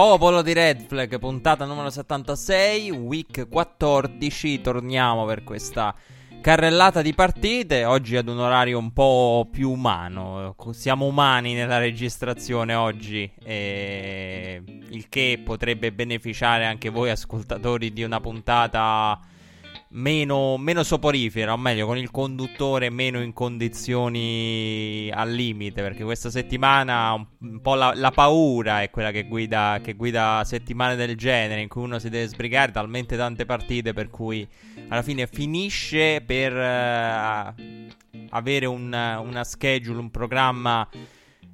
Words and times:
Popolo 0.00 0.40
di 0.40 0.54
Red 0.54 0.86
Flag, 0.86 1.18
puntata 1.18 1.66
numero 1.66 1.90
76, 1.90 2.88
week 2.90 3.46
14, 3.50 4.62
torniamo 4.62 5.26
per 5.26 5.44
questa 5.44 5.94
carrellata 6.40 7.02
di 7.02 7.12
partite, 7.12 7.84
oggi 7.84 8.16
ad 8.16 8.26
un 8.28 8.38
orario 8.38 8.78
un 8.78 8.94
po' 8.94 9.46
più 9.52 9.70
umano, 9.70 10.56
siamo 10.70 11.04
umani 11.04 11.52
nella 11.52 11.76
registrazione 11.76 12.72
oggi, 12.72 13.30
il 13.44 15.06
che 15.10 15.42
potrebbe 15.44 15.92
beneficiare 15.92 16.64
anche 16.64 16.88
voi 16.88 17.10
ascoltatori 17.10 17.92
di 17.92 18.02
una 18.02 18.20
puntata 18.20 19.20
meno, 19.92 20.56
meno 20.58 20.82
soporifera, 20.82 21.52
o 21.52 21.56
meglio, 21.56 21.86
con 21.86 21.96
il 21.96 22.10
conduttore 22.10 22.90
meno 22.90 23.20
in 23.22 23.32
condizioni 23.32 25.10
al 25.12 25.30
limite. 25.32 25.82
Perché 25.82 26.04
questa 26.04 26.30
settimana 26.30 27.14
un, 27.14 27.60
po' 27.60 27.74
la, 27.74 27.92
la, 27.94 28.10
paura 28.10 28.82
è 28.82 28.90
quella 28.90 29.10
che 29.10 29.24
guida, 29.24 29.80
che 29.82 29.94
guida 29.94 30.42
settimane 30.44 30.96
del 30.96 31.16
genere, 31.16 31.60
in 31.60 31.68
cui 31.68 31.82
uno 31.82 31.98
si 31.98 32.08
deve 32.08 32.28
sbrigare 32.28 32.72
talmente 32.72 33.16
tante 33.16 33.44
partite 33.44 33.92
per 33.92 34.08
cui 34.10 34.46
alla 34.88 35.02
fine 35.02 35.26
finisce 35.26 36.22
per 36.24 36.52
uh, 36.52 37.54
avere 38.30 38.66
un, 38.66 38.92
una 39.22 39.44
schedule, 39.44 39.98
un 39.98 40.10
programma 40.10 40.88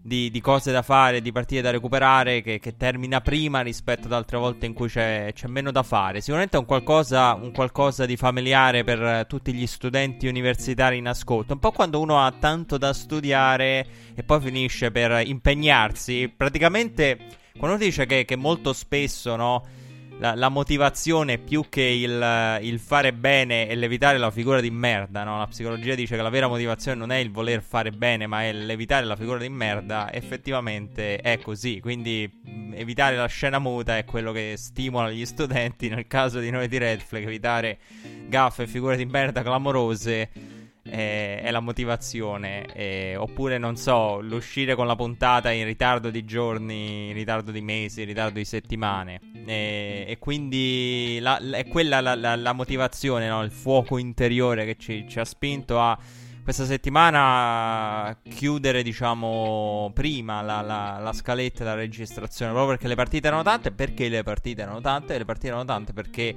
di, 0.07 0.31
di, 0.31 0.41
cose 0.41 0.71
da 0.71 0.83
fare, 0.83 1.21
di 1.21 1.33
partite 1.33 1.61
da 1.61 1.73
recuperare 1.73 2.41
che, 2.41 2.61
che, 2.61 2.77
termina 2.77 3.21
prima 3.21 3.61
rispetto 3.61 4.07
ad 4.07 4.13
altre 4.13 4.39
volte 4.39 4.65
in 4.65 4.73
cui 4.73 4.89
c'è, 4.89 5.33
c'è 5.35 5.49
meno 5.49 5.73
da 5.73 5.83
fare. 5.83 6.21
Sicuramente 6.21 6.57
è 6.57 6.61
un 6.61 6.67
qualcosa, 6.67 7.35
un 7.35 7.51
qualcosa, 7.51 8.07
di 8.07 8.17
familiare 8.17 8.85
per 8.85 9.27
tutti 9.27 9.53
gli 9.53 9.67
studenti 9.67 10.29
universitari 10.29 10.99
in 10.99 11.09
ascolto. 11.09 11.55
Un 11.55 11.59
po' 11.59 11.73
quando 11.73 11.99
uno 11.99 12.25
ha 12.25 12.31
tanto 12.31 12.79
da 12.79 12.93
studiare 12.93 13.87
e 14.15 14.23
poi 14.23 14.41
finisce 14.41 14.93
per 14.93 15.27
impegnarsi. 15.27 16.33
Praticamente 16.35 17.19
quando 17.59 17.77
uno 17.77 17.85
dice 17.85 18.07
che, 18.07 18.25
che 18.25 18.37
molto 18.37 18.73
spesso, 18.73 19.35
no? 19.35 19.65
La, 20.19 20.35
la, 20.35 20.49
motivazione 20.49 21.39
più 21.39 21.67
che 21.69 21.83
il, 21.83 22.59
il, 22.63 22.79
fare 22.79 23.13
bene 23.13 23.69
e 23.69 23.75
l'evitare 23.75 24.17
la 24.19 24.31
figura 24.31 24.61
di 24.61 24.71
merda, 24.71 25.25
no? 25.25 25.39
La 25.39 25.47
psicologia 25.47 25.95
dice 25.95 26.17
che 26.17 26.23
la 26.23 26.31
vera 26.31 26.49
motivazione 26.49 26.97
non 26.97 27.13
è 27.13 27.17
il 27.17 27.31
voler 27.31 27.63
fare 27.63 27.91
bene, 27.91 28.27
ma 28.27 28.43
è 28.43 28.53
l'evitare 28.53 29.05
la 29.05 29.17
figura 29.17 29.39
di 29.39 29.49
merda. 29.49 30.13
Effettivamente 30.13 31.19
è 31.19 31.39
così. 31.39 31.81
Quindi 31.81 32.31
evitare 32.75 33.17
la 33.17 33.27
scena 33.27 33.59
muta 33.59 33.99
è 33.99 34.05
quello 34.05 34.33
che 34.33 34.55
stimola 34.57 35.11
gli 35.11 35.27
studenti. 35.27 35.89
Nel 35.89 36.07
caso 36.07 36.39
di 36.39 36.51
noi 36.51 36.69
di 36.69 36.79
Red 36.79 37.01
Flag, 37.01 37.25
evitare 37.25 37.79
gaffe 38.29 38.63
e 38.63 38.67
figure 38.67 38.97
di 38.97 39.05
merda 39.05 39.43
clamorose 39.43 40.31
è, 40.89 41.41
è 41.43 41.51
la 41.51 41.61
motivazione. 41.61 42.67
Eh, 42.75 43.17
oppure, 43.17 43.59
non 43.59 43.77
so, 43.77 44.21
l'uscire 44.21 44.75
con 44.75 44.87
la 44.87 44.97
puntata 44.97 45.51
in 45.51 45.65
ritardo 45.65 46.11
di 46.11 46.25
giorni, 46.25 47.09
in 47.09 47.15
ritardo 47.15 47.51
di 47.51 47.61
mesi, 47.61 48.01
in 48.01 48.07
ritardo 48.07 48.39
di 48.39 48.45
settimane. 48.45 49.21
E, 49.47 50.05
e 50.09 50.19
quindi 50.19 51.19
la, 51.21 51.39
è 51.39 51.67
quella 51.67 52.01
la, 52.01 52.15
la, 52.15 52.37
la 52.37 52.53
motivazione, 52.53 53.29
no? 53.29 53.43
il 53.43 53.51
fuoco 53.51 53.99
interiore 53.99 54.65
che 54.65 54.77
ci, 54.77 55.07
ci 55.09 55.19
ha 55.19 55.25
spinto 55.25 55.81
a 55.81 55.99
questa 56.47 56.65
settimana 56.65 58.17
chiudere, 58.23 58.85
diciamo, 58.85 59.91
prima 59.93 60.43
la, 60.43 60.61
la, 60.61 60.97
la 61.03 61.13
scaletta 61.13 61.65
della 61.65 61.75
registrazione. 61.75 62.53
Proprio 62.53 62.77
perché 62.77 62.87
le 62.87 62.95
partite 62.95 63.27
erano 63.27 63.43
tante. 63.43 63.73
Perché 63.73 64.09
le 64.09 64.23
partite 64.23 64.63
erano 64.63 64.81
tante? 64.81 65.19
Le 65.19 65.25
partite 65.25 65.49
erano 65.49 65.65
tante 65.65 65.93
perché 65.93 66.37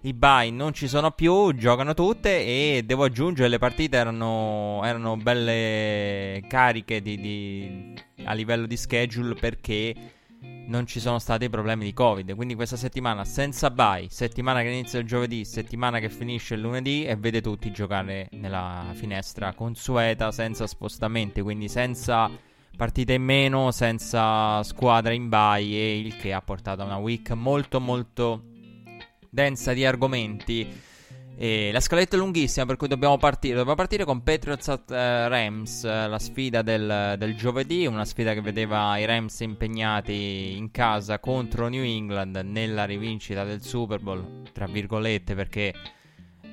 i 0.00 0.14
buy 0.14 0.50
non 0.52 0.72
ci 0.72 0.88
sono 0.88 1.10
più, 1.10 1.54
giocano 1.54 1.92
tutte. 1.92 2.30
E 2.30 2.82
devo 2.86 3.04
aggiungere, 3.04 3.50
le 3.50 3.58
partite 3.58 3.98
erano, 3.98 4.80
erano 4.84 5.18
belle 5.18 6.42
cariche 6.48 7.02
di, 7.02 7.20
di, 7.20 7.94
a 8.24 8.32
livello 8.32 8.64
di 8.64 8.78
schedule 8.78 9.34
perché 9.34 9.94
non 10.66 10.86
ci 10.86 11.00
sono 11.00 11.18
stati 11.18 11.48
problemi 11.48 11.84
di 11.84 11.92
Covid. 11.92 12.34
Quindi 12.34 12.54
questa 12.54 12.76
settimana 12.76 13.24
senza 13.24 13.70
bye, 13.70 14.06
settimana 14.08 14.62
che 14.62 14.68
inizia 14.68 14.98
il 14.98 15.06
giovedì, 15.06 15.44
settimana 15.44 15.98
che 15.98 16.08
finisce 16.08 16.54
il 16.54 16.60
lunedì 16.60 17.04
e 17.04 17.16
vede 17.16 17.40
tutti 17.40 17.70
giocare 17.70 18.28
nella 18.32 18.90
finestra 18.94 19.52
consueta, 19.54 20.32
senza 20.32 20.66
spostamenti, 20.66 21.40
quindi 21.40 21.68
senza 21.68 22.30
partite 22.76 23.12
in 23.12 23.22
meno, 23.22 23.70
senza 23.70 24.62
squadra 24.62 25.12
in 25.12 25.28
bye 25.28 25.62
e 25.62 25.98
il 25.98 26.16
che 26.16 26.32
ha 26.32 26.40
portato 26.40 26.82
a 26.82 26.86
una 26.86 26.96
week 26.96 27.30
molto 27.30 27.80
molto 27.80 28.44
densa 29.28 29.72
di 29.72 29.84
argomenti 29.84 30.90
e 31.42 31.72
la 31.72 31.80
scaletta 31.80 32.14
è 32.14 32.20
lunghissima, 32.20 32.66
per 32.66 32.76
cui 32.76 32.86
dobbiamo 32.86 33.16
partire. 33.16 33.56
Dobbiamo 33.56 33.74
partire 33.74 34.04
con 34.04 34.22
Patriots 34.22 34.68
at 34.68 34.88
uh, 34.90 34.94
Rams, 34.94 35.82
la 35.82 36.20
sfida 36.20 36.62
del, 36.62 37.16
del, 37.18 37.34
giovedì. 37.34 37.84
Una 37.84 38.04
sfida 38.04 38.32
che 38.32 38.40
vedeva 38.40 38.96
i 38.96 39.04
Rams 39.06 39.40
impegnati 39.40 40.54
in 40.56 40.70
casa 40.70 41.18
contro 41.18 41.66
New 41.66 41.82
England 41.82 42.36
nella 42.44 42.84
rivincita 42.84 43.42
del 43.42 43.60
Super 43.60 43.98
Bowl. 43.98 44.42
Tra 44.52 44.66
virgolette, 44.66 45.34
perché 45.34 45.74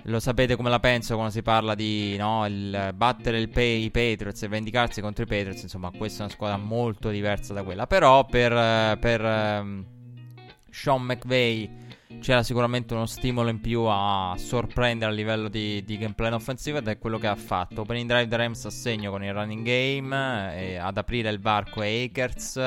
lo 0.05 0.19
sapete 0.19 0.55
come 0.55 0.72
la 0.72 0.79
penso 0.79 1.13
quando 1.13 1.33
si 1.33 1.44
parla 1.44 1.75
di 1.75 2.17
no, 2.17 2.47
il 2.47 2.91
battere 2.95 3.38
il 3.38 3.49
pay, 3.49 3.83
i 3.83 3.91
Patriots 3.91 4.41
e 4.41 4.47
vendicarsi 4.47 5.01
contro 5.01 5.23
i 5.23 5.28
Patriots. 5.28 5.61
Insomma, 5.61 5.91
questa 5.95 6.22
è 6.22 6.25
una 6.25 6.33
squadra 6.33 6.57
molto 6.57 7.09
diversa 7.09 7.53
da 7.53 7.61
quella. 7.61 7.85
Però 7.85 8.25
per, 8.25 8.97
per 8.97 9.22
um, 9.22 9.85
Sean 10.72 11.03
McVay 11.03 11.88
c'era 12.18 12.44
sicuramente 12.44 12.94
uno 12.94 13.06
stimolo 13.06 13.50
in 13.50 13.62
più 13.62 13.84
a 13.84 14.34
sorprendere 14.38 15.12
a 15.12 15.14
livello 15.14 15.47
di, 15.47 15.84
di 15.84 15.97
gameplay 15.97 16.31
offensivo 16.31 16.80
ed 16.80 16.88
è 16.88 16.97
quello 16.97 17.18
che 17.18 17.28
ha 17.28 17.36
fatto. 17.36 17.81
Opening 17.81 18.09
drive 18.09 18.28
da 18.28 18.38
Rams 18.38 18.66
a 18.66 18.70
segno 18.72 19.12
con 19.12 19.24
il 19.24 19.34
running 19.34 19.64
game, 19.64 20.56
e 20.56 20.75
ad 20.75 20.97
aprire 20.97 21.30
il 21.30 21.40
varco 21.40 21.81
è 21.81 22.03
Akers. 22.03 22.58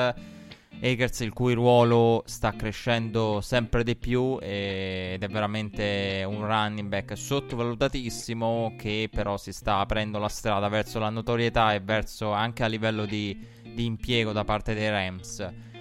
Akers 0.81 1.19
il 1.21 1.31
cui 1.31 1.53
ruolo 1.53 2.23
sta 2.25 2.53
crescendo 2.53 3.39
sempre 3.41 3.83
di 3.83 3.95
più 3.95 4.37
ed 4.41 5.21
è 5.21 5.27
veramente 5.29 6.25
un 6.27 6.45
running 6.45 6.89
back 6.89 7.15
sottovalutatissimo 7.15 8.75
che 8.77 9.07
però 9.09 9.37
si 9.37 9.53
sta 9.53 9.77
aprendo 9.77 10.19
la 10.19 10.27
strada 10.27 10.67
verso 10.67 10.99
la 10.99 11.09
notorietà 11.09 11.73
e 11.73 11.79
verso 11.79 12.31
anche 12.31 12.63
a 12.63 12.67
livello 12.67 13.05
di, 13.05 13.37
di 13.61 13.85
impiego 13.85 14.33
da 14.33 14.43
parte 14.43 14.73
dei 14.73 14.89
Rams 14.89 15.71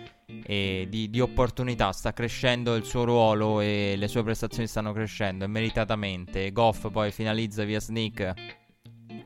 e 0.45 0.87
di, 0.89 1.11
di, 1.11 1.21
opportunità. 1.21 1.93
Sta 1.93 2.13
crescendo 2.13 2.75
il 2.75 2.85
suo 2.85 3.05
ruolo 3.05 3.61
e 3.61 3.95
le 3.97 4.09
sue 4.09 4.23
prestazioni 4.23 4.67
stanno 4.67 4.93
crescendo 4.93 5.45
e 5.45 5.49
meritatamente. 5.49 6.51
Goff 6.53 6.91
poi 6.91 7.11
finalizza 7.11 7.65
via 7.65 7.81
sneak 7.81 8.61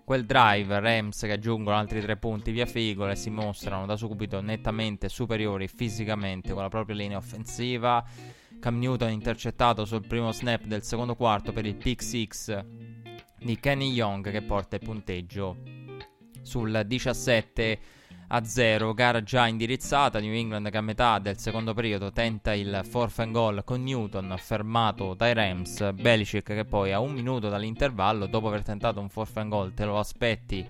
quel 0.04 0.24
drive. 0.24 0.78
Rams 0.80 1.20
che 1.20 1.32
aggiungono 1.32 1.76
altri 1.76 2.00
tre 2.00 2.16
punti 2.16 2.50
via 2.50 2.66
Figola 2.66 3.12
e 3.12 3.16
si 3.16 3.30
mostrano 3.30 3.86
da 3.86 3.96
subito 3.96 4.40
nettamente 4.40 5.08
superiori 5.08 5.68
fisicamente 5.68 6.52
con 6.52 6.62
la 6.62 6.68
propria 6.68 6.96
linea 6.96 7.18
offensiva. 7.18 8.04
Cam 8.58 8.78
Newton 8.78 9.10
intercettato 9.10 9.84
sul 9.84 10.06
primo 10.06 10.32
snap 10.32 10.64
del 10.64 10.82
secondo 10.82 11.14
quarto 11.14 11.52
per 11.52 11.66
il 11.66 11.76
pick 11.76 12.02
6 12.02 12.28
di 13.38 13.60
Kenny 13.60 13.92
Young 13.92 14.30
che 14.30 14.42
porta 14.42 14.76
il 14.76 14.82
punteggio 14.82 15.56
sul 16.42 16.82
17 16.86 17.78
a 18.28 18.44
0, 18.44 18.92
gara 18.94 19.22
già 19.22 19.46
indirizzata, 19.46 20.18
New 20.18 20.32
England 20.32 20.70
che 20.70 20.76
a 20.76 20.80
metà 20.80 21.18
del 21.18 21.38
secondo 21.38 21.74
periodo 21.74 22.10
tenta 22.10 22.54
il 22.54 22.80
fourth 22.88 23.20
and 23.20 23.32
goal 23.32 23.62
con 23.64 23.82
Newton 23.82 24.34
fermato 24.38 25.14
dai 25.14 25.32
Rams, 25.32 25.92
Belichick 25.92 26.54
che 26.54 26.64
poi 26.64 26.92
a 26.92 26.98
un 26.98 27.12
minuto 27.12 27.48
dall'intervallo 27.48 28.26
dopo 28.26 28.48
aver 28.48 28.62
tentato 28.62 29.00
un 29.00 29.08
fourth 29.08 29.36
and 29.36 29.50
goal 29.50 29.74
te 29.74 29.84
lo 29.84 29.98
aspetti 29.98 30.68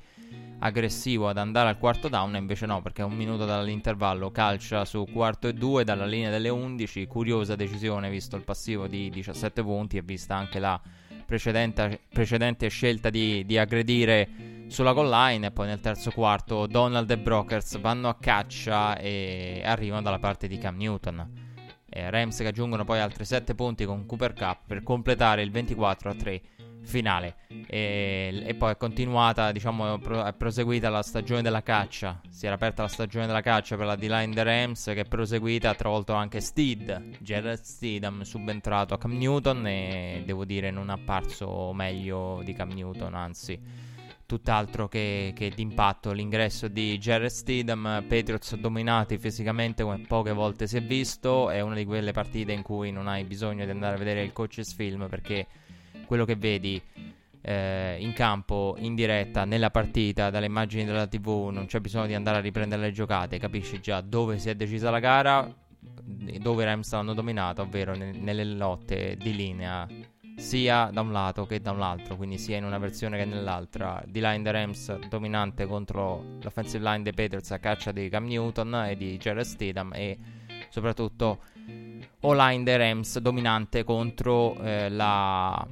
aggressivo 0.59 1.29
ad 1.29 1.39
andare 1.39 1.69
al 1.69 1.79
quarto 1.79 2.09
down 2.09 2.35
invece 2.37 2.67
no 2.67 2.81
perché 2.83 3.03
un 3.03 3.15
minuto 3.15 3.45
dall'intervallo 3.45 4.31
calcia 4.31 4.85
su 4.85 5.07
quarto 5.13 5.49
e 5.49 5.53
due 5.53 5.85
dalla 5.85 6.07
linea 6.07 6.31
delle 6.31 6.49
11 6.49 7.07
curiosa 7.07 7.57
decisione 7.57 8.11
visto 8.11 8.37
il 8.37 8.43
passivo 8.43 8.87
di 8.87 9.11
17 9.11 9.63
punti 9.63 9.97
e 9.99 10.03
vista 10.03 10.35
anche 10.35 10.59
la 10.59 10.81
precedente, 11.27 12.01
precedente 12.09 12.69
scelta 12.69 13.11
di, 13.11 13.45
di 13.45 13.59
aggredire 13.59 14.56
sulla 14.69 14.93
goal 14.93 15.09
line 15.09 15.47
e 15.47 15.51
poi 15.51 15.67
nel 15.67 15.81
terzo 15.81 16.11
quarto 16.11 16.67
Donald 16.67 17.11
e 17.11 17.19
Brokers 17.19 17.79
vanno 17.79 18.09
a 18.09 18.17
caccia 18.17 18.99
e 18.99 19.63
arrivano 19.65 20.03
dalla 20.03 20.19
parte 20.19 20.49
di 20.49 20.59
Cam 20.59 20.77
Newton. 20.77 21.45
E 21.89 22.11
Rams 22.11 22.37
che 22.39 22.49
aggiungono 22.49 22.85
poi 22.85 22.99
altri 22.99 23.25
7 23.25 23.55
punti 23.55 23.85
con 23.85 24.05
Cooper 24.07 24.35
Cup 24.35 24.61
per 24.67 24.83
completare 24.83 25.43
il 25.43 25.51
24 25.51 26.11
a 26.11 26.15
3 26.15 26.43
finale. 26.87 27.37
E, 27.67 28.43
e, 28.47 28.55
poi 28.55 28.73
è 28.73 28.77
continuata, 28.77 29.53
diciamo, 29.53 30.01
è 30.25 30.33
proseguita 30.33 30.89
la 30.89 31.03
stagione 31.03 31.43
della 31.43 31.63
caccia. 31.63 32.21
Si 32.29 32.47
era 32.47 32.55
aperta 32.55 32.83
la 32.83 32.89
stagione 32.89 33.27
della 33.27 33.43
caccia 33.43 33.77
per 33.77 33.87
la 33.87 33.97
D-line 33.97 34.33
dei 34.33 34.45
Rams, 34.45 34.85
che 34.85 35.01
è 35.01 35.05
proseguita. 35.05 35.71
Ha 35.71 35.75
travolto 35.75 36.15
anche 36.15 36.41
Steed, 36.41 37.19
Jared 37.21 37.61
Steedham, 37.61 38.23
subentrato 38.23 38.95
a 38.95 38.99
Cam 38.99 39.17
Newton. 39.17 39.67
E 39.67 40.23
devo 40.25 40.45
dire, 40.45 40.71
non 40.71 40.91
è 40.91 40.93
apparso 40.93 41.73
meglio 41.73 42.41
di 42.45 42.53
Cam 42.55 42.71
Newton, 42.71 43.15
anzi. 43.15 43.86
Tutt'altro 44.27 44.89
che, 44.89 45.33
che 45.37 45.51
d'impatto 45.55 46.11
l'ingresso 46.11 46.67
di 46.67 46.99
Jared 46.99 47.29
Steedham, 47.29 48.05
Patriots 48.09 48.57
dominati 48.57 49.19
fisicamente 49.19 49.85
come 49.85 50.01
poche 50.01 50.33
volte 50.33 50.67
si 50.67 50.77
è 50.77 50.83
visto. 50.83 51.49
È 51.49 51.61
una 51.61 51.77
di 51.77 51.85
quelle 51.85 52.11
partite 52.11 52.53
in 52.53 52.63
cui 52.63 52.91
non 52.91 53.07
hai 53.07 53.23
bisogno 53.25 53.65
di 53.65 53.71
andare 53.71 53.95
a 53.95 53.99
vedere 53.99 54.23
il 54.23 54.33
coach's 54.33 54.75
film 54.75 55.09
perché 55.09 55.47
quello 56.07 56.25
che 56.25 56.35
vedi 56.35 56.83
eh, 57.41 57.97
in 58.01 58.13
campo, 58.13 58.75
in 58.79 58.97
diretta, 58.97 59.45
nella 59.45 59.71
partita, 59.71 60.31
dalle 60.31 60.47
immagini 60.47 60.85
della 60.85 61.07
TV, 61.07 61.51
non 61.53 61.67
c'è 61.67 61.79
bisogno 61.79 62.07
di 62.07 62.15
andare 62.15 62.39
a 62.39 62.41
riprendere 62.41 62.83
le 62.83 62.91
giocate, 62.91 63.39
capisci 63.39 63.81
già 63.81 64.01
dove 64.01 64.39
si 64.39 64.51
è 64.51 64.57
decisa 64.57 64.91
la 64.91 64.99
gara, 64.99 65.55
dove 66.41 66.63
i 66.63 66.67
Rams 66.67 66.93
hanno 66.93 67.15
dominato, 67.15 67.63
ovvero 67.63 67.95
ne- 67.95 68.11
nelle 68.11 68.45
lotte 68.45 69.17
di 69.17 69.35
linea, 69.35 69.87
sia 70.37 70.91
da 70.93 71.01
un 71.01 71.13
lato 71.13 71.47
che 71.47 71.61
da 71.61 71.73
un 71.73 71.83
altro, 71.83 72.17
quindi 72.17 72.39
sia 72.39 72.57
in 72.57 72.65
una 72.65 72.79
versione 72.79 73.17
che 73.17 73.25
nell'altra. 73.25 74.03
Di 74.07 74.21
line 74.21 74.43
dei 74.43 74.53
Rams 74.53 74.99
dominante 75.09 75.67
contro 75.67 76.37
l'offensive 76.43 76.85
line 76.85 77.03
dei 77.03 77.15
Patriots 77.15 77.51
a 77.51 77.59
caccia 77.59 77.93
di 77.93 78.09
Cam 78.09 78.27
Newton 78.27 78.87
e 78.89 78.97
di 78.97 79.17
Jared 79.17 79.45
Stidham 79.45 79.93
e 79.95 80.19
soprattutto 80.69 81.41
O-line 82.21 82.65
dei 82.65 82.77
Rams 82.77 83.19
dominante 83.19 83.85
contro 83.85 84.57
eh, 84.61 84.89
la 84.89 85.67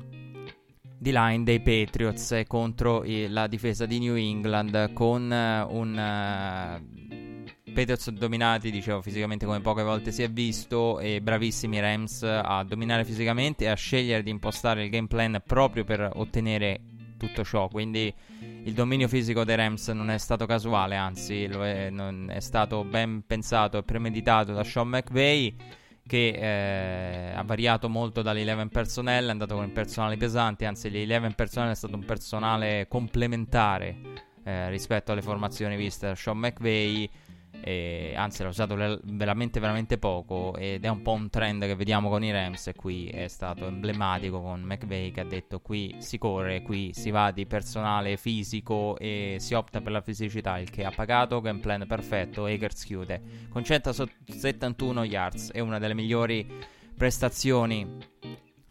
di 0.96 1.11
line 1.12 1.44
dei 1.44 1.61
Patriots 1.61 2.32
e 2.32 2.46
contro 2.46 3.05
i, 3.05 3.28
la 3.28 3.46
difesa 3.46 3.84
di 3.84 3.99
New 3.99 4.14
England 4.14 4.93
con 4.94 5.31
uh, 5.31 5.76
un 5.76 5.93
uh, 5.93 7.03
Patriots 7.75 8.11
dominati, 8.11 8.71
dicevo, 8.71 9.03
fisicamente 9.03 9.44
come 9.44 9.61
poche 9.61 9.82
volte 9.82 10.12
si 10.12 10.23
è 10.23 10.31
visto 10.31 11.00
e 11.00 11.21
bravissimi 11.21 11.81
Rams 11.81 12.23
a 12.23 12.62
dominare 12.62 13.05
fisicamente 13.05 13.65
e 13.65 13.69
a 13.69 13.75
scegliere 13.75 14.23
di 14.23 14.31
impostare 14.31 14.85
il 14.85 14.91
game 14.91 15.09
plan 15.09 15.43
proprio 15.44 15.85
per 15.85 16.09
ottenere 16.15 16.81
tutto 17.19 17.44
ciò. 17.44 17.69
Quindi 17.69 18.12
il 18.62 18.73
dominio 18.73 19.09
fisico 19.09 19.44
dei 19.44 19.56
Rams 19.56 19.88
non 19.88 20.09
è 20.09 20.19
stato 20.19 20.47
casuale, 20.47 20.97
anzi 20.97 21.44
è, 21.44 21.93
è 21.93 22.41
stato 22.41 22.85
ben 22.85 23.25
pensato 23.26 23.79
e 23.79 23.82
premeditato 23.82 24.53
da 24.53 24.62
Sean 24.62 24.88
McVay 24.88 25.56
che 26.06 26.29
eh, 26.29 27.35
ha 27.35 27.43
variato 27.43 27.88
molto 27.88 28.23
dall'11 28.23 28.69
personnel, 28.69 29.26
è 29.26 29.31
andato 29.31 29.56
con 29.56 29.65
il 29.65 29.73
personale 29.73 30.17
pesante, 30.17 30.65
anzi 30.65 30.91
l'11 30.91 31.35
personnel 31.35 31.73
è 31.73 31.75
stato 31.75 31.97
un 31.97 32.05
personale 32.05 32.87
complementare 32.88 33.97
eh, 34.44 34.69
rispetto 34.69 35.12
alle 35.12 35.23
formazioni 35.23 35.76
viste 35.76 36.06
da 36.06 36.15
Sean 36.15 36.38
McVay 36.38 37.09
e, 37.60 38.14
anzi 38.16 38.42
l'ha 38.42 38.48
usato 38.48 38.74
le- 38.74 39.00
veramente 39.04 39.60
veramente 39.60 39.98
poco 39.98 40.54
ed 40.56 40.84
è 40.84 40.88
un 40.88 41.02
po' 41.02 41.12
un 41.12 41.30
trend 41.30 41.64
che 41.64 41.74
vediamo 41.74 42.08
con 42.08 42.22
i 42.22 42.30
Rams 42.30 42.66
e 42.66 42.74
qui 42.74 43.08
è 43.08 43.28
stato 43.28 43.66
emblematico 43.66 44.40
con 44.40 44.62
McVeigh 44.62 45.12
che 45.12 45.20
ha 45.20 45.24
detto 45.24 45.60
qui 45.60 45.96
si 45.98 46.18
corre, 46.18 46.62
qui 46.62 46.90
si 46.92 47.10
va 47.10 47.30
di 47.30 47.46
personale 47.46 48.16
fisico 48.16 48.96
e 48.98 49.36
si 49.38 49.54
opta 49.54 49.80
per 49.80 49.92
la 49.92 50.00
fisicità, 50.00 50.58
il 50.58 50.70
che 50.70 50.84
ha 50.84 50.90
pagato, 50.90 51.40
game 51.40 51.60
plan 51.60 51.86
perfetto, 51.86 52.46
Akers 52.46 52.84
chiude. 52.84 53.22
Con 53.48 53.64
171 53.64 55.04
yards, 55.04 55.50
è 55.52 55.60
una 55.60 55.78
delle 55.78 55.94
migliori 55.94 56.46
prestazioni 56.96 58.12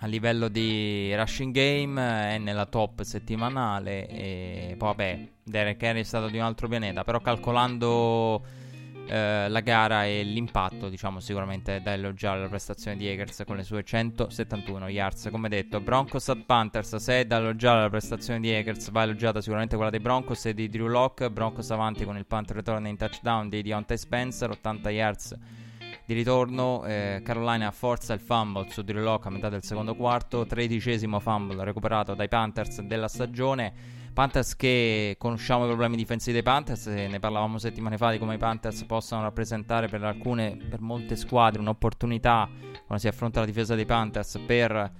a 0.03 0.05
livello 0.05 0.49
di 0.49 1.15
rushing 1.15 1.53
game 1.53 2.33
è 2.33 2.37
nella 2.37 2.65
top 2.65 3.03
settimanale 3.03 4.07
e 4.07 4.75
poi 4.77 4.87
vabbè 4.89 5.27
Derek 5.43 5.81
Henry 5.81 6.01
è 6.01 6.03
stato 6.03 6.27
di 6.27 6.37
un 6.37 6.43
altro 6.43 6.67
pianeta 6.67 7.05
però 7.05 7.21
calcolando 7.21 8.41
eh, 9.07 9.49
la 9.49 9.59
gara 9.59 10.05
e 10.05 10.23
l'impatto, 10.23 10.89
diciamo, 10.89 11.19
sicuramente 11.19 11.81
da 11.81 11.93
elogiare 11.93 12.39
la 12.39 12.47
prestazione 12.47 12.95
di 12.97 13.07
Akers 13.07 13.43
con 13.45 13.57
le 13.57 13.63
sue 13.63 13.83
171 13.83 14.87
yards. 14.87 15.29
Come 15.29 15.49
detto, 15.49 15.81
Broncos 15.81 16.29
at 16.29 16.43
Panthers, 16.45 16.95
se 16.95 17.21
è 17.21 17.25
da 17.25 17.37
elogiare 17.37 17.81
la 17.81 17.89
prestazione 17.89 18.39
di 18.39 18.53
Akers, 18.53 18.91
va 18.91 19.03
elogiata 19.03 19.39
sicuramente 19.39 19.75
quella 19.75 19.91
dei 19.91 19.99
Broncos 19.99 20.45
e 20.45 20.53
di 20.53 20.69
Drew 20.69 20.87
Locke. 20.87 21.29
Broncos 21.29 21.69
avanti 21.71 22.05
con 22.05 22.17
il 22.17 22.25
punt 22.25 22.51
return 22.51 22.87
in 22.87 22.97
touchdown 22.97 23.49
di 23.49 23.61
Deontay 23.61 23.97
Spencer, 23.97 24.49
80 24.49 24.89
yards 24.89 25.37
di 26.05 26.13
ritorno. 26.13 26.85
Eh, 26.85 27.21
Carolina 27.23 27.71
forza 27.71 28.13
il 28.13 28.19
fumble 28.19 28.69
su 28.69 28.83
Drew 28.83 29.03
Locke 29.03 29.27
a 29.27 29.31
metà 29.31 29.49
del 29.49 29.63
secondo 29.63 29.95
quarto, 29.95 30.45
tredicesimo 30.45 31.19
fumble 31.19 31.63
recuperato 31.63 32.13
dai 32.13 32.27
Panthers 32.27 32.81
della 32.81 33.07
stagione. 33.07 34.01
Panthers 34.13 34.55
che 34.55 35.15
conosciamo 35.17 35.63
i 35.63 35.67
problemi 35.67 35.95
difensivi 35.95 36.33
dei 36.33 36.43
Panthers, 36.43 36.85
ne 36.85 37.19
parlavamo 37.19 37.57
settimane 37.57 37.97
fa 37.97 38.11
di 38.11 38.19
come 38.19 38.35
i 38.35 38.37
Panthers 38.37 38.83
possano 38.83 39.23
rappresentare 39.23 39.87
per 39.87 40.03
alcune, 40.03 40.55
per 40.69 40.81
molte 40.81 41.15
squadre 41.15 41.59
un'opportunità 41.59 42.47
quando 42.85 42.97
si 42.97 43.07
affronta 43.07 43.39
la 43.39 43.45
difesa 43.45 43.75
dei 43.75 43.85
Panthers 43.85 44.39
per 44.45 44.91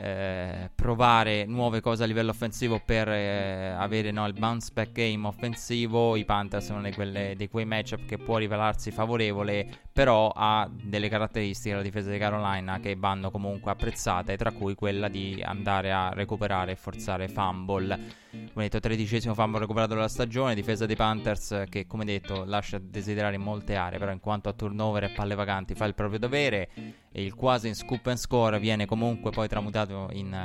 eh, 0.00 0.70
provare 0.74 1.44
nuove 1.46 1.80
cose 1.80 2.02
a 2.02 2.06
livello 2.06 2.30
offensivo 2.30 2.80
per 2.84 3.08
eh, 3.08 3.68
avere 3.68 4.10
no, 4.10 4.26
il 4.26 4.32
bounce 4.32 4.70
back 4.72 4.92
game 4.92 5.26
offensivo. 5.26 6.16
I 6.16 6.24
Panthers 6.24 6.66
sono 6.66 6.82
di, 6.82 6.92
quelle, 6.92 7.34
di 7.36 7.48
quei 7.48 7.64
matchup 7.64 8.04
che 8.06 8.18
può 8.18 8.38
rivelarsi 8.38 8.90
favorevole, 8.90 9.66
però 9.94 10.32
ha 10.34 10.68
delle 10.68 11.08
caratteristiche 11.08 11.76
la 11.76 11.80
difesa 11.80 12.10
di 12.10 12.18
Carolina 12.18 12.80
che 12.80 12.96
vanno 12.96 13.30
comunque 13.30 13.70
apprezzate, 13.70 14.36
tra 14.36 14.50
cui 14.50 14.74
quella 14.74 15.06
di 15.06 15.40
andare 15.40 15.92
a 15.92 16.08
recuperare 16.08 16.72
e 16.72 16.74
forzare 16.74 17.28
fumble. 17.28 18.22
Come 18.32 18.64
detto, 18.64 18.80
tredicesimo 18.80 19.34
fumble 19.34 19.60
recuperato 19.60 19.94
della 19.94 20.08
stagione, 20.08 20.56
difesa 20.56 20.84
dei 20.84 20.96
Panthers 20.96 21.66
che 21.68 21.86
come 21.86 22.04
detto 22.04 22.44
lascia 22.44 22.80
desiderare 22.82 23.36
in 23.36 23.42
molte 23.42 23.76
aree, 23.76 24.00
però 24.00 24.10
in 24.10 24.18
quanto 24.18 24.48
a 24.48 24.52
turnover 24.52 25.04
e 25.04 25.10
palle 25.10 25.36
vacanti 25.36 25.76
fa 25.76 25.84
il 25.84 25.94
proprio 25.94 26.18
dovere 26.18 26.68
e 27.12 27.24
il 27.24 27.36
quasi 27.36 27.68
in 27.68 27.76
scoop 27.76 28.04
and 28.08 28.16
score 28.16 28.58
viene 28.58 28.86
comunque 28.86 29.30
poi 29.30 29.46
tramutato 29.46 30.08
in 30.10 30.36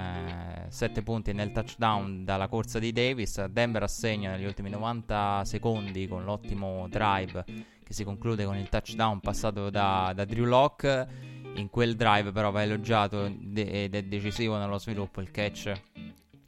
7 0.67 0.99
uh, 0.99 1.03
punti 1.03 1.33
nel 1.33 1.51
touchdown 1.51 2.23
dalla 2.23 2.47
corsa 2.47 2.77
di 2.77 2.91
Davis. 2.91 3.43
Denver 3.45 3.81
assegna 3.81 4.29
negli 4.29 4.45
ultimi 4.45 4.69
90 4.69 5.41
secondi 5.43 6.07
con 6.07 6.23
l'ottimo 6.23 6.87
drive 6.87 7.77
che 7.89 7.95
si 7.95 8.03
conclude 8.03 8.45
con 8.45 8.55
il 8.55 8.69
touchdown 8.69 9.19
passato 9.19 9.71
da, 9.71 10.13
da 10.15 10.23
Drew 10.23 10.45
Locke. 10.45 11.07
In 11.55 11.71
quel 11.71 11.95
drive 11.95 12.31
però 12.31 12.51
va 12.51 12.61
elogiato 12.61 13.27
de- 13.35 13.85
ed 13.85 13.95
è 13.95 14.03
decisivo 14.03 14.57
nello 14.57 14.77
sviluppo 14.77 15.21
il 15.21 15.31
catch. 15.31 15.73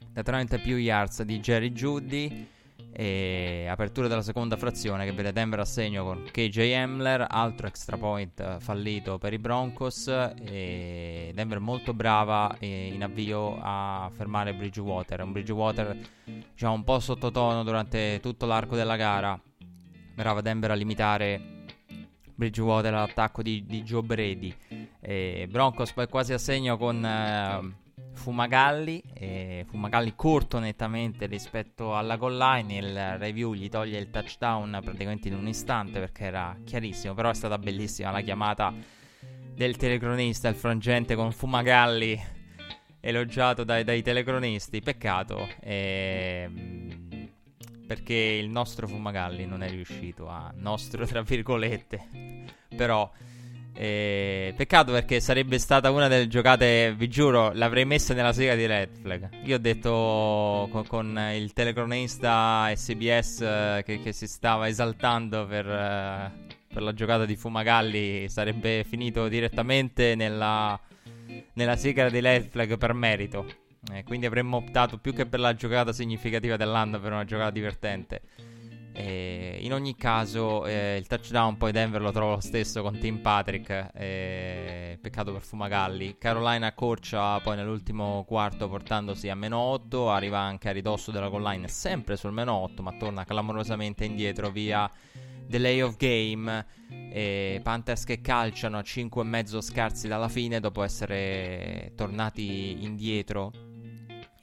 Da 0.08 0.22
30 0.22 0.58
più 0.58 0.76
yards 0.76 1.22
di 1.22 1.40
Jerry 1.40 1.72
Judy. 1.72 2.48
E 2.94 3.66
apertura 3.68 4.06
della 4.06 4.22
seconda 4.22 4.56
frazione 4.56 5.04
che 5.04 5.12
vede 5.12 5.32
Denver 5.32 5.60
a 5.60 5.64
segno 5.64 6.04
con 6.04 6.28
KJ 6.30 6.58
Hamler, 6.74 7.26
altro 7.28 7.66
extra 7.66 7.96
point 7.96 8.58
fallito 8.58 9.18
per 9.18 9.32
i 9.32 9.38
Broncos. 9.38 10.06
E 10.06 11.32
Denver 11.34 11.58
molto 11.58 11.92
brava 11.92 12.54
in 12.60 13.02
avvio 13.02 13.58
a 13.60 14.08
fermare 14.14 14.54
Bridgewater, 14.54 15.22
un 15.22 15.32
Bridgewater 15.32 15.96
diciamo 16.52 16.74
un 16.74 16.84
po' 16.84 17.00
sottotono 17.00 17.64
durante 17.64 18.20
tutto 18.22 18.46
l'arco 18.46 18.76
della 18.76 18.96
gara, 18.96 19.40
brava 20.14 20.40
Denver 20.40 20.70
a 20.70 20.74
limitare 20.74 21.64
Bridgewater 22.34 22.92
all'attacco 22.94 23.42
di, 23.42 23.64
di 23.66 23.82
Joe 23.82 24.02
Brady. 24.02 24.54
E 25.00 25.46
Broncos 25.50 25.92
poi 25.92 26.08
quasi 26.08 26.32
a 26.32 26.38
segno 26.38 26.76
con... 26.76 27.04
Eh, 27.04 27.80
Fumagalli, 28.14 29.02
eh, 29.14 29.64
Fumagalli 29.68 30.14
corto 30.14 30.58
nettamente 30.58 31.26
rispetto 31.26 31.96
alla 31.96 32.16
goal 32.16 32.36
line, 32.36 32.76
il 32.76 33.18
review 33.18 33.54
gli 33.54 33.68
toglie 33.68 33.98
il 33.98 34.10
touchdown 34.10 34.78
praticamente 34.82 35.28
in 35.28 35.34
un 35.34 35.48
istante 35.48 35.98
perché 35.98 36.24
era 36.24 36.56
chiarissimo, 36.62 37.14
però 37.14 37.30
è 37.30 37.34
stata 37.34 37.58
bellissima 37.58 38.10
la 38.10 38.20
chiamata 38.20 38.72
del 39.54 39.76
telecronista, 39.76 40.48
il 40.48 40.54
frangente 40.54 41.14
con 41.14 41.32
Fumagalli 41.32 42.20
elogiato 43.00 43.64
dai, 43.64 43.82
dai 43.82 44.02
telecronisti, 44.02 44.80
peccato. 44.80 45.48
Eh, 45.60 46.48
perché 47.92 48.14
il 48.14 48.48
nostro 48.48 48.88
Fumagalli 48.88 49.44
non 49.44 49.62
è 49.62 49.68
riuscito 49.68 50.26
a 50.28 50.50
nostro 50.56 51.04
tra 51.04 51.20
virgolette, 51.20 52.08
però 52.74 53.10
e... 53.74 54.54
Peccato 54.56 54.92
perché 54.92 55.20
sarebbe 55.20 55.58
stata 55.58 55.90
una 55.90 56.08
delle 56.08 56.26
giocate, 56.26 56.94
vi 56.96 57.08
giuro, 57.08 57.52
l'avrei 57.52 57.84
messa 57.84 58.14
nella 58.14 58.32
sega 58.32 58.54
di 58.54 58.64
Red 58.64 58.96
Flag. 59.00 59.28
Io 59.44 59.56
ho 59.56 59.58
detto 59.58 60.68
con, 60.70 60.86
con 60.86 61.30
il 61.34 61.52
telecronista 61.52 62.70
SBS 62.74 63.38
uh, 63.40 63.82
che, 63.82 64.00
che, 64.02 64.12
si 64.12 64.26
stava 64.26 64.68
esaltando 64.68 65.46
per, 65.46 65.66
uh, 65.66 66.54
per, 66.72 66.82
la 66.82 66.94
giocata 66.94 67.26
di 67.26 67.36
Fumagalli, 67.36 68.26
sarebbe 68.30 68.84
finito 68.88 69.28
direttamente 69.28 70.14
nella, 70.14 70.78
nella 71.54 71.76
sigla 71.76 72.08
di 72.08 72.20
Red 72.20 72.48
Flag 72.48 72.78
per 72.78 72.94
merito. 72.94 73.61
Eh, 73.90 74.04
quindi 74.04 74.26
avremmo 74.26 74.58
optato 74.58 74.98
più 74.98 75.12
che 75.12 75.26
per 75.26 75.40
la 75.40 75.54
giocata 75.54 75.92
significativa 75.92 76.56
dell'anno 76.56 77.00
per 77.00 77.10
una 77.10 77.24
giocata 77.24 77.50
divertente. 77.50 78.22
E 78.94 79.58
in 79.60 79.72
ogni 79.72 79.96
caso, 79.96 80.66
eh, 80.66 80.96
il 80.98 81.06
touchdown 81.06 81.56
poi 81.56 81.72
Denver 81.72 82.00
lo 82.00 82.12
trovo 82.12 82.34
lo 82.34 82.40
stesso 82.40 82.82
con 82.82 82.98
Tim 82.98 83.18
Patrick. 83.18 83.90
Eh, 83.94 84.98
peccato 85.00 85.32
per 85.32 85.42
Fumagalli. 85.42 86.16
Carolina 86.18 86.66
accorcia 86.68 87.40
poi 87.40 87.56
nell'ultimo 87.56 88.24
quarto 88.24 88.68
portandosi 88.68 89.30
a 89.30 89.34
meno 89.34 89.58
8. 89.58 90.10
Arriva 90.10 90.38
anche 90.38 90.68
a 90.68 90.72
ridosso 90.72 91.10
della 91.10 91.28
goal 91.28 91.42
line, 91.42 91.68
sempre 91.68 92.16
sul 92.16 92.32
meno 92.32 92.52
8, 92.52 92.82
ma 92.82 92.92
torna 92.92 93.24
clamorosamente 93.24 94.04
indietro 94.04 94.50
via 94.50 94.88
delay 95.46 95.80
of 95.80 95.96
game. 95.96 96.66
E 97.10 97.60
Panthers 97.62 98.04
che 98.04 98.20
calciano 98.20 98.76
a 98.76 98.82
5,5 98.82 99.60
scarsi 99.60 100.06
dalla 100.06 100.28
fine 100.28 100.60
dopo 100.60 100.82
essere 100.82 101.92
tornati 101.96 102.84
indietro 102.84 103.70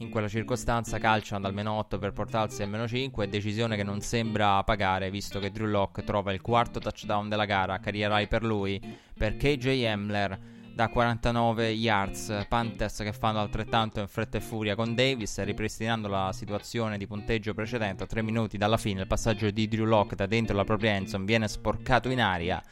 in 0.01 0.09
quella 0.09 0.29
circostanza 0.29 0.97
calciano 0.97 1.41
dal 1.41 1.53
meno 1.53 1.73
8 1.73 1.97
per 1.97 2.13
portarsi 2.13 2.63
al 2.63 2.69
meno 2.69 2.87
5 2.87 3.27
decisione 3.27 3.75
che 3.75 3.83
non 3.83 3.99
sembra 3.99 4.63
pagare 4.63 5.11
visto 5.11 5.39
che 5.39 5.51
Drew 5.51 5.67
Locke 5.67 6.05
trova 6.05 6.31
il 6.31 6.39
quarto 6.39 6.79
touchdown 6.79 7.27
della 7.27 7.43
gara, 7.43 7.79
carriera 7.79 8.17
high 8.17 8.29
per 8.29 8.45
lui, 8.45 8.81
per 9.13 9.35
KJ 9.35 9.65
Emler 9.67 10.39
da 10.73 10.87
49 10.87 11.71
yards, 11.71 12.45
Panthers 12.47 12.99
che 12.99 13.11
fanno 13.11 13.41
altrettanto 13.41 13.99
in 13.99 14.07
fretta 14.07 14.37
e 14.37 14.41
furia 14.41 14.75
con 14.75 14.95
Davis, 14.95 15.43
ripristinando 15.43 16.07
la 16.07 16.31
situazione 16.31 16.97
di 16.97 17.05
punteggio 17.05 17.53
precedente 17.53 18.03
a 18.03 18.07
3 18.07 18.21
minuti 18.21 18.57
dalla 18.57 18.77
fine, 18.77 19.01
il 19.01 19.07
passaggio 19.07 19.51
di 19.51 19.67
Drew 19.67 19.85
Locke 19.85 20.15
da 20.15 20.27
dentro 20.27 20.55
la 20.55 20.63
propria 20.63 20.93
endzone 20.93 21.25
viene 21.25 21.49
sporcato 21.49 22.09
in 22.09 22.21
aria, 22.21 22.63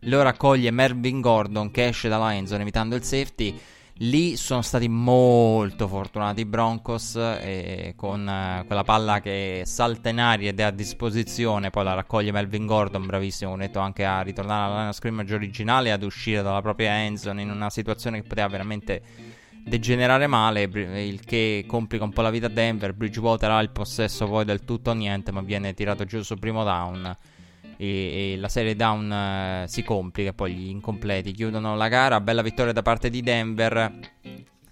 lo 0.00 0.20
raccoglie 0.20 0.70
Mervyn 0.70 1.22
Gordon 1.22 1.70
che 1.70 1.86
esce 1.86 2.10
dalla 2.10 2.34
endzone 2.34 2.60
evitando 2.60 2.94
il 2.96 3.02
safety, 3.02 3.58
Lì 4.00 4.36
sono 4.36 4.60
stati 4.60 4.88
molto 4.88 5.88
fortunati 5.88 6.42
i 6.42 6.44
Broncos 6.44 7.16
e 7.16 7.94
con 7.96 8.28
eh, 8.28 8.62
quella 8.66 8.84
palla 8.84 9.20
che 9.20 9.62
salta 9.64 10.10
in 10.10 10.20
aria 10.20 10.50
ed 10.50 10.60
è 10.60 10.64
a 10.64 10.70
disposizione, 10.70 11.70
poi 11.70 11.84
la 11.84 11.94
raccoglie 11.94 12.30
Melvin 12.30 12.66
Gordon, 12.66 13.06
bravissimo, 13.06 13.52
come 13.52 13.66
detto 13.68 13.78
anche 13.78 14.04
a 14.04 14.20
ritornare 14.20 14.64
alla 14.66 14.76
line 14.80 14.88
of 14.90 14.96
scrimmage 14.96 15.32
originale 15.32 15.88
e 15.88 15.92
ad 15.92 16.02
uscire 16.02 16.42
dalla 16.42 16.60
propria 16.60 17.04
endzone 17.04 17.40
in 17.40 17.50
una 17.50 17.70
situazione 17.70 18.20
che 18.20 18.28
poteva 18.28 18.48
veramente 18.48 19.02
degenerare 19.64 20.26
male, 20.26 20.64
il 20.64 21.24
che 21.24 21.64
complica 21.66 22.04
un 22.04 22.12
po' 22.12 22.20
la 22.20 22.30
vita 22.30 22.46
a 22.46 22.50
Denver. 22.50 22.92
Bridgewater 22.92 23.50
ha 23.50 23.60
il 23.60 23.70
possesso 23.70 24.28
poi 24.28 24.44
del 24.44 24.62
tutto 24.62 24.90
o 24.90 24.92
niente, 24.92 25.32
ma 25.32 25.40
viene 25.40 25.72
tirato 25.72 26.04
giù 26.04 26.20
sul 26.20 26.38
primo 26.38 26.64
down 26.64 27.16
e, 27.76 28.32
e 28.32 28.36
la 28.38 28.48
serie 28.48 28.76
down 28.76 29.12
eh, 29.12 29.64
si 29.68 29.82
complica, 29.82 30.32
poi 30.32 30.54
gli 30.54 30.68
incompleti 30.68 31.32
chiudono 31.32 31.76
la 31.76 31.88
gara, 31.88 32.20
bella 32.20 32.42
vittoria 32.42 32.72
da 32.72 32.82
parte 32.82 33.10
di 33.10 33.22
Denver 33.22 33.92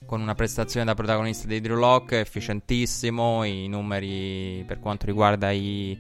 con 0.07 0.21
una 0.21 0.35
prestazione 0.35 0.85
da 0.85 0.95
protagonista 0.95 1.47
di 1.47 1.61
Drew 1.61 1.79
Locke 1.79 2.21
efficientissimo, 2.21 3.43
i 3.45 3.69
numeri 3.69 4.63
per 4.67 4.79
quanto 4.79 5.07
riguarda 5.07 5.51
i, 5.51 5.99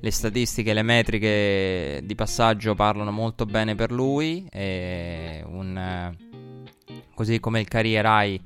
le 0.00 0.10
statistiche, 0.10 0.72
le 0.72 0.82
metriche 0.82 2.00
di 2.04 2.14
passaggio 2.14 2.74
parlano 2.74 3.10
molto 3.10 3.44
bene 3.44 3.74
per 3.74 3.92
lui, 3.92 4.48
un, 4.52 6.16
così 7.14 7.40
come 7.40 7.60
il 7.60 7.68
career 7.68 8.04
high 8.06 8.40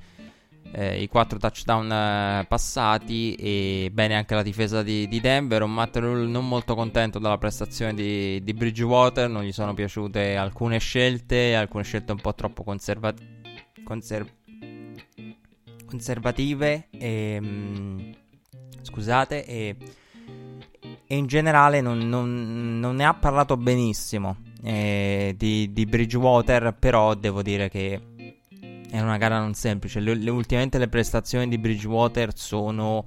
eh, 0.73 1.03
i 1.03 1.09
quattro 1.09 1.39
touchdown 1.39 1.91
eh, 1.91 2.47
passati 2.47 3.35
e 3.35 3.91
bene 3.93 4.15
anche 4.15 4.35
la 4.35 4.43
difesa 4.43 4.83
di, 4.83 5.09
di 5.09 5.21
Denver. 5.21 5.63
Un 5.63 5.73
Matt 5.73 5.97
Rule 5.97 6.27
non 6.27 6.47
molto 6.47 6.75
contento 6.75 7.19
dalla 7.19 7.39
prestazione 7.39 7.95
di, 7.95 8.43
di, 8.43 8.55
Bridgewater, 8.55 9.29
non 9.29 9.43
gli 9.43 9.53
sono 9.53 9.75
piaciute 9.75 10.37
alcune 10.37 10.79
scelte, 10.79 11.55
alcune 11.55 11.83
scelte 11.83 12.13
un 12.13 12.21
po' 12.21 12.35
troppo 12.35 12.63
conserva- 12.63 13.15
conser- 13.85 14.33
conservative. 15.87 16.89
E, 16.91 17.41
mh, 17.41 17.47
mm, 17.47 18.11
scusate, 18.83 19.45
e, 19.45 19.77
e, 21.07 21.17
in 21.17 21.27
generale 21.27 21.81
non, 21.81 21.99
non, 21.99 22.79
non, 22.79 22.95
ne 22.95 23.05
ha 23.05 23.15
parlato 23.15 23.57
benissimo 23.57 24.37
eh, 24.63 25.35
di, 25.37 25.73
di 25.73 25.85
Bridgewater, 25.85 26.77
però 26.79 27.15
devo 27.15 27.43
dire 27.43 27.69
che 27.69 28.10
è 28.91 29.01
una 29.01 29.17
gara 29.17 29.39
non 29.39 29.55
semplice. 29.55 30.01
Le, 30.01 30.15
le, 30.15 30.31
ultimamente 30.31 30.79
le 30.79 30.89
prestazioni 30.89 31.49
di 31.49 31.59
Bridgewater 31.59 32.37
sono, 32.37 33.05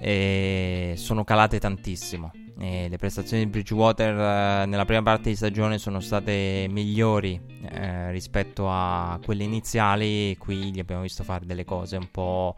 eh, 0.00 0.94
sono 0.96 1.24
calate 1.24 1.58
tantissimo. 1.58 2.32
Eh, 2.58 2.88
le 2.88 2.96
prestazioni 2.96 3.44
di 3.44 3.50
Bridgewater 3.50 4.62
eh, 4.62 4.66
nella 4.66 4.84
prima 4.84 5.02
parte 5.02 5.28
di 5.28 5.36
stagione 5.36 5.78
sono 5.78 6.00
state 6.00 6.66
migliori 6.70 7.38
eh, 7.70 8.10
rispetto 8.10 8.68
a 8.68 9.18
quelle 9.24 9.44
iniziali. 9.44 10.36
Qui 10.36 10.72
gli 10.72 10.80
abbiamo 10.80 11.02
visto 11.02 11.22
fare 11.22 11.46
delle 11.46 11.64
cose 11.64 11.96
un 11.96 12.08
po' 12.10 12.56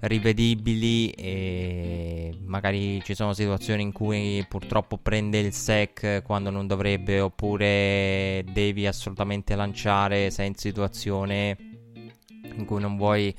rivedibili 0.00 1.10
e 1.10 2.38
magari 2.44 3.02
ci 3.02 3.14
sono 3.14 3.32
situazioni 3.32 3.82
in 3.82 3.92
cui 3.92 4.44
purtroppo 4.46 4.98
prende 4.98 5.38
il 5.38 5.52
sec 5.52 6.22
quando 6.22 6.50
non 6.50 6.66
dovrebbe 6.66 7.20
oppure 7.20 8.44
devi 8.52 8.86
assolutamente 8.86 9.54
lanciare 9.54 10.30
sei 10.30 10.48
in 10.48 10.54
situazione 10.54 11.75
in 12.56 12.64
cui 12.64 12.80
non 12.80 12.96
vuoi 12.96 13.34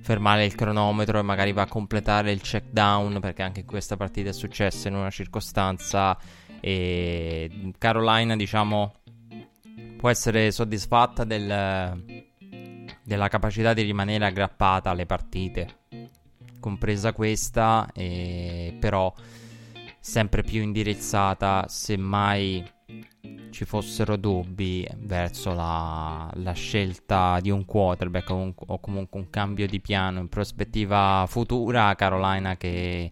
fermare 0.00 0.44
il 0.44 0.54
cronometro 0.54 1.18
e 1.18 1.22
magari 1.22 1.52
va 1.52 1.62
a 1.62 1.66
completare 1.66 2.30
il 2.30 2.40
check 2.40 2.70
down 2.70 3.18
perché 3.20 3.42
anche 3.42 3.64
questa 3.64 3.96
partita 3.96 4.28
è 4.28 4.32
successo 4.32 4.86
in 4.86 4.94
una 4.94 5.10
circostanza 5.10 6.16
e 6.60 7.72
Carolina 7.76 8.36
diciamo 8.36 8.94
può 9.96 10.10
essere 10.10 10.52
soddisfatta 10.52 11.24
del, 11.24 12.22
della 13.02 13.28
capacità 13.28 13.74
di 13.74 13.82
rimanere 13.82 14.26
aggrappata 14.26 14.90
alle 14.90 15.06
partite. 15.06 15.78
Compresa 16.60 17.12
questa 17.12 17.88
e 17.92 18.76
però 18.78 19.12
sempre 19.98 20.42
più 20.42 20.62
indirizzata 20.62 21.64
semmai 21.68 22.64
ci 23.50 23.64
fossero 23.64 24.16
dubbi 24.16 24.86
verso 24.98 25.54
la, 25.54 26.30
la 26.34 26.52
scelta 26.52 27.38
di 27.40 27.50
un 27.50 27.64
quarterback 27.64 28.30
o, 28.30 28.34
un, 28.34 28.52
o, 28.54 28.78
comunque 28.80 29.18
un 29.18 29.30
cambio 29.30 29.66
di 29.66 29.80
piano 29.80 30.20
in 30.20 30.28
prospettiva 30.28 31.24
futura, 31.26 31.94
Carolina 31.94 32.56
che 32.56 33.10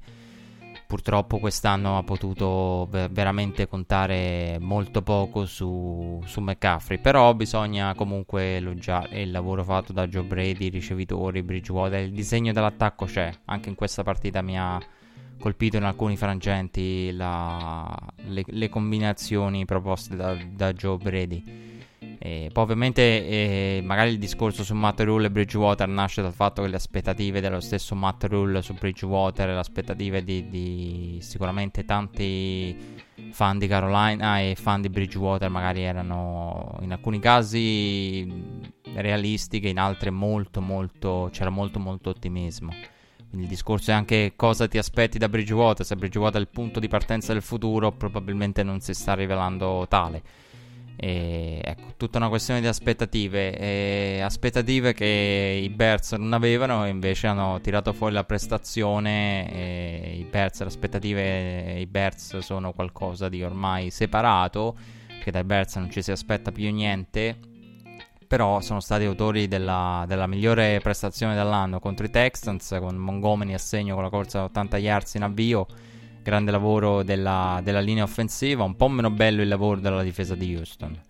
purtroppo 0.86 1.38
quest'anno 1.38 1.96
ha 1.96 2.02
potuto 2.02 2.86
veramente 2.90 3.66
contare 3.66 4.58
molto 4.60 5.02
poco 5.02 5.46
su, 5.46 6.22
su 6.24 6.40
McCaffrey, 6.40 7.00
però 7.00 7.34
bisogna 7.34 7.94
comunque 7.94 8.56
elogiare 8.56 9.22
il 9.22 9.30
lavoro 9.30 9.64
fatto 9.64 9.92
da 9.92 10.06
Joe 10.06 10.24
Brady, 10.24 10.66
i 10.66 10.70
ricevitori, 10.70 11.42
Bridgewater, 11.42 12.02
il 12.02 12.12
disegno 12.12 12.52
dell'attacco 12.52 13.06
c'è, 13.06 13.32
anche 13.46 13.70
in 13.70 13.74
questa 13.74 14.02
partita 14.02 14.42
mi 14.42 14.58
ha 14.58 14.78
colpito 15.44 15.76
in 15.76 15.82
alcuni 15.82 16.16
frangenti 16.16 17.12
la, 17.12 17.94
le, 18.28 18.44
le, 18.46 18.70
combinazioni 18.70 19.66
proposte 19.66 20.16
da, 20.16 20.34
da 20.50 20.72
Joe 20.72 20.96
Brady. 20.96 21.82
E 22.18 22.48
poi 22.50 22.62
ovviamente 22.62 23.02
eh, 23.02 23.82
magari 23.84 24.08
il 24.08 24.18
discorso 24.18 24.64
su 24.64 24.72
Matt 24.72 25.00
Rule 25.00 25.26
e 25.26 25.30
Bridgewater 25.30 25.86
nasce 25.86 26.22
dal 26.22 26.32
fatto 26.32 26.62
che 26.62 26.68
le 26.68 26.76
aspettative 26.76 27.42
dello 27.42 27.60
stesso 27.60 27.94
Matt 27.94 28.24
Rule 28.24 28.62
su 28.62 28.72
Bridgewater, 28.72 29.48
le 29.48 29.58
aspettative 29.58 30.24
di, 30.24 30.48
di 30.48 31.18
sicuramente 31.20 31.84
tanti 31.84 33.02
fan 33.30 33.58
di 33.58 33.66
Carolina 33.66 34.40
e 34.40 34.56
fan 34.58 34.80
di 34.80 34.88
Bridgewater 34.88 35.50
magari 35.50 35.82
erano 35.82 36.78
in 36.80 36.90
alcuni 36.90 37.20
casi 37.20 38.26
realistiche, 38.94 39.68
in 39.68 39.78
altri 39.78 40.10
molto 40.10 40.62
molto 40.62 41.28
c'era 41.30 41.50
molto 41.50 41.78
molto 41.78 42.08
ottimismo. 42.08 42.93
Il 43.36 43.48
discorso 43.48 43.90
è 43.90 43.94
anche 43.94 44.34
cosa 44.36 44.68
ti 44.68 44.78
aspetti 44.78 45.18
da 45.18 45.28
Bridgewater. 45.28 45.84
Se 45.84 45.96
Bridgewater 45.96 46.38
è 46.38 46.40
il 46.40 46.48
punto 46.48 46.78
di 46.78 46.88
partenza 46.88 47.32
del 47.32 47.42
futuro, 47.42 47.90
probabilmente 47.90 48.62
non 48.62 48.80
si 48.80 48.94
sta 48.94 49.14
rivelando 49.14 49.86
tale. 49.88 50.22
E, 50.96 51.60
ecco, 51.62 51.94
tutta 51.96 52.18
una 52.18 52.28
questione 52.28 52.60
di 52.60 52.68
aspettative. 52.68 53.58
E 53.58 54.20
aspettative 54.20 54.94
che 54.94 55.60
i 55.62 55.68
Bears 55.68 56.12
non 56.12 56.32
avevano 56.32 56.86
e 56.86 56.90
invece 56.90 57.26
hanno 57.26 57.60
tirato 57.60 57.92
fuori 57.92 58.14
la 58.14 58.24
prestazione. 58.24 60.14
I 60.16 60.24
Bears, 60.30 60.60
le 60.60 60.66
aspettative, 60.66 61.80
i 61.80 61.86
Bears 61.86 62.38
sono 62.38 62.72
qualcosa 62.72 63.28
di 63.28 63.42
ormai 63.42 63.90
separato. 63.90 64.76
Perché 65.08 65.32
dai 65.32 65.44
Bears 65.44 65.74
non 65.76 65.90
ci 65.90 66.02
si 66.02 66.12
aspetta 66.12 66.52
più 66.52 66.70
niente 66.72 67.52
però 68.34 68.60
sono 68.60 68.80
stati 68.80 69.04
autori 69.04 69.46
della, 69.46 70.04
della, 70.08 70.26
migliore 70.26 70.80
prestazione 70.82 71.36
dell'anno 71.36 71.78
contro 71.78 72.04
i 72.04 72.10
Texans 72.10 72.76
con 72.80 72.96
Montgomery 72.96 73.52
a 73.52 73.58
segno 73.58 73.94
con 73.94 74.02
la 74.02 74.10
corsa 74.10 74.38
da 74.38 74.44
80 74.46 74.76
yards 74.78 75.14
in 75.14 75.22
avvio. 75.22 75.68
Grande 76.20 76.50
lavoro 76.50 77.04
della, 77.04 77.60
della, 77.62 77.78
linea 77.78 78.02
offensiva 78.02 78.64
un 78.64 78.74
po' 78.74 78.88
meno 78.88 79.10
bello 79.10 79.40
il 79.40 79.46
lavoro 79.46 79.78
della 79.78 80.02
difesa 80.02 80.34
di 80.34 80.52
Houston 80.52 81.00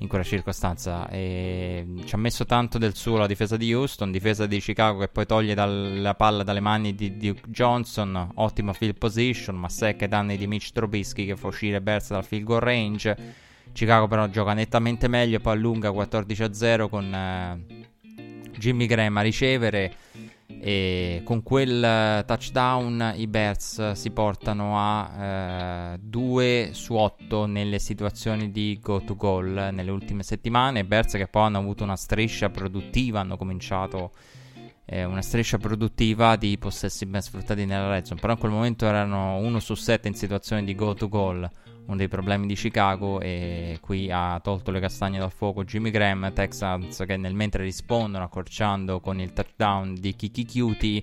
in 0.00 0.08
quella 0.08 0.22
circostanza. 0.22 1.08
E 1.08 1.86
ci 2.04 2.14
ha 2.14 2.18
messo 2.18 2.44
tanto 2.44 2.76
del 2.76 2.94
suo 2.94 3.16
la 3.16 3.26
difesa 3.26 3.56
di 3.56 3.72
Houston 3.72 4.10
difesa 4.10 4.44
di 4.44 4.60
Chicago 4.60 4.98
che 4.98 5.08
poi 5.08 5.24
toglie 5.24 5.54
dal, 5.54 6.02
la 6.02 6.14
palla 6.16 6.42
dalle 6.42 6.60
mani 6.60 6.94
di 6.94 7.16
Duke 7.16 7.44
Johnson 7.46 8.32
ottima 8.34 8.74
field 8.74 8.98
position 8.98 9.56
ma 9.56 9.70
secca 9.70 10.04
ai 10.04 10.10
danni 10.10 10.36
di 10.36 10.46
Mitch 10.46 10.70
Trubisky 10.72 11.24
che 11.24 11.34
fa 11.34 11.46
uscire 11.46 11.80
Bears 11.80 12.10
dal 12.10 12.26
field 12.26 12.44
goal 12.44 12.60
range 12.60 13.46
Chicago 13.78 14.08
però 14.08 14.26
gioca 14.26 14.54
nettamente 14.54 15.06
meglio, 15.06 15.38
poi 15.38 15.52
allunga 15.52 15.90
14-0 15.90 16.88
con 16.88 17.14
eh, 17.14 17.86
Jimmy 18.58 18.86
Graham 18.86 19.18
a 19.18 19.20
ricevere 19.20 19.94
E 20.60 21.20
con 21.22 21.44
quel 21.44 22.24
touchdown 22.26 23.12
i 23.14 23.28
Bears 23.28 23.92
si 23.92 24.10
portano 24.10 24.72
a 24.76 25.96
2 25.96 26.44
eh, 26.44 26.74
su 26.74 26.94
8 26.94 27.46
nelle 27.46 27.78
situazioni 27.78 28.50
di 28.50 28.80
go 28.82 29.00
to 29.04 29.14
goal 29.14 29.68
nelle 29.70 29.92
ultime 29.92 30.24
settimane. 30.24 30.84
Bears 30.84 31.12
che 31.12 31.28
poi 31.28 31.44
hanno 31.44 31.58
avuto 31.58 31.84
una 31.84 31.94
striscia 31.94 32.50
produttiva, 32.50 33.20
hanno 33.20 33.36
cominciato 33.36 34.10
eh, 34.86 35.04
una 35.04 35.22
striscia 35.22 35.58
produttiva 35.58 36.34
di 36.34 36.58
possessi 36.58 37.06
ben 37.06 37.22
sfruttati 37.22 37.64
nella 37.64 37.88
red 37.90 38.06
zone. 38.06 38.18
Però 38.18 38.32
in 38.32 38.38
quel 38.40 38.50
momento 38.50 38.86
erano 38.86 39.36
1 39.36 39.60
su 39.60 39.76
7 39.76 40.08
in 40.08 40.14
situazioni 40.14 40.64
di 40.64 40.74
go 40.74 40.94
to 40.94 41.08
goal 41.08 41.48
uno 41.88 41.96
dei 41.96 42.08
problemi 42.08 42.46
di 42.46 42.54
Chicago 42.54 43.20
e 43.20 43.78
qui 43.80 44.10
ha 44.10 44.38
tolto 44.42 44.70
le 44.70 44.78
castagne 44.78 45.18
dal 45.18 45.32
fuoco 45.32 45.64
Jimmy 45.64 45.90
Graham, 45.90 46.32
Texans 46.34 47.02
che 47.06 47.16
nel 47.16 47.34
mentre 47.34 47.62
rispondono 47.62 48.24
accorciando 48.24 49.00
con 49.00 49.18
il 49.20 49.32
touchdown 49.32 49.94
di 49.94 50.14
Kiki 50.14 50.44
Cutie, 50.44 51.02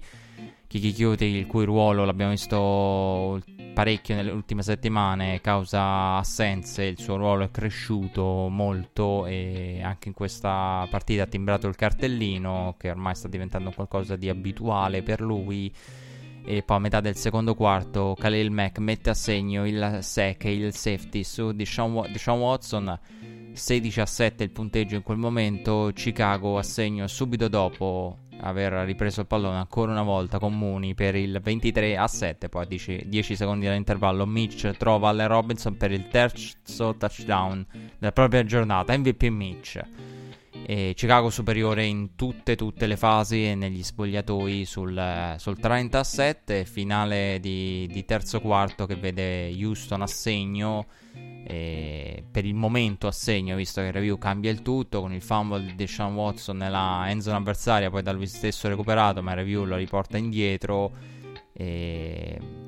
Kiki 0.68 0.94
Cutie 0.94 1.40
il 1.40 1.48
cui 1.48 1.66
ruolo 1.66 2.06
l'abbiamo 2.06 2.32
visto 2.32 3.42
parecchio 3.74 4.14
nelle 4.14 4.30
ultime 4.30 4.62
settimane 4.62 5.42
causa 5.42 6.18
assenze, 6.18 6.84
il 6.84 7.00
suo 7.00 7.18
ruolo 7.18 7.46
è 7.46 7.52
cresciuto 7.52 8.48
molto 8.50 9.26
e 9.26 9.82
anche 9.84 10.10
in 10.10 10.14
questa 10.14 10.88
partita 10.88 11.24
ha 11.24 11.28
timbrato 11.28 11.68
il 11.68 11.76
cartellino 11.76 12.76
che 12.78 12.92
ormai 12.92 13.16
sta 13.16 13.28
diventando 13.28 13.72
qualcosa 13.72 14.16
di 14.16 14.30
abituale 14.30 15.02
per 15.02 15.20
lui 15.20 15.74
e 16.46 16.62
poi 16.64 16.78
a 16.78 16.80
metà 16.80 17.00
del 17.00 17.16
secondo 17.16 17.56
quarto 17.56 18.16
Khalil 18.18 18.52
Mack 18.52 18.78
mette 18.78 19.10
a 19.10 19.14
segno 19.14 19.66
il 19.66 20.00
sec 20.02 20.46
e 20.46 20.54
il 20.54 20.74
safety 20.74 21.24
su 21.24 21.52
Deshaun, 21.52 22.08
Deshaun 22.12 22.40
Watson. 22.40 23.00
16 23.54 24.02
a 24.02 24.06
7 24.06 24.44
il 24.44 24.52
punteggio 24.52 24.96
in 24.96 25.02
quel 25.02 25.18
momento. 25.18 25.92
Chicago 25.94 26.58
a 26.58 26.64
segno 26.64 27.08
subito 27.08 27.48
dopo 27.48 28.20
aver 28.42 28.74
ripreso 28.86 29.22
il 29.22 29.28
pallone 29.28 29.58
ancora 29.58 29.92
una 29.92 30.04
volta 30.04 30.40
con 30.40 30.58
Mooney 30.58 30.94
per 30.94 31.16
il 31.16 31.40
23 31.42 31.96
a 31.96 32.06
7 32.06 32.50
poi 32.50 32.64
a 32.64 32.66
10, 32.66 33.06
10 33.08 33.36
secondi 33.36 33.66
dall'intervallo 33.66 34.26
Mitch 34.26 34.70
trova 34.78 35.10
Allen 35.10 35.30
Robinson 35.30 35.78
per 35.78 35.92
il 35.92 36.10
terzo 36.10 36.96
touchdown 36.96 37.66
della 37.98 38.12
propria 38.12 38.44
giornata. 38.44 38.96
MVP 38.96 39.24
Mitch 39.24 39.82
e 40.68 40.94
Chicago 40.96 41.30
superiore 41.30 41.86
in 41.86 42.16
tutte, 42.16 42.56
tutte 42.56 42.88
le 42.88 42.98
fasi 42.98 43.46
e 43.46 43.54
negli 43.54 43.84
spogliatoi 43.84 44.66
sul, 44.66 45.36
sul 45.38 45.60
37, 45.60 46.66
finale 46.66 47.38
di, 47.40 47.88
di, 47.92 48.04
terzo 48.04 48.42
quarto 48.42 48.88
che 48.88 48.96
vede 48.96 49.54
Houston 49.56 50.02
a 50.02 50.08
segno, 50.08 50.88
per 51.46 52.46
il 52.46 52.56
momento 52.56 53.06
a 53.06 53.12
segno, 53.12 53.56
visto 53.56 53.80
che 53.82 53.88
il 53.88 53.94
review 53.94 54.18
cambia 54.18 54.50
il 54.50 54.64
tutto, 54.64 55.02
con 55.02 55.14
il 55.14 55.22
fumble 55.22 55.64
di 55.64 55.76
Deshaun 55.76 56.16
Watson 56.16 56.58
nella 56.58 57.06
end 57.10 57.22
zone 57.22 57.38
avversaria, 57.38 57.92
poi 57.92 58.02
da 58.02 58.12
lui 58.12 58.26
stesso 58.26 58.68
recuperato, 58.68 59.22
ma 59.22 59.32
il 59.32 59.38
review 59.38 59.66
lo 59.66 59.76
riporta 59.76 60.18
indietro. 60.18 60.92
E 61.54 62.65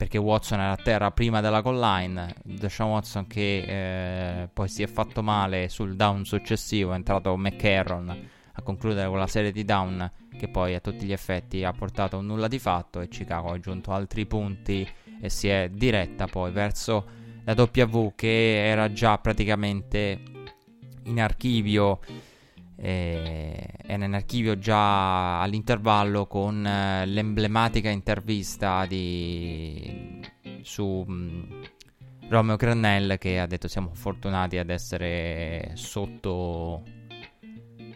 perché 0.00 0.16
Watson 0.16 0.60
era 0.60 0.72
a 0.72 0.76
terra 0.76 1.10
prima 1.10 1.42
della 1.42 1.60
line. 1.62 2.34
Deshaun 2.42 2.92
Watson 2.92 3.26
che 3.26 4.44
eh, 4.44 4.48
poi 4.50 4.66
si 4.66 4.82
è 4.82 4.86
fatto 4.86 5.22
male 5.22 5.68
sul 5.68 5.94
down 5.94 6.24
successivo, 6.24 6.92
è 6.92 6.94
entrato 6.94 7.36
McCarron 7.36 8.28
a 8.54 8.62
concludere 8.62 9.10
quella 9.10 9.26
serie 9.26 9.52
di 9.52 9.62
down 9.62 10.10
che 10.38 10.48
poi 10.48 10.74
a 10.74 10.80
tutti 10.80 11.04
gli 11.04 11.12
effetti 11.12 11.64
ha 11.64 11.72
portato 11.74 12.16
un 12.16 12.24
nulla 12.24 12.48
di 12.48 12.58
fatto 12.58 13.02
e 13.02 13.08
Chicago 13.08 13.48
ha 13.48 13.54
aggiunto 13.56 13.92
altri 13.92 14.24
punti 14.24 14.88
e 15.20 15.28
si 15.28 15.48
è 15.48 15.68
diretta 15.70 16.24
poi 16.24 16.50
verso 16.50 17.04
la 17.44 17.52
W 17.52 18.12
che 18.16 18.68
era 18.68 18.90
già 18.92 19.18
praticamente 19.18 20.18
in 21.02 21.20
archivio 21.20 22.00
eh, 22.82 23.68
era 23.86 24.04
in 24.04 24.14
già 24.58 25.40
all'intervallo 25.42 26.26
con 26.26 26.66
eh, 26.66 27.04
l'emblematica 27.04 27.90
intervista 27.90 28.86
di, 28.86 30.20
su 30.62 31.04
mh, 31.06 31.12
mm, 31.12 31.62
Romeo 32.28 32.56
Crannell 32.56 33.18
che 33.18 33.38
ha 33.38 33.46
detto 33.46 33.68
siamo 33.68 33.90
fortunati 33.92 34.56
ad 34.56 34.70
essere 34.70 35.72
sotto, 35.74 36.82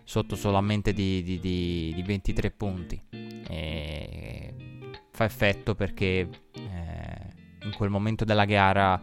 sotto 0.05 0.37
solamente 0.37 0.93
di, 0.93 1.23
di, 1.23 1.39
di 1.95 2.03
23 2.05 2.51
punti. 2.51 3.03
E 3.49 4.55
fa 5.11 5.25
effetto 5.25 5.75
perché 5.75 6.29
eh, 6.53 7.33
in 7.63 7.73
quel 7.77 7.89
momento 7.89 8.25
della 8.25 8.45
gara 8.45 9.01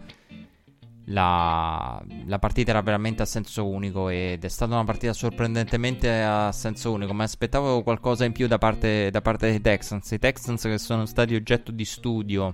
la, 1.05 2.01
la, 2.25 2.39
partita 2.39 2.71
era 2.71 2.81
veramente 2.81 3.21
a 3.23 3.25
senso 3.25 3.67
unico 3.67 4.09
ed 4.09 4.43
è 4.43 4.47
stata 4.47 4.73
una 4.73 4.83
partita 4.83 5.13
sorprendentemente 5.13 6.21
a 6.21 6.51
senso 6.51 6.91
unico. 6.91 7.13
Mi 7.13 7.23
aspettavo 7.23 7.81
qualcosa 7.83 8.25
in 8.25 8.31
più 8.31 8.47
da 8.47 8.57
parte, 8.57 9.09
da 9.09 9.21
parte 9.21 9.49
dei 9.49 9.61
Texans. 9.61 10.09
I 10.11 10.19
Texans 10.19 10.61
che 10.63 10.77
sono 10.77 11.05
stati 11.05 11.35
oggetto 11.35 11.71
di 11.71 11.85
studio 11.85 12.51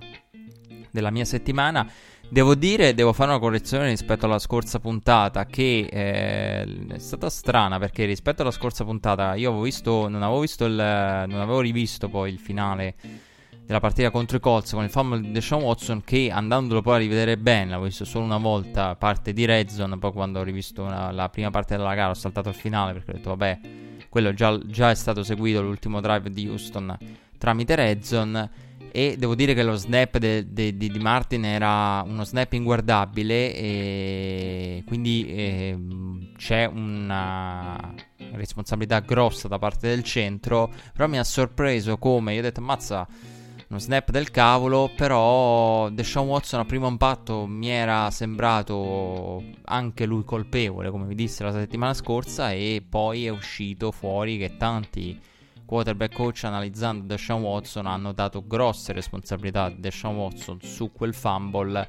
della 0.90 1.10
mia 1.10 1.24
settimana. 1.24 1.88
Devo 2.30 2.54
dire, 2.54 2.92
devo 2.92 3.14
fare 3.14 3.30
una 3.30 3.38
correzione 3.38 3.88
rispetto 3.88 4.26
alla 4.26 4.38
scorsa 4.38 4.80
puntata 4.80 5.46
che 5.46 5.88
eh, 5.90 6.86
è 6.88 6.98
stata 6.98 7.30
strana 7.30 7.78
perché 7.78 8.04
rispetto 8.04 8.42
alla 8.42 8.50
scorsa 8.50 8.84
puntata 8.84 9.34
io 9.34 9.48
avevo 9.48 9.64
visto, 9.64 10.08
non 10.08 10.22
avevo 10.22 10.40
visto 10.40 10.66
il, 10.66 10.74
non 10.74 11.40
avevo 11.40 11.60
rivisto 11.60 12.10
poi 12.10 12.30
il 12.30 12.38
finale 12.38 12.94
della 13.68 13.80
partita 13.80 14.10
contro 14.10 14.38
i 14.38 14.40
Colts 14.40 14.72
con 14.72 14.82
il 14.82 14.88
fumble 14.88 15.20
di 15.20 15.30
Deshaun 15.30 15.62
Watson 15.62 16.02
che 16.02 16.30
andandolo 16.30 16.80
poi 16.80 16.94
a 16.94 16.98
rivedere 17.00 17.36
bene, 17.36 17.66
l'avevo 17.66 17.84
visto 17.84 18.06
solo 18.06 18.24
una 18.24 18.38
volta, 18.38 18.96
parte 18.96 19.34
di 19.34 19.44
Red 19.44 19.68
Zone, 19.68 19.98
poi 19.98 20.10
quando 20.10 20.40
ho 20.40 20.42
rivisto 20.42 20.84
una, 20.84 21.12
la 21.12 21.28
prima 21.28 21.50
parte 21.50 21.76
della 21.76 21.94
gara 21.94 22.08
ho 22.08 22.14
saltato 22.14 22.48
il 22.48 22.54
finale 22.54 22.94
perché 22.94 23.10
ho 23.10 23.14
detto 23.14 23.28
vabbè, 23.28 23.60
quello 24.08 24.32
già, 24.32 24.58
già 24.64 24.90
è 24.90 24.94
stato 24.94 25.22
seguito 25.22 25.60
l'ultimo 25.60 26.00
drive 26.00 26.30
di 26.30 26.48
Houston 26.48 26.96
tramite 27.36 27.74
Red 27.74 28.02
Zone. 28.02 28.50
E 28.90 29.16
devo 29.18 29.34
dire 29.34 29.52
che 29.52 29.62
lo 29.62 29.76
snap 29.76 30.16
di 30.16 30.98
Martin 30.98 31.44
era 31.44 32.02
uno 32.06 32.24
snap 32.24 32.50
inguardabile 32.54 33.54
e 33.54 34.82
quindi 34.86 35.26
eh, 35.26 35.78
c'è 36.38 36.64
una 36.64 37.92
responsabilità 38.32 39.00
grossa 39.00 39.46
da 39.46 39.58
parte 39.58 39.88
del 39.88 40.02
centro, 40.02 40.72
però 40.94 41.06
mi 41.06 41.18
ha 41.18 41.24
sorpreso 41.24 41.98
come 41.98 42.32
io 42.32 42.38
ho 42.38 42.42
detto 42.42 42.62
mazza 42.62 43.06
uno 43.68 43.78
snap 43.78 44.10
del 44.10 44.30
cavolo, 44.30 44.90
però 44.96 45.90
Deshaun 45.90 46.28
Watson 46.28 46.60
a 46.60 46.64
primo 46.64 46.88
impatto 46.88 47.46
mi 47.46 47.68
era 47.68 48.10
sembrato 48.10 49.42
anche 49.64 50.06
lui 50.06 50.24
colpevole, 50.24 50.90
come 50.90 51.06
vi 51.06 51.14
disse 51.14 51.44
la 51.44 51.52
settimana 51.52 51.92
scorsa, 51.92 52.50
e 52.50 52.82
poi 52.88 53.26
è 53.26 53.28
uscito 53.28 53.90
fuori 53.90 54.38
che 54.38 54.56
tanti 54.56 55.20
quarterback 55.66 56.14
coach 56.14 56.44
analizzando 56.44 57.04
Deshaun 57.04 57.42
Watson 57.42 57.86
hanno 57.86 58.12
dato 58.12 58.42
grosse 58.46 58.94
responsabilità 58.94 59.64
a 59.64 59.70
Deshaun 59.70 60.16
Watson 60.16 60.58
su 60.62 60.90
quel 60.92 61.12
fumble 61.12 61.86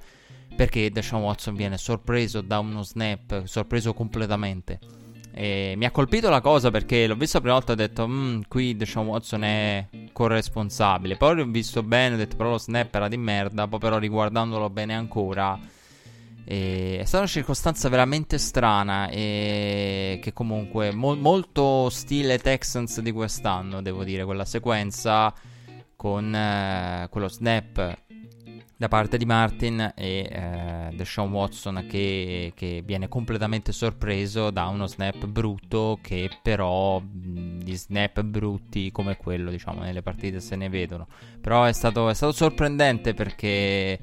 perché 0.53 0.91
Deshaun 0.91 1.21
Watson 1.21 1.55
viene 1.55 1.77
sorpreso 1.77 2.41
da 2.41 2.59
uno 2.59 2.83
snap, 2.83 3.45
sorpreso 3.45 3.93
completamente 3.93 4.98
e 5.39 5.73
mi 5.77 5.85
ha 5.85 5.91
colpito 5.91 6.27
la 6.27 6.41
cosa 6.41 6.69
perché 6.69 7.07
l'ho 7.07 7.15
visto 7.15 7.37
la 7.37 7.43
prima 7.43 7.55
volta 7.55 7.71
e 7.71 7.75
ho 7.75 7.77
detto, 7.77 8.05
mm, 8.05 8.41
qui 8.49 8.75
Deshaun 8.75 9.07
Watson 9.07 9.45
è 9.45 9.87
corresponsabile. 10.11 11.15
Poi 11.15 11.33
l'ho 11.33 11.45
visto 11.45 11.81
bene, 11.81 12.15
ho 12.15 12.17
detto, 12.17 12.35
però 12.35 12.49
lo 12.49 12.57
snap 12.57 12.93
era 12.93 13.07
di 13.07 13.15
merda. 13.15 13.65
Poi 13.65 13.79
però 13.79 13.97
riguardandolo 13.97 14.69
bene 14.69 14.95
ancora, 14.95 15.57
e 16.43 16.97
è 16.99 17.05
stata 17.05 17.19
una 17.19 17.31
circostanza 17.31 17.87
veramente 17.87 18.37
strana 18.37 19.07
e 19.07 20.19
che 20.21 20.33
comunque 20.33 20.91
mo- 20.91 21.15
molto 21.15 21.89
stile 21.89 22.37
Texans 22.39 22.99
di 22.99 23.13
quest'anno, 23.13 23.81
devo 23.81 24.03
dire, 24.03 24.25
quella 24.25 24.43
sequenza 24.43 25.33
con 25.95 26.35
eh, 26.35 27.07
quello 27.09 27.29
snap 27.29 28.07
da 28.79 28.87
parte 28.87 29.17
di 29.17 29.25
Martin 29.25 29.91
e 29.93 30.29
eh, 30.31 30.95
Deshaun 30.95 31.33
Watson 31.33 31.85
che, 31.85 32.53
che, 32.55 32.81
viene 32.85 33.09
completamente 33.09 33.73
sorpreso 33.73 34.51
da 34.51 34.67
uno 34.67 34.87
snap 34.87 35.25
brutto 35.25 35.99
che 36.01 36.29
però 36.41 37.01
di 37.03 37.75
snap 37.75 38.21
brutti 38.21 38.89
come 38.89 39.17
quello 39.17 39.51
diciamo 39.51 39.81
nelle 39.81 40.01
partite 40.01 40.39
se 40.39 40.55
ne 40.55 40.69
vedono. 40.69 41.07
Però 41.41 41.65
è 41.65 41.73
stato, 41.73 42.07
è 42.07 42.13
stato 42.13 42.31
sorprendente 42.31 43.13
perché 43.13 43.99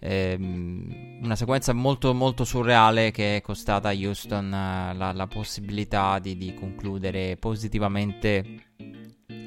ehm, 0.00 1.20
una 1.22 1.36
sequenza 1.36 1.72
molto 1.72 2.12
molto 2.14 2.42
surreale 2.42 3.12
che 3.12 3.36
è 3.36 3.40
costata 3.42 3.90
a 3.90 3.94
Houston 3.94 4.46
eh, 4.52 4.94
la, 4.96 5.12
la 5.12 5.26
possibilità 5.28 6.18
di, 6.18 6.36
di 6.36 6.52
concludere 6.52 7.36
positivamente 7.36 8.42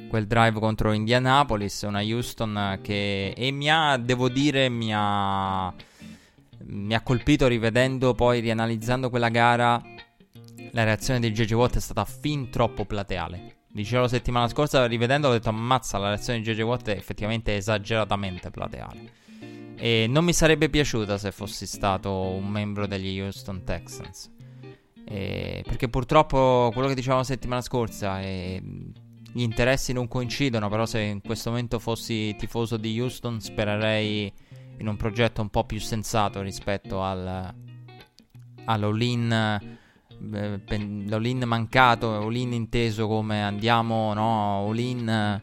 quel 0.07 0.27
drive 0.27 0.59
contro 0.59 0.91
Indianapolis, 0.91 1.81
una 1.81 2.01
Houston 2.01 2.79
che 2.81 3.29
e 3.29 3.51
mi 3.51 3.69
ha, 3.69 3.97
devo 3.97 4.29
dire, 4.29 4.69
mi 4.69 4.91
ha, 4.93 5.73
mi 6.65 6.93
ha 6.93 7.01
colpito 7.01 7.47
rivedendo 7.47 8.13
poi, 8.13 8.39
rianalizzando 8.39 9.09
quella 9.09 9.29
gara, 9.29 9.81
la 10.71 10.83
reazione 10.83 11.19
di 11.19 11.31
JJ 11.31 11.53
Watt 11.53 11.75
è 11.77 11.79
stata 11.79 12.05
fin 12.05 12.49
troppo 12.49 12.85
plateale. 12.85 13.55
Dicevo 13.67 14.03
la 14.03 14.07
settimana 14.07 14.47
scorsa, 14.47 14.85
rivedendo, 14.87 15.27
ho 15.27 15.31
detto 15.31 15.49
ammazza, 15.49 15.97
la 15.97 16.09
reazione 16.09 16.39
di 16.39 16.51
JJ 16.51 16.61
Watt 16.61 16.89
è 16.89 16.97
effettivamente 16.97 17.55
esageratamente 17.55 18.49
plateale. 18.49 19.11
E 19.75 20.07
non 20.09 20.25
mi 20.25 20.33
sarebbe 20.33 20.69
piaciuta 20.69 21.17
se 21.19 21.31
fossi 21.31 21.67
stato 21.67 22.11
un 22.11 22.47
membro 22.47 22.87
degli 22.87 23.19
Houston 23.19 23.63
Texans. 23.63 24.31
E 25.05 25.63
perché 25.65 25.87
purtroppo 25.87 26.71
quello 26.73 26.87
che 26.87 26.95
dicevamo 26.95 27.19
la 27.19 27.25
settimana 27.25 27.61
scorsa 27.61 28.19
è 28.19 28.59
gli 29.37 29.43
interessi 29.43 29.93
non 29.93 30.07
coincidono, 30.07 30.67
però 30.67 30.87
se 30.87 30.99
in 30.99 31.21
questo 31.21 31.51
momento 31.51 31.77
fossi 31.77 32.35
tifoso 32.39 32.75
di 32.75 32.99
Houston 32.99 33.39
spererei 33.39 34.33
in 34.79 34.87
un 34.87 34.97
progetto 34.97 35.41
un 35.41 35.49
po' 35.49 35.63
più 35.63 35.79
sensato 35.79 36.41
rispetto 36.41 37.03
al, 37.03 37.53
all'all-in, 38.65 39.31
eh, 39.31 40.61
l'all-in 41.05 41.43
mancato, 41.45 42.15
all-in 42.15 42.51
inteso 42.51 43.07
come 43.07 43.43
andiamo, 43.43 44.11
no, 44.15 44.65
all-in 44.65 45.39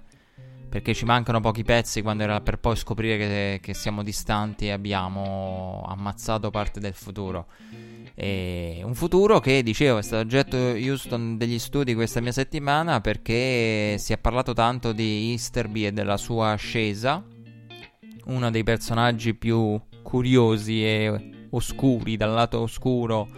perché 0.68 0.92
ci 0.92 1.04
mancano 1.04 1.38
pochi 1.38 1.62
pezzi 1.62 2.02
quando 2.02 2.24
era 2.24 2.40
per 2.40 2.59
poi 2.59 2.74
scoprire 2.74 3.16
che, 3.16 3.61
che 3.62 3.74
siamo 3.74 4.02
distanti 4.02 4.66
e 4.66 4.70
abbiamo 4.72 5.85
ammazzato 5.87 6.50
parte 6.50 6.80
del 6.80 6.94
futuro. 6.94 7.46
E 8.14 8.81
un 8.85 8.94
futuro 8.94 9.40
che, 9.40 9.62
dicevo, 9.62 9.98
è 9.98 10.03
stato 10.03 10.22
oggetto 10.22 10.57
Houston 10.57 11.37
degli 11.37 11.59
studi 11.59 11.94
questa 11.94 12.20
mia 12.20 12.33
settimana 12.33 13.00
perché 13.00 13.96
si 13.98 14.12
è 14.12 14.18
parlato 14.18 14.53
tanto 14.53 14.92
di 14.92 15.31
Easterby 15.33 15.87
e 15.87 15.92
della 15.92 16.16
sua 16.16 16.50
ascesa, 16.50 17.24
uno 18.27 18.50
dei 18.50 18.62
personaggi 18.62 19.35
più 19.35 19.81
curiosi 20.03 20.85
e 20.85 21.46
oscuri, 21.50 22.16
dal 22.16 22.33
lato 22.33 22.61
oscuro 22.61 23.29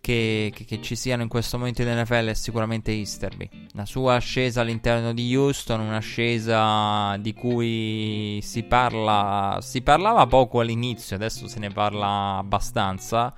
che, 0.00 0.50
che, 0.54 0.64
che, 0.64 0.80
ci 0.82 0.96
siano 0.96 1.22
in 1.22 1.28
questo 1.28 1.58
momento 1.58 1.82
in 1.82 1.88
NFL 1.88 2.26
è 2.26 2.34
sicuramente 2.34 2.90
Easterby. 2.90 3.48
La 3.72 3.84
sua 3.84 4.16
ascesa 4.16 4.62
all'interno 4.62 5.12
di 5.12 5.34
Houston, 5.36 5.80
un'ascesa 5.80 7.16
di 7.18 7.32
cui 7.34 8.40
si 8.42 8.62
parla. 8.64 9.58
Si 9.60 9.82
parlava 9.82 10.26
poco 10.26 10.60
all'inizio, 10.60 11.16
adesso 11.16 11.46
se 11.46 11.58
ne 11.58 11.70
parla 11.70 12.38
abbastanza. 12.38 13.32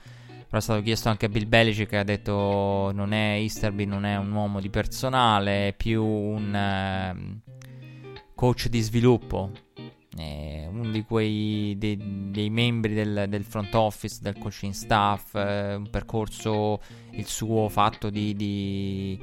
Però 0.52 0.60
è 0.62 0.66
stato 0.66 0.82
chiesto 0.82 1.08
anche 1.08 1.24
a 1.24 1.28
Bill 1.30 1.48
Belichick 1.48 1.88
che 1.88 1.96
ha 1.96 2.04
detto 2.04 2.90
non 2.92 3.14
è 3.14 3.36
Easterby, 3.38 3.86
non 3.86 4.04
è 4.04 4.18
un 4.18 4.30
uomo 4.32 4.60
di 4.60 4.68
personale, 4.68 5.68
è 5.68 5.72
più 5.72 6.04
un 6.04 6.54
eh, 6.54 7.40
coach 8.34 8.68
di 8.68 8.80
sviluppo. 8.82 9.50
Eh, 10.14 10.68
uno 10.70 10.90
di 10.90 11.04
quei 11.04 11.74
dei, 11.78 11.96
dei 12.30 12.50
membri 12.50 12.92
del, 12.92 13.28
del, 13.30 13.44
front 13.44 13.74
office, 13.74 14.18
del 14.20 14.36
coaching 14.36 14.74
staff, 14.74 15.34
eh, 15.36 15.76
un 15.76 15.88
percorso, 15.88 16.82
il 17.12 17.24
suo 17.24 17.70
fatto 17.70 18.10
di, 18.10 18.34
di, 18.36 19.18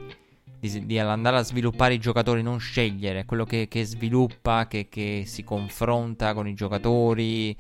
di, 0.59 0.85
di, 0.87 0.97
andare 0.97 1.37
a 1.37 1.43
sviluppare 1.43 1.93
i 1.93 1.99
giocatori, 1.99 2.41
non 2.41 2.59
scegliere, 2.59 3.25
quello 3.25 3.45
che, 3.45 3.67
che 3.67 3.85
sviluppa, 3.85 4.65
che, 4.65 4.89
che, 4.89 5.25
si 5.27 5.43
confronta 5.43 6.33
con 6.33 6.47
i 6.47 6.55
giocatori, 6.55 7.55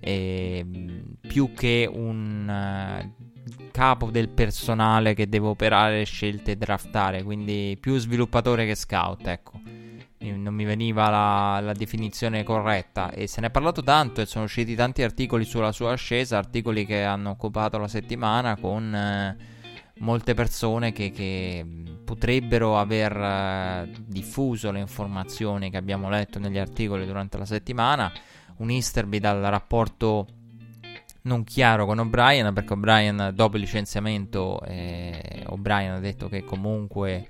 eh, 0.00 0.64
più 1.20 1.52
che 1.54 1.88
un 1.90 2.48
uh, 2.48 3.70
capo 3.70 4.10
del 4.10 4.28
personale 4.28 5.14
che 5.14 5.28
deve 5.28 5.46
operare 5.46 6.04
scelte 6.04 6.52
e 6.52 6.56
draftare, 6.56 7.22
quindi 7.22 7.76
più 7.80 7.96
sviluppatore 7.98 8.66
che 8.66 8.74
scout, 8.74 9.26
ecco. 9.26 9.60
Non 10.20 10.52
mi 10.52 10.64
veniva 10.64 11.08
la, 11.08 11.60
la, 11.60 11.72
definizione 11.72 12.42
corretta 12.42 13.12
e 13.12 13.28
se 13.28 13.40
ne 13.40 13.46
è 13.46 13.50
parlato 13.50 13.84
tanto 13.84 14.20
e 14.20 14.26
sono 14.26 14.44
usciti 14.44 14.74
tanti 14.74 15.02
articoli 15.02 15.44
sulla 15.44 15.70
sua 15.70 15.92
ascesa, 15.92 16.38
articoli 16.38 16.84
che 16.84 17.04
hanno 17.04 17.30
occupato 17.30 17.78
la 17.78 17.86
settimana 17.86 18.56
con 18.56 18.92
eh, 18.92 19.36
molte 19.98 20.34
persone 20.34 20.92
che, 20.92 21.10
che 21.10 21.64
potrebbero 22.04 22.78
aver 22.78 23.16
eh, 23.16 23.90
diffuso 24.06 24.70
le 24.70 24.80
informazioni 24.80 25.70
che 25.70 25.76
abbiamo 25.76 26.08
letto 26.08 26.38
negli 26.38 26.58
articoli 26.58 27.06
durante 27.06 27.38
la 27.38 27.44
settimana, 27.44 28.10
un 28.58 28.70
Easterby 28.70 29.18
dal 29.18 29.40
rapporto 29.42 30.26
non 31.22 31.44
chiaro 31.44 31.84
con 31.84 31.98
O'Brien 31.98 32.52
perché 32.54 32.72
O'Brien 32.72 33.32
dopo 33.34 33.56
il 33.56 33.62
licenziamento 33.62 34.60
eh, 34.62 35.44
O'Brien 35.46 35.92
ha 35.92 36.00
detto 36.00 36.28
che 36.28 36.44
comunque 36.44 37.28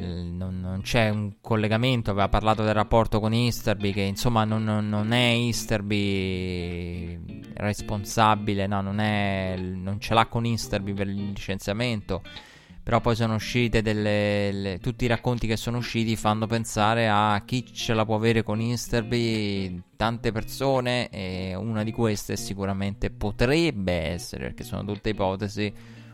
non, 0.00 0.60
non, 0.60 0.80
c'è 0.82 1.08
un 1.08 1.34
collegamento, 1.40 2.10
aveva 2.10 2.28
parlato 2.28 2.62
del 2.62 2.74
rapporto 2.74 3.20
con 3.20 3.32
Easterby, 3.32 3.92
che 3.92 4.02
insomma 4.02 4.44
non, 4.44 4.64
non 4.64 5.12
è 5.12 5.32
Easterby 5.32 7.18
responsabile, 7.54 8.66
no, 8.66 8.80
non, 8.80 9.00
è, 9.00 9.56
non 9.58 10.00
ce 10.00 10.14
l'ha 10.14 10.26
con 10.26 10.44
Easterby 10.44 10.92
per 10.92 11.08
il 11.08 11.32
licenziamento, 11.32 12.22
però 12.88 13.02
poi 13.02 13.16
sono 13.16 13.34
uscite 13.34 13.82
delle, 13.82 14.50
le, 14.50 14.78
tutti 14.78 15.04
i 15.04 15.08
racconti 15.08 15.46
che 15.46 15.58
sono 15.58 15.76
usciti 15.76 16.16
fanno 16.16 16.46
pensare 16.46 17.06
a 17.06 17.42
chi 17.44 17.62
ce 17.70 17.92
la 17.92 18.06
può 18.06 18.14
avere 18.14 18.42
con 18.42 18.60
Easterby, 18.60 19.82
tante 19.94 20.32
persone, 20.32 21.10
e 21.10 21.54
una 21.54 21.84
di 21.84 21.92
queste 21.92 22.34
sicuramente 22.38 23.10
potrebbe 23.10 23.92
essere, 23.92 24.44
perché 24.44 24.64
sono 24.64 24.86
tutte 24.86 25.10
ipotesi, 25.10 25.70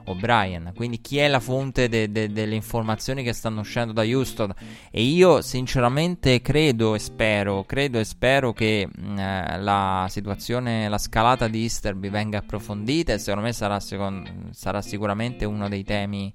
O'Brien. 0.06 0.72
Quindi 0.74 1.00
chi 1.00 1.18
è 1.18 1.28
la 1.28 1.38
fonte 1.38 1.88
de- 1.88 2.10
de- 2.10 2.32
delle 2.32 2.56
informazioni 2.56 3.22
che 3.22 3.34
stanno 3.34 3.60
uscendo 3.60 3.92
da 3.92 4.02
Houston? 4.02 4.52
E 4.90 5.00
io 5.00 5.42
sinceramente 5.42 6.42
credo 6.42 6.96
e 6.96 6.98
spero, 6.98 7.62
credo 7.62 8.00
e 8.00 8.04
spero 8.04 8.52
che 8.52 8.88
mm, 8.88 9.16
eh, 9.16 9.60
la 9.60 10.06
situazione, 10.10 10.88
la 10.88 10.98
scalata 10.98 11.46
di 11.46 11.62
Easterby 11.62 12.10
venga 12.10 12.38
approfondita 12.38 13.12
e 13.12 13.18
secondo 13.18 13.46
me 13.46 13.52
sarà, 13.52 13.78
second- 13.78 14.50
sarà 14.50 14.82
sicuramente 14.82 15.44
uno 15.44 15.68
dei 15.68 15.84
temi 15.84 16.32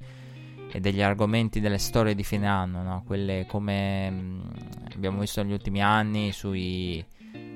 e 0.72 0.80
degli 0.80 1.02
argomenti 1.02 1.60
delle 1.60 1.78
storie 1.78 2.16
di 2.16 2.24
fine 2.24 2.48
anno, 2.48 2.84
no? 2.84 3.04
quelle 3.06 3.46
come 3.48 4.10
mh, 4.10 4.16
mm, 4.16 4.42
abbiamo 4.96 5.20
visto 5.20 5.42
negli 5.42 5.54
ultimi 5.54 5.82
anni 5.82 6.32
sui 6.32 7.04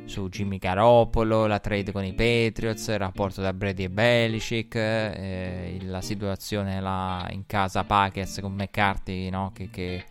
su 0.05 0.29
Jimmy 0.29 0.57
Garoppolo, 0.57 1.45
la 1.47 1.59
trade 1.59 1.91
con 1.91 2.03
i 2.03 2.13
Patriots, 2.13 2.87
il 2.87 2.97
rapporto 2.97 3.41
da 3.41 3.53
Brady 3.53 3.85
e 3.85 3.89
Belichick, 3.89 4.75
eh, 4.75 5.77
la 5.83 6.01
situazione 6.01 6.81
là 6.81 7.27
in 7.31 7.45
casa 7.45 7.83
Packers 7.83 8.39
con 8.41 8.53
McCarthy 8.53 9.29
no? 9.29 9.51
che, 9.53 9.69
che, 9.69 10.03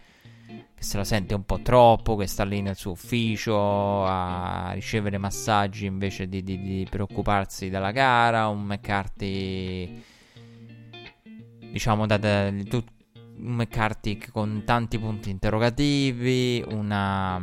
che, 0.74 0.82
se 0.82 0.96
la 0.96 1.04
sente 1.04 1.34
un 1.34 1.44
po' 1.44 1.60
troppo, 1.60 2.16
che 2.16 2.26
sta 2.26 2.44
lì 2.44 2.62
nel 2.62 2.76
suo 2.76 2.92
ufficio 2.92 4.04
a 4.04 4.70
ricevere 4.72 5.18
massaggi 5.18 5.86
invece 5.86 6.28
di, 6.28 6.42
di, 6.42 6.60
di 6.60 6.86
preoccuparsi 6.88 7.68
della 7.68 7.90
gara, 7.90 8.48
un 8.48 8.62
McCarthy 8.62 10.02
diciamo 11.72 12.06
da, 12.06 12.18
da, 12.18 12.48
un 12.48 12.84
McCarthy 13.36 14.18
con 14.30 14.62
tanti 14.64 14.98
punti 14.98 15.30
interrogativi, 15.30 16.62
una 16.68 17.40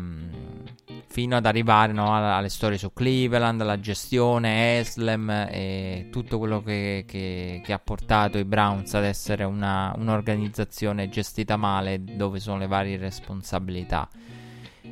fino 1.12 1.36
ad 1.36 1.46
arrivare 1.48 1.92
no, 1.92 2.16
alle 2.16 2.50
storie 2.50 2.78
su 2.78 2.94
Cleveland, 2.94 3.64
la 3.64 3.80
gestione, 3.80 4.78
Eslem 4.80 5.30
e 5.52 6.08
tutto 6.12 6.38
quello 6.38 6.62
che, 6.62 7.04
che, 7.08 7.62
che 7.64 7.74
ha 7.74 7.80
portato 7.80 8.38
i 8.38 8.46
Browns 8.46 8.94
ad 8.94 9.04
essere 9.04 9.44
una, 9.44 9.94
un'organizzazione 9.98 11.10
gestita 11.10 11.58
male 11.58 12.04
dove 12.04 12.40
sono 12.40 12.60
le 12.60 12.68
varie 12.68 12.98
responsabilità. 12.98 14.08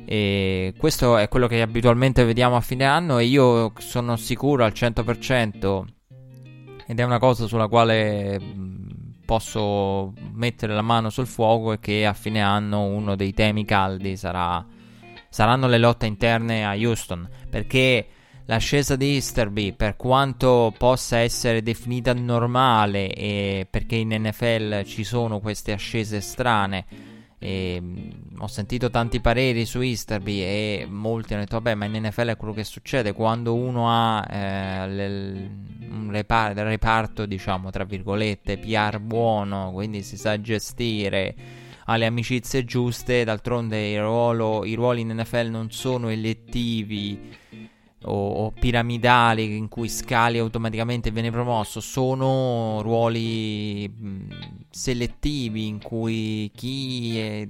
E 0.04 0.74
questo 0.76 1.16
è 1.16 1.28
quello 1.28 1.46
che 1.46 1.62
abitualmente 1.62 2.24
vediamo 2.24 2.56
a 2.56 2.60
fine 2.60 2.84
anno 2.84 3.18
e 3.18 3.24
io 3.24 3.72
sono 3.78 4.16
sicuro 4.16 4.64
al 4.64 4.72
100% 4.72 5.84
ed 6.86 6.98
è 6.98 7.02
una 7.02 7.18
cosa 7.18 7.46
sulla 7.46 7.68
quale 7.68 8.40
posso 9.28 10.14
mettere 10.32 10.72
la 10.72 10.80
mano 10.80 11.10
sul 11.10 11.26
fuoco 11.26 11.72
è 11.72 11.78
che 11.78 12.06
a 12.06 12.14
fine 12.14 12.40
anno 12.40 12.84
uno 12.84 13.14
dei 13.14 13.34
temi 13.34 13.66
caldi 13.66 14.16
sarà 14.16 14.64
saranno 15.28 15.66
le 15.66 15.76
lotte 15.76 16.06
interne 16.06 16.64
a 16.64 16.74
Houston, 16.74 17.28
perché 17.50 18.06
l'ascesa 18.46 18.96
di 18.96 19.16
Easterby, 19.16 19.74
per 19.74 19.96
quanto 19.96 20.72
possa 20.78 21.18
essere 21.18 21.62
definita 21.62 22.14
normale, 22.14 23.12
e 23.12 23.66
perché 23.68 23.96
in 23.96 24.16
NFL 24.18 24.84
ci 24.84 25.04
sono 25.04 25.40
queste 25.40 25.72
ascese 25.72 26.22
strane, 26.22 26.86
e, 27.38 27.82
ho 28.38 28.46
sentito 28.46 28.90
tanti 28.90 29.20
pareri 29.20 29.64
su 29.64 29.80
Easterby 29.80 30.40
e 30.40 30.86
molti 30.88 31.32
hanno 31.32 31.42
detto 31.42 31.56
vabbè 31.56 31.74
ma 31.74 31.84
in 31.84 32.02
NFL 32.04 32.28
è 32.28 32.36
quello 32.36 32.52
che 32.52 32.64
succede 32.64 33.12
quando 33.12 33.54
uno 33.54 33.88
ha 33.88 34.26
eh, 34.28 34.88
le, 34.88 35.50
un 35.90 36.08
reparto, 36.10 36.62
reparto 36.62 37.26
diciamo 37.26 37.70
tra 37.70 37.84
virgolette 37.84 38.58
PR 38.58 38.98
buono 38.98 39.70
quindi 39.72 40.02
si 40.02 40.16
sa 40.16 40.40
gestire 40.40 41.34
alle 41.88 42.06
amicizie 42.06 42.64
giuste. 42.64 43.24
D'altronde 43.24 43.90
il 43.90 44.00
ruolo, 44.00 44.64
i 44.64 44.74
ruoli 44.74 45.02
in 45.02 45.14
NFL 45.14 45.48
non 45.48 45.70
sono 45.70 46.08
elettivi 46.08 47.36
o, 48.04 48.44
o, 48.44 48.50
piramidali 48.52 49.56
in 49.56 49.68
cui 49.68 49.88
scali 49.88 50.38
automaticamente 50.38 51.08
e 51.08 51.12
viene 51.12 51.30
promosso, 51.30 51.80
sono 51.80 52.80
ruoli 52.82 53.88
mh, 53.88 54.26
selettivi 54.70 55.66
in 55.66 55.82
cui 55.82 56.50
chi, 56.54 57.18
è, 57.18 57.48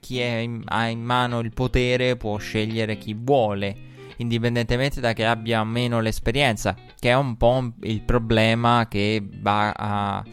chi 0.00 0.18
è 0.20 0.36
in, 0.36 0.62
ha 0.66 0.88
in 0.88 1.02
mano 1.02 1.40
il 1.40 1.52
potere 1.52 2.16
può 2.16 2.36
scegliere 2.38 2.96
chi 2.98 3.14
vuole 3.18 3.86
indipendentemente 4.18 5.00
da 5.00 5.12
che 5.12 5.24
abbia 5.24 5.62
meno 5.64 6.00
l'esperienza, 6.00 6.74
che 6.98 7.10
è 7.10 7.14
un 7.14 7.36
po' 7.36 7.72
il 7.82 8.02
problema 8.02 8.86
che 8.88 9.24
va 9.40 9.70
a 9.70 10.24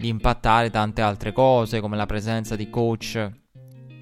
impattare 0.00 0.70
tante 0.70 1.00
altre 1.00 1.32
cose 1.32 1.80
come 1.80 1.96
la 1.96 2.06
presenza 2.06 2.56
di 2.56 2.70
coach 2.70 3.30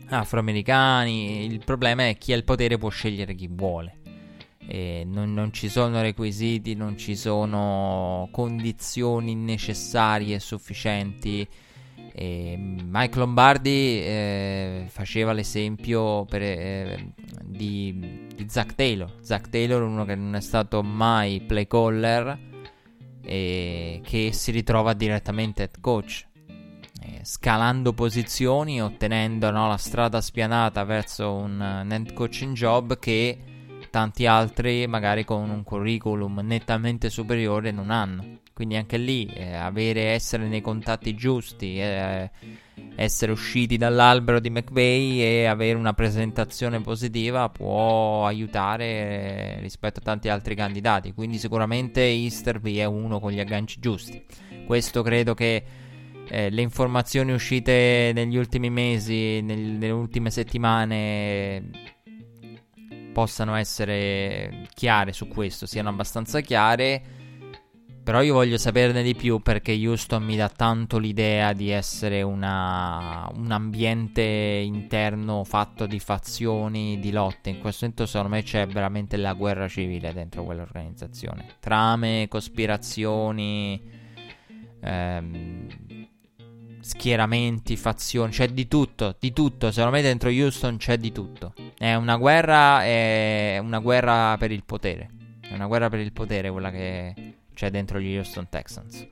afroamericani. 0.09 1.45
Il 1.45 1.65
problema 1.65 2.09
è 2.09 2.17
chi 2.17 2.33
ha 2.33 2.37
il 2.37 2.45
potere 2.45 2.79
può 2.79 2.89
scegliere 2.89 3.35
chi 3.35 3.49
vuole. 3.51 3.96
Non, 4.69 5.33
non, 5.33 5.53
ci 5.53 5.69
sono 5.69 6.01
requisiti, 6.01 6.75
non 6.75 6.99
ci 6.99 7.15
sono 7.15 8.29
condizioni 8.33 9.37
necessarie 9.37 10.35
e 10.35 10.41
sufficienti 10.41 11.47
E 12.13 12.57
Mike 12.59 13.19
Lombardi 13.19 14.01
eh, 14.01 14.87
faceva 14.89 15.33
l'esempio 15.33 16.25
per, 16.25 16.43
eh, 16.43 17.13
di, 17.45 18.27
di 18.35 18.47
Zach 18.49 18.75
Taylor. 18.75 19.19
Zach 19.21 19.49
Taylor, 19.51 19.83
uno 19.83 20.05
che 20.05 20.17
non 20.17 20.35
è 20.35 20.41
stato 20.41 20.83
mai 20.83 21.43
play 21.43 21.67
caller 21.67 22.39
e 23.23 24.01
che 24.05 24.31
si 24.33 24.51
ritrova 24.51 24.95
direttamente 24.95 25.63
head 25.63 25.81
coach, 25.81 26.27
eh, 27.03 27.21
scalando 27.23 27.93
posizioni, 27.93 28.81
ottenendo 28.81 29.51
no, 29.51 29.69
la 29.69 29.77
strada 29.77 30.21
spianata 30.21 30.85
verso 30.85 31.33
un 31.35 31.85
uh, 31.85 31.93
head 31.93 32.13
coaching 32.15 32.55
job 32.55 32.99
che 32.99 33.39
tanti 33.97 34.27
altri, 34.27 34.87
magari 34.87 35.25
con 35.25 35.49
un 35.49 35.63
curriculum 35.63 36.41
nettamente 36.43 37.09
superiore, 37.09 37.71
non 37.71 37.91
hanno. 37.91 38.41
Quindi 38.53 38.77
anche 38.77 38.99
lì 38.99 39.25
eh, 39.25 39.55
avere, 39.55 40.11
essere 40.11 40.49
nei 40.49 40.61
contatti 40.61 41.15
giusti, 41.15 41.81
eh, 41.81 42.31
essere 42.95 43.33
usciti 43.33 43.79
dall'albero 43.79 44.39
di 44.39 44.51
McVeigh 44.51 45.21
e 45.21 45.47
avere 45.47 45.79
una 45.79 45.95
presentazione 45.95 46.83
positiva 46.83 47.49
può 47.49 48.27
aiutare 48.27 48.85
eh, 48.85 49.61
rispetto 49.61 50.01
a 50.01 50.03
tanti 50.03 50.29
altri 50.29 50.55
candidati. 50.55 51.15
Quindi 51.15 51.39
sicuramente 51.39 52.03
Easterby 52.03 52.77
è 52.77 52.85
uno 52.85 53.19
con 53.19 53.33
gli 53.33 53.41
agganci 53.41 53.81
giusti. 53.81 54.23
Questo 54.67 55.01
credo 55.01 55.33
che 55.33 55.65
eh, 56.29 56.51
le 56.51 56.61
informazioni 56.61 57.33
uscite 57.33 58.11
negli 58.15 58.37
ultimi 58.37 58.69
mesi, 58.69 59.41
nel, 59.41 59.59
nelle 59.59 59.91
ultime 59.91 60.31
settimane 60.31 61.95
possano 63.17 63.55
essere 63.55 64.67
chiare 64.75 65.15
su 65.15 65.27
questo, 65.27 65.65
siano 65.65 65.89
abbastanza 65.89 66.41
chiare 66.41 67.03
però 68.07 68.21
io 68.21 68.35
voglio 68.35 68.59
saperne 68.59 69.03
di 69.03 69.17
più 69.17 69.41
perché 69.41 69.73
Houston 69.73 70.23
mi 70.23 70.37
dà 70.37 70.51
tanto 70.51 70.99
l'idea 70.99 71.55
di 71.55 71.71
essere 71.71 72.21
una, 72.21 73.29
un 73.35 73.51
ambiente 73.51 74.23
interno 74.23 75.43
fatto 75.45 75.87
di 75.87 75.99
fazioni, 75.99 77.01
di 77.01 77.11
lotte. 77.11 77.51
In 77.51 77.59
questo 77.59 77.87
momento 77.87 78.07
secondo 78.07 78.37
me 78.37 78.43
c'è 78.45 78.65
veramente 78.69 79.17
la 79.17 79.33
guerra 79.33 79.67
civile 79.67 80.13
dentro 80.13 80.45
quell'organizzazione. 80.45 81.57
Trame, 81.59 82.27
cospirazioni, 82.29 83.83
ehm, 84.83 85.67
schieramenti, 86.87 87.77
fazioni, 87.77 88.31
c'è 88.31 88.47
di 88.49 88.69
tutto, 88.69 89.17
di 89.19 89.33
tutto. 89.33 89.73
Secondo 89.73 89.97
me 89.97 90.03
dentro 90.03 90.31
Houston 90.31 90.77
c'è 90.77 90.97
di 90.99 91.11
tutto. 91.11 91.53
È 91.77 91.95
una 91.95 92.17
guerra, 92.17 92.85
è 92.85 93.59
una 93.61 93.81
guerra 93.81 94.37
per 94.39 94.53
il 94.53 94.63
potere. 94.65 95.11
È 95.41 95.53
una 95.53 95.67
guerra 95.67 95.89
per 95.89 95.99
il 95.99 96.13
potere 96.13 96.49
quella 96.49 96.71
che 96.71 97.35
c'è 97.53 97.71
dentro 97.71 97.99
gli 97.99 98.15
Houston 98.15 98.49
Texans. 98.49 99.05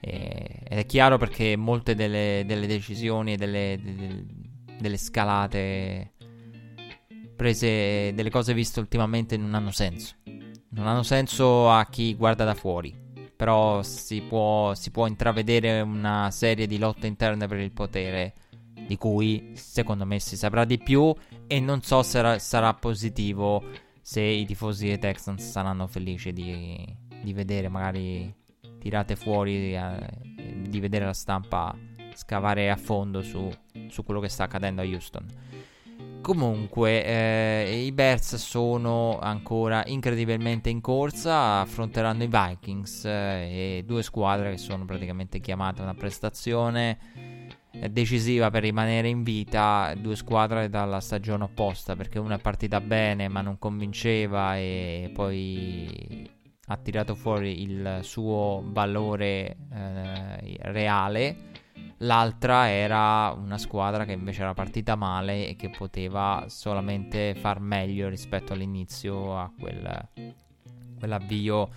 E, 0.00 0.60
ed 0.64 0.78
è 0.78 0.86
chiaro 0.86 1.18
perché 1.18 1.56
molte 1.56 1.94
delle, 1.94 2.42
delle 2.46 2.66
decisioni, 2.66 3.36
delle, 3.36 3.78
delle, 3.82 4.24
delle 4.78 4.96
scalate 4.96 6.12
prese, 7.36 8.14
delle 8.14 8.30
cose 8.30 8.54
viste 8.54 8.80
ultimamente 8.80 9.36
non 9.36 9.52
hanno 9.52 9.72
senso. 9.72 10.14
Non 10.70 10.86
hanno 10.86 11.02
senso 11.02 11.70
a 11.70 11.84
chi 11.84 12.14
guarda 12.14 12.44
da 12.44 12.54
fuori. 12.54 13.03
Però 13.36 13.82
si 13.82 14.20
può, 14.22 14.74
si 14.74 14.90
può 14.90 15.06
intravedere 15.06 15.80
una 15.80 16.30
serie 16.30 16.66
di 16.66 16.78
lotte 16.78 17.06
interne 17.06 17.46
per 17.48 17.58
il 17.58 17.72
potere 17.72 18.34
di 18.86 18.96
cui 18.96 19.52
secondo 19.54 20.04
me 20.04 20.20
si 20.20 20.36
saprà 20.36 20.64
di 20.64 20.78
più 20.78 21.14
e 21.46 21.60
non 21.60 21.82
so 21.82 22.02
se 22.02 22.10
sarà, 22.10 22.38
sarà 22.38 22.74
positivo 22.74 23.62
se 24.00 24.20
i 24.20 24.44
tifosi 24.44 24.86
dei 24.86 24.98
Texans 24.98 25.48
saranno 25.48 25.86
felici 25.86 26.32
di, 26.32 26.84
di 27.22 27.32
vedere 27.32 27.68
magari 27.68 28.32
tirate 28.78 29.16
fuori, 29.16 29.74
eh, 29.74 29.98
di 30.68 30.78
vedere 30.80 31.06
la 31.06 31.14
stampa 31.14 31.74
scavare 32.12 32.70
a 32.70 32.76
fondo 32.76 33.22
su, 33.22 33.50
su 33.88 34.04
quello 34.04 34.20
che 34.20 34.28
sta 34.28 34.44
accadendo 34.44 34.82
a 34.82 34.84
Houston. 34.84 35.26
Comunque, 36.24 37.04
eh, 37.04 37.84
i 37.84 37.92
Bears 37.92 38.36
sono 38.36 39.18
ancora 39.18 39.82
incredibilmente 39.84 40.70
in 40.70 40.80
corsa, 40.80 41.60
affronteranno 41.60 42.22
i 42.22 42.28
Vikings 42.28 43.04
eh, 43.04 43.10
e 43.10 43.82
due 43.84 44.02
squadre 44.02 44.52
che 44.52 44.56
sono 44.56 44.86
praticamente 44.86 45.38
chiamate 45.38 45.80
a 45.80 45.84
una 45.84 45.92
prestazione 45.92 46.96
eh, 47.72 47.90
decisiva 47.90 48.50
per 48.50 48.62
rimanere 48.62 49.08
in 49.08 49.22
vita, 49.22 49.92
due 49.98 50.16
squadre 50.16 50.70
dalla 50.70 51.00
stagione 51.00 51.44
opposta, 51.44 51.94
perché 51.94 52.18
una 52.18 52.36
è 52.36 52.40
partita 52.40 52.80
bene 52.80 53.28
ma 53.28 53.42
non 53.42 53.58
convinceva 53.58 54.56
e 54.56 55.10
poi 55.12 56.26
ha 56.68 56.76
tirato 56.78 57.14
fuori 57.14 57.60
il 57.60 57.98
suo 58.00 58.62
valore 58.64 59.58
eh, 59.74 60.56
reale. 60.62 61.52
L'altra 61.98 62.68
era 62.70 63.30
una 63.36 63.56
squadra 63.56 64.04
che 64.04 64.12
invece 64.12 64.42
era 64.42 64.52
partita 64.52 64.96
male 64.96 65.48
e 65.48 65.56
che 65.56 65.70
poteva 65.70 66.44
solamente 66.48 67.34
far 67.34 67.60
meglio 67.60 68.08
rispetto 68.08 68.52
all'inizio 68.52 69.38
a 69.38 69.50
quel, 69.58 70.08
quell'avvio 70.98 71.68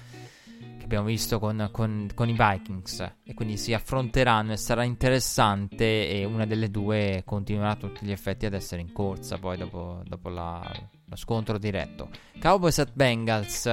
che 0.78 0.84
abbiamo 0.84 1.06
visto 1.06 1.40
con, 1.40 1.70
con, 1.72 2.10
con, 2.14 2.30
i 2.30 2.36
Vikings. 2.38 3.16
E 3.24 3.34
quindi 3.34 3.58
si 3.58 3.74
affronteranno 3.74 4.54
e 4.54 4.58
sarà 4.58 4.84
interessante. 4.84 6.10
E 6.10 6.26
una 6.26 6.46
delle 6.46 6.70
due 6.70 7.24
continuerà 7.26 7.72
a 7.72 7.76
tutti 7.76 8.06
gli 8.06 8.12
effetti 8.12 8.46
ad 8.46 8.54
essere 8.54 8.82
in 8.82 8.92
corsa 8.92 9.38
poi 9.38 9.58
dopo, 9.58 10.02
dopo 10.06 10.30
la, 10.30 10.62
lo 11.06 11.16
scontro 11.16 11.58
diretto. 11.58 12.10
Cowboys 12.40 12.80
at 12.80 12.92
Bengals 12.94 13.66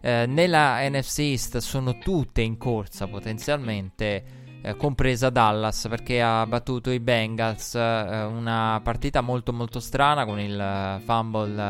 eh, 0.00 0.26
nella 0.26 0.88
NFC 0.88 1.18
East 1.20 1.58
sono 1.58 1.98
tutte 1.98 2.42
in 2.42 2.56
corsa 2.58 3.06
potenzialmente. 3.06 4.35
Eh, 4.66 4.74
compresa 4.74 5.30
Dallas 5.30 5.86
perché 5.88 6.20
ha 6.20 6.44
battuto 6.44 6.90
i 6.90 6.98
Bengals 6.98 7.76
eh, 7.76 8.24
una 8.24 8.80
partita 8.82 9.20
molto 9.20 9.52
molto 9.52 9.78
strana 9.78 10.24
con 10.24 10.40
il 10.40 10.58
eh, 10.58 11.00
fumble 11.04 11.62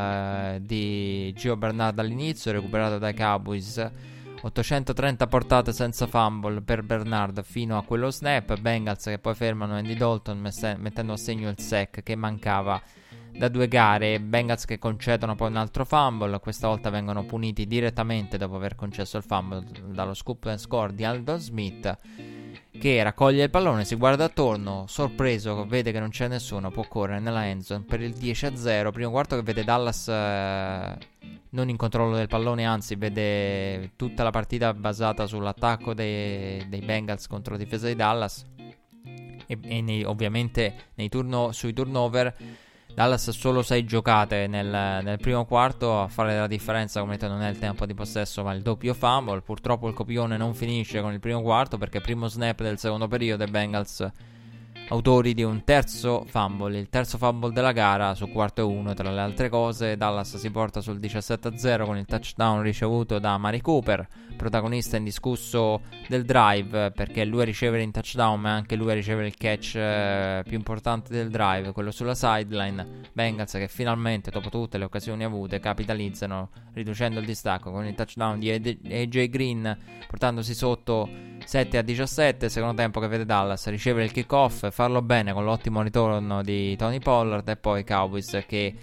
eh, 0.55 0.61
di 0.63 1.31
Gio 1.37 1.59
Bernard 1.59 1.99
all'inizio 1.99 2.53
recuperato 2.53 2.97
dai 2.97 3.13
Cowboys 3.13 3.91
830 4.41 5.27
portate 5.27 5.75
senza 5.75 6.07
fumble 6.07 6.63
per 6.63 6.85
Bernard 6.85 7.43
fino 7.43 7.77
a 7.77 7.85
quello 7.85 8.11
snap 8.11 8.59
Bengals 8.59 9.05
che 9.05 9.19
poi 9.19 9.35
fermano 9.35 9.75
Andy 9.75 9.95
Dalton 9.95 10.51
mettendo 10.79 11.13
a 11.13 11.17
segno 11.19 11.51
il 11.51 11.59
sec 11.59 12.03
che 12.03 12.17
mancava 12.17 12.81
da 13.37 13.49
due 13.49 13.69
gare. 13.69 14.19
Bengals 14.21 14.65
che 14.65 14.79
concedono 14.79 15.35
poi 15.35 15.51
un 15.51 15.57
altro 15.57 15.85
fumble. 15.85 16.41
Questa 16.41 16.69
volta 16.69 16.89
vengono 16.89 17.27
puniti 17.27 17.67
direttamente 17.67 18.39
dopo 18.39 18.57
aver 18.57 18.75
concesso 18.75 19.19
il 19.19 19.23
fumble 19.23 19.63
dallo 19.89 20.15
scoop 20.15 20.47
and 20.47 20.59
score 20.59 20.95
di 20.95 21.05
Aldon 21.05 21.39
Smith. 21.39 21.99
Che 22.79 23.03
raccoglie 23.03 23.45
il 23.45 23.51
pallone, 23.51 23.85
si 23.85 23.95
guarda 23.97 24.25
attorno, 24.25 24.85
sorpreso, 24.87 25.65
vede 25.67 25.93
che 25.93 25.99
non 25.99 26.11
c'è 26.11 26.29
nessuno, 26.29 26.71
può 26.71 26.87
correre 26.87 27.21
nella 27.21 27.47
endzone 27.47 27.85
per 27.85 28.01
il 28.01 28.13
10-0. 28.13 28.93
Primo 28.93 29.11
quarto 29.11 29.35
che 29.35 29.43
vede 29.43 29.65
Dallas 29.65 30.09
eh, 30.09 30.97
non 31.51 31.69
in 31.69 31.77
controllo 31.77 32.17
del 32.17 32.29
pallone, 32.29 32.65
anzi 32.65 32.95
vede 32.97 33.93
tutta 33.97 34.23
la 34.23 34.31
partita 34.31 34.75
basata 34.75 35.27
sull'attacco 35.27 35.95
dei, 35.95 36.69
dei 36.69 36.81
Bengals 36.81 37.27
contro 37.27 37.55
la 37.55 37.59
difesa 37.59 37.87
di 37.87 37.97
Dallas. 37.97 38.45
E, 39.47 39.59
e 39.63 39.81
nei, 39.81 40.05
ovviamente 40.05 40.75
nei 40.95 41.09
turno, 41.09 41.53
sui 41.53 41.73
turnover 41.73 42.35
Dallas 42.97 43.29
solo 43.29 43.61
6 43.61 43.85
giocate 43.85 44.47
nel, 44.47 44.65
nel, 44.65 45.19
primo 45.19 45.45
quarto 45.45 46.01
a 46.01 46.09
fare 46.09 46.39
la 46.39 46.47
differenza 46.47 47.01
come 47.01 47.19
detto 47.19 47.29
non 47.29 47.43
è 47.43 47.51
il 47.51 47.59
tempo 47.59 47.85
di 47.85 47.93
possesso 47.93 48.43
ma 48.43 48.55
il 48.55 48.63
doppio 48.63 48.95
fumble. 48.95 49.43
Purtroppo 49.43 49.87
il 49.87 49.93
copione 49.93 50.39
non 50.39 50.55
finisce 50.55 51.03
con 51.03 51.13
il 51.13 51.21
primo 51.21 51.43
quarto 51.43 51.77
perché 51.77 52.01
primo 52.01 52.27
snap 52.27 52.63
del 52.63 52.79
secondo 52.79 53.07
periodo 53.07 53.45
e 53.45 53.49
Bengals 53.49 54.11
autori 54.89 55.35
di 55.35 55.43
un 55.43 55.65
terzo 55.65 56.25
fumble, 56.29 56.79
il 56.79 56.89
terzo 56.89 57.19
fumble 57.19 57.53
della 57.53 57.73
gara 57.73 58.15
su 58.15 58.29
quarto 58.29 58.61
e 58.61 58.65
uno 58.65 58.95
tra 58.95 59.11
le 59.11 59.21
altre 59.21 59.49
cose. 59.49 59.97
Dallas 59.97 60.37
si 60.37 60.51
porta 60.51 60.81
sul 60.81 60.99
17-0 60.99 61.85
con 61.85 61.97
il 61.97 62.05
touchdown 62.05 62.63
ricevuto 62.63 63.19
da 63.19 63.37
Mari 63.37 63.61
Cooper, 63.61 64.07
protagonista 64.37 64.97
indiscusso 64.97 65.81
del 66.09 66.25
drive 66.25 66.93
perché 66.93 67.25
lui 67.25 67.43
a 67.43 67.45
ricevere 67.45 67.83
in 67.83 67.91
touchdown 67.91 68.41
ma 68.41 68.53
anche 68.53 68.77
lui 68.77 68.91
a 68.91 68.95
ricevere 68.95 69.27
il 69.27 69.37
catch 69.37 69.75
eh, 69.75 70.43
più 70.47 70.57
importante 70.57 71.13
del 71.13 71.31
drive, 71.31 71.73
quello 71.73 71.91
sulla 71.91 72.15
sideline. 72.15 73.05
Bengals 73.13 73.53
che 73.53 73.69
finalmente 73.69 74.31
dopo 74.31 74.51
tutte 74.51 74.79
le 74.79 74.85
occasioni 74.85 75.25
avute 75.25 75.59
capitalizzano 75.59 76.51
riducendo 76.75 77.19
il 77.19 77.27
distacco 77.27 77.71
con 77.73 77.85
il 77.87 77.95
touchdown 77.95 78.39
di 78.39 78.51
AJ 78.51 79.29
Green 79.29 79.79
portandosi 80.07 80.55
sotto 80.55 81.09
7 81.47 81.79
a 81.79 81.83
17, 81.83 82.49
secondo 82.49 82.75
tempo 82.75 82.99
che 82.99 83.07
vede 83.07 83.25
Dallas 83.25 83.69
ricevere 83.69 84.05
il 84.05 84.11
kickoff, 84.11 84.69
farlo 84.73 85.01
bene 85.01 85.33
con 85.33 85.45
l'ottimo 85.45 85.81
ritorno 85.81 86.43
di 86.43 86.75
Tony 86.75 86.99
Pollard 86.99 87.49
e 87.49 87.57
poi 87.57 87.85
Cowboys 87.85 88.43
che 88.49 88.75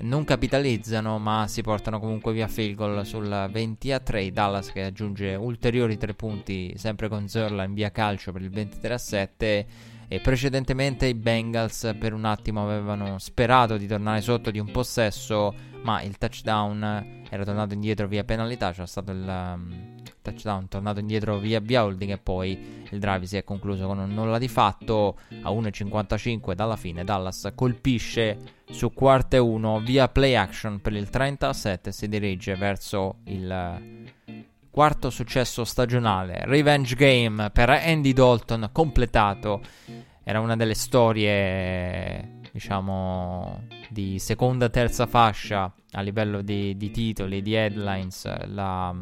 non 0.00 0.22
capitalizzano 0.22 1.18
ma 1.18 1.46
si 1.48 1.62
portano 1.62 1.98
comunque 1.98 2.34
via 2.34 2.48
field 2.48 2.74
goal 2.74 3.06
sul 3.06 3.48
20 3.50 3.92
a 3.92 3.98
3 4.00 4.30
Dallas 4.30 4.72
che 4.72 4.82
aggiunge 4.82 5.34
ulteriori 5.36 5.96
3 5.96 6.12
punti 6.12 6.74
sempre 6.76 7.08
con 7.08 7.28
Zerla 7.28 7.64
in 7.64 7.72
via 7.72 7.90
calcio 7.90 8.30
per 8.30 8.42
il 8.42 8.50
23 8.50 8.92
a 8.92 8.98
7 8.98 9.66
e 10.08 10.20
precedentemente 10.20 11.06
i 11.06 11.14
Bengals 11.14 11.94
per 11.98 12.12
un 12.12 12.26
attimo 12.26 12.62
avevano 12.62 13.18
sperato 13.18 13.78
di 13.78 13.86
tornare 13.86 14.20
sotto 14.20 14.50
di 14.50 14.58
un 14.58 14.70
possesso 14.70 15.54
ma 15.82 16.02
il 16.02 16.18
touchdown 16.18 17.24
era 17.28 17.44
tornato 17.44 17.74
indietro 17.74 18.06
via 18.06 18.24
penalità, 18.24 18.72
c'era 18.72 18.86
stato 18.86 19.10
il 19.12 19.26
um, 19.26 20.00
touchdown 20.22 20.68
tornato 20.68 21.00
indietro 21.00 21.38
via, 21.38 21.60
via 21.60 21.84
holding 21.84 22.12
e 22.12 22.18
poi 22.18 22.84
il 22.90 22.98
drive 22.98 23.26
si 23.26 23.36
è 23.36 23.44
concluso 23.44 23.86
con 23.86 23.98
un 23.98 24.14
nulla 24.14 24.38
di 24.38 24.48
fatto 24.48 25.18
a 25.42 25.50
1.55 25.50 26.54
dalla 26.54 26.76
fine 26.76 27.04
Dallas 27.04 27.50
colpisce 27.54 28.38
su 28.70 28.92
quarta 28.92 29.36
e 29.36 29.40
1 29.40 29.80
via 29.80 30.08
play 30.08 30.34
action 30.34 30.80
per 30.80 30.92
il 30.92 31.10
37 31.10 31.92
si 31.92 32.08
dirige 32.08 32.54
verso 32.54 33.16
il 33.24 34.10
quarto 34.72 35.10
successo 35.10 35.64
stagionale. 35.64 36.40
Revenge 36.46 36.94
game 36.94 37.50
per 37.50 37.68
Andy 37.68 38.14
Dalton 38.14 38.70
completato. 38.72 39.60
Era 40.24 40.40
una 40.40 40.56
delle 40.56 40.74
storie 40.74 42.40
diciamo 42.52 43.66
di 43.88 44.18
seconda 44.18 44.68
terza 44.68 45.06
fascia 45.06 45.72
a 45.92 46.00
livello 46.02 46.42
di, 46.42 46.76
di 46.76 46.90
titoli 46.90 47.40
di 47.42 47.54
headlines 47.54 48.46
la 48.48 48.94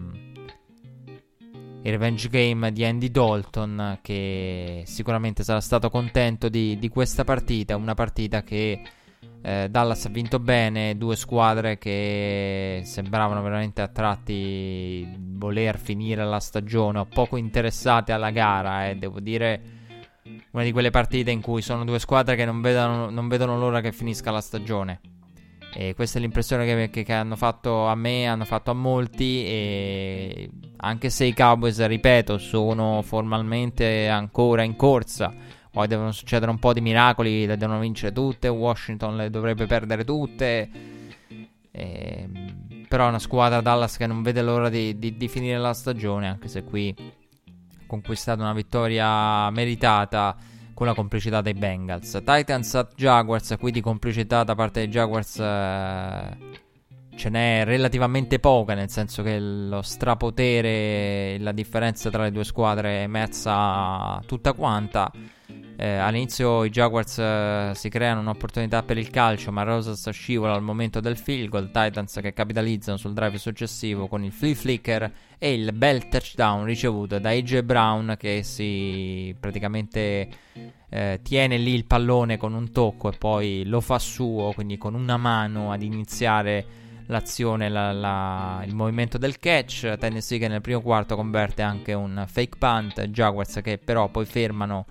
il 1.83 1.91
revenge 1.91 2.29
game 2.29 2.73
di 2.73 2.85
Andy 2.85 3.11
Dalton 3.11 3.99
che 4.03 4.83
sicuramente 4.85 5.43
sarà 5.43 5.61
stato 5.61 5.89
contento 5.89 6.49
di, 6.51 6.79
di 6.79 6.89
questa 6.89 7.25
partita, 7.25 7.77
una 7.77 7.95
partita 7.95 8.43
che 8.43 8.83
eh, 9.43 9.69
Dallas 9.71 10.05
ha 10.05 10.11
vinto 10.11 10.39
bene, 10.39 10.99
due 10.99 11.17
squadre 11.17 11.79
che 11.79 12.83
sembravano 12.85 13.41
veramente 13.41 13.81
a 13.81 13.89
tratti 13.89 15.09
voler 15.19 15.79
finire 15.79 16.23
la 16.25 16.41
stagione 16.41 16.99
o 16.99 17.07
poco 17.07 17.39
interessate 17.39 18.13
alla 18.13 18.31
gara 18.31 18.89
eh, 18.89 18.97
devo 18.97 19.19
dire 19.21 19.79
una 20.53 20.65
di 20.65 20.73
quelle 20.73 20.91
partite 20.91 21.31
in 21.31 21.41
cui 21.41 21.63
sono 21.63 21.85
due 21.85 21.99
squadre 21.99 22.37
che 22.37 22.45
non 22.45 22.61
vedono, 22.61 23.11
non 23.11 23.29
vedono 23.29 23.59
l'ora 23.59 23.81
che 23.81 23.93
finisca 23.93 24.31
la 24.31 24.41
stagione. 24.41 25.01
E 25.73 25.95
questa 25.95 26.19
è 26.19 26.21
l'impressione 26.21 26.67
che, 26.67 26.91
che, 26.91 27.05
che, 27.05 27.13
hanno 27.13 27.37
fatto 27.37 27.87
a 27.87 27.95
me, 27.95 28.27
hanno 28.27 28.45
fatto 28.45 28.73
a 28.73 28.75
molti. 28.75 29.45
E 29.45 30.51
anche 30.79 31.11
se 31.11 31.27
i 31.27 31.35
Cowboys, 31.35 31.85
ripeto, 31.87 32.39
sono 32.39 33.03
formalmente 33.03 34.09
ancora 34.09 34.63
in 34.63 34.75
corsa, 34.75 35.33
poi 35.71 35.87
devono 35.87 36.11
succedere 36.11 36.51
un 36.51 36.59
po' 36.59 36.73
di 36.73 36.81
miracoli, 36.81 37.47
le 37.47 37.57
devono 37.57 37.79
vincere 37.79 38.13
tutte. 38.13 38.49
Washington 38.49 39.17
le 39.17 39.31
dovrebbe 39.31 39.67
perdere 39.67 40.03
tutte. 40.03 40.69
E, 41.71 42.29
però 42.89 43.05
è 43.05 43.09
una 43.09 43.21
squadra 43.21 43.61
Dallas 43.61 43.97
che 43.97 44.09
non 44.09 44.23
vede 44.23 44.43
l'ora 44.43 44.69
di, 44.69 44.99
di, 44.99 45.17
di 45.17 45.29
finire 45.29 45.59
la 45.59 45.73
stagione, 45.73 46.27
anche 46.27 46.49
se 46.49 46.65
qui 46.65 46.93
conquistato 47.91 48.41
una 48.41 48.53
vittoria 48.53 49.51
meritata 49.51 50.37
con 50.73 50.87
la 50.87 50.95
complicità 50.95 51.41
dei 51.41 51.55
Bengals. 51.55 52.23
Titans 52.25 52.75
at 52.77 52.95
Jaguars, 52.95 53.57
qui 53.59 53.73
di 53.73 53.81
complicità 53.81 54.45
da 54.45 54.55
parte 54.55 54.81
dei 54.81 54.89
Jaguars 54.89 55.41
eh, 55.41 56.37
ce 57.17 57.29
n'è 57.29 57.65
relativamente 57.65 58.39
poca, 58.39 58.75
nel 58.75 58.91
senso 58.91 59.25
che 59.25 59.41
lo 59.41 59.83
strapotere, 59.83 61.37
la 61.41 61.51
differenza 61.51 62.11
tra 62.11 62.23
le 62.23 62.31
due 62.31 62.45
squadre 62.45 63.01
è 63.01 63.03
emersa 63.03 64.23
tutta 64.25 64.53
quanta. 64.53 65.11
Eh, 65.83 65.97
all'inizio 65.97 66.65
i 66.65 66.69
Jaguars 66.69 67.17
eh, 67.17 67.71
si 67.75 67.89
creano 67.89 68.21
un'opportunità 68.21 68.83
per 68.83 68.99
il 68.99 69.09
calcio, 69.09 69.51
ma 69.51 69.63
Rosas 69.63 70.11
scivola 70.11 70.53
al 70.53 70.61
momento 70.61 71.01
del 71.01 71.17
field 71.17 71.49
goal. 71.49 71.71
Titans 71.71 72.19
che 72.21 72.35
capitalizzano 72.35 72.99
sul 72.99 73.15
drive 73.15 73.39
successivo 73.39 74.07
con 74.07 74.23
il 74.23 74.31
flea 74.31 74.55
flicker 74.55 75.11
e 75.39 75.55
il 75.55 75.73
bel 75.73 76.07
touchdown 76.09 76.67
ricevuto 76.67 77.19
da 77.19 77.31
AJ 77.31 77.61
Brown 77.63 78.15
che 78.19 78.43
si 78.43 79.35
praticamente 79.41 80.29
eh, 80.91 81.21
tiene 81.23 81.57
lì 81.57 81.73
il 81.73 81.87
pallone 81.87 82.37
con 82.37 82.53
un 82.53 82.73
tocco 82.73 83.11
e 83.11 83.17
poi 83.17 83.63
lo 83.65 83.81
fa 83.81 83.99
suo, 83.99 84.53
quindi 84.53 84.77
con 84.77 84.93
una 84.93 85.17
mano 85.17 85.73
ad 85.73 85.81
iniziare 85.81 86.67
l'azione, 87.07 87.71
la, 87.71 87.91
la, 87.93 88.63
il 88.67 88.75
movimento 88.75 89.17
del 89.17 89.39
catch. 89.39 89.97
Tennessee 89.99 90.39
che 90.39 90.47
nel 90.47 90.61
primo 90.61 90.83
quarto 90.83 91.17
converte 91.17 91.63
anche 91.63 91.95
un 91.95 92.23
fake 92.29 92.59
punt. 92.59 93.03
Jaguars 93.07 93.61
che 93.63 93.79
però 93.79 94.11
poi 94.11 94.27
fermano 94.27 94.85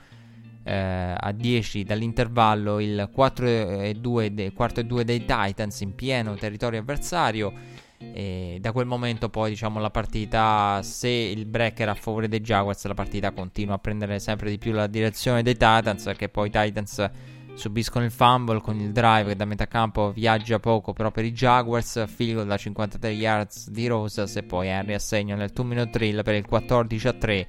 eh, 0.69 1.15
a 1.17 1.31
10 1.31 1.83
dall'intervallo 1.83 2.79
il 2.79 3.09
4 3.11 3.47
e 3.47 3.95
2 3.99 4.33
de, 4.35 4.53
4 4.53 4.81
e 4.81 4.85
2 4.85 5.03
dei 5.03 5.25
Titans 5.25 5.81
in 5.81 5.95
pieno 5.95 6.35
territorio 6.35 6.79
avversario. 6.79 7.51
E 7.97 8.59
da 8.61 8.71
quel 8.71 8.85
momento 8.85 9.29
poi 9.29 9.49
diciamo 9.49 9.79
la 9.79 9.89
partita 9.89 10.79
se 10.83 11.09
il 11.09 11.45
break 11.45 11.81
era 11.81 11.91
a 11.91 11.95
favore 11.95 12.29
dei 12.29 12.39
Jaguars 12.39 12.85
la 12.85 12.93
partita 12.93 13.31
continua 13.31 13.75
a 13.75 13.77
prendere 13.79 14.19
sempre 14.19 14.49
di 14.49 14.57
più 14.57 14.71
la 14.71 14.87
direzione 14.87 15.43
dei 15.43 15.55
Titans 15.55 16.03
perché 16.03 16.29
poi 16.29 16.47
i 16.47 16.51
Titans 16.51 17.09
subiscono 17.55 18.05
il 18.05 18.11
fumble 18.11 18.61
con 18.61 18.79
il 18.79 18.93
drive 18.93 19.25
che 19.25 19.35
da 19.35 19.43
metà 19.43 19.67
campo 19.67 20.13
viaggia 20.13 20.59
poco 20.59 20.93
però 20.93 21.11
per 21.11 21.25
i 21.25 21.33
Jaguars 21.33 22.05
field 22.07 22.47
da 22.47 22.55
53 22.55 23.09
yards 23.09 23.69
di 23.69 23.85
Rosas 23.87 24.37
e 24.37 24.43
poi 24.43 24.69
Henry 24.69 24.93
assegna 24.93 25.35
nel 25.35 25.49
2 25.49 25.65
minute 25.65 25.89
drill 25.89 26.23
per 26.23 26.35
il 26.35 26.45
14 26.45 27.07
a 27.09 27.13
3 27.13 27.47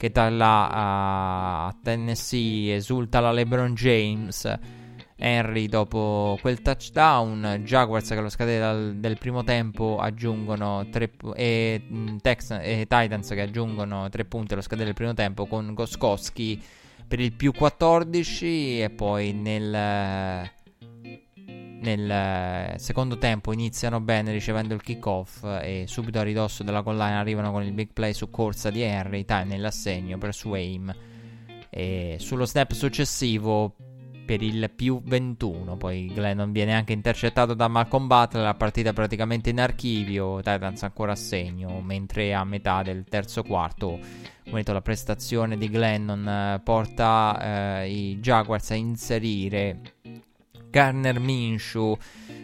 che 0.00 0.08
dalla 0.10 0.70
a 0.70 1.76
Tennessee 1.82 2.74
esulta 2.74 3.20
la 3.20 3.32
LeBron 3.32 3.74
James. 3.74 4.58
Henry 5.14 5.66
dopo 5.66 6.38
quel 6.40 6.62
touchdown, 6.62 7.60
Jaguars 7.62 8.08
che 8.08 8.14
allo 8.14 8.30
scadere 8.30 8.58
dal, 8.58 8.94
del 8.96 9.18
primo 9.18 9.44
tempo 9.44 9.98
aggiungono 10.00 10.88
3 10.88 11.10
e, 11.34 11.82
mm, 11.86 12.16
Texans, 12.22 12.62
e 12.64 12.86
Titans 12.88 13.28
che 13.28 13.42
aggiungono 13.42 14.08
3 14.08 14.24
punti 14.24 14.54
allo 14.54 14.62
scadere 14.62 14.86
del 14.86 14.94
primo 14.94 15.12
tempo 15.12 15.44
con 15.44 15.74
Goskowski 15.74 16.62
per 17.06 17.20
il 17.20 17.34
più 17.34 17.52
14 17.52 18.80
e 18.80 18.88
poi 18.88 19.34
nel 19.34 20.50
nel 21.80 22.10
eh, 22.10 22.74
secondo 22.78 23.18
tempo 23.18 23.52
iniziano 23.52 24.00
bene 24.00 24.32
ricevendo 24.32 24.74
il 24.74 24.82
kickoff 24.82 25.44
e 25.44 25.84
subito 25.86 26.18
a 26.18 26.22
ridosso 26.22 26.62
della 26.62 26.82
collina 26.82 27.18
arrivano 27.18 27.50
con 27.52 27.62
il 27.62 27.72
big 27.72 27.90
play 27.92 28.12
su 28.12 28.30
corsa 28.30 28.70
di 28.70 28.82
Henry, 28.82 29.24
time 29.24 29.44
nell'assegno 29.44 30.18
per 30.18 30.34
Swaim. 30.34 30.94
E 31.70 32.16
sullo 32.18 32.46
snap 32.46 32.72
successivo 32.72 33.74
per 34.30 34.42
il 34.42 34.70
più 34.74 35.00
21. 35.02 35.76
Poi 35.76 36.06
Glennon 36.12 36.52
viene 36.52 36.74
anche 36.74 36.92
intercettato 36.92 37.54
da 37.54 37.66
Malcolm 37.66 38.06
Butler. 38.06 38.44
La 38.44 38.54
partita 38.54 38.92
praticamente 38.92 39.50
in 39.50 39.60
archivio. 39.60 40.36
Titans 40.36 40.82
ancora 40.84 41.12
a 41.12 41.16
segno. 41.16 41.80
Mentre 41.80 42.32
a 42.32 42.44
metà 42.44 42.82
del 42.82 43.04
terzo 43.08 43.42
quarto, 43.42 43.98
detto, 44.44 44.72
la 44.72 44.82
prestazione 44.82 45.56
di 45.56 45.68
Glennon 45.68 46.28
eh, 46.28 46.60
porta 46.62 47.80
eh, 47.82 47.90
i 47.90 48.18
Jaguars 48.20 48.70
a 48.70 48.74
inserire 48.74 49.80
Garner 50.70 51.18
Minshew. 51.18 51.96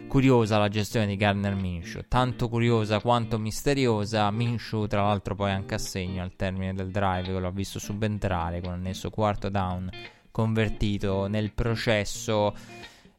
Curiosa 0.07 0.57
la 0.57 0.69
gestione 0.69 1.05
di 1.05 1.17
Garner 1.17 1.53
Minshew, 1.53 2.03
tanto 2.07 2.47
curiosa 2.47 3.01
quanto 3.01 3.37
misteriosa. 3.37 4.31
Minshew, 4.31 4.87
tra 4.87 5.01
l'altro, 5.03 5.35
poi 5.35 5.51
anche 5.51 5.75
a 5.75 5.77
segno 5.79 6.23
al 6.23 6.35
termine 6.35 6.73
del 6.73 6.91
drive, 6.91 7.23
che 7.23 7.39
l'ho 7.39 7.51
visto 7.51 7.77
subentrare 7.77 8.61
con 8.61 8.71
annesso 8.71 9.09
quarto 9.09 9.49
down 9.49 9.89
convertito 10.31 11.27
nel 11.27 11.51
processo. 11.51 12.55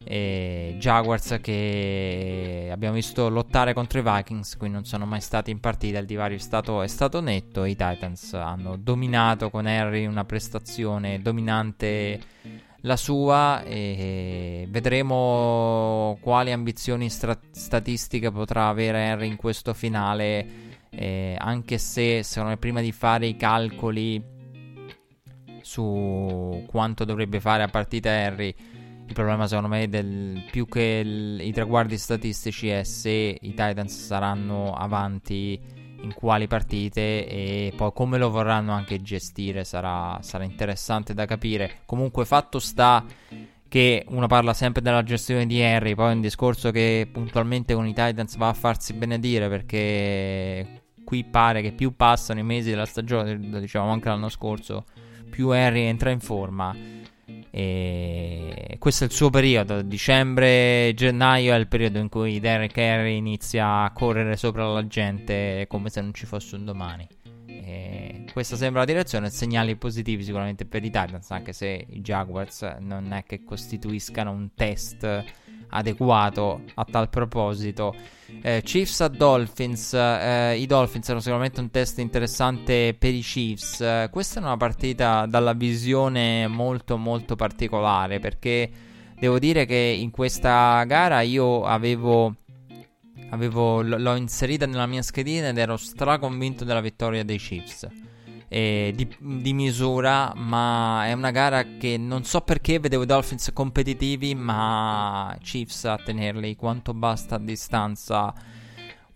E 0.03 0.77
Jaguars 0.79 1.39
che 1.43 2.71
abbiamo 2.73 2.95
visto 2.95 3.29
lottare 3.29 3.75
contro 3.75 3.99
i 3.99 4.03
Vikings, 4.03 4.57
qui 4.57 4.71
non 4.71 4.85
sono 4.85 5.05
mai 5.05 5.21
stati 5.21 5.51
in 5.51 5.61
partita, 5.61 5.99
il 5.99 6.07
divario 6.07 6.37
è 6.37 6.41
stato, 6.41 6.81
è 6.81 6.87
stato 6.87 7.21
netto. 7.21 7.65
I 7.65 7.77
Titans 7.77 8.33
hanno 8.33 8.77
dominato 8.77 9.51
con 9.51 9.67
Harry 9.67 10.07
una 10.07 10.25
prestazione 10.25 11.21
dominante 11.21 12.21
la 12.83 12.97
sua 12.97 13.63
e 13.65 14.67
vedremo 14.71 16.17
quali 16.21 16.53
ambizioni 16.53 17.11
stra- 17.11 17.39
statistiche 17.51 18.31
potrà 18.31 18.69
avere 18.69 19.01
Henry 19.01 19.27
in 19.27 19.37
questo 19.37 19.75
finale 19.75 20.67
eh, 20.91 21.37
anche 21.39 21.79
se 21.79 22.23
secondo 22.23 22.51
me 22.51 22.57
prima 22.57 22.81
di 22.81 22.93
fare 22.93 23.27
i 23.27 23.37
calcoli 23.37 24.23
su 25.61 26.65
quanto 26.67 27.05
dovrebbe 27.05 27.41
fare 27.41 27.63
a 27.65 27.69
partita 27.69 28.11
Henry 28.11 28.55
il 29.07 29.15
problema 29.15 29.47
secondo 29.47 29.69
me 29.69 29.89
del, 29.89 30.45
più 30.51 30.67
che 30.67 31.03
il, 31.05 31.41
i 31.41 31.53
traguardi 31.53 31.97
statistici 31.99 32.69
è 32.69 32.85
se 32.85 33.11
i 33.41 33.51
Titans 33.51 34.05
saranno 34.05 34.75
avanti 34.75 35.59
in 36.01 36.15
quali 36.15 36.47
partite 36.47 37.27
e 37.27 37.73
poi 37.77 37.93
come 37.93 38.19
lo 38.19 38.31
vorranno 38.31 38.73
anche 38.73 39.03
gestire 39.03 39.65
sarà, 39.65 40.19
sarà 40.23 40.45
interessante 40.45 41.15
da 41.15 41.25
capire. 41.27 41.81
Comunque 41.87 42.25
fatto 42.25 42.59
sta 42.59 43.05
che 43.69 44.05
uno 44.09 44.27
parla 44.27 44.55
sempre 44.55 44.81
della 44.81 45.03
gestione 45.03 45.47
di 45.47 45.61
Henry, 45.61 45.95
poi 45.95 46.11
è 46.11 46.15
un 46.15 46.21
discorso 46.21 46.71
che 46.71 47.09
puntualmente 47.11 47.75
con 47.75 47.87
i 47.87 47.93
Titans 47.93 48.37
va 48.37 48.49
a 48.49 48.55
farsi 48.55 48.95
benedire 48.95 49.49
perché 49.49 50.83
qui 51.05 51.25
pare 51.25 51.63
che 51.63 51.73
più 51.73 51.95
passano 51.95 52.41
i 52.41 52.45
mesi 52.45 52.71
della 52.71 52.87
stagione, 52.87 53.39
lo 53.39 53.59
dicevamo 53.59 53.93
anche 53.93 54.09
l'anno 54.09 54.29
scorso, 54.29 54.85
più 55.29 55.51
Henry 55.51 55.83
entra 55.83 56.11
in 56.11 56.21
forma 56.21 56.98
e 57.51 58.77
questo 58.79 59.05
è 59.05 59.07
il 59.07 59.13
suo 59.13 59.31
periodo. 59.31 59.83
Dicembre, 59.83 60.93
gennaio 60.95 61.55
è 61.55 61.57
il 61.57 61.69
periodo 61.69 61.99
in 61.99 62.09
cui 62.09 62.41
Derek 62.41 62.77
Henry 62.77 63.17
inizia 63.17 63.83
a 63.83 63.93
correre 63.93 64.37
sopra 64.37 64.67
la 64.67 64.87
gente 64.87 65.67
come 65.69 65.91
se 65.91 66.01
non 66.01 66.15
ci 66.15 66.27
fosse 66.27 66.57
un 66.57 66.65
domani. 66.65 67.07
E 67.47 68.25
questa 68.33 68.57
sembra 68.57 68.81
la 68.81 68.87
direzione. 68.87 69.31
Segnali 69.31 69.77
positivi 69.77 70.23
sicuramente 70.23 70.65
per 70.65 70.85
i 70.85 70.91
Titans, 70.91 71.31
anche 71.31 71.53
se 71.53 71.87
i 71.89 72.01
Jaguars 72.01 72.63
non 72.81 73.13
è 73.13 73.25
che 73.25 73.45
costituiscano 73.45 74.31
un 74.31 74.51
test 74.55 75.25
adeguato 75.71 76.63
a 76.75 76.85
tal 76.85 77.09
proposito. 77.09 77.95
Eh, 78.43 78.63
Chiefs 78.63 79.01
a 79.01 79.09
Dolphins, 79.09 79.95
eh, 79.95 80.57
i 80.59 80.67
Dolphins 80.67 81.07
erano 81.07 81.21
sicuramente 81.21 81.61
un 81.61 81.71
test 81.71 81.99
interessante 81.99 82.95
per 82.99 83.15
i 83.15 83.21
Chiefs. 83.21 83.81
Eh, 83.81 84.09
questa 84.11 84.41
è 84.41 84.43
una 84.43 84.57
partita 84.57 85.27
dalla 85.27 85.55
visione 85.55 86.47
molto 86.47 86.97
molto 86.97 87.37
particolare 87.37 88.19
perché 88.19 88.71
devo 89.19 89.39
dire 89.39 89.65
che 89.65 89.75
in 89.75 90.11
questa 90.11 90.85
gara 90.85 91.21
io 91.23 91.65
avevo, 91.65 92.35
avevo 93.31 93.83
l'ho 93.83 94.15
inserita 94.17 94.67
nella 94.67 94.87
mia 94.87 95.03
schedina 95.03 95.49
ed 95.49 95.59
ero 95.59 95.77
straconvinto 95.77 96.65
della 96.65 96.81
vittoria 96.81 97.25
dei 97.25 97.39
Chiefs 97.39 97.89
eh, 98.49 98.93
di, 98.95 99.09
di, 99.19 99.53
misura, 99.53 100.33
ma 100.35 101.07
è 101.07 101.13
una 101.13 101.31
gara 101.31 101.77
che 101.79 101.99
non 101.99 102.25
so 102.25 102.41
perché 102.41 102.79
vedevo 102.79 103.03
i 103.03 103.07
Dolphins 103.07 103.51
competitivi, 103.53 104.35
ma 104.35 105.37
Chiefs 105.43 105.85
a 105.85 105.97
tenerli 105.97 106.57
quanto 106.57 106.95
basta 106.95 107.37
a 107.37 107.39
distanza 107.39 108.33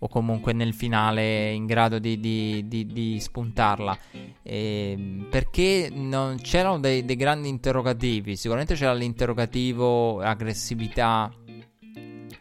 o 0.03 0.07
comunque 0.09 0.51
nel 0.51 0.73
finale 0.73 1.51
in 1.51 1.65
grado 1.65 1.97
di, 1.97 2.19
di, 2.19 2.67
di, 2.67 2.85
di 2.85 3.19
spuntarla. 3.19 3.97
Eh, 4.43 5.25
perché 5.29 5.89
non 5.91 6.37
c'erano 6.41 6.79
dei, 6.79 7.05
dei 7.05 7.15
grandi 7.15 7.47
interrogativi, 7.47 8.35
sicuramente 8.35 8.75
c'era 8.75 8.93
l'interrogativo 8.93 10.19
aggressività 10.19 11.33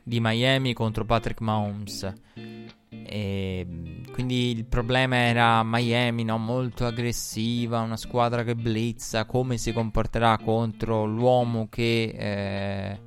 di 0.02 0.18
Miami 0.20 0.72
contro 0.72 1.04
Patrick 1.04 1.40
Mahomes. 1.40 2.12
E 2.88 3.66
quindi 4.12 4.50
il 4.50 4.66
problema 4.66 5.16
era 5.16 5.62
Miami, 5.64 6.22
no? 6.22 6.36
molto 6.36 6.86
aggressiva, 6.86 7.80
una 7.80 7.96
squadra 7.96 8.44
che 8.44 8.54
blitza, 8.54 9.24
come 9.24 9.56
si 9.56 9.72
comporterà 9.72 10.38
contro 10.38 11.06
l'uomo 11.06 11.68
che 11.70 12.14
eh, 12.14 13.00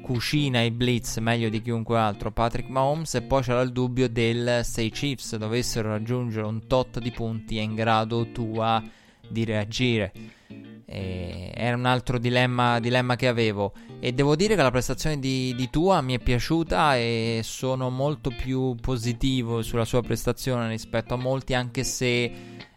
cucina 0.00 0.60
i 0.62 0.70
blitz 0.70 1.18
meglio 1.18 1.48
di 1.48 1.60
chiunque 1.60 1.98
altro, 1.98 2.30
Patrick 2.30 2.68
Mahomes. 2.68 3.14
E 3.16 3.22
poi 3.22 3.42
c'era 3.42 3.60
il 3.60 3.72
dubbio 3.72 4.08
del 4.08 4.60
se 4.64 4.82
i 4.82 4.90
Chiefs 4.90 5.36
dovessero 5.36 5.90
raggiungere 5.90 6.46
un 6.46 6.66
tot 6.66 7.00
di 7.00 7.10
punti 7.10 7.58
è 7.58 7.60
in 7.60 7.74
grado 7.74 8.30
tua 8.30 8.82
di 9.30 9.44
reagire. 9.44 10.12
E 10.84 11.52
era 11.54 11.76
un 11.76 11.86
altro 11.86 12.18
dilemma, 12.18 12.80
dilemma, 12.80 13.16
che 13.16 13.28
avevo. 13.28 13.72
E 14.00 14.12
devo 14.12 14.34
dire 14.34 14.56
che 14.56 14.62
la 14.62 14.70
prestazione 14.70 15.18
di, 15.18 15.54
di, 15.54 15.70
Tua 15.70 16.00
mi 16.00 16.14
è 16.14 16.18
piaciuta 16.18 16.96
e 16.96 17.40
sono 17.44 17.90
molto 17.90 18.30
più 18.30 18.74
positivo 18.74 19.62
sulla 19.62 19.84
sua 19.84 20.02
prestazione 20.02 20.68
rispetto 20.68 21.14
a 21.14 21.16
molti, 21.16 21.54
anche 21.54 21.84
se 21.84 22.32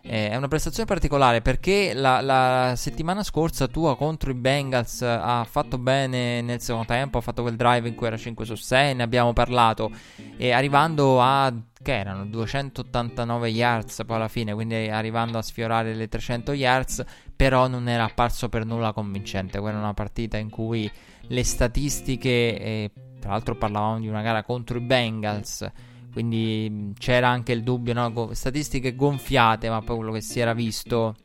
eh, 0.05 0.29
è 0.29 0.35
una 0.35 0.49
prestazione 0.49 0.85
particolare 0.85 1.41
perché 1.41 1.93
la, 1.93 2.19
la, 2.19 2.73
settimana 2.75 3.23
scorsa 3.23 3.67
Tua 3.67 3.95
contro 3.95 4.31
i 4.31 4.33
Bengals 4.33 5.01
ha 5.01 5.45
fatto 5.49 5.77
bene 5.77 6.41
nel 6.41 6.59
secondo 6.59 6.87
tempo, 6.87 7.17
ha 7.17 7.21
fatto 7.21 7.41
quel 7.41 7.55
drive 7.55 7.87
in 7.87 7.95
cui 7.95 8.07
era 8.07 8.17
5 8.17 8.43
su 8.43 8.55
6, 8.55 8.95
ne 8.95 9.03
abbiamo 9.03 9.31
parlato, 9.31 9.91
e 10.35 10.51
arrivando 10.51 11.21
a 11.21 11.53
che 11.81 11.97
erano 11.97 12.25
289 12.25 13.47
yards 13.49 14.03
poi 14.05 14.15
alla 14.17 14.27
fine, 14.27 14.53
quindi 14.53 14.89
arrivando 14.89 15.37
a 15.37 15.41
sfiorare 15.41 15.93
le 15.93 16.09
300 16.09 16.51
yards, 16.51 17.03
però 17.35 17.67
non 17.67 17.87
era 17.87 18.03
apparso 18.03 18.49
per 18.49 18.65
nulla 18.65 18.91
convincente. 18.91 19.59
Quella 19.59 19.77
è 19.77 19.81
una 19.81 19.93
partita 19.93 20.37
in 20.37 20.49
cui 20.49 20.89
le 21.27 21.43
statistiche, 21.43 22.29
eh, 22.29 22.91
tra 23.19 23.31
l'altro 23.31 23.55
parlavamo 23.55 23.99
di 23.99 24.07
una 24.09 24.21
gara 24.21 24.43
contro 24.43 24.77
i 24.77 24.81
Bengals, 24.81 25.69
quindi 26.13 26.93
c'era 26.97 27.27
anche 27.27 27.51
il 27.51 27.63
dubbio, 27.63 27.93
no? 27.93 28.29
statistiche 28.33 28.95
gonfiate, 28.95 29.69
ma 29.69 29.81
poi 29.81 29.97
quello 29.97 30.11
che 30.11 30.21
si 30.21 30.39
era 30.39 30.53
visto 30.53 31.15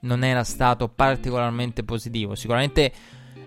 non 0.00 0.24
era 0.24 0.42
stato 0.42 0.88
particolarmente 0.88 1.84
positivo. 1.84 2.34
Sicuramente 2.34 2.92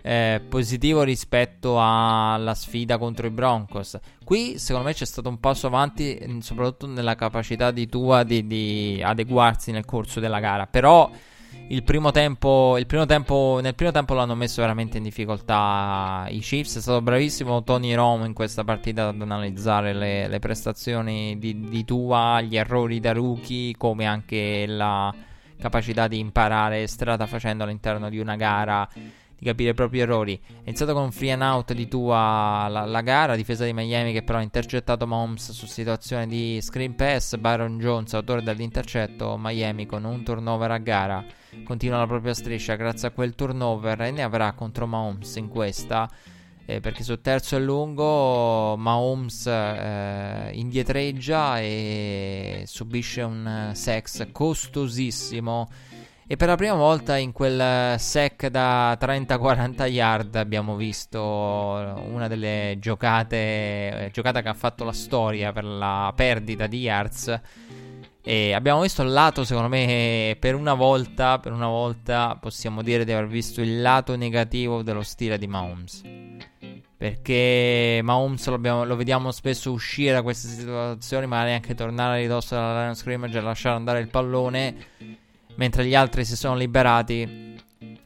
eh, 0.04 0.42
positivo 0.48 1.02
rispetto 1.02 1.78
alla 1.80 2.54
sfida 2.54 2.98
contro 2.98 3.26
i 3.26 3.32
Broncos. 3.32 3.98
Qui 4.24 4.60
secondo 4.60 4.88
me 4.88 4.94
c'è 4.94 5.06
stato 5.06 5.30
un 5.30 5.40
passo 5.40 5.68
avanti, 5.68 6.38
soprattutto 6.42 6.88
nella 6.88 7.16
capacità 7.16 7.72
di 7.72 7.88
Tua 7.88 8.24
di, 8.24 8.46
di 8.46 9.02
adeguarsi 9.04 9.72
nel 9.72 9.86
corso 9.86 10.20
della 10.20 10.40
gara. 10.40 10.68
Però 10.68 11.10
il 11.68 11.84
primo, 11.84 12.12
tempo, 12.12 12.78
il 12.78 12.86
primo 12.86 13.06
tempo, 13.06 13.60
nel 13.62 13.74
primo 13.74 13.92
tempo 13.92 14.14
l'hanno 14.14 14.36
messo 14.36 14.62
veramente 14.62 14.98
in 14.98 15.04
difficoltà 15.04 16.26
i 16.30 16.40
Chiefs. 16.40 16.78
È 16.78 16.82
stato 16.82 17.02
bravissimo 17.02 17.64
Tony 17.64 17.94
Romo 17.94 18.26
in 18.26 18.34
questa 18.34 18.64
partita 18.64 19.08
ad 19.08 19.22
analizzare 19.22 19.94
le, 19.94 20.28
le 20.28 20.40
prestazioni 20.40 21.38
di, 21.40 21.70
di 21.70 21.86
Tua, 21.86 22.42
gli 22.42 22.58
errori 22.58 23.00
da 23.00 23.14
rookie, 23.14 23.76
come 23.78 24.06
anche 24.06 24.66
la 24.68 25.14
capacità 25.60 26.08
di 26.08 26.20
imparare 26.20 26.86
strada 26.88 27.26
facendo 27.26 27.64
all'interno 27.64 28.10
di 28.10 28.20
una 28.20 28.36
gara 28.36 28.88
di 29.44 29.50
capire 29.50 29.72
i 29.72 29.74
propri 29.74 30.00
errori. 30.00 30.40
È 30.42 30.70
iniziato 30.70 30.94
con 30.94 31.04
un 31.04 31.12
free 31.12 31.32
and 31.32 31.42
out 31.42 31.74
di 31.74 31.88
tua 31.88 32.68
la, 32.70 32.86
la, 32.86 33.02
gara, 33.02 33.36
difesa 33.36 33.66
di 33.66 33.74
Miami 33.74 34.14
che 34.14 34.24
però 34.24 34.40
ha 34.40 34.42
intercettato 34.42 35.06
Mahomes 35.06 35.52
su 35.52 35.66
situazione 35.66 36.26
di 36.28 36.60
screen 36.62 36.96
pass, 36.96 37.36
Byron 37.36 37.78
Jones, 37.78 38.14
autore 38.14 38.42
dell'intercetto, 38.42 39.38
Miami 39.38 39.86
con 39.86 40.06
un 40.06 40.24
turnover 40.24 40.72
a 40.72 40.78
gara, 40.78 41.24
continua 41.66 41.98
la 41.98 42.08
propria 42.08 42.34
striscia 42.34 42.76
grazie 42.76 43.10
a 43.10 43.12
quel 43.12 43.36
turnover 43.36 44.02
e 44.02 44.12
ne 44.12 44.24
avrà 44.24 44.54
contro 44.54 44.88
Mahomes 44.88 45.36
in 45.36 45.50
questa. 45.50 46.10
Eh, 46.66 46.80
perché 46.80 47.04
sul 47.04 47.20
terzo 47.20 47.58
e 47.58 47.60
lungo 47.60 48.78
Mahomes 48.78 49.48
eh, 49.48 50.52
indietreggia 50.54 51.60
e 51.60 52.64
subisce 52.66 53.22
un 53.22 53.72
sex 53.74 54.32
costosissimo 54.32 55.70
e 56.26 56.38
per 56.38 56.48
la 56.48 56.56
prima 56.56 56.76
volta 56.76 57.18
in 57.18 57.34
quel 57.34 58.00
sec 58.00 58.48
da 58.48 58.98
30-40 59.00 59.92
yard 59.92 60.36
abbiamo 60.36 60.78
visto 60.78 61.22
una 61.22 62.28
delle 62.30 62.78
giocate, 62.80 64.10
giocata 64.14 64.42
che 64.42 64.48
ha 64.48 64.54
fatto 64.54 64.86
la 64.86 64.94
storia 64.94 65.52
per 65.52 65.66
la 65.66 66.14
perdita 66.16 66.68
di 66.68 66.80
yards. 66.80 67.42
E 68.26 68.54
abbiamo 68.54 68.84
visto 68.84 69.02
il 69.02 69.12
lato, 69.12 69.44
secondo 69.44 69.68
me, 69.68 70.38
per 70.40 70.56
una 70.56 70.74
volta, 70.76 71.40
per 71.40 71.52
una 71.52 71.68
volta 71.68 72.38
possiamo 72.40 72.82
dire 72.82 73.04
di 73.04 73.12
aver 73.12 73.28
visto 73.28 73.60
il 73.60 73.82
lato 73.82 74.16
negativo 74.16 74.82
dello 74.82 75.02
stile 75.02 75.38
di 75.38 75.46
Mahomes. 75.46 76.04
Perché 76.96 78.00
Mahomes 78.02 78.48
lo, 78.48 78.86
lo 78.86 78.96
vediamo 78.96 79.30
spesso 79.32 79.74
uscire 79.74 80.14
da 80.14 80.22
queste 80.22 80.48
situazioni, 80.48 81.28
magari 81.28 81.52
anche 81.52 81.76
tornare 81.76 82.14
a 82.14 82.22
ridosso 82.22 82.56
dalla 82.56 82.84
line 82.84 82.96
scrimmage 82.96 83.38
e 83.38 83.42
lasciare 83.42 83.76
andare 83.76 84.00
il 84.00 84.08
pallone 84.08 85.22
mentre 85.56 85.86
gli 85.86 85.96
altri 85.96 86.26
si 86.26 86.36
sono 86.36 86.56
liberati 86.56 87.54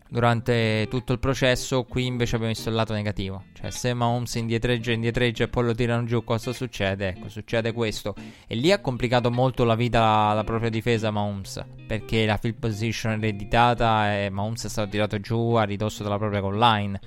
durante 0.09 0.87
tutto 0.89 1.13
il 1.13 1.19
processo. 1.19 1.83
Qui 1.83 2.05
invece 2.05 2.35
abbiamo 2.35 2.53
visto 2.53 2.69
il 2.69 2.75
lato 2.75 2.93
negativo. 2.93 3.45
Cioè, 3.53 3.71
se 3.71 3.93
Mahomes 3.93 4.35
indietreggia, 4.35 4.91
indietreggia 4.91 5.43
e 5.45 5.47
poi 5.47 5.65
lo 5.65 5.75
tirano 5.75 6.05
giù, 6.05 6.23
cosa 6.23 6.53
succede? 6.53 7.09
Ecco, 7.09 7.29
succede 7.29 7.71
questo. 7.71 8.15
E 8.47 8.55
lì 8.55 8.71
ha 8.71 8.79
complicato 8.79 9.29
molto 9.31 9.63
la 9.63 9.75
vita 9.75 10.33
la 10.33 10.43
propria 10.43 10.69
difesa 10.69 11.11
Mahomes. 11.11 11.63
Perché 11.87 12.25
la 12.25 12.37
field 12.37 12.57
position 12.57 13.13
ereditata 13.13 14.21
e 14.21 14.29
Mahomes 14.29 14.65
è 14.65 14.69
stato 14.69 14.89
tirato 14.89 15.19
giù 15.19 15.53
a 15.53 15.63
ridosso 15.63 16.03
della 16.03 16.17
propria 16.17 16.39
goal 16.39 16.57
line. 16.57 16.99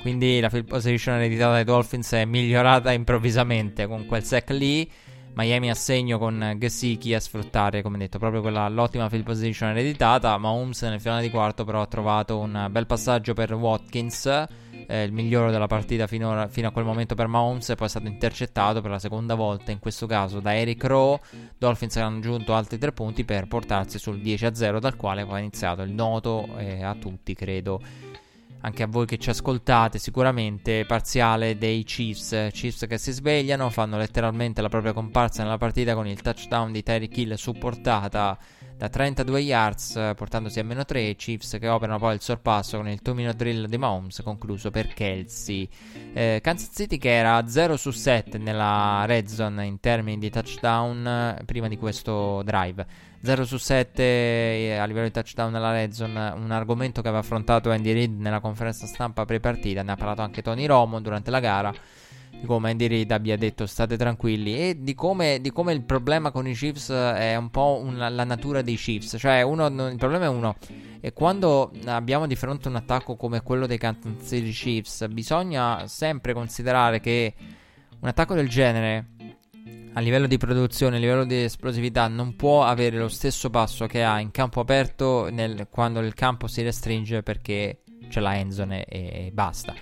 Quindi 0.00 0.38
la 0.38 0.48
field 0.48 0.66
position 0.66 1.16
ereditata 1.16 1.52
dai 1.52 1.64
Dolphins 1.64 2.12
è 2.12 2.24
migliorata 2.24 2.92
improvvisamente 2.92 3.86
con 3.86 4.06
quel 4.06 4.22
sec 4.22 4.50
lì. 4.50 4.88
Miami 5.36 5.68
a 5.68 5.74
segno 5.74 6.16
con 6.18 6.56
Gesicki 6.56 7.12
a 7.12 7.20
sfruttare, 7.20 7.82
come 7.82 7.98
detto, 7.98 8.18
proprio 8.18 8.40
quella 8.40 8.70
l'ottima 8.70 9.10
field 9.10 9.24
position 9.24 9.68
ereditata. 9.68 10.38
Mahomes 10.38 10.80
nel 10.84 10.98
finale 10.98 11.20
di 11.20 11.28
quarto 11.28 11.62
però 11.64 11.82
ha 11.82 11.86
trovato 11.86 12.38
un 12.38 12.68
bel 12.70 12.86
passaggio 12.86 13.34
per 13.34 13.52
Watkins, 13.52 14.24
eh, 14.86 15.02
il 15.02 15.12
migliore 15.12 15.50
della 15.50 15.66
partita 15.66 16.06
finora, 16.06 16.48
fino 16.48 16.68
a 16.68 16.70
quel 16.70 16.86
momento 16.86 17.14
per 17.14 17.26
Mahomes, 17.26 17.68
e 17.68 17.74
poi 17.74 17.86
è 17.86 17.90
stato 17.90 18.06
intercettato 18.06 18.80
per 18.80 18.90
la 18.90 18.98
seconda 18.98 19.34
volta, 19.34 19.72
in 19.72 19.78
questo 19.78 20.06
caso 20.06 20.40
da 20.40 20.56
Eric 20.56 20.82
Rowe. 20.84 21.20
Dolphins 21.58 21.96
hanno 21.96 22.16
aggiunto 22.16 22.54
altri 22.54 22.78
tre 22.78 22.92
punti 22.92 23.26
per 23.26 23.46
portarsi 23.46 23.98
sul 23.98 24.16
10-0, 24.16 24.78
dal 24.78 24.96
quale 24.96 25.26
poi 25.26 25.36
è 25.36 25.40
iniziato 25.40 25.82
il 25.82 25.92
noto 25.92 26.48
eh, 26.56 26.82
a 26.82 26.94
tutti, 26.94 27.34
credo 27.34 27.82
anche 28.66 28.82
a 28.82 28.88
voi 28.88 29.06
che 29.06 29.16
ci 29.16 29.30
ascoltate 29.30 30.00
sicuramente, 30.00 30.84
parziale 30.86 31.56
dei 31.56 31.84
Chiefs. 31.84 32.48
Chiefs 32.52 32.86
che 32.88 32.98
si 32.98 33.12
svegliano, 33.12 33.70
fanno 33.70 33.96
letteralmente 33.96 34.60
la 34.60 34.68
propria 34.68 34.92
comparsa 34.92 35.44
nella 35.44 35.56
partita 35.56 35.94
con 35.94 36.08
il 36.08 36.20
touchdown 36.20 36.72
di 36.72 36.82
Tyreek 36.82 37.16
Hill 37.16 37.34
supportata 37.34 38.36
da 38.76 38.88
32 38.88 39.40
yards, 39.40 40.12
portandosi 40.16 40.60
a 40.60 40.64
meno 40.64 40.84
3. 40.84 41.14
Chiefs 41.14 41.56
che 41.58 41.68
operano 41.68 41.98
poi 41.98 42.14
il 42.14 42.20
sorpasso 42.20 42.76
con 42.76 42.88
il 42.88 43.00
2 43.02 43.34
drill 43.34 43.66
di 43.66 43.78
Mahomes, 43.78 44.20
concluso 44.22 44.70
per 44.70 44.88
Kelsey. 44.88 45.68
Eh, 46.12 46.40
Kansas 46.42 46.70
City 46.74 46.98
che 46.98 47.10
era 47.10 47.46
0 47.46 47.76
su 47.76 47.90
7 47.90 48.38
nella 48.38 49.04
red 49.06 49.26
zone 49.26 49.64
in 49.64 49.80
termini 49.80 50.18
di 50.18 50.30
touchdown 50.30 51.06
eh, 51.06 51.44
prima 51.44 51.68
di 51.68 51.76
questo 51.78 52.42
drive. 52.44 52.86
0 53.22 53.44
su 53.44 53.56
7 53.56 54.02
eh, 54.02 54.76
a 54.76 54.84
livello 54.84 55.06
di 55.06 55.12
touchdown 55.12 55.50
nella 55.50 55.72
red 55.72 55.92
zone, 55.92 56.32
un 56.36 56.50
argomento 56.50 57.02
che 57.02 57.08
aveva 57.08 57.22
affrontato 57.22 57.70
Andy 57.70 57.92
Reid 57.92 58.20
nella 58.20 58.40
conferenza 58.40 58.86
stampa 58.86 59.24
pre-partita, 59.24 59.82
ne 59.82 59.92
ha 59.92 59.96
parlato 59.96 60.22
anche 60.22 60.42
Tony 60.42 60.66
Romo 60.66 61.00
durante 61.00 61.30
la 61.30 61.40
gara, 61.40 61.74
di 62.40 62.46
come 62.46 62.70
Andy 62.70 62.86
Reid 62.86 63.10
abbia 63.10 63.36
detto 63.36 63.66
state 63.66 63.96
tranquilli 63.96 64.56
e 64.56 64.76
di 64.80 64.94
come, 64.94 65.40
di 65.40 65.50
come 65.50 65.72
il 65.72 65.82
problema 65.82 66.30
con 66.30 66.46
i 66.46 66.54
Chiefs 66.54 66.90
è 66.90 67.36
un 67.36 67.50
po' 67.50 67.80
una, 67.82 68.08
la 68.08 68.24
natura 68.24 68.62
dei 68.62 68.76
Chiefs, 68.76 69.16
cioè 69.18 69.42
uno, 69.42 69.66
il 69.66 69.96
problema 69.96 70.26
è 70.26 70.28
uno, 70.28 70.56
E 71.00 71.12
quando 71.12 71.72
abbiamo 71.86 72.26
di 72.26 72.36
fronte 72.36 72.68
un 72.68 72.76
attacco 72.76 73.16
come 73.16 73.42
quello 73.42 73.66
dei 73.66 73.78
Kansas 73.78 74.26
City 74.26 74.50
Chiefs, 74.50 75.06
bisogna 75.08 75.86
sempre 75.86 76.32
considerare 76.32 77.00
che 77.00 77.34
un 78.00 78.08
attacco 78.08 78.34
del 78.34 78.48
genere 78.48 79.06
a 79.96 80.00
livello 80.00 80.26
di 80.26 80.36
produzione, 80.36 80.96
a 80.96 81.00
livello 81.00 81.24
di 81.24 81.44
esplosività, 81.44 82.06
non 82.06 82.36
può 82.36 82.64
avere 82.64 82.98
lo 82.98 83.08
stesso 83.08 83.48
passo 83.48 83.86
che 83.86 84.04
ha 84.04 84.20
in 84.20 84.30
campo 84.30 84.60
aperto 84.60 85.30
nel, 85.30 85.68
quando 85.70 86.00
il 86.00 86.12
campo 86.12 86.48
si 86.48 86.60
restringe 86.60 87.22
perché 87.22 87.80
c'è 88.08 88.20
la 88.20 88.36
endzone 88.36 88.84
e, 88.84 89.26
e 89.26 89.30
basta. 89.32 89.74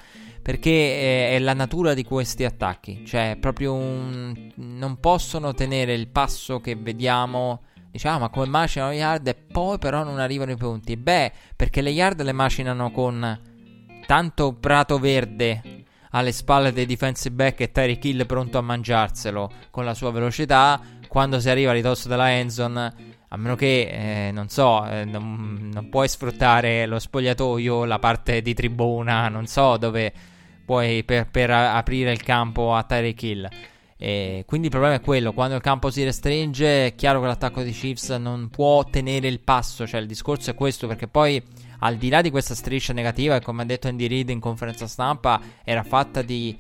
Perché 0.44 1.30
è, 1.30 1.34
è, 1.36 1.38
la 1.38 1.54
natura 1.54 1.94
di 1.94 2.04
questi 2.04 2.44
attacchi, 2.44 3.02
cioè 3.06 3.38
proprio 3.40 3.72
un, 3.72 4.52
non 4.56 5.00
possono 5.00 5.54
tenere 5.54 5.94
il 5.94 6.08
passo 6.08 6.60
che 6.60 6.76
vediamo 6.76 7.62
Diciamo, 7.94 8.18
ma 8.18 8.28
come 8.28 8.46
macinano 8.46 8.90
le 8.90 8.96
yard 8.96 9.28
e 9.28 9.34
poi 9.36 9.78
però 9.78 10.02
non 10.02 10.18
arrivano 10.18 10.50
i 10.50 10.56
punti? 10.56 10.96
Beh, 10.96 11.30
perché 11.54 11.80
le 11.80 11.90
yard 11.90 12.20
le 12.22 12.32
macinano 12.32 12.90
con 12.90 13.40
tanto 14.04 14.52
prato 14.54 14.98
verde 14.98 15.84
alle 16.10 16.32
spalle 16.32 16.72
dei 16.72 16.86
defensive 16.86 17.32
back 17.32 17.60
e 17.60 17.70
Tyreek 17.70 18.04
Hill 18.04 18.26
pronto 18.26 18.58
a 18.58 18.62
mangiarselo 18.62 19.50
con 19.70 19.84
la 19.84 19.94
sua 19.94 20.10
velocità. 20.10 20.80
Quando 21.06 21.38
si 21.38 21.48
arriva 21.48 21.70
a 21.70 21.74
ridosso 21.74 22.08
della 22.08 22.32
endzone, 22.32 22.94
a 23.28 23.36
meno 23.36 23.54
che, 23.54 24.26
eh, 24.26 24.32
non 24.32 24.48
so, 24.48 24.84
eh, 24.88 25.04
non, 25.04 25.70
non, 25.72 25.88
puoi 25.88 26.08
sfruttare 26.08 26.86
lo 26.86 26.98
spogliatoio, 26.98 27.84
la 27.84 28.00
parte 28.00 28.42
di 28.42 28.54
tribuna, 28.54 29.28
non 29.28 29.46
so 29.46 29.76
dove 29.76 30.12
puoi 30.64 31.04
per, 31.04 31.28
per 31.30 31.50
aprire 31.50 32.12
il 32.12 32.22
campo 32.22 32.74
a 32.74 32.82
Tyreek 32.82 33.22
Hill. 33.22 33.48
E 33.96 34.44
quindi 34.46 34.66
il 34.66 34.72
problema 34.72 34.96
è 34.96 35.00
quello, 35.00 35.32
quando 35.32 35.54
il 35.54 35.62
campo 35.62 35.90
si 35.90 36.02
restringe 36.02 36.86
è 36.86 36.94
chiaro 36.94 37.20
che 37.20 37.26
l'attacco 37.26 37.62
di 37.62 37.70
Chiefs 37.70 38.10
non 38.10 38.50
può 38.50 38.84
tenere 38.84 39.28
il 39.28 39.40
passo, 39.40 39.86
cioè 39.86 40.00
il 40.00 40.06
discorso 40.06 40.50
è 40.50 40.54
questo 40.54 40.86
perché 40.86 41.06
poi 41.06 41.42
al 41.78 41.96
di 41.96 42.08
là 42.08 42.20
di 42.20 42.30
questa 42.30 42.54
striscia 42.54 42.92
negativa 42.92 43.38
che 43.38 43.44
come 43.44 43.62
ha 43.62 43.64
detto 43.64 43.88
Andy 43.88 44.06
Reid 44.06 44.30
in 44.30 44.40
conferenza 44.40 44.86
stampa 44.86 45.40
era 45.62 45.82
fatta 45.84 46.22
di, 46.22 46.58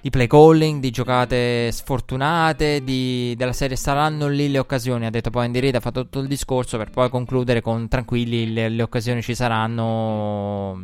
di 0.00 0.10
play 0.10 0.26
calling, 0.26 0.80
di 0.80 0.90
giocate 0.90 1.70
sfortunate, 1.70 2.82
di, 2.82 3.34
della 3.36 3.52
serie 3.52 3.76
saranno 3.76 4.26
lì 4.26 4.50
le 4.50 4.58
occasioni, 4.58 5.06
ha 5.06 5.10
detto 5.10 5.30
poi 5.30 5.44
Andy 5.44 5.60
Reid, 5.60 5.74
ha 5.76 5.80
fatto 5.80 6.02
tutto 6.02 6.20
il 6.20 6.28
discorso 6.28 6.76
per 6.78 6.90
poi 6.90 7.10
concludere 7.10 7.60
con 7.60 7.86
tranquilli 7.88 8.52
le, 8.52 8.68
le 8.68 8.82
occasioni 8.82 9.22
ci 9.22 9.34
saranno, 9.34 10.82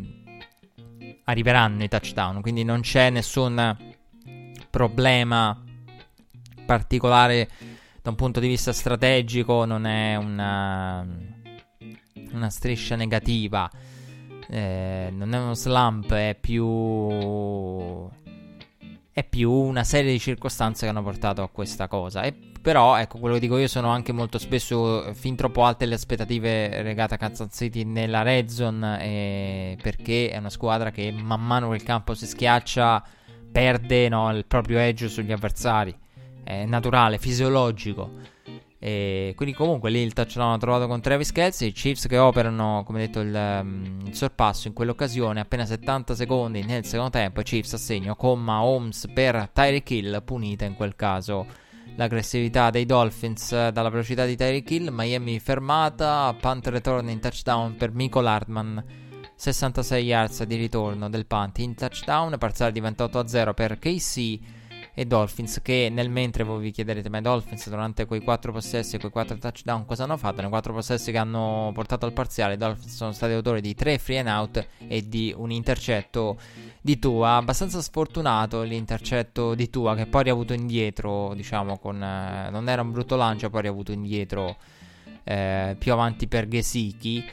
arriveranno 1.28 1.84
i 1.84 1.88
touchdown, 1.88 2.40
quindi 2.40 2.64
non 2.64 2.80
c'è 2.80 3.10
nessun 3.10 3.76
problema 4.70 5.62
particolare 6.64 7.48
da 8.02 8.10
un 8.10 8.16
punto 8.16 8.40
di 8.40 8.48
vista 8.48 8.72
strategico, 8.72 9.66
non 9.66 9.84
è 9.84 10.16
una, 10.16 11.06
una 12.32 12.50
striscia 12.50 12.96
negativa, 12.96 13.70
eh, 14.48 15.10
non 15.12 15.34
è 15.34 15.38
uno 15.38 15.54
slump, 15.54 16.12
è 16.12 16.36
più 16.40 18.08
è 19.12 19.24
più 19.24 19.50
una 19.50 19.82
serie 19.82 20.12
di 20.12 20.20
circostanze 20.20 20.84
che 20.84 20.90
hanno 20.90 21.02
portato 21.02 21.42
a 21.42 21.48
questa 21.48 21.88
cosa. 21.88 22.22
E 22.22 22.47
però, 22.68 22.98
ecco, 22.98 23.18
quello 23.18 23.36
che 23.36 23.40
dico 23.40 23.56
io 23.56 23.66
sono 23.66 23.88
anche 23.88 24.12
molto 24.12 24.36
spesso 24.36 25.14
fin 25.14 25.34
troppo 25.36 25.64
alte 25.64 25.86
le 25.86 25.94
aspettative 25.94 26.82
legate 26.82 27.14
a 27.14 27.16
Kansas 27.16 27.48
City 27.50 27.82
nella 27.82 28.20
red 28.20 28.48
zone, 28.48 29.02
eh, 29.02 29.78
perché 29.80 30.28
è 30.28 30.36
una 30.36 30.50
squadra 30.50 30.90
che 30.90 31.10
man 31.10 31.42
mano 31.42 31.70
che 31.70 31.76
il 31.76 31.82
campo 31.82 32.12
si 32.12 32.26
schiaccia 32.26 33.02
perde 33.50 34.10
no, 34.10 34.30
il 34.36 34.44
proprio 34.44 34.80
edge 34.80 35.08
sugli 35.08 35.32
avversari. 35.32 35.96
È 36.44 36.66
naturale, 36.66 37.16
fisiologico. 37.16 38.10
E 38.78 39.32
quindi 39.34 39.54
comunque 39.54 39.88
lì 39.88 40.00
il 40.00 40.12
touchdown 40.12 40.52
ha 40.52 40.58
trovato 40.58 40.86
con 40.86 41.00
Travis 41.00 41.32
Kelsey. 41.32 41.68
I 41.68 41.72
Chiefs 41.72 42.06
che 42.06 42.18
operano, 42.18 42.82
come 42.84 42.98
detto, 42.98 43.20
il, 43.20 43.34
um, 43.62 44.02
il, 44.04 44.14
sorpasso 44.14 44.68
in 44.68 44.74
quell'occasione. 44.74 45.40
Appena 45.40 45.64
70 45.64 46.14
secondi 46.14 46.62
nel 46.62 46.84
secondo 46.84 47.12
tempo. 47.12 47.40
I 47.40 47.44
Chiefs 47.44 47.72
assegno 47.72 48.14
comma 48.14 48.62
Holmes 48.62 49.08
per 49.10 49.48
Tyreek 49.50 49.90
Hill. 49.90 50.22
Punita 50.22 50.66
in 50.66 50.74
quel 50.74 50.94
caso 50.94 51.46
l'aggressività 51.98 52.70
dei 52.70 52.86
Dolphins 52.86 53.70
dalla 53.70 53.88
velocità 53.90 54.24
di 54.24 54.36
Tyreek 54.36 54.70
Hill. 54.70 54.88
Miami 54.92 55.40
fermata. 55.40 56.34
Punt 56.40 56.68
return 56.68 57.08
in 57.08 57.20
touchdown 57.20 57.76
per 57.76 57.92
Michael 57.92 58.26
Hartman 58.26 58.84
66 59.34 60.04
yards 60.04 60.42
di 60.44 60.56
ritorno 60.56 61.10
del 61.10 61.26
punt 61.26 61.58
in 61.58 61.74
touchdown, 61.74 62.36
parziale 62.38 62.72
di 62.72 62.80
28 62.80 63.18
a 63.18 63.26
0 63.26 63.54
per 63.54 63.78
KC 63.78 64.38
e 64.98 65.06
Dolphins 65.06 65.60
che 65.62 65.90
nel 65.92 66.10
mentre 66.10 66.42
voi 66.42 66.60
vi 66.60 66.70
chiederete 66.72 67.08
ma 67.08 67.18
i 67.18 67.22
Dolphins 67.22 67.68
durante 67.68 68.04
quei 68.04 68.20
4 68.20 68.50
possessi 68.50 68.98
quei 68.98 69.12
4 69.12 69.38
touchdown 69.38 69.86
cosa 69.86 70.02
hanno 70.02 70.16
fatto? 70.16 70.40
Nei 70.40 70.50
4 70.50 70.72
possessi 70.72 71.12
che 71.12 71.18
hanno 71.18 71.70
portato 71.72 72.04
al 72.04 72.12
parziale 72.12 72.54
i 72.54 72.56
Dolphins 72.56 72.96
sono 72.96 73.12
stati 73.12 73.32
autori 73.32 73.60
di 73.60 73.76
3 73.76 73.96
free 73.98 74.18
and 74.18 74.26
out 74.26 74.66
e 74.88 75.08
di 75.08 75.32
un 75.36 75.52
intercetto 75.52 76.36
di 76.80 76.98
Tua 76.98 77.36
abbastanza 77.36 77.80
sfortunato 77.80 78.62
l'intercetto 78.62 79.54
di 79.54 79.70
Tua 79.70 79.94
che 79.94 80.06
poi 80.06 80.22
ha 80.22 80.24
riavuto 80.24 80.52
indietro 80.52 81.32
diciamo 81.34 81.78
con 81.78 82.02
eh, 82.02 82.50
non 82.50 82.68
era 82.68 82.82
un 82.82 82.90
brutto 82.90 83.14
lancio 83.14 83.50
poi 83.50 83.60
ha 83.60 83.62
riavuto 83.62 83.92
indietro 83.92 84.56
eh, 85.22 85.76
più 85.78 85.92
avanti 85.92 86.26
per 86.26 86.48
Gesicki 86.48 87.24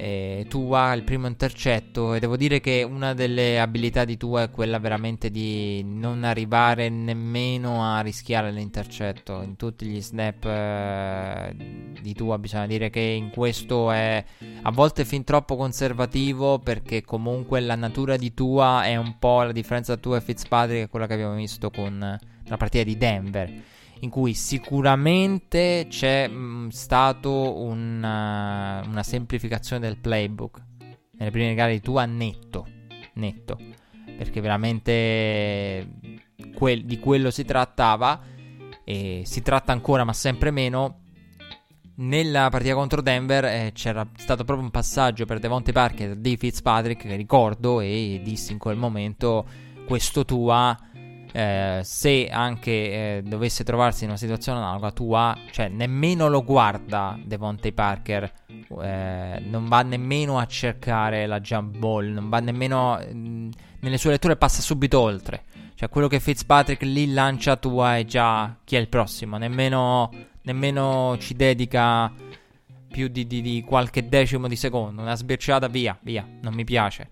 eh, 0.00 0.46
Tua 0.48 0.92
il 0.92 1.02
primo 1.02 1.26
intercetto 1.26 2.14
e 2.14 2.20
devo 2.20 2.36
dire 2.36 2.60
che 2.60 2.86
una 2.88 3.14
delle 3.14 3.58
abilità 3.58 4.04
di 4.04 4.16
Tua 4.16 4.42
è 4.42 4.50
quella 4.50 4.78
veramente 4.78 5.28
di 5.28 5.82
non 5.82 6.22
arrivare 6.22 6.88
nemmeno 6.88 7.82
a 7.84 8.00
rischiare 8.00 8.52
l'intercetto. 8.52 9.42
In 9.42 9.56
tutti 9.56 9.86
gli 9.86 10.00
snap 10.00 10.44
eh, 10.44 11.56
di 12.00 12.14
Tua 12.14 12.38
bisogna 12.38 12.68
dire 12.68 12.90
che 12.90 13.00
in 13.00 13.30
questo 13.30 13.90
è 13.90 14.24
a 14.62 14.70
volte 14.70 15.04
fin 15.04 15.24
troppo 15.24 15.56
conservativo 15.56 16.60
perché 16.60 17.02
comunque 17.02 17.58
la 17.58 17.74
natura 17.74 18.16
di 18.16 18.32
Tua 18.32 18.84
è 18.84 18.94
un 18.94 19.18
po' 19.18 19.42
la 19.42 19.52
differenza 19.52 19.94
tra 19.94 20.00
Tua 20.00 20.18
e 20.18 20.20
Fitzpatrick 20.20 20.86
è 20.86 20.88
quella 20.88 21.08
che 21.08 21.14
abbiamo 21.14 21.34
visto 21.34 21.70
con 21.70 21.98
la 22.44 22.56
partita 22.56 22.84
di 22.84 22.96
Denver 22.96 23.76
in 24.00 24.10
cui 24.10 24.34
sicuramente 24.34 25.86
c'è 25.88 26.28
mh, 26.28 26.34
mm, 26.34 26.68
stato 26.68 27.58
una, 27.58 28.82
una, 28.86 29.02
semplificazione 29.02 29.80
del 29.80 29.98
playbook. 29.98 30.62
Nelle 31.18 31.30
prime 31.30 31.54
gare 31.54 31.72
di 31.72 31.80
Tua 31.80 32.04
netto, 32.04 32.66
netto, 33.14 33.58
perché 34.16 34.40
veramente 34.40 35.88
quel, 36.54 36.84
di 36.84 36.98
quello 37.00 37.30
si 37.30 37.44
trattava 37.44 38.20
e 38.84 39.22
si 39.24 39.42
tratta 39.42 39.72
ancora 39.72 40.04
ma 40.04 40.12
sempre 40.12 40.50
meno. 40.50 41.00
Nella 41.96 42.48
partita 42.48 42.74
contro 42.74 43.02
Denver 43.02 43.44
eh, 43.44 43.72
c'era 43.74 44.08
stato 44.16 44.44
proprio 44.44 44.64
un 44.64 44.70
passaggio 44.70 45.24
per 45.24 45.40
Devonte 45.40 45.72
Parker 45.72 46.14
di 46.14 46.36
Fitzpatrick 46.36 47.08
che 47.08 47.16
ricordo 47.16 47.80
e 47.80 48.20
dissi 48.22 48.52
in 48.52 48.58
quel 48.58 48.76
momento 48.76 49.44
questo 49.84 50.24
Tua 50.24 50.78
eh, 51.32 51.80
se 51.82 52.28
anche 52.28 52.70
eh, 52.70 53.22
dovesse 53.24 53.64
trovarsi 53.64 54.04
in 54.04 54.10
una 54.10 54.18
situazione 54.18 54.58
analoga 54.58 54.90
tua, 54.90 55.36
cioè 55.50 55.68
nemmeno 55.68 56.28
lo 56.28 56.42
guarda 56.42 57.18
Devontae 57.22 57.72
Parker, 57.72 58.32
eh, 58.82 59.42
non 59.44 59.68
va 59.68 59.82
nemmeno 59.82 60.38
a 60.38 60.46
cercare 60.46 61.26
la 61.26 61.40
jump 61.40 61.76
ball, 61.76 62.06
non 62.06 62.28
va 62.28 62.40
nemmeno 62.40 62.98
mh, 62.98 63.18
mm, 63.18 63.50
nelle 63.80 63.98
sue 63.98 64.10
letture 64.10 64.36
passa 64.36 64.62
subito 64.62 65.00
oltre. 65.00 65.44
Cioè 65.74 65.88
quello 65.88 66.08
che 66.08 66.18
Fitzpatrick 66.18 66.82
lì 66.82 67.12
lancia 67.12 67.56
tua 67.56 67.98
è 67.98 68.04
già 68.04 68.56
chi 68.64 68.74
è 68.74 68.78
il 68.80 68.88
prossimo, 68.88 69.36
nemmeno, 69.36 70.10
nemmeno 70.42 71.16
ci 71.20 71.34
dedica 71.34 72.12
più 72.90 73.06
di, 73.08 73.26
di, 73.26 73.42
di 73.42 73.62
qualche 73.64 74.08
decimo 74.08 74.48
di 74.48 74.56
secondo, 74.56 75.02
una 75.02 75.14
sbirciata 75.14 75.68
via, 75.68 75.96
via, 76.02 76.26
non 76.40 76.54
mi 76.54 76.64
piace. 76.64 77.08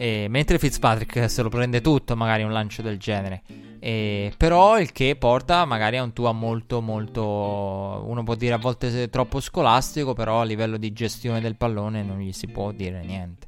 E, 0.00 0.28
mentre 0.30 0.58
Fitzpatrick 0.58 1.28
se 1.28 1.42
lo 1.42 1.50
prende 1.50 1.82
tutto, 1.82 2.16
magari 2.16 2.42
un 2.42 2.52
lancio 2.52 2.80
del 2.80 2.96
genere. 2.96 3.42
E, 3.78 4.32
però 4.34 4.80
il 4.80 4.92
che 4.92 5.14
porta 5.14 5.66
magari 5.66 5.98
a 5.98 6.02
un 6.02 6.14
Tua 6.14 6.32
molto 6.32 6.80
molto 6.80 8.02
uno 8.06 8.22
può 8.22 8.34
dire 8.34 8.54
a 8.54 8.58
volte 8.58 9.08
troppo 9.08 9.40
scolastico 9.40 10.12
però 10.12 10.40
a 10.40 10.44
livello 10.44 10.76
di 10.76 10.92
gestione 10.92 11.40
del 11.40 11.56
pallone 11.56 12.02
non 12.02 12.18
gli 12.18 12.32
si 12.32 12.46
può 12.46 12.72
dire 12.72 13.02
niente 13.02 13.46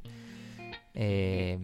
e, 0.91 1.59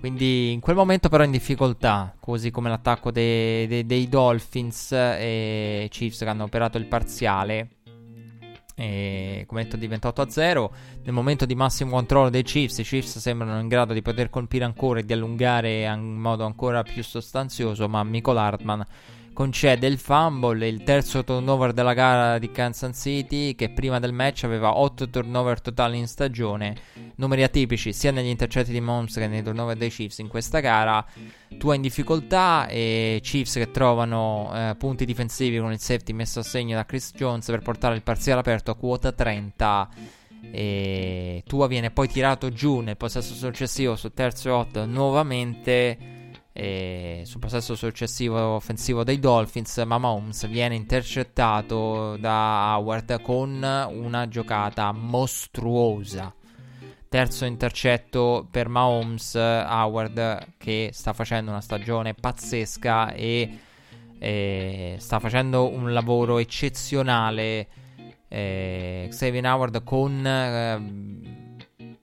quindi 0.00 0.50
in 0.50 0.58
quel 0.58 0.74
momento 0.74 1.08
però 1.08 1.22
in 1.22 1.30
difficoltà 1.30 2.16
così 2.18 2.50
come 2.50 2.68
l'attacco 2.68 3.12
dei, 3.12 3.68
dei, 3.68 3.86
dei 3.86 4.08
Dolphins 4.08 4.90
e 4.90 5.86
Chiefs 5.88 6.18
che 6.18 6.28
hanno 6.28 6.44
operato 6.44 6.78
il 6.78 6.86
parziale 6.86 7.77
e, 8.78 9.42
come 9.48 9.64
detto 9.64 9.76
di 9.76 9.88
28 9.88 10.22
a 10.22 10.30
0 10.30 10.72
nel 11.02 11.12
momento 11.12 11.44
di 11.44 11.56
massimo 11.56 11.90
controllo 11.90 12.30
dei 12.30 12.44
Chiefs 12.44 12.78
i 12.78 12.84
Chiefs 12.84 13.18
sembrano 13.18 13.58
in 13.58 13.66
grado 13.66 13.92
di 13.92 14.02
poter 14.02 14.30
colpire 14.30 14.64
ancora 14.64 15.00
e 15.00 15.04
di 15.04 15.12
allungare 15.12 15.82
in 15.82 16.16
modo 16.16 16.44
ancora 16.44 16.84
più 16.84 17.02
sostanzioso 17.02 17.88
ma 17.88 18.04
Michael 18.04 18.36
Hartman 18.36 18.86
concede 19.38 19.86
il 19.86 19.98
fumble, 19.98 20.66
il 20.66 20.82
terzo 20.82 21.22
turnover 21.22 21.72
della 21.72 21.94
gara 21.94 22.40
di 22.40 22.50
Kansas 22.50 22.98
City 23.00 23.54
che 23.54 23.68
prima 23.68 24.00
del 24.00 24.12
match 24.12 24.42
aveva 24.42 24.76
8 24.76 25.10
turnover 25.10 25.60
totali 25.60 25.96
in 25.96 26.08
stagione, 26.08 26.74
numeri 27.14 27.44
atipici 27.44 27.92
sia 27.92 28.10
negli 28.10 28.26
intercetti 28.26 28.72
di 28.72 28.80
Moms 28.80 29.14
che 29.14 29.28
nei 29.28 29.44
turnover 29.44 29.76
dei 29.76 29.90
Chiefs 29.90 30.18
in 30.18 30.26
questa 30.26 30.58
gara. 30.58 31.06
Tua 31.56 31.76
in 31.76 31.82
difficoltà 31.82 32.66
e 32.66 33.20
Chiefs 33.22 33.52
che 33.52 33.70
trovano 33.70 34.50
eh, 34.52 34.74
punti 34.76 35.04
difensivi 35.04 35.60
con 35.60 35.70
il 35.70 35.78
safety 35.78 36.12
messo 36.12 36.40
a 36.40 36.42
segno 36.42 36.74
da 36.74 36.84
Chris 36.84 37.12
Jones 37.14 37.46
per 37.46 37.60
portare 37.60 37.94
il 37.94 38.02
parziale 38.02 38.40
aperto 38.40 38.72
a 38.72 38.74
quota 38.74 39.12
30 39.12 39.88
e 40.50 41.44
Tua 41.46 41.68
viene 41.68 41.92
poi 41.92 42.08
tirato 42.08 42.50
giù 42.50 42.80
nel 42.80 42.96
possesso 42.96 43.34
successivo 43.34 43.94
sul 43.94 44.12
terzo 44.12 44.48
e 44.48 44.50
8 44.50 44.84
nuovamente 44.84 46.17
e 46.60 47.22
sul 47.24 47.38
possesso 47.38 47.76
successivo 47.76 48.36
offensivo 48.36 49.04
dei 49.04 49.20
Dolphins, 49.20 49.76
ma 49.86 49.96
Mahomes 49.96 50.48
viene 50.48 50.74
intercettato 50.74 52.16
da 52.16 52.74
Howard 52.74 53.22
con 53.22 53.62
una 53.92 54.26
giocata 54.26 54.90
mostruosa. 54.90 56.34
Terzo 57.08 57.44
intercetto 57.44 58.48
per 58.50 58.66
Mahomes, 58.66 59.36
Howard 59.36 60.54
che 60.58 60.90
sta 60.92 61.12
facendo 61.12 61.52
una 61.52 61.60
stagione 61.60 62.14
pazzesca 62.14 63.12
e, 63.12 63.58
e 64.18 64.96
sta 64.98 65.20
facendo 65.20 65.72
un 65.72 65.92
lavoro 65.92 66.38
eccezionale. 66.38 67.68
Eh, 68.26 69.06
Xavier 69.08 69.46
Howard 69.46 69.84
con 69.84 70.26
eh, 70.26 71.47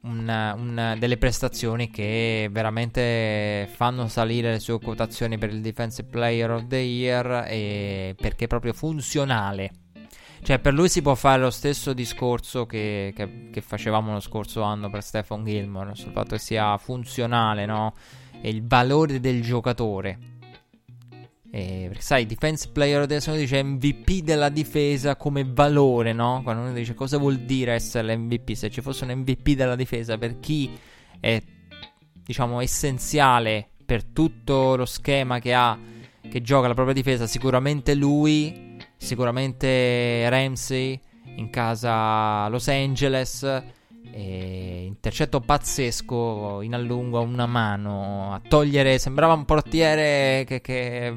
un, 0.06 0.54
un, 0.58 0.96
delle 0.98 1.18
prestazioni 1.18 1.90
che 1.90 2.48
veramente 2.52 3.68
fanno 3.74 4.08
salire 4.08 4.52
le 4.52 4.60
sue 4.60 4.80
quotazioni 4.80 5.38
per 5.38 5.50
il 5.50 5.62
Defensive 5.62 6.08
Player 6.08 6.52
of 6.52 6.68
the 6.68 6.78
Year 6.78 7.46
perché 8.16 8.46
è 8.46 8.48
proprio 8.48 8.74
funzionale. 8.74 9.72
Cioè, 10.42 10.60
per 10.60 10.74
lui 10.74 10.90
si 10.90 11.02
può 11.02 11.16
fare 11.16 11.42
lo 11.42 11.50
stesso 11.50 11.94
discorso 11.94 12.68
che, 12.68 13.14
che, 13.16 13.50
che 13.52 13.62
facevamo 13.62 14.14
lo 14.14 14.20
scorso 14.20 14.62
anno 14.62 14.92
per 14.92 15.02
Stefan 15.02 15.44
Gilmore, 15.44 15.96
sul 15.96 16.12
fatto 16.12 16.36
che 16.36 16.40
sia 16.40 16.78
funzionale, 16.78 17.66
no? 17.66 17.96
E 18.42 18.50
il 18.50 18.64
valore 18.64 19.20
del 19.20 19.42
giocatore. 19.42 20.35
Eh, 21.56 21.86
perché 21.88 22.02
sai, 22.02 22.26
Defense 22.26 22.68
Player 22.68 23.00
adesso 23.00 23.34
dice 23.34 23.64
MVP 23.64 24.24
della 24.24 24.50
difesa 24.50 25.16
come 25.16 25.46
valore, 25.48 26.12
no? 26.12 26.42
Quando 26.44 26.64
uno 26.64 26.74
dice 26.74 26.94
cosa 26.94 27.18
vuol 27.18 27.38
dire 27.38 27.72
essere 27.72 28.14
l'MVP, 28.14 28.52
se 28.52 28.70
ci 28.70 28.82
fosse 28.82 29.06
un 29.06 29.12
MVP 29.12 29.52
della 29.52 29.78
difesa 29.78 30.18
per 30.18 30.42
chi 30.42 30.70
è, 31.18 31.42
diciamo, 32.12 32.60
essenziale 32.60 33.70
per 33.86 34.04
tutto 34.04 34.76
lo 34.76 34.84
schema 34.84 35.40
che 35.40 35.54
ha, 35.54 35.80
che 36.30 36.42
gioca 36.42 36.68
la 36.68 36.74
propria 36.74 36.94
difesa, 36.94 37.26
sicuramente 37.26 37.96
lui, 37.96 38.76
sicuramente 38.98 40.28
Ramsey 40.28 41.00
in 41.38 41.50
casa 41.52 42.50
Los 42.50 42.68
Angeles. 42.68 43.64
E 44.18 44.86
intercetto 44.86 45.42
pazzesco 45.42 46.62
in 46.62 46.74
allungo 46.74 47.18
a 47.18 47.22
una 47.22 47.46
mano 47.46 48.34
a 48.34 48.40
togliere. 48.40 48.98
Sembrava 48.98 49.34
un 49.34 49.44
portiere 49.44 50.46
che, 50.48 50.62
che, 50.62 51.14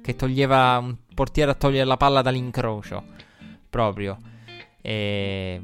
che 0.00 0.14
toglieva 0.14 0.78
un 0.78 0.96
portiere 1.12 1.50
a 1.50 1.54
togliere 1.54 1.84
la 1.84 1.96
palla 1.96 2.22
dall'incrocio 2.22 3.02
proprio. 3.68 4.16
E, 4.80 5.60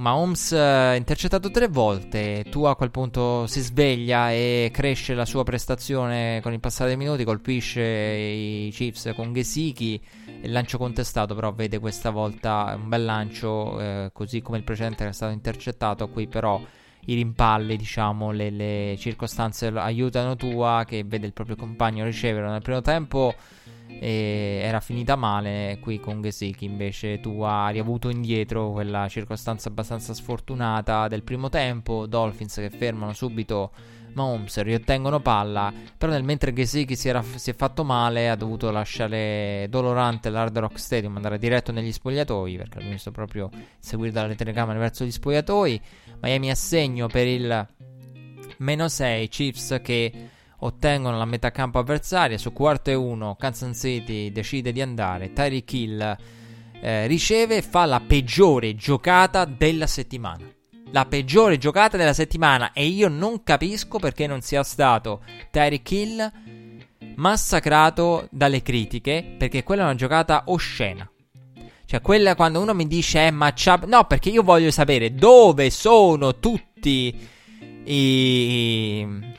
Mahomes 0.00 0.52
ha 0.52 0.94
intercettato 0.94 1.50
tre 1.50 1.68
volte. 1.68 2.46
Tu 2.48 2.64
a 2.64 2.74
quel 2.74 2.90
punto 2.90 3.46
si 3.46 3.60
sveglia 3.60 4.32
e 4.32 4.70
cresce 4.72 5.12
la 5.12 5.26
sua 5.26 5.44
prestazione 5.44 6.40
con 6.42 6.54
il 6.54 6.58
passare 6.58 6.88
dei 6.88 6.96
minuti. 6.96 7.22
Colpisce 7.22 7.82
i 7.82 8.70
Chiefs 8.72 9.12
con 9.14 9.34
Gesicki. 9.34 10.00
Il 10.40 10.52
lancio 10.52 10.78
contestato, 10.78 11.34
però, 11.34 11.52
vede 11.52 11.78
questa 11.78 12.08
volta 12.08 12.78
un 12.80 12.88
bel 12.88 13.04
lancio, 13.04 13.78
eh, 13.78 14.10
così 14.14 14.40
come 14.40 14.56
il 14.56 14.64
precedente 14.64 15.06
è 15.06 15.12
stato 15.12 15.34
intercettato. 15.34 16.08
Qui, 16.08 16.28
però, 16.28 16.58
i 17.04 17.14
rimpalli, 17.14 17.76
diciamo, 17.76 18.30
le, 18.30 18.48
le 18.48 18.96
circostanze 18.98 19.66
aiutano 19.66 20.34
Tua, 20.34 20.84
che 20.86 21.04
vede 21.04 21.26
il 21.26 21.34
proprio 21.34 21.56
compagno 21.56 22.06
ricevere 22.06 22.48
nel 22.48 22.62
primo 22.62 22.80
tempo 22.80 23.34
era 23.98 24.80
finita 24.80 25.16
male 25.16 25.78
qui 25.80 25.98
con 25.98 26.20
Gesicki 26.20 26.64
invece. 26.64 27.20
Tu 27.20 27.40
hai 27.40 27.72
riavuto 27.72 28.08
indietro 28.08 28.70
quella 28.72 29.08
circostanza 29.08 29.68
abbastanza 29.68 30.14
sfortunata 30.14 31.08
del 31.08 31.22
primo 31.22 31.48
tempo. 31.48 32.06
Dolphins 32.06 32.54
che 32.54 32.70
fermano 32.70 33.12
subito 33.12 33.72
Mahomes 34.12 34.60
riottengono 34.62 35.20
palla. 35.20 35.72
Però 35.96 36.12
nel 36.12 36.24
mentre 36.24 36.52
Gesicki 36.52 36.96
si, 36.96 37.12
si, 37.36 37.50
è 37.50 37.54
fatto 37.54 37.84
male 37.84 38.28
ha 38.28 38.36
dovuto 38.36 38.70
lasciare 38.70 39.66
dolorante 39.68 40.30
l'Hard 40.30 40.56
Rock 40.58 40.78
Stadium 40.78 41.16
andare 41.16 41.38
diretto 41.38 41.72
negli 41.72 41.92
spogliatoi 41.92 42.56
perché 42.56 42.80
l'ho 42.80 42.88
visto 42.88 43.10
proprio 43.10 43.50
seguire 43.78 44.12
dalle 44.12 44.34
telecamere 44.34 44.78
verso 44.78 45.04
gli 45.04 45.10
spogliatoi. 45.10 45.80
Miami 46.20 46.50
a 46.50 46.54
segno 46.54 47.06
per 47.06 47.26
il 47.26 47.68
meno 48.58 48.88
6 48.88 49.28
Chiefs 49.28 49.80
che 49.82 50.12
ottengono 50.60 51.18
la 51.18 51.24
metà 51.24 51.50
campo 51.50 51.78
avversaria. 51.78 52.38
Su 52.38 52.52
quarto 52.52 52.90
e 52.90 52.94
uno, 52.94 53.36
Kansas 53.36 53.78
City 53.78 54.32
decide 54.32 54.72
di 54.72 54.80
andare. 54.80 55.32
Tyreek 55.32 55.72
Hill 55.72 56.16
eh, 56.80 57.06
riceve 57.06 57.58
e 57.58 57.62
fa 57.62 57.84
la 57.84 58.00
peggiore 58.00 58.74
giocata 58.74 59.44
della 59.44 59.86
settimana. 59.86 60.44
La 60.92 61.06
peggiore 61.06 61.58
giocata 61.58 61.96
della 61.96 62.12
settimana. 62.12 62.72
E 62.72 62.86
io 62.86 63.08
non 63.08 63.42
capisco 63.42 63.98
perché 63.98 64.26
non 64.26 64.40
sia 64.40 64.62
stato 64.62 65.22
Tyreek 65.50 65.90
Hill 65.90 66.32
massacrato 67.16 68.26
dalle 68.30 68.62
critiche. 68.62 69.34
Perché 69.38 69.62
quella 69.62 69.82
è 69.82 69.84
una 69.84 69.94
giocata 69.94 70.44
oscena. 70.46 71.08
Cioè, 71.84 72.00
quella 72.02 72.36
quando 72.36 72.60
uno 72.60 72.72
mi 72.72 72.86
dice, 72.86 73.26
eh, 73.26 73.30
ma 73.32 73.52
c'ha... 73.52 73.80
No, 73.86 74.04
perché 74.04 74.30
io 74.30 74.44
voglio 74.44 74.70
sapere 74.70 75.12
dove 75.12 75.70
sono 75.70 76.38
tutti 76.38 77.18
i 77.84 79.38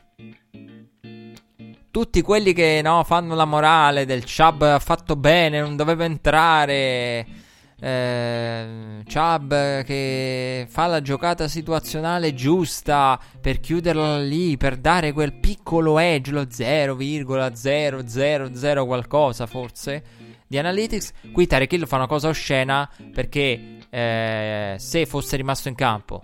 tutti 1.92 2.22
quelli 2.22 2.54
che 2.54 2.80
no, 2.82 3.04
fanno 3.04 3.36
la 3.36 3.46
morale 3.46 4.06
del 4.06 4.24
Chubb 4.24 4.62
ha 4.62 4.80
fatto 4.80 5.16
bene, 5.16 5.60
non 5.60 5.76
doveva 5.76 6.06
entrare. 6.06 7.50
Eh, 7.84 9.02
Chubb 9.12 9.50
che 9.84 10.68
fa 10.70 10.86
la 10.86 11.02
giocata 11.02 11.48
situazionale 11.48 12.34
giusta 12.34 13.20
per 13.42 13.60
chiuderla 13.60 14.20
lì, 14.20 14.56
per 14.56 14.78
dare 14.78 15.12
quel 15.12 15.34
piccolo 15.34 16.00
edge, 16.00 16.32
lo 16.32 16.48
0,000 16.48 18.86
qualcosa 18.86 19.48
forse 19.48 20.04
di 20.48 20.58
analytics. 20.58 21.12
Qui 21.32 21.48
Tarek 21.48 21.74
Hill 21.74 21.86
fa 21.86 21.98
una 21.98 22.08
cosa 22.08 22.30
oscena 22.30 22.90
perché 23.14 23.80
eh, 23.90 24.76
se 24.78 25.06
fosse 25.06 25.36
rimasto 25.36 25.68
in 25.68 25.76
campo, 25.76 26.24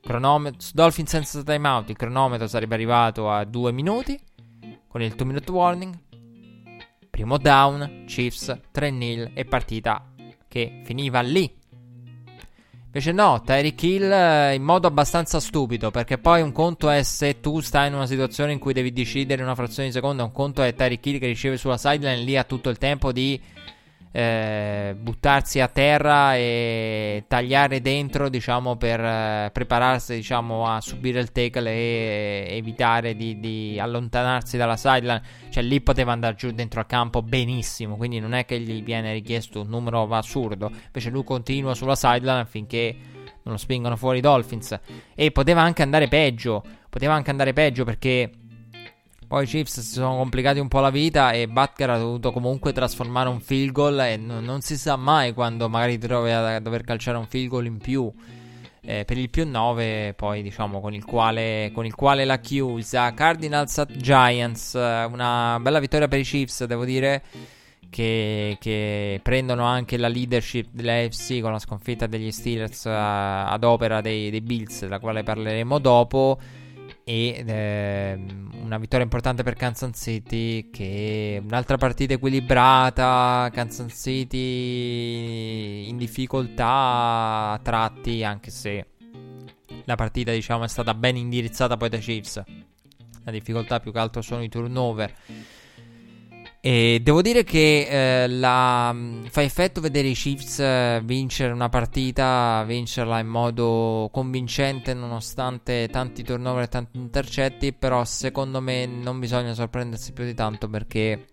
cronometro, 0.00 0.68
Dolphin 0.72 1.06
senza 1.06 1.42
timeout, 1.42 1.90
il 1.90 1.96
cronometro 1.96 2.46
sarebbe 2.46 2.74
arrivato 2.74 3.30
a 3.30 3.44
2 3.44 3.72
minuti 3.72 4.18
con 4.94 5.02
il 5.02 5.12
2 5.16 5.26
minute 5.26 5.50
warning. 5.50 5.98
Primo 7.10 7.36
down, 7.36 8.04
Chiefs 8.06 8.56
3-0 8.72 9.32
e 9.34 9.44
partita 9.44 10.08
che 10.46 10.82
finiva 10.84 11.20
lì. 11.20 11.52
Invece 12.84 13.10
no, 13.10 13.42
Tyreek 13.44 13.82
Hill 13.82 14.12
eh, 14.12 14.54
in 14.54 14.62
modo 14.62 14.86
abbastanza 14.86 15.40
stupido, 15.40 15.90
perché 15.90 16.18
poi 16.18 16.42
un 16.42 16.52
conto 16.52 16.90
è 16.90 17.02
se 17.02 17.40
tu 17.40 17.58
stai 17.58 17.88
in 17.88 17.94
una 17.94 18.06
situazione 18.06 18.52
in 18.52 18.60
cui 18.60 18.72
devi 18.72 18.92
decidere 18.92 19.42
una 19.42 19.56
frazione 19.56 19.88
di 19.88 19.94
secondo, 19.94 20.22
un 20.22 20.30
conto 20.30 20.62
è 20.62 20.72
Tyreek 20.72 21.04
Hill 21.04 21.18
che 21.18 21.26
riceve 21.26 21.56
sulla 21.56 21.76
sideline 21.76 22.22
lì 22.22 22.36
ha 22.36 22.44
tutto 22.44 22.70
il 22.70 22.78
tempo 22.78 23.10
di 23.10 23.40
eh, 24.16 24.94
buttarsi 24.96 25.58
a 25.58 25.66
terra 25.66 26.36
e 26.36 27.24
tagliare 27.26 27.80
dentro, 27.80 28.28
diciamo, 28.28 28.76
per 28.76 29.00
eh, 29.00 29.50
prepararsi, 29.52 30.14
diciamo, 30.14 30.68
a 30.68 30.80
subire 30.80 31.18
il 31.18 31.32
tackle 31.32 31.68
e 31.72 32.46
evitare 32.50 33.16
di, 33.16 33.40
di, 33.40 33.76
allontanarsi 33.80 34.56
dalla 34.56 34.76
sideline. 34.76 35.20
Cioè, 35.50 35.64
lì 35.64 35.80
poteva 35.80 36.12
andare 36.12 36.36
giù 36.36 36.52
dentro 36.52 36.78
al 36.78 36.86
campo 36.86 37.22
benissimo, 37.22 37.96
quindi 37.96 38.20
non 38.20 38.34
è 38.34 38.44
che 38.44 38.60
gli 38.60 38.84
viene 38.84 39.12
richiesto 39.12 39.62
un 39.62 39.68
numero 39.68 40.06
assurdo. 40.10 40.70
Invece 40.70 41.10
lui 41.10 41.24
continua 41.24 41.74
sulla 41.74 41.96
sideline 41.96 42.46
finché 42.46 42.96
non 43.42 43.54
lo 43.54 43.56
spingono 43.56 43.96
fuori 43.96 44.18
i 44.18 44.20
Dolphins. 44.20 44.78
E 45.16 45.32
poteva 45.32 45.62
anche 45.62 45.82
andare 45.82 46.06
peggio, 46.06 46.62
poteva 46.88 47.14
anche 47.14 47.30
andare 47.30 47.52
peggio 47.52 47.82
perché 47.82 48.30
poi 49.34 49.42
i 49.42 49.46
Chiefs 49.48 49.80
si 49.80 49.94
sono 49.94 50.14
complicati 50.14 50.60
un 50.60 50.68
po' 50.68 50.78
la 50.78 50.90
vita 50.90 51.32
e 51.32 51.48
Butker 51.48 51.90
ha 51.90 51.98
dovuto 51.98 52.30
comunque 52.30 52.72
trasformare 52.72 53.28
un 53.28 53.40
field 53.40 53.72
goal 53.72 53.98
e 53.98 54.16
n- 54.16 54.44
non 54.44 54.60
si 54.60 54.76
sa 54.76 54.94
mai 54.94 55.32
quando 55.32 55.68
magari 55.68 55.98
ti 55.98 56.06
trovi 56.06 56.30
a 56.30 56.60
dover 56.60 56.84
calciare 56.84 57.18
un 57.18 57.26
field 57.26 57.48
goal 57.48 57.66
in 57.66 57.78
più. 57.78 58.12
Eh, 58.80 59.04
per 59.04 59.18
il 59.18 59.30
più 59.30 59.44
9 59.44 60.14
poi 60.14 60.40
diciamo 60.40 60.80
con 60.80 60.94
il 60.94 61.04
quale, 61.04 61.72
con 61.74 61.84
il 61.84 61.96
quale 61.96 62.24
l'ha 62.24 62.38
chiusa 62.38 63.12
Cardinals 63.12 63.76
at 63.78 63.96
Giants 63.96 64.74
una 64.74 65.58
bella 65.60 65.80
vittoria 65.80 66.06
per 66.06 66.20
i 66.20 66.22
Chiefs 66.22 66.64
devo 66.66 66.84
dire 66.84 67.22
che, 67.90 68.56
che 68.60 69.18
prendono 69.20 69.64
anche 69.64 69.96
la 69.96 70.06
leadership 70.06 70.68
dell'AFC 70.70 71.40
con 71.40 71.50
la 71.50 71.58
sconfitta 71.58 72.06
degli 72.06 72.30
Steelers 72.30 72.84
uh, 72.84 72.90
ad 72.90 73.64
opera 73.64 74.00
dei, 74.00 74.30
dei 74.30 74.42
Bills 74.42 74.82
della 74.82 75.00
quale 75.00 75.24
parleremo 75.24 75.78
dopo 75.80 76.38
e 77.04 77.44
eh, 77.46 78.18
una 78.62 78.78
vittoria 78.78 79.04
importante 79.04 79.42
per 79.42 79.54
Kansas 79.54 80.00
City 80.00 80.70
che 80.70 81.40
un'altra 81.44 81.76
partita 81.76 82.14
equilibrata 82.14 83.50
Kansas 83.52 83.92
City 83.92 85.86
in 85.88 85.98
difficoltà 85.98 87.52
a 87.52 87.60
tratti 87.62 88.24
anche 88.24 88.50
se 88.50 88.86
la 89.84 89.96
partita 89.96 90.32
diciamo 90.32 90.64
è 90.64 90.68
stata 90.68 90.94
ben 90.94 91.16
indirizzata 91.16 91.76
poi 91.76 91.90
da 91.90 91.98
Chiefs. 91.98 92.42
La 93.24 93.30
difficoltà 93.30 93.80
più 93.80 93.92
che 93.92 93.98
altro 93.98 94.22
sono 94.22 94.42
i 94.42 94.48
turnover 94.48 95.14
e 96.66 97.00
devo 97.02 97.20
dire 97.20 97.44
che 97.44 98.22
eh, 98.22 98.26
la, 98.26 98.90
mm, 98.90 99.24
fa 99.24 99.42
effetto 99.42 99.82
vedere 99.82 100.08
i 100.08 100.14
Chiefs 100.14 100.60
eh, 100.60 101.02
vincere 101.04 101.52
una 101.52 101.68
partita, 101.68 102.64
vincerla 102.66 103.18
in 103.18 103.26
modo 103.26 104.08
convincente 104.10 104.94
nonostante 104.94 105.90
tanti 105.90 106.22
turnover 106.22 106.62
e 106.62 106.68
tanti 106.68 106.96
intercetti, 106.96 107.74
però 107.74 108.02
secondo 108.06 108.62
me 108.62 108.86
non 108.86 109.18
bisogna 109.18 109.52
sorprendersi 109.52 110.14
più 110.14 110.24
di 110.24 110.32
tanto 110.32 110.66
perché 110.70 111.26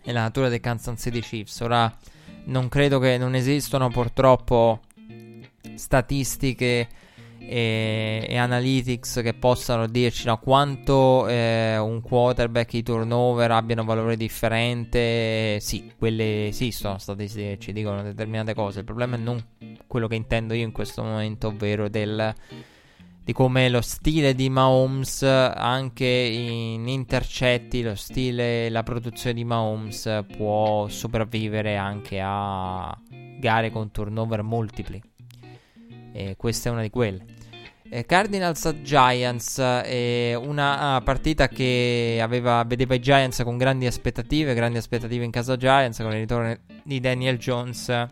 è 0.00 0.12
la 0.12 0.20
natura 0.20 0.48
dei 0.48 0.60
Kansas 0.60 1.00
City 1.00 1.18
Chiefs. 1.18 1.58
Ora 1.58 1.92
non 2.44 2.68
credo 2.68 3.00
che 3.00 3.18
non 3.18 3.34
esistano 3.34 3.88
purtroppo 3.88 4.82
statistiche 5.74 6.86
e, 7.48 8.26
e, 8.28 8.36
analytics 8.36 9.20
che 9.22 9.34
possano 9.34 9.86
dirci 9.86 10.26
no, 10.26 10.38
quanto 10.38 11.26
eh, 11.28 11.76
un 11.78 12.00
quarterback 12.00 12.74
i 12.74 12.82
turnover 12.82 13.50
abbiano 13.50 13.84
valore 13.84 14.16
differente. 14.16 15.58
Sì, 15.60 15.92
quelle 15.98 16.48
esistono 16.48 16.98
statistiche 16.98 17.58
ci 17.58 17.72
dicono 17.72 18.02
determinate 18.02 18.54
cose. 18.54 18.80
Il 18.80 18.84
problema 18.84 19.16
è 19.16 19.18
non 19.18 19.42
quello 19.86 20.08
che 20.08 20.14
intendo 20.14 20.54
io 20.54 20.64
in 20.64 20.72
questo 20.72 21.02
momento, 21.02 21.48
ovvero 21.48 21.88
del, 21.88 22.34
di 23.22 23.32
come 23.32 23.68
lo 23.68 23.80
stile 23.80 24.34
di 24.34 24.50
Mahomes, 24.50 25.22
anche 25.22 26.04
in 26.04 26.88
intercetti, 26.88 27.82
lo 27.82 27.94
stile, 27.94 28.68
la 28.70 28.82
produzione 28.82 29.34
di 29.34 29.44
Mahomes 29.44 30.24
può 30.36 30.88
sopravvivere 30.88 31.76
anche 31.76 32.20
a 32.22 32.96
gare 33.38 33.70
con 33.70 33.90
turnover 33.90 34.42
multipli. 34.42 35.00
E 36.16 36.36
questa 36.36 36.68
è 36.68 36.72
una 36.72 36.82
di 36.82 36.90
quelle. 36.90 37.24
Eh, 37.90 38.06
Cardinals 38.06 38.76
Giants, 38.82 39.58
eh, 39.58 40.34
una 40.40 41.02
partita 41.04 41.48
che 41.48 42.20
aveva, 42.22 42.62
vedeva 42.64 42.94
i 42.94 43.00
Giants 43.00 43.42
con 43.42 43.58
grandi 43.58 43.86
aspettative, 43.86 44.54
grandi 44.54 44.78
aspettative 44.78 45.24
in 45.24 45.32
casa 45.32 45.56
Giants 45.56 45.98
con 45.98 46.12
il 46.12 46.18
ritorno 46.18 46.56
di 46.84 47.00
Daniel 47.00 47.36
Jones. 47.36 48.08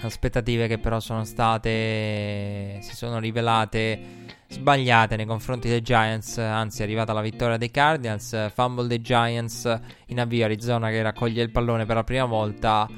Aspettative 0.00 0.68
che 0.68 0.78
però 0.78 1.00
sono 1.00 1.24
state, 1.24 2.78
si 2.80 2.94
sono 2.94 3.18
rivelate 3.18 4.22
sbagliate 4.48 5.16
nei 5.16 5.26
confronti 5.26 5.68
dei 5.68 5.82
Giants, 5.82 6.38
anzi 6.38 6.82
è 6.82 6.84
arrivata 6.84 7.12
la 7.12 7.20
vittoria 7.20 7.56
dei 7.56 7.70
Cardinals, 7.70 8.52
fumble 8.52 8.86
dei 8.86 9.00
Giants 9.00 9.80
in 10.06 10.20
avvio 10.20 10.44
Arizona 10.44 10.90
che 10.90 11.02
raccoglie 11.02 11.42
il 11.42 11.50
pallone 11.50 11.84
per 11.86 11.96
la 11.96 12.04
prima 12.04 12.26
volta 12.26 12.88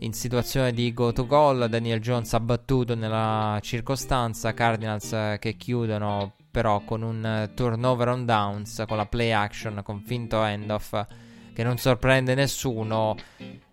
in 0.00 0.12
situazione 0.12 0.72
di 0.72 0.92
go 0.92 1.12
to 1.12 1.26
goal. 1.26 1.68
Daniel 1.68 2.00
Jones 2.00 2.32
ha 2.34 2.40
battuto 2.40 2.94
nella 2.94 3.58
circostanza. 3.62 4.54
Cardinals 4.54 5.12
eh, 5.12 5.36
che 5.40 5.56
chiudono 5.56 6.34
però 6.50 6.80
con 6.80 7.02
un 7.02 7.24
eh, 7.24 7.54
turnover 7.54 8.08
on 8.08 8.24
downs 8.24 8.84
con 8.86 8.96
la 8.96 9.06
play 9.06 9.30
action 9.30 9.80
con 9.84 10.00
finto 10.00 10.40
handoff 10.40 11.06
che 11.52 11.62
non 11.62 11.76
sorprende 11.76 12.34
nessuno. 12.34 13.16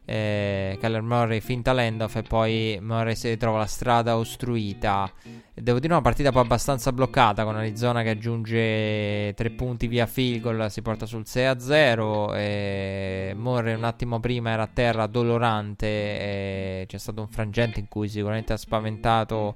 Eh, 0.06 0.78
Keller 0.80 1.02
Murray 1.02 1.40
finta 1.40 1.74
l'handoff 1.74 2.16
e 2.16 2.22
poi 2.22 2.78
Murray 2.80 3.16
si 3.16 3.30
ritrova 3.30 3.58
la 3.58 3.66
strada 3.66 4.18
ostruita. 4.18 5.12
Devo 5.54 5.80
dire 5.80 5.94
una 5.94 6.02
partita 6.02 6.32
poi 6.32 6.44
abbastanza 6.44 6.92
bloccata 6.92 7.44
con 7.44 7.56
Arizona 7.56 8.04
che 8.04 8.10
aggiunge 8.10 9.34
3 9.34 9.50
punti 9.52 9.88
via 9.88 10.06
field 10.06 10.42
goal, 10.42 10.70
si 10.70 10.82
porta 10.82 11.06
sul 11.06 11.24
6-0 11.26 12.36
e 12.36 13.34
Murray 13.36 13.74
un 13.74 13.84
attimo 13.86 14.20
prima 14.20 14.52
era 14.52 14.64
a 14.64 14.70
terra 14.72 15.08
dolorante 15.08 15.88
e 15.88 16.86
c'è 16.88 16.98
stato 16.98 17.22
un 17.22 17.28
frangente 17.28 17.80
in 17.80 17.88
cui 17.88 18.08
sicuramente 18.08 18.54
ha 18.54 18.58
spaventato 18.58 19.56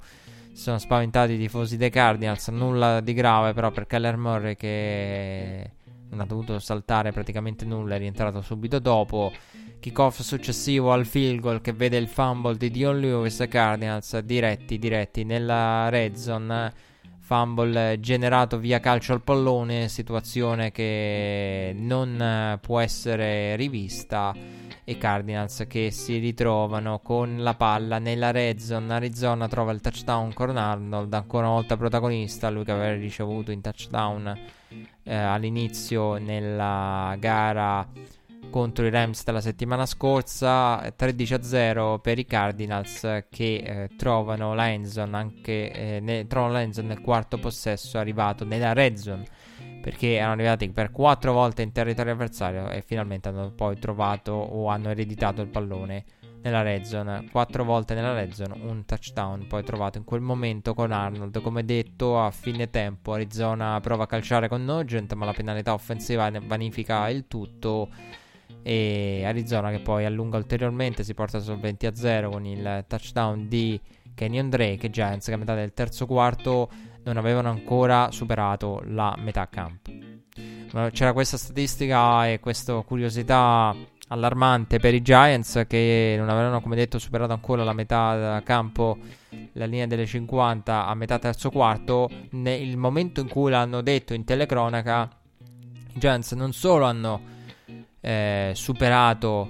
sono 0.54 0.78
spaventati 0.78 1.34
i 1.34 1.38
tifosi 1.38 1.78
dei 1.78 1.90
Cardinals, 1.90 2.48
nulla 2.50 3.00
di 3.02 3.14
grave 3.14 3.54
però 3.54 3.72
per 3.72 3.86
Keller 3.86 4.18
Murray 4.18 4.56
che 4.56 5.72
non 6.10 6.22
ha 6.22 6.26
dovuto 6.26 6.60
saltare 6.60 7.12
praticamente 7.12 7.66
nulla, 7.66 7.96
è 7.96 7.98
rientrato 7.98 8.42
subito 8.42 8.80
dopo 8.80 9.32
kickoff 9.80 10.20
successivo 10.20 10.92
al 10.92 11.06
field 11.06 11.40
goal 11.40 11.62
che 11.62 11.74
vede 11.74 11.98
il 11.98 12.08
fumble 12.08 12.58
di 12.58 12.70
Dion 12.70 13.00
Lewis 13.00 13.46
Cardinals 13.50 14.18
diretti 14.20 14.78
diretti 14.78 15.24
nella 15.24 15.90
red 15.90 16.16
zone. 16.16 16.74
Fumble 17.20 18.00
generato 18.00 18.58
via 18.58 18.80
calcio 18.80 19.14
al 19.14 19.22
pallone 19.22 19.88
situazione 19.88 20.72
che 20.72 21.74
non 21.76 22.58
può 22.62 22.80
essere 22.80 23.56
rivista. 23.56 24.36
E 24.84 24.98
Cardinals 24.98 25.66
che 25.68 25.92
si 25.92 26.18
ritrovano 26.18 27.00
con 27.00 27.44
la 27.44 27.54
palla 27.54 28.00
nella 28.00 28.32
red 28.32 28.58
zone. 28.58 28.92
Arizona 28.92 29.48
trova 29.48 29.72
il 29.72 29.82
touchdown 29.82 30.34
con 30.34 30.58
Arnold 30.58 31.14
ancora 31.14 31.46
una 31.46 31.56
volta 31.56 31.78
protagonista 31.78 32.50
lui 32.50 32.64
che 32.64 32.72
aveva 32.72 32.96
ricevuto 32.96 33.52
in 33.52 33.62
touchdown 33.62 34.40
eh, 35.04 35.16
all'inizio 35.16 36.18
nella 36.18 37.16
gara 37.20 37.88
contro 38.50 38.86
i 38.86 38.90
Rams 38.90 39.24
della 39.24 39.42
settimana 39.42 39.86
scorsa 39.86 40.92
13 40.96 41.34
a 41.34 41.44
0 41.44 42.00
per 42.00 42.20
i 42.20 42.26
Cardinals 42.26 43.02
che 43.30 43.56
eh, 43.56 43.90
trovano 43.96 44.54
la 44.54 44.72
endzone 44.72 45.16
anche 45.16 45.72
eh, 45.72 46.00
ne, 46.00 46.26
nel 46.26 47.02
quarto 47.02 47.38
possesso 47.38 47.98
arrivato 47.98 48.46
nella 48.46 48.74
red 48.74 48.96
zone 48.96 49.26
perché 49.82 50.16
erano 50.16 50.34
arrivati 50.34 50.70
per 50.70 50.92
quattro 50.92 51.34
volte 51.34 51.62
in 51.62 51.72
territorio 51.72 52.14
avversario 52.14 52.70
e 52.70 52.82
finalmente 52.82 53.30
hanno 53.30 53.52
poi 53.52 53.78
trovato 53.80 54.32
o 54.32 54.68
hanno 54.68 54.90
ereditato 54.90 55.42
il 55.42 55.48
pallone 55.48 56.06
nella 56.42 56.62
red 56.62 56.84
zone. 56.84 57.28
Quattro 57.32 57.64
volte 57.64 57.94
nella 57.94 58.14
red 58.14 58.32
zone 58.32 58.56
un 58.62 58.86
touchdown 58.86 59.48
poi 59.48 59.64
trovato 59.64 59.98
in 59.98 60.04
quel 60.04 60.22
momento 60.22 60.74
con 60.74 60.92
Arnold. 60.92 61.42
Come 61.42 61.66
detto 61.66 62.22
a 62.22 62.32
fine 62.32 62.70
tempo 62.70 63.14
Arizona 63.14 63.80
prova 63.80 64.04
a 64.04 64.08
calciare 64.08 64.48
con 64.48 64.64
Nugent 64.64 65.14
ma 65.14 65.26
la 65.26 65.34
penalità 65.34 65.74
offensiva 65.74 66.30
vanifica 66.46 67.10
il 67.10 67.28
tutto 67.28 67.90
e 68.62 69.24
Arizona 69.26 69.72
che 69.72 69.80
poi 69.80 70.06
allunga 70.06 70.38
ulteriormente 70.38 71.04
si 71.04 71.14
porta 71.14 71.40
sul 71.40 71.60
20 71.60 71.86
a 71.86 71.96
0 71.96 72.30
con 72.30 72.46
il 72.46 72.86
touchdown 72.88 73.48
di 73.48 73.80
Kenyon 74.14 74.50
Drake 74.50 74.90
Giants 74.90 75.26
che 75.26 75.34
a 75.34 75.38
metà 75.38 75.56
del 75.56 75.74
terzo 75.74 76.06
quarto 76.06 76.70
non 77.04 77.18
avevano 77.18 77.50
ancora 77.50 78.12
superato 78.12 78.82
la 78.86 79.16
metà 79.18 79.48
campo 79.48 79.92
c'era 80.92 81.14
questa 81.14 81.38
statistica 81.38 82.28
e 82.28 82.40
questa 82.40 82.82
curiosità 82.82 83.76
allarmante 84.10 84.80
per 84.80 84.94
i 84.94 85.02
Giants 85.02 85.64
che 85.68 86.16
non 86.18 86.30
avevano 86.30 86.62
come 86.62 86.76
detto 86.76 87.00
superato 87.00 87.34
ancora 87.34 87.64
la 87.64 87.74
metà 87.74 88.42
campo 88.44 88.98
la 89.54 89.66
linea 89.66 89.88
delle 89.88 90.06
50 90.06 90.86
a 90.86 90.94
metà 90.96 91.20
terzo 91.20 91.50
quarto. 91.50 92.10
Nel 92.32 92.78
momento 92.78 93.22
in 93.22 93.28
cui 93.28 93.52
l'hanno 93.52 93.82
detto 93.82 94.14
in 94.14 94.24
telecronaca 94.24 95.10
i 95.94 96.00
Giants 96.00 96.32
non 96.34 96.54
solo 96.54 96.86
hanno 96.86 97.38
eh, 98.02 98.52
superato, 98.56 99.50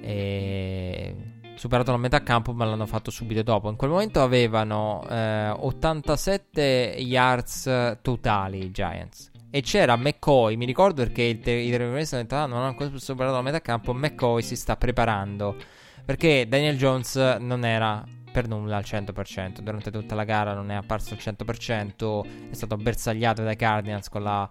eh, 0.00 1.14
superato 1.54 1.90
la 1.90 1.96
metà 1.96 2.22
campo, 2.22 2.52
ma 2.52 2.64
l'hanno 2.64 2.86
fatto 2.86 3.10
subito 3.10 3.42
dopo. 3.42 3.68
In 3.68 3.76
quel 3.76 3.90
momento 3.90 4.22
avevano 4.22 5.04
eh, 5.08 5.50
87 5.50 6.96
yards 6.98 7.98
totali 8.02 8.64
i 8.64 8.70
Giants. 8.70 9.30
E 9.52 9.62
c'era 9.62 9.96
McCoy, 9.96 10.54
mi 10.54 10.64
ricordo 10.64 11.02
perché 11.02 11.22
i 11.22 11.40
telecronisti 11.40 12.14
hanno 12.14 12.22
detto 12.22 12.36
ah, 12.36 12.46
non 12.46 12.58
hanno 12.58 12.68
ancora 12.68 12.90
superato 12.96 13.34
la 13.34 13.42
metà 13.42 13.60
campo, 13.60 13.92
McCoy 13.92 14.42
si 14.42 14.54
sta 14.54 14.76
preparando. 14.76 15.56
Perché 16.04 16.46
Daniel 16.48 16.76
Jones 16.76 17.16
non 17.40 17.64
era 17.64 18.04
per 18.30 18.48
nulla 18.48 18.76
al 18.76 18.84
100%. 18.86 19.60
Durante 19.60 19.90
tutta 19.90 20.14
la 20.14 20.24
gara 20.24 20.54
non 20.54 20.70
è 20.70 20.74
apparso 20.74 21.14
al 21.14 21.20
100%. 21.20 22.50
È 22.50 22.54
stato 22.54 22.76
bersagliato 22.76 23.42
dai 23.42 23.56
Cardinals 23.56 24.08
con 24.08 24.22
la 24.22 24.50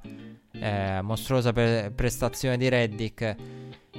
eh, 0.52 1.02
mostruosa 1.02 1.54
pre- 1.54 1.92
prestazione 1.96 2.58
di 2.58 2.70
Reddick 2.70 3.36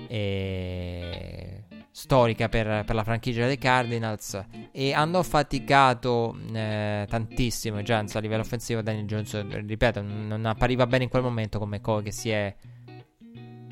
e 0.09 1.65
storica 1.93 2.49
per, 2.49 2.85
per, 2.85 2.95
la 2.95 3.03
franchigia 3.05 3.47
dei 3.47 3.59
Cardinals 3.59 4.43
e 4.71 4.93
hanno 4.93 5.23
faticato 5.23 6.37
eh, 6.53 7.05
tantissimo 7.09 7.81
i 7.81 7.83
Giants 7.83 8.15
a 8.15 8.21
livello 8.21 8.43
offensivo 8.43 8.81
Daniel 8.81 9.07
Jones 9.07 9.47
ripeto 9.49 10.01
non 10.01 10.47
appariva 10.47 10.87
bene 10.87 11.05
in 11.05 11.11
quel 11.11 11.23
momento 11.23 11.59
come 11.59 11.79
McCoy 11.79 12.03
che 12.05 12.13
si 12.13 12.31
è 12.31 12.55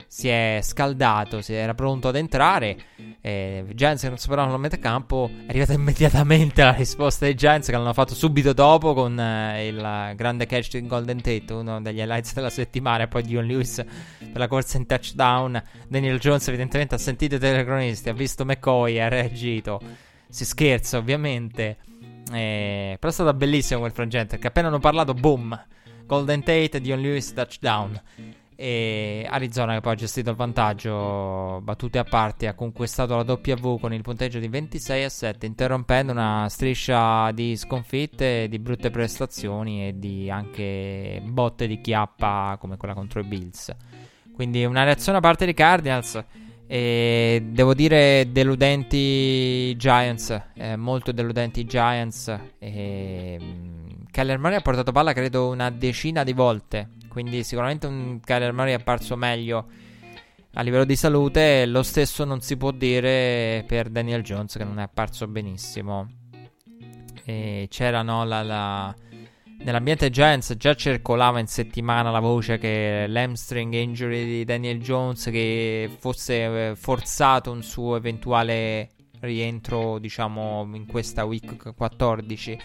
si 0.09 0.27
è 0.29 0.61
scaldato, 0.63 1.43
si 1.43 1.53
era 1.53 1.75
pronto 1.75 2.09
ad 2.09 2.17
entrare. 2.17 2.77
Eh, 3.21 3.65
Giants 3.75 4.03
che 4.03 4.09
non 4.09 4.17
superavano 4.17 4.55
la 4.55 4.59
metà 4.59 4.79
campo. 4.79 5.31
È 5.31 5.51
arrivata 5.51 5.75
immediatamente 5.75 6.63
la 6.63 6.73
risposta 6.73 7.27
dei 7.27 7.35
Giants 7.35 7.67
che 7.67 7.73
l'hanno 7.73 7.93
fatto 7.93 8.15
subito 8.15 8.55
dopo 8.55 8.95
con 8.95 9.21
eh, 9.21 9.69
il 9.69 10.13
grande 10.17 10.47
catch 10.47 10.79
di 10.79 10.87
Golden 10.87 11.21
Tate, 11.21 11.53
uno 11.53 11.81
degli 11.83 11.99
highlights 11.99 12.33
della 12.33 12.51
settimana. 12.51 13.05
E 13.05 13.09
poi 13.09 13.23
Dion 13.23 13.45
Lewis 13.45 13.85
per 14.19 14.39
la 14.39 14.49
corsa 14.49 14.79
in 14.79 14.87
touchdown. 14.87 15.63
Daniel 15.87 16.19
Jones, 16.19 16.49
evidentemente, 16.49 16.95
ha 16.95 16.99
sentito 16.99 17.35
i 17.35 17.39
telecronisti, 17.39 18.09
ha 18.09 18.15
visto 18.15 18.47
McCoy, 18.47 18.99
ha 18.99 19.09
reagito. 19.09 19.79
Si 20.29 20.47
scherza, 20.47 20.97
ovviamente. 20.97 21.77
Eh, 22.33 22.97
però 22.99 23.11
è 23.11 23.15
stato 23.15 23.35
bellissimo 23.35 23.81
quel 23.81 23.93
frangente. 23.93 24.31
Perché 24.31 24.47
appena 24.47 24.69
hanno 24.69 24.81
parlato, 24.81 25.13
boom 25.13 25.67
Golden 26.09 26.43
Tate, 26.43 26.81
Dion 26.81 27.01
Lewis, 27.01 27.35
touchdown. 27.35 28.01
E 28.61 29.25
Arizona 29.31 29.75
che 29.75 29.81
poi 29.81 29.93
ha 29.93 29.95
gestito 29.95 30.31
il 30.31 30.37
vantaggio, 30.37 31.61
battute 31.63 32.01
a 32.01 32.03
parte, 32.03 32.49
ha 32.49 32.55
conquistato 32.55 33.15
la 33.15 33.23
W 33.23 33.79
con 33.79 33.93
il 33.93 34.03
punteggio 34.03 34.41
di 34.41 34.49
26 34.49 35.05
a 35.05 35.09
7, 35.09 35.47
interrompendo 35.47 36.11
una 36.11 36.49
striscia 36.49 37.31
di 37.31 37.55
sconfitte, 37.55 38.49
di 38.49 38.59
brutte 38.59 38.91
prestazioni 38.91 39.87
e 39.87 39.99
di 40.01 40.29
anche 40.29 41.23
botte 41.25 41.69
di 41.69 41.81
chiappa 41.81 42.57
come 42.59 42.77
quella 42.77 42.95
contro 42.95 43.21
i 43.21 43.25
Bills. 43.25 43.73
Quindi 44.35 44.65
una 44.65 44.83
reazione 44.83 45.19
a 45.19 45.21
parte 45.21 45.45
dei 45.45 45.55
Cardinals. 45.55 46.25
E 46.67 47.47
devo 47.53 47.75
dire 47.75 48.27
deludenti 48.33 49.77
Giants, 49.77 50.37
eh, 50.55 50.75
molto 50.75 51.13
deludenti 51.13 51.65
Giants. 51.65 52.37
E, 52.59 53.37
um, 53.39 54.05
Keller 54.11 54.39
Murray 54.41 54.57
ha 54.57 54.63
portato 54.63 54.91
palla 54.91 55.13
credo 55.13 55.49
una 55.49 55.71
decina 55.71 56.25
di 56.25 56.33
volte 56.33 56.97
quindi 57.19 57.43
sicuramente 57.43 57.89
un 57.89 58.21
Kyler 58.21 58.53
Murray 58.53 58.71
è 58.71 58.77
apparso 58.77 59.17
meglio 59.17 59.67
a 60.53 60.63
livello 60.63 60.85
di 60.85 60.95
salute. 60.95 61.67
Lo 61.67 61.83
stesso 61.83 62.25
non 62.25 62.41
si 62.41 62.57
può 62.57 62.71
dire 62.71 63.65
per 63.67 63.89
Daniel 63.89 64.23
Jones 64.23 64.55
che 64.57 64.63
non 64.63 64.79
è 64.79 64.83
apparso 64.83 65.27
benissimo. 65.27 66.09
E 67.25 67.67
c'era 67.69 68.03
no, 68.03 68.23
la, 68.23 68.43
la... 68.45 68.95
Nell'ambiente 69.65 70.11
Giants 70.11 70.55
già 70.57 70.75
circolava 70.75 71.41
in 71.41 71.49
settimana 71.49 72.13
la 72.13 72.21
voce 72.21 72.57
che 72.57 73.07
l'hamstring 73.09 73.75
injury 73.75 74.25
di 74.25 74.45
Daniel 74.45 74.81
Jones 74.81 75.25
che 75.25 75.91
fosse 75.99 76.69
eh, 76.71 76.77
forzato 76.77 77.51
un 77.51 77.65
suo 77.65 77.97
eventuale 77.97 78.91
rientro, 79.23 79.99
diciamo, 79.99 80.71
in 80.73 80.87
questa 80.87 81.25
week 81.25 81.75
14 81.75 82.59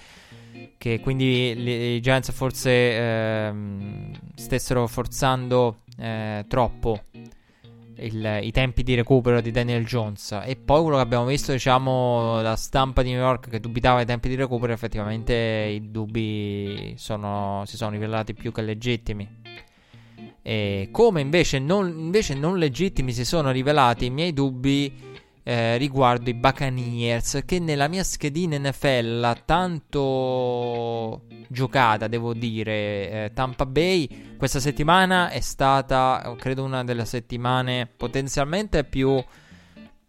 che 0.77 0.99
quindi 0.99 1.95
i 1.95 2.01
Giants 2.01 2.31
forse 2.31 2.71
ehm, 2.71 4.11
stessero 4.35 4.87
forzando 4.87 5.77
eh, 5.97 6.45
troppo 6.47 7.01
il, 7.97 8.39
i 8.43 8.51
tempi 8.51 8.83
di 8.83 8.95
recupero 8.95 9.41
di 9.41 9.51
Daniel 9.51 9.85
Jones. 9.85 10.39
E 10.43 10.55
poi 10.55 10.81
quello 10.81 10.97
che 10.97 11.03
abbiamo 11.03 11.25
visto 11.25 11.51
diciamo 11.51 12.41
la 12.41 12.55
stampa 12.55 13.01
di 13.01 13.11
New 13.11 13.19
York 13.19 13.49
che 13.49 13.59
dubitava 13.59 14.01
i 14.01 14.05
tempi 14.05 14.29
di 14.29 14.35
recupero 14.35 14.73
effettivamente 14.73 15.33
i 15.33 15.91
dubbi 15.91 16.93
sono, 16.97 17.63
si 17.65 17.77
sono 17.77 17.91
rivelati 17.91 18.33
più 18.33 18.51
che 18.51 18.61
legittimi. 18.61 19.41
E 20.41 20.89
come 20.91 21.21
invece 21.21 21.59
non, 21.59 21.87
invece 21.87 22.33
non 22.33 22.57
legittimi 22.57 23.13
si 23.13 23.23
sono 23.23 23.51
rivelati 23.51 24.05
i 24.05 24.09
miei 24.09 24.33
dubbi 24.33 25.11
eh, 25.43 25.77
riguardo 25.77 26.29
i 26.29 26.33
Buccaneers 26.33 27.41
che 27.45 27.59
nella 27.59 27.87
mia 27.87 28.03
schedina 28.03 28.57
NFL 28.57 29.43
tanto 29.45 31.21
giocata, 31.49 32.07
devo 32.07 32.33
dire, 32.33 32.71
eh, 32.71 33.31
Tampa 33.33 33.65
Bay 33.65 34.35
questa 34.37 34.59
settimana 34.59 35.29
è 35.29 35.41
stata, 35.41 36.33
credo, 36.37 36.63
una 36.63 36.83
delle 36.83 37.05
settimane 37.05 37.87
potenzialmente 37.87 38.85
più 38.85 39.21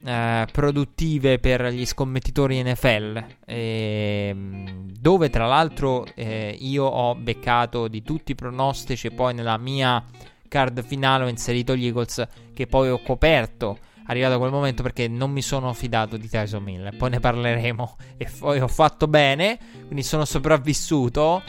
eh, 0.05 0.47
produttive 0.53 1.39
per 1.39 1.67
gli 1.67 1.85
scommettitori 1.85 2.63
NFL, 2.63 3.25
ehm, 3.45 4.93
dove 5.01 5.31
tra 5.31 5.47
l'altro 5.47 6.07
eh, 6.15 6.57
io 6.61 6.85
ho 6.85 7.15
beccato 7.15 7.89
di 7.89 8.03
tutti 8.03 8.33
i 8.33 8.37
pronostici 8.37 9.09
e 9.09 9.11
poi 9.11 9.35
nella 9.35 9.57
mia 9.57 10.03
card 10.47 10.85
finale 10.85 11.25
ho 11.25 11.29
inserito 11.29 11.75
gli 11.75 11.87
Eagles 11.87 12.27
che 12.55 12.67
poi 12.67 12.91
ho 12.91 13.01
coperto 13.01 13.79
arrivato 14.07 14.39
quel 14.39 14.51
momento 14.51 14.83
perché 14.83 15.09
non 15.09 15.31
mi 15.31 15.43
sono 15.43 15.73
fidato 15.73 16.17
di 16.17 16.29
Tyson 16.29 16.63
Miller. 16.63 16.97
Poi 16.97 17.11
ne 17.11 17.21
parleremo. 17.21 17.97
E 18.17 18.29
poi 18.39 18.61
ho 18.61 18.69
fatto 18.69 19.09
bene, 19.09 19.59
quindi 19.87 20.03
sono 20.03 20.25
sopravvissuto. 20.25 21.43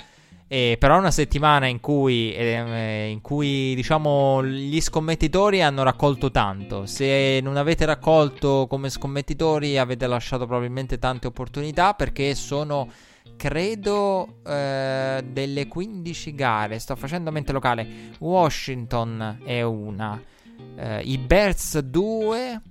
Eh, 0.48 0.78
però 0.80 0.98
una 0.98 1.12
settimana 1.12 1.68
in 1.68 1.80
cui, 1.80 2.34
eh, 2.34 3.10
in 3.10 3.22
cui, 3.22 3.74
diciamo, 3.76 4.44
gli 4.44 4.80
scommettitori 4.80 5.62
hanno 5.62 5.84
raccolto 5.84 6.32
tanto. 6.32 6.86
Se 6.86 7.40
non 7.42 7.58
avete 7.58 7.86
raccolto 7.86 8.68
come 8.68 8.90
scommettitori, 8.90 9.78
avete 9.78 10.06
lasciato 10.08 10.46
probabilmente 10.46 11.00
tante 11.00 11.28
opportunità 11.28 11.94
perché 11.94 12.36
sono, 12.36 12.90
credo, 13.38 14.40
eh, 14.46 15.24
delle 15.28 15.68
15 15.68 16.36
gare. 16.36 16.80
Sto 16.80 16.96
facendo 16.96 17.32
mente 17.32 17.52
locale. 17.52 17.88
Washington 18.20 19.42
è 19.46 19.62
una. 19.62 20.22
Uh, 20.58 21.00
I 21.02 21.18
Bears 21.18 21.80
2, 21.80 22.62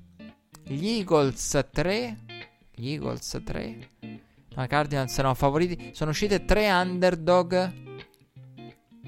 gli 0.64 0.86
Eagles 0.98 1.68
3, 1.70 2.16
gli 2.74 2.90
Eagles 2.90 3.40
3, 3.44 3.88
i 4.62 4.66
Cardinals 4.68 5.18
erano 5.18 5.34
favoriti. 5.34 5.90
Sono 5.92 6.10
uscite 6.10 6.44
3 6.44 6.70
underdog 6.70 7.72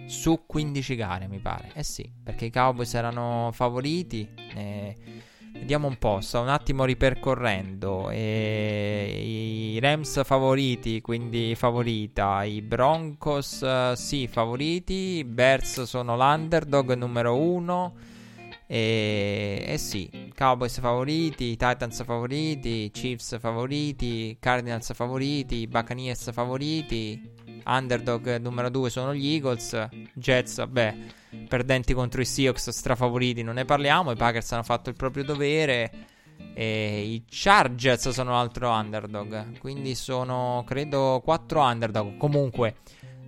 su 0.07 0.43
15 0.47 0.95
gare, 0.97 1.29
mi 1.29 1.39
pare. 1.39 1.70
Eh 1.74 1.83
sì, 1.83 2.11
perché 2.22 2.47
i 2.47 2.51
Cowboys 2.51 2.95
erano 2.95 3.51
favoriti. 3.53 4.29
Eh, 4.55 4.97
vediamo 5.53 5.87
un 5.89 5.99
po', 5.99 6.20
sto 6.20 6.41
un 6.41 6.49
attimo 6.49 6.85
ripercorrendo. 6.85 8.11
Eh, 8.11 9.74
I 9.74 9.81
Rams 9.81 10.24
favoriti, 10.24 11.01
quindi 11.01 11.55
favorita. 11.55 12.45
I 12.45 12.62
Broncos, 12.62 13.61
uh, 13.61 13.95
sì, 13.95 14.27
favoriti. 14.27 15.18
I 15.18 15.24
Bears 15.24 15.83
sono 15.83 16.16
l'underdog 16.16 16.95
numero 16.95 17.37
1. 17.37 17.95
E, 18.66 19.64
e, 19.66 19.78
sì, 19.78 20.30
Cowboys 20.34 20.80
favoriti, 20.80 21.56
Titans 21.56 22.02
favoriti, 22.04 22.90
Chiefs 22.92 23.38
favoriti, 23.38 24.36
Cardinals 24.40 24.92
favoriti, 24.92 25.66
Buccaneers 25.68 26.32
favoriti, 26.32 27.34
Underdog 27.64 28.38
numero 28.38 28.68
2 28.68 28.90
sono 28.90 29.14
gli 29.14 29.26
Eagles, 29.34 29.88
Jets, 30.14 30.56
vabbè, 30.56 30.96
perdenti 31.48 31.94
contro 31.94 32.20
i 32.20 32.24
Seahawks 32.24 32.70
strafavoriti, 32.70 33.42
non 33.42 33.54
ne 33.54 33.64
parliamo, 33.64 34.10
i 34.10 34.16
Packers 34.16 34.52
hanno 34.52 34.62
fatto 34.62 34.88
il 34.90 34.96
proprio 34.96 35.24
dovere 35.24 35.90
e 36.54 37.02
i 37.02 37.24
Chargers 37.28 38.08
sono 38.10 38.32
l'altro 38.32 38.70
underdog, 38.70 39.58
quindi 39.58 39.94
sono 39.94 40.64
credo 40.66 41.20
4 41.24 41.60
underdog. 41.60 42.16
Comunque, 42.16 42.76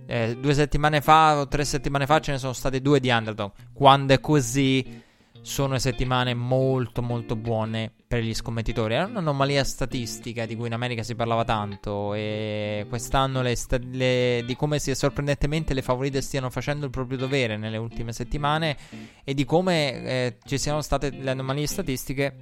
eh, 0.05 0.35
due 0.39 0.53
settimane 0.53 1.01
fa 1.01 1.39
o 1.39 1.47
tre 1.47 1.63
settimane 1.65 2.05
fa 2.05 2.19
ce 2.19 2.31
ne 2.31 2.37
sono 2.39 2.53
state 2.53 2.81
due 2.81 2.99
di 2.99 3.09
underdog. 3.09 3.51
Quando 3.73 4.13
è 4.13 4.19
così 4.19 5.07
sono 5.41 5.77
settimane 5.79 6.33
molto 6.33 7.01
molto 7.01 7.35
buone 7.35 7.91
per 8.07 8.21
gli 8.21 8.33
scommettitori. 8.33 8.93
Era 8.93 9.05
un'anomalia 9.05 9.63
statistica 9.63 10.45
di 10.45 10.55
cui 10.55 10.67
in 10.67 10.73
America 10.73 11.03
si 11.03 11.15
parlava 11.15 11.43
tanto 11.43 12.13
e 12.13 12.85
quest'anno 12.89 13.41
le 13.41 13.55
sta- 13.55 13.79
le, 13.81 14.43
di 14.45 14.55
come 14.55 14.79
si 14.79 14.93
sorprendentemente 14.95 15.73
le 15.73 15.81
favorite 15.81 16.21
stiano 16.21 16.49
facendo 16.49 16.85
il 16.85 16.91
proprio 16.91 17.17
dovere 17.17 17.57
nelle 17.57 17.77
ultime 17.77 18.13
settimane 18.13 18.77
e 19.23 19.33
di 19.33 19.45
come 19.45 20.03
eh, 20.03 20.37
ci 20.45 20.57
siano 20.57 20.81
state 20.81 21.11
le 21.11 21.29
anomalie 21.29 21.67
statistiche 21.67 22.35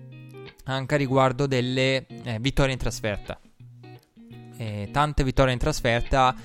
anche 0.66 0.98
riguardo 0.98 1.48
delle 1.48 2.06
eh, 2.06 2.38
vittorie 2.40 2.74
in 2.74 2.80
trasferta. 2.80 3.40
E 4.58 4.90
tante 4.92 5.24
vittorie 5.24 5.54
in 5.54 5.60
trasferta 5.60 6.36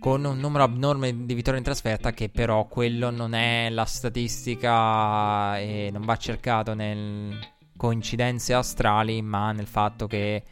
con 0.00 0.24
un 0.24 0.38
numero 0.38 0.64
abnorme 0.64 1.26
di 1.26 1.34
vittorie 1.34 1.58
in 1.58 1.64
trasferta 1.64 2.12
che 2.12 2.30
però 2.30 2.66
quello 2.66 3.10
non 3.10 3.34
è 3.34 3.68
la 3.68 3.84
statistica 3.84 5.58
e 5.58 5.90
non 5.92 6.06
va 6.06 6.16
cercato 6.16 6.72
nel 6.72 7.38
coincidenze 7.76 8.54
astrali 8.54 9.20
ma 9.20 9.52
nel 9.52 9.66
fatto 9.66 10.06
che 10.06 10.42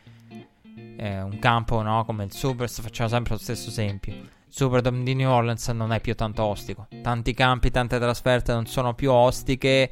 eh, 0.97 1.23
un 1.23 1.39
campo 1.39 1.81
no, 1.81 2.05
come 2.05 2.25
il 2.25 2.33
Super 2.33 2.69
facciamo 2.69 3.09
sempre 3.09 3.35
lo 3.35 3.41
stesso 3.41 3.71
esempio. 3.71 4.13
Il 4.13 4.29
Superdome 4.49 5.03
di 5.03 5.15
New 5.15 5.31
Orleans 5.31 5.67
non 5.69 5.93
è 5.93 6.01
più 6.01 6.15
tanto 6.15 6.45
ostico. 6.45 6.87
Tanti 7.03 7.33
campi, 7.33 7.71
tante 7.71 7.99
trasferte 7.99 8.53
non 8.53 8.67
sono 8.67 8.95
più 8.95 9.11
ostiche 9.11 9.91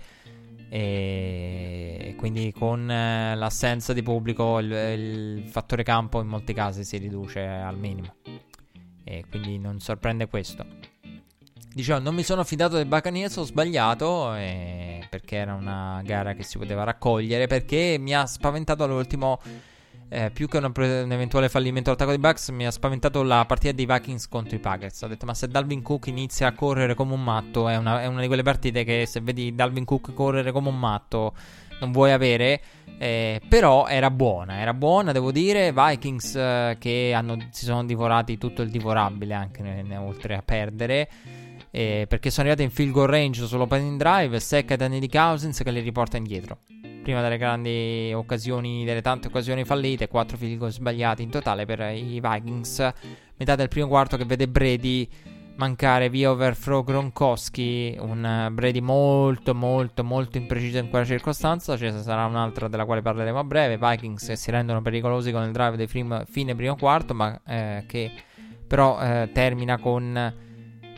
e 0.69 2.15
quindi 2.19 2.53
con 2.53 2.91
eh, 2.91 3.35
l'assenza 3.37 3.93
di 3.93 4.03
pubblico 4.03 4.59
il, 4.59 4.71
il 4.71 5.49
fattore 5.49 5.83
campo 5.83 6.21
in 6.21 6.27
molti 6.27 6.53
casi 6.53 6.85
si 6.85 6.99
riduce 6.99 7.41
al 7.41 7.79
minimo 7.79 8.17
e 9.09 9.25
quindi 9.31 9.57
non 9.57 9.79
sorprende 9.79 10.27
questo. 10.27 10.67
Dicevo, 11.73 12.01
non 12.01 12.15
mi 12.15 12.25
sono 12.25 12.43
fidato 12.43 12.75
del 12.75 12.87
Buccaneers, 12.87 13.37
ho 13.37 13.45
sbagliato 13.45 14.35
eh, 14.35 15.07
perché 15.09 15.37
era 15.37 15.55
una 15.55 16.01
gara 16.05 16.35
che 16.35 16.43
si 16.43 16.59
poteva 16.59 16.83
raccogliere, 16.83 17.47
perché 17.47 17.99
mi 18.01 18.15
ha 18.15 18.27
spaventato 18.27 18.83
all'ultimo, 18.83 19.39
eh, 20.09 20.31
più 20.31 20.49
che 20.49 20.57
un, 20.57 20.73
un 20.75 21.13
eventuale 21.13 21.49
fallimento 21.49 21.91
all'attacco 21.91 22.11
dei 22.11 22.19
Bucks, 22.19 22.49
mi 22.49 22.67
ha 22.67 22.71
spaventato 22.73 23.23
la 23.23 23.45
partita 23.47 23.73
dei 23.73 23.87
Vikings 23.87 24.27
contro 24.27 24.57
i 24.57 24.59
Packers. 24.59 25.03
Ho 25.03 25.07
detto, 25.07 25.25
ma 25.25 25.35
se 25.35 25.47
Dalvin 25.47 25.83
Cook 25.83 26.07
inizia 26.09 26.49
a 26.49 26.53
correre 26.53 26.95
come 26.95 27.13
un 27.13 27.23
matto, 27.23 27.69
è 27.69 27.77
una, 27.77 28.03
è 28.03 28.07
una 28.07 28.23
di 28.23 28.27
quelle 28.27 28.43
partite 28.43 28.83
che 28.83 29.05
se 29.07 29.21
vedi 29.21 29.55
Dalvin 29.55 29.85
Cook 29.85 30.15
correre 30.15 30.51
come 30.51 30.71
un 30.71 30.79
matto 30.79 31.35
non 31.81 31.93
vuoi 31.93 32.13
avere. 32.13 32.61
Eh, 32.99 33.43
però 33.47 33.87
era 33.87 34.11
buona, 34.11 34.61
era 34.61 34.73
buona, 34.73 35.13
devo 35.13 35.33
dire. 35.33 35.73
Vikings 35.73 36.35
eh, 36.35 36.77
che 36.79 37.13
hanno, 37.15 37.37
si 37.51 37.65
sono 37.65 37.85
divorati 37.85 38.39
tutto 38.39 38.63
il 38.63 38.71
divorabile, 38.71 39.35
anche 39.35 39.63
ne, 39.63 39.83
ne, 39.83 39.97
oltre 39.97 40.37
a 40.37 40.43
perdere. 40.43 41.09
Eh, 41.71 42.07
perché 42.09 42.31
sono 42.31 42.47
arrivati 42.47 42.67
in 42.67 42.75
field 42.75 42.93
goal 42.93 43.09
range 43.09 43.47
sull'opening 43.47 43.99
drive. 43.99 44.41
Secca 44.41 44.77
da 44.77 44.87
Nick 44.87 45.15
Cousins 45.15 45.61
che 45.63 45.71
li 45.71 45.81
riporta 45.81 46.17
indietro. 46.17 46.59
Prima 47.03 47.23
delle 47.23 47.37
grandi 47.37 48.11
occasioni, 48.13 48.85
delle 48.85 49.03
tante 49.03 49.29
occasioni 49.29 49.65
fallite, 49.65 50.09
4 50.09 50.37
field 50.37 50.59
goal 50.59 50.73
sbagliati 50.73 51.23
in 51.23 51.31
totale 51.31 51.65
per 51.65 51.81
i 51.95 52.21
Vikings. 52.21 52.93
Metà 53.37 53.55
del 53.55 53.69
primo 53.69 53.87
quarto 53.87 54.17
che 54.17 54.25
vede 54.25 54.49
Brady 54.49 55.09
mancare 55.57 56.09
via 56.09 56.31
overthrow 56.31 56.85
Gronkowski, 56.85 57.97
un 58.01 58.49
Brady 58.53 58.81
molto 58.81 59.55
molto 59.55 60.05
molto 60.05 60.37
impreciso 60.39 60.79
in 60.79 60.89
quella 60.89 61.05
circostanza, 61.05 61.77
ci 61.77 61.91
sarà 62.01 62.25
un'altra 62.27 62.69
della 62.69 62.85
quale 62.85 63.03
parleremo 63.03 63.39
a 63.39 63.45
breve, 63.45 63.79
Vikings 63.79 64.33
si 64.33 64.51
rendono 64.51 64.83
pericolosi 64.83 65.33
con 65.33 65.43
il 65.43 65.53
drive 65.53 65.77
di 65.77 65.87
fine 65.87 66.55
primo 66.55 66.77
quarto, 66.77 67.15
ma 67.15 67.41
eh, 67.47 67.85
che 67.87 68.11
però 68.67 69.01
eh, 69.01 69.31
termina 69.33 69.79
con 69.79 70.45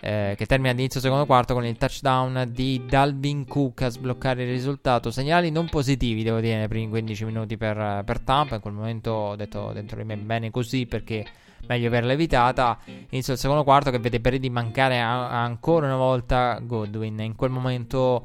eh, 0.01 0.35
che 0.37 0.47
termina 0.47 0.71
all'inizio 0.73 1.01
secondo 1.01 1.27
quarto 1.27 1.55
con 1.55 1.65
il 1.65 1.77
touchdown 1.77 2.49
di 2.53 2.85
Dalvin 2.87 3.47
Cook 3.47 3.83
a 3.83 3.89
sbloccare 3.89 4.45
il 4.45 4.51
risultato. 4.51 5.11
Segnali 5.11 5.51
non 5.51 5.69
positivi, 5.69 6.23
devo 6.23 6.41
dire, 6.41 6.59
nei 6.59 6.69
primi 6.69 6.89
15 6.89 7.25
minuti 7.25 7.57
per, 7.57 8.03
per 8.05 8.21
Tampa. 8.21 8.57
In 8.57 8.61
quel 8.61 8.75
momento 8.75 9.11
ho 9.11 9.37
detto 9.37 9.73
dentro 9.73 9.97
di 9.97 10.05
me 10.05 10.17
bene 10.17 10.51
così 10.51 10.87
perché 10.87 11.27
meglio 11.67 11.89
averla 11.89 12.13
evitata. 12.13 12.79
Inizio 13.11 13.33
il 13.33 13.39
secondo 13.39 13.65
quarto 13.65 13.91
che 13.91 13.99
vede 13.99 14.21
Brady 14.21 14.49
mancare 14.49 15.01
a- 15.01 15.43
ancora 15.43 15.87
una 15.87 15.97
volta 15.97 16.59
Godwin. 16.63 17.21
In 17.21 17.37
quel 17.37 17.51
momento 17.51 18.23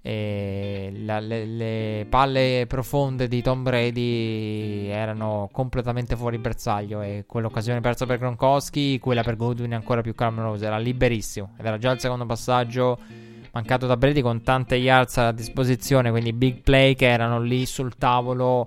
e 0.00 0.92
la, 1.04 1.18
le, 1.18 1.44
le, 1.44 2.06
palle 2.08 2.64
profonde 2.66 3.28
di 3.28 3.42
Tom 3.42 3.62
Brady 3.62 4.86
erano 4.86 5.50
completamente 5.52 6.16
fuori 6.16 6.38
bersaglio 6.38 7.02
e 7.02 7.24
quell'occasione 7.26 7.80
persa 7.80 8.06
per 8.06 8.18
Gronkowski, 8.18 8.98
quella 9.00 9.22
per 9.22 9.36
Goodwin 9.36 9.74
ancora 9.74 10.00
più 10.00 10.14
clamorosa, 10.14 10.66
era 10.66 10.78
liberissimo 10.78 11.50
ed 11.58 11.66
era 11.66 11.76
già 11.78 11.90
il 11.90 12.00
secondo 12.00 12.24
passaggio 12.24 12.98
mancato 13.52 13.86
da 13.86 13.96
Brady 13.98 14.22
con 14.22 14.42
tante 14.42 14.76
yards 14.76 15.18
a 15.18 15.32
disposizione, 15.32 16.10
quindi 16.10 16.32
big 16.32 16.60
play 16.62 16.94
che 16.94 17.06
erano 17.06 17.40
lì 17.40 17.66
sul 17.66 17.96
tavolo 17.96 18.66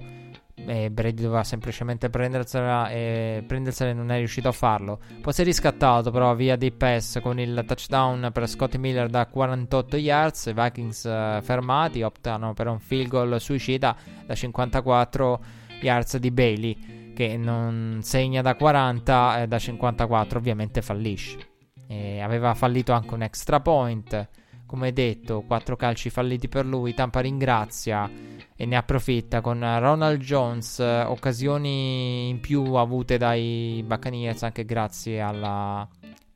e 0.65 0.89
Brady 0.91 1.23
doveva 1.23 1.43
semplicemente 1.43 2.09
prendersela 2.09 2.89
e 2.89 3.43
prendersela 3.45 3.91
e 3.91 3.93
non 3.93 4.11
è 4.11 4.17
riuscito 4.17 4.47
a 4.47 4.51
farlo. 4.51 4.99
Poi 5.21 5.33
si 5.33 5.41
è 5.41 5.43
riscattato 5.43 6.11
però 6.11 6.33
via 6.35 6.55
di 6.55 6.71
pass 6.71 7.19
con 7.21 7.39
il 7.39 7.63
touchdown 7.65 8.29
per 8.31 8.47
Scotty 8.47 8.77
Miller 8.77 9.09
da 9.09 9.25
48 9.25 9.97
yards. 9.97 10.45
I 10.45 10.53
Vikings 10.53 11.03
uh, 11.03 11.41
fermati 11.41 12.01
optano 12.01 12.53
per 12.53 12.67
un 12.67 12.79
field 12.79 13.07
goal 13.07 13.39
suicida 13.39 13.95
da 14.25 14.35
54 14.35 15.43
yards 15.81 16.17
di 16.17 16.31
Bailey 16.31 17.11
che 17.13 17.37
non 17.37 17.99
segna 18.01 18.41
da 18.41 18.55
40 18.55 19.41
e 19.41 19.47
da 19.47 19.59
54 19.59 20.39
ovviamente 20.39 20.81
fallisce. 20.81 21.49
E 21.87 22.21
aveva 22.21 22.53
fallito 22.53 22.93
anche 22.93 23.13
un 23.13 23.23
extra 23.23 23.59
point. 23.59 24.29
Come 24.71 24.93
detto, 24.93 25.41
4 25.41 25.75
calci 25.75 26.09
falliti 26.09 26.47
per 26.47 26.65
lui. 26.65 26.93
Tampa 26.93 27.19
ringrazia 27.19 28.09
e 28.55 28.65
ne 28.65 28.77
approfitta 28.77 29.41
con 29.41 29.59
Ronald 29.59 30.21
Jones, 30.21 30.79
eh, 30.79 31.01
occasioni 31.01 32.29
in 32.29 32.39
più 32.39 32.75
avute 32.75 33.17
dai 33.17 33.83
Buccaneers 33.85 34.43
anche 34.43 34.63
grazie 34.63 35.19
alla 35.19 35.85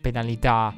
penalità 0.01 0.75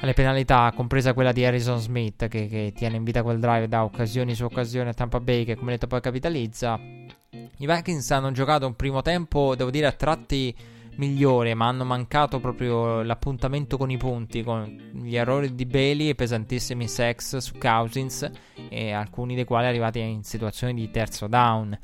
alle 0.00 0.14
penalità, 0.14 0.72
compresa 0.74 1.12
quella 1.12 1.30
di 1.30 1.44
Harrison 1.44 1.78
Smith 1.78 2.26
che, 2.26 2.48
che, 2.48 2.72
tiene 2.74 2.96
in 2.96 3.04
vita 3.04 3.22
quel 3.22 3.38
drive 3.38 3.68
da 3.68 3.84
occasioni 3.84 4.34
su 4.34 4.44
occasione 4.44 4.90
a 4.90 4.94
Tampa 4.94 5.20
Bay 5.20 5.44
che 5.44 5.54
come 5.54 5.72
detto 5.72 5.86
poi 5.86 6.00
capitalizza. 6.00 6.76
I 6.80 7.66
Vikings 7.66 8.10
hanno 8.10 8.32
giocato 8.32 8.66
un 8.66 8.74
primo 8.74 9.00
tempo, 9.02 9.54
devo 9.54 9.70
dire, 9.70 9.86
a 9.86 9.92
tratti 9.92 10.54
migliore, 10.98 11.54
ma 11.54 11.66
hanno 11.66 11.84
mancato 11.84 12.40
proprio 12.40 13.02
l'appuntamento 13.02 13.76
con 13.76 13.90
i 13.90 13.96
punti, 13.96 14.42
con 14.42 14.90
gli 15.02 15.16
errori 15.16 15.54
di 15.54 15.64
Bailey 15.64 16.10
e 16.10 16.14
pesantissimi 16.14 16.86
sex 16.86 17.38
su 17.38 17.56
Cousins, 17.58 18.30
e 18.68 18.92
alcuni 18.92 19.34
dei 19.34 19.44
quali 19.44 19.66
arrivati 19.66 20.00
in 20.00 20.22
situazioni 20.22 20.74
di 20.74 20.90
terzo 20.90 21.26
down. 21.26 21.78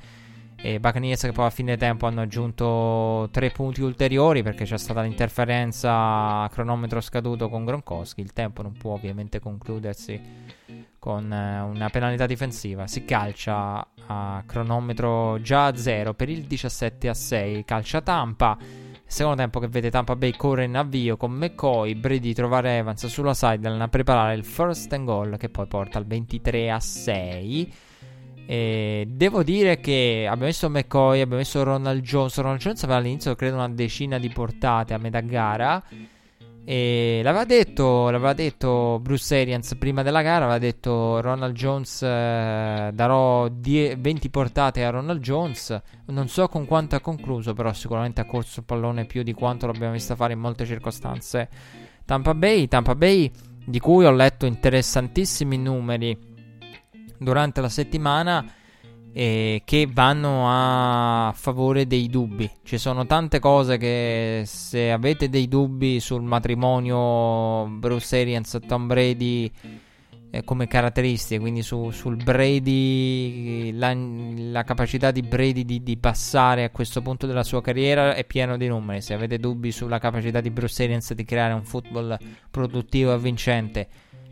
E 0.57 0.81
Buccaneers 0.81 1.21
che 1.21 1.33
poi 1.33 1.45
a 1.45 1.51
fine 1.51 1.77
tempo 1.77 2.07
hanno 2.07 2.23
aggiunto 2.23 3.29
tre 3.31 3.51
punti 3.51 3.83
ulteriori 3.83 4.43
perché 4.43 4.65
c'è 4.65 4.79
stata 4.79 5.03
l'interferenza 5.03 5.93
a 6.41 6.49
cronometro 6.49 7.03
scaduto 7.03 7.51
con 7.51 7.67
Gronkowski. 7.67 8.23
Il 8.23 8.33
tempo 8.33 8.62
non 8.62 8.73
può 8.73 8.95
ovviamente 8.95 9.41
concludersi 9.41 10.19
con 10.99 11.31
eh, 11.31 11.61
una 11.61 11.91
penalità 11.91 12.25
difensiva. 12.25 12.87
Si 12.87 13.05
calcia 13.05 13.87
a 14.07 14.43
cronometro 14.47 15.39
già 15.43 15.67
a 15.67 15.77
zero 15.77 16.15
per 16.15 16.31
il 16.31 16.45
17 16.45 17.09
a 17.11 17.15
6. 17.15 17.65
Calcia 17.67 18.01
Tampa. 18.01 18.57
Secondo 19.15 19.39
tempo 19.39 19.61
che 19.61 19.69
vede 19.69 19.93
Tampa 19.93 20.17
Bay 20.17 20.33
correre 20.33 20.67
in 20.67 20.75
avvio 20.75 21.17
con 21.17 21.31
McCoy, 21.31 21.95
Brady 21.95 22.33
trovare 22.33 22.79
Evans 22.79 23.07
sulla 23.07 23.33
sideline 23.33 23.81
a 23.81 23.87
preparare 23.87 24.35
il 24.35 24.43
first 24.43 24.93
and 24.93 25.05
goal 25.05 25.37
che 25.39 25.49
poi 25.51 25.69
porta 25.69 25.99
al 25.99 26.05
23 26.05 26.69
a 26.69 26.81
6. 26.81 27.75
E 28.45 29.07
devo 29.09 29.45
dire 29.45 29.79
che 29.79 30.27
abbiamo 30.29 30.47
messo 30.47 30.69
McCoy, 30.69 31.21
abbiamo 31.21 31.37
messo 31.37 31.62
Ronald 31.62 32.03
Jones. 32.03 32.37
Ronald 32.39 32.59
Jones 32.59 32.83
aveva 32.83 32.99
all'inizio 32.99 33.37
credo 33.37 33.55
una 33.55 33.69
decina 33.69 34.19
di 34.19 34.31
portate 34.31 34.95
a 34.95 34.99
metà 34.99 35.21
gara. 35.21 35.81
E 36.67 37.21
l'aveva 37.23 37.45
detto, 37.45 38.09
l'aveva 38.09 38.33
detto 38.33 38.99
Bruce 39.03 39.39
Arians 39.39 39.75
prima 39.77 40.03
della 40.03 40.23
gara, 40.23 40.45
aveva 40.45 40.59
detto 40.59 41.21
Ronald 41.21 41.55
Jones 41.55 42.01
eh, 42.01 42.91
darò 42.95 43.49
die- 43.49 43.97
20 43.99 44.31
portate 44.31 44.83
a 44.83 44.89
Ronald 44.89 45.21
Jones, 45.21 45.79
non 46.07 46.29
so 46.29 46.49
con 46.49 46.65
quanto 46.65 46.97
ha 46.97 47.01
concluso, 47.01 47.53
però 47.53 47.71
sicuramente 47.75 48.23
ha 48.23 48.25
corso 48.25 48.61
il 48.61 48.67
pallone 48.67 49.05
più 49.05 49.23
di 49.23 49.35
quanto 49.35 49.67
l'abbiamo 49.67 49.93
visto 49.93 50.17
fare 50.17 50.33
in 50.33 50.39
molte 50.39 50.65
circostanze. 50.65 51.51
Tampa 52.07 52.33
Bay, 52.33 52.67
Tampa 52.67 52.95
Bay 52.95 53.31
di 53.67 53.79
cui 53.79 54.07
ho 54.07 54.12
letto 54.12 54.47
interessantissimi 54.47 55.59
numeri 55.59 56.17
durante 57.19 57.61
la 57.61 57.69
settimana 57.69 58.43
eh, 59.17 59.62
che 59.65 59.89
vanno 59.91 60.47
a 60.49 61.33
favore 61.33 61.87
dei 61.87 62.09
dubbi. 62.09 62.51
Ci 62.65 62.79
sono 62.79 63.07
tante 63.07 63.39
cose 63.39 63.79
che 63.79 64.43
se 64.45 64.91
avete 64.91 65.29
dei 65.29 65.47
dubbi 65.47 66.01
sul 66.01 66.23
matrimonio 66.23 67.67
Bruce 67.69 68.21
Arians 68.21 68.59
Tom 68.67 68.89
Brady 68.89 69.51
eh, 70.31 70.43
come 70.43 70.67
caratteristiche, 70.67 71.39
quindi 71.39 71.62
su, 71.62 71.91
sul 71.91 72.17
Brady, 72.17 73.71
la, 73.79 73.95
la, 73.95 74.65
capacità 74.65 75.12
di 75.12 75.23
Brady 75.23 75.65
di, 75.65 75.85
di, 75.85 75.97
passare 75.97 76.65
a 76.65 76.71
questo 76.71 77.01
punto 77.01 77.29
della 77.29 77.45
sua 77.45 77.62
carriera 77.62 78.17
è 78.17 78.25
pieno 78.25 78.57
di 78.57 78.67
numeri. 78.67 79.01
Se 79.01 79.15
avete 79.15 79.39
dubbi 79.39 79.71
sulla 79.71 80.01
capacità 80.01 80.41
di 80.41 80.51
Bruce 80.51 80.83
Arians 80.83 81.12
di 81.15 81.25
creare 81.25 81.53
un 81.53 81.62
football 81.62 82.19
produttivo 82.51 83.15
e 83.15 83.19
vincente, 83.19 83.89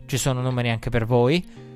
ci 0.07 0.17
sono 0.17 0.41
numeri 0.41 0.69
anche 0.69 0.89
per 0.89 1.05
voi. 1.05 1.71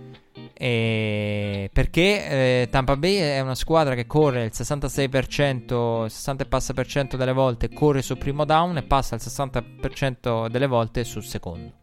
E 0.60 1.70
perché 1.72 2.62
eh, 2.62 2.68
Tampa 2.72 2.98
Bay 2.98 3.18
è 3.18 3.40
una 3.42 3.54
squadra 3.54 3.94
che 3.94 4.08
corre 4.08 4.46
il 4.46 4.52
66%, 4.52 6.08
60 6.08 6.44
e 6.44 6.74
per 6.74 6.88
cento 6.88 7.16
delle 7.16 7.34
volte 7.34 7.70
corre 7.70 8.02
sul 8.02 8.18
primo 8.18 8.44
down 8.44 8.78
e 8.78 8.84
passa 8.84 9.16
il 9.16 9.22
60% 9.24 10.48
delle 10.48 10.68
volte 10.68 11.04
sul 11.04 11.24
secondo. 11.24 11.74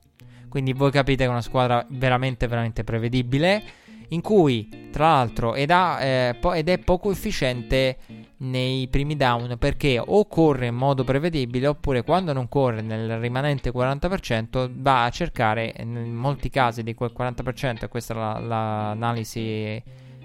Quindi 0.49 0.73
voi 0.73 0.91
capite 0.91 1.25
che 1.25 1.29
è 1.29 1.33
una 1.33 1.41
squadra 1.41 1.85
veramente, 1.91 2.47
veramente 2.47 2.85
prevedibile. 2.85 3.63
In 4.09 4.21
cui, 4.21 4.89
tra 4.91 5.13
l'altro, 5.13 5.55
ed, 5.55 5.71
ha, 5.71 6.03
eh, 6.03 6.35
po- 6.35 6.53
ed 6.53 6.69
è 6.69 6.79
poco 6.79 7.11
efficiente 7.11 7.97
nei 8.39 8.89
primi 8.89 9.17
down 9.17 9.57
perché 9.59 9.99
o 10.05 10.27
corre 10.27 10.67
in 10.67 10.75
modo 10.75 11.05
prevedibile 11.05 11.69
oppure 11.69 12.03
quando 12.03 12.33
non 12.33 12.49
corre 12.49 12.83
nel 12.83 13.19
rimanente 13.19 13.73
40% 13.73 14.71
va 14.75 15.05
a 15.05 15.11
cercare 15.11 15.73
in 15.79 16.15
molti 16.15 16.51
casi 16.51 16.83
di 16.83 16.95
quel 16.95 17.13
40% 17.17 17.85
e 17.85 17.89
questa 17.89 18.13
è 18.13 18.17
la, 18.17 18.39
l'analisi 18.39 19.83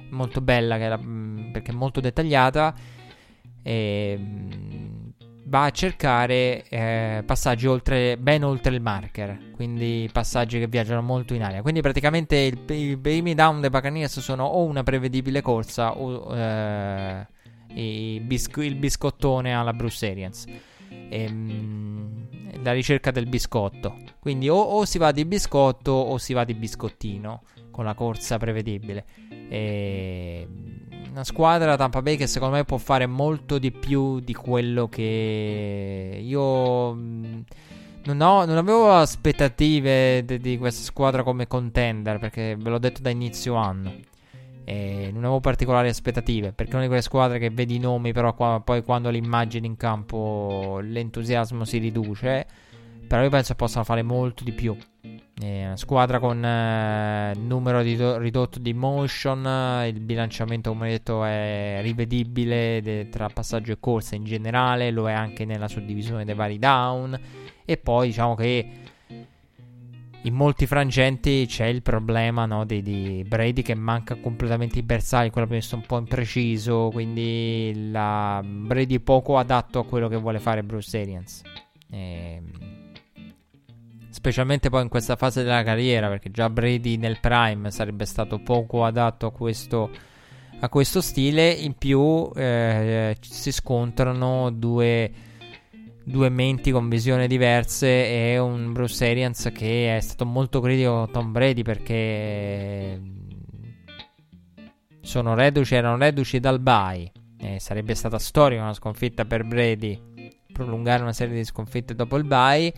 molto 0.10 0.42
bella 0.42 0.78
la, 0.78 0.98
mm, 0.98 1.52
perché 1.52 1.72
è 1.72 1.76
molto 1.76 2.00
dettagliata 2.00 2.74
e, 3.62 4.18
mm, 4.20 4.99
va 5.50 5.66
a 5.66 5.72
cercare 5.72 6.64
eh, 6.70 7.24
passaggi 7.26 7.68
oltre, 7.68 8.18
ben 8.18 8.44
oltre 8.44 8.74
il 8.74 8.82
marker 8.82 9.52
quindi 9.54 10.10
passaggi 10.12 10.60
che 10.60 10.68
viaggiano 10.68 11.02
molto 11.02 11.34
in 11.34 11.44
aria 11.44 11.62
quindi 11.62 11.82
praticamente 11.82 12.38
il, 12.38 12.64
i 12.74 12.98
primi 12.98 13.34
down 13.34 13.60
dei 13.60 13.70
Buccaneers 13.70 14.20
sono 14.20 14.46
o 14.46 14.64
una 14.64 14.84
prevedibile 14.84 15.42
corsa 15.42 15.98
o 15.98 16.36
eh, 16.36 18.20
bisco- 18.22 18.62
il 18.62 18.76
biscottone 18.76 19.54
alla 19.54 19.74
Bruce 19.74 20.10
Arians. 20.10 20.46
Ehm, 21.10 22.28
la 22.64 22.74
ricerca 22.74 23.12
del 23.12 23.28
biscotto. 23.28 23.98
Quindi 24.20 24.50
o, 24.50 24.56
o, 24.56 24.86
si 24.86 24.98
va 24.98 25.12
di 25.12 25.26
biscotto 25.26 25.92
o 25.92 26.18
si 26.18 26.34
va 26.34 26.44
di 26.44 26.54
biscottino 26.54 27.44
con 27.72 27.86
la 27.86 27.94
corsa 27.94 28.38
prevedibile. 28.38 29.06
E 29.50 30.48
una 31.12 31.24
squadra 31.24 31.76
Tampa 31.76 32.02
Bay 32.02 32.16
che 32.16 32.28
secondo 32.28 32.56
me 32.56 32.64
può 32.64 32.78
fare 32.78 33.06
molto 33.06 33.58
di 33.58 33.72
più 33.72 34.20
di 34.20 34.34
quello 34.34 34.88
che 34.88 36.20
io 36.22 36.94
non, 36.94 38.22
ho, 38.22 38.46
non 38.46 38.58
avevo 38.58 38.92
aspettative 38.92 40.24
di, 40.26 40.40
di 40.40 40.58
questa 40.58 40.84
squadra 40.84 41.24
come 41.24 41.48
contender 41.48 42.20
perché 42.20 42.56
ve 42.58 42.70
l'ho 42.70 42.80
detto 42.80 43.02
da 43.02 43.10
inizio 43.10 43.56
anno. 43.56 43.94
E 44.64 45.10
non 45.12 45.24
avevo 45.24 45.40
particolari 45.40 45.90
aspettative 45.90 46.52
perché 46.52 46.72
è 46.72 46.74
una 46.74 46.84
di 46.84 46.88
quelle 46.88 47.02
squadre 47.02 47.40
che 47.40 47.50
vedi 47.50 47.76
i 47.76 47.80
nomi, 47.80 48.14
però 48.14 48.36
qua, 48.36 48.62
poi 48.64 48.84
quando 48.84 49.10
li 49.10 49.18
immagini 49.18 49.66
in 49.66 49.76
campo 49.76 50.80
l'entusiasmo 50.82 51.66
si 51.66 51.80
riduce. 51.80 52.46
Però 53.08 53.24
io 53.24 53.30
penso 53.30 53.56
possano 53.56 53.84
fare 53.84 54.04
molto 54.04 54.44
di 54.44 54.52
più. 54.52 54.78
È 55.40 55.66
una 55.66 55.78
squadra 55.78 56.20
con 56.20 56.44
eh, 56.44 57.34
numero 57.36 57.82
di 57.82 57.96
ridotto 57.98 58.60
di 58.60 58.74
motion, 58.74 59.86
il 59.88 60.02
bilanciamento 60.02 60.72
come 60.72 60.90
detto 60.90 61.24
è 61.24 61.80
rivedibile 61.82 62.82
de- 62.82 63.08
tra 63.08 63.30
passaggio 63.30 63.72
e 63.72 63.78
corsa 63.80 64.16
in 64.16 64.26
generale, 64.26 64.92
lo 64.92 65.08
è 65.08 65.14
anche 65.14 65.46
nella 65.46 65.70
suddivisione 65.70 66.26
dei 66.26 66.36
vari 66.36 66.60
down 66.60 67.18
E 67.64 67.78
poi 67.78 68.08
diciamo 68.08 68.36
che 68.36 68.70
in 70.24 70.34
molti 70.34 70.66
frangenti 70.66 71.46
c'è 71.48 71.68
il 71.68 71.82
problema 71.82 72.46
no, 72.46 72.66
di, 72.66 72.82
di, 72.82 73.24
Brady 73.26 73.62
che 73.62 73.76
manca 73.76 74.16
completamente 74.16 74.80
i 74.80 74.84
bersagli, 74.84 75.30
quello 75.30 75.48
visto 75.48 75.78
un 75.78 75.86
po' 75.86 75.98
impreciso, 75.98 76.90
quindi 76.92 77.90
la 77.92 78.44
Brady 78.44 79.00
poco 79.00 79.38
adatto 79.38 79.80
a 79.80 79.86
quello 79.86 80.10
che 80.10 80.18
vuole 80.18 80.40
fare 80.40 80.64
Bruce 80.64 81.00
Arians. 81.00 81.42
Ehm, 81.92 82.79
specialmente 84.20 84.70
poi 84.70 84.82
in 84.82 84.90
questa 84.90 85.16
fase 85.16 85.44
della 85.44 85.64
carriera, 85.64 86.10
perché 86.10 86.30
già 86.30 86.50
Brady 86.50 86.98
nel 86.98 87.22
prime 87.22 87.72
sarebbe 87.72 88.06
stato 88.06 88.40
poco 88.40 88.84
adatto 88.84 89.28
a 89.28 89.32
questo, 89.32 89.90
a 90.60 90.68
questo 90.68 91.00
stile, 91.00 91.50
in 91.50 91.76
più 91.76 92.30
eh, 92.36 93.16
si 93.22 93.52
scontrano 93.52 94.52
due 94.52 95.28
due 96.04 96.30
menti 96.30 96.72
con 96.72 96.90
visioni 96.90 97.28
diverse 97.28 97.88
e 97.88 98.40
un 98.40 98.74
Bruce 98.74 99.08
Arians 99.08 99.52
che 99.54 99.96
è 99.96 100.00
stato 100.00 100.26
molto 100.26 100.60
critico 100.60 101.04
con 101.04 101.12
Tom 101.12 101.32
Brady 101.32 101.62
perché 101.62 103.00
sono 105.02 105.36
reduci, 105.36 105.76
erano 105.76 105.98
reduci 105.98 106.40
dal 106.40 106.60
bye. 106.60 107.12
Eh, 107.42 107.60
sarebbe 107.60 107.94
stata 107.96 108.18
storica 108.18 108.64
una 108.64 108.74
sconfitta 108.74 109.24
per 109.24 109.46
Brady 109.46 110.02
prolungare 110.52 111.04
una 111.04 111.14
serie 111.14 111.36
di 111.36 111.46
sconfitte 111.46 111.96
dopo 111.96 112.18
il 112.18 112.26
bye. 112.26 112.74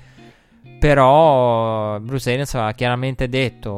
Però 0.80 1.99
Bruce 1.99 2.32
Arians 2.32 2.53
aveva 2.53 2.72
chiaramente 2.74 3.28
detto 3.28 3.74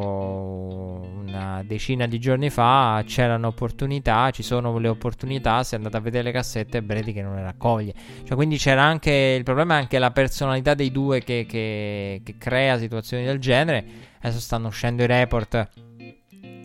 una 1.33 1.63
decina 1.65 2.07
di 2.07 2.19
giorni 2.19 2.49
fa 2.49 3.03
c'erano 3.05 3.47
opportunità, 3.47 4.29
ci 4.31 4.43
sono 4.43 4.77
le 4.77 4.89
opportunità, 4.89 5.63
se 5.63 5.75
andate 5.75 5.97
a 5.97 5.99
vedere 6.01 6.25
le 6.25 6.31
cassette 6.31 6.81
Brady 6.81 7.13
che 7.13 7.21
non 7.21 7.35
le 7.35 7.43
raccoglie. 7.43 7.93
Cioè, 8.23 8.35
quindi 8.35 8.57
c'era 8.57 8.83
anche 8.83 9.35
il 9.37 9.43
problema 9.43 9.75
è 9.75 9.79
anche 9.79 9.97
la 9.97 10.11
personalità 10.11 10.73
dei 10.73 10.91
due 10.91 11.23
che, 11.23 11.45
che, 11.47 12.21
che 12.23 12.35
crea 12.37 12.77
situazioni 12.77 13.23
del 13.23 13.39
genere. 13.39 13.85
Adesso 14.21 14.39
stanno 14.39 14.67
uscendo 14.67 15.03
i 15.03 15.07
report 15.07 15.69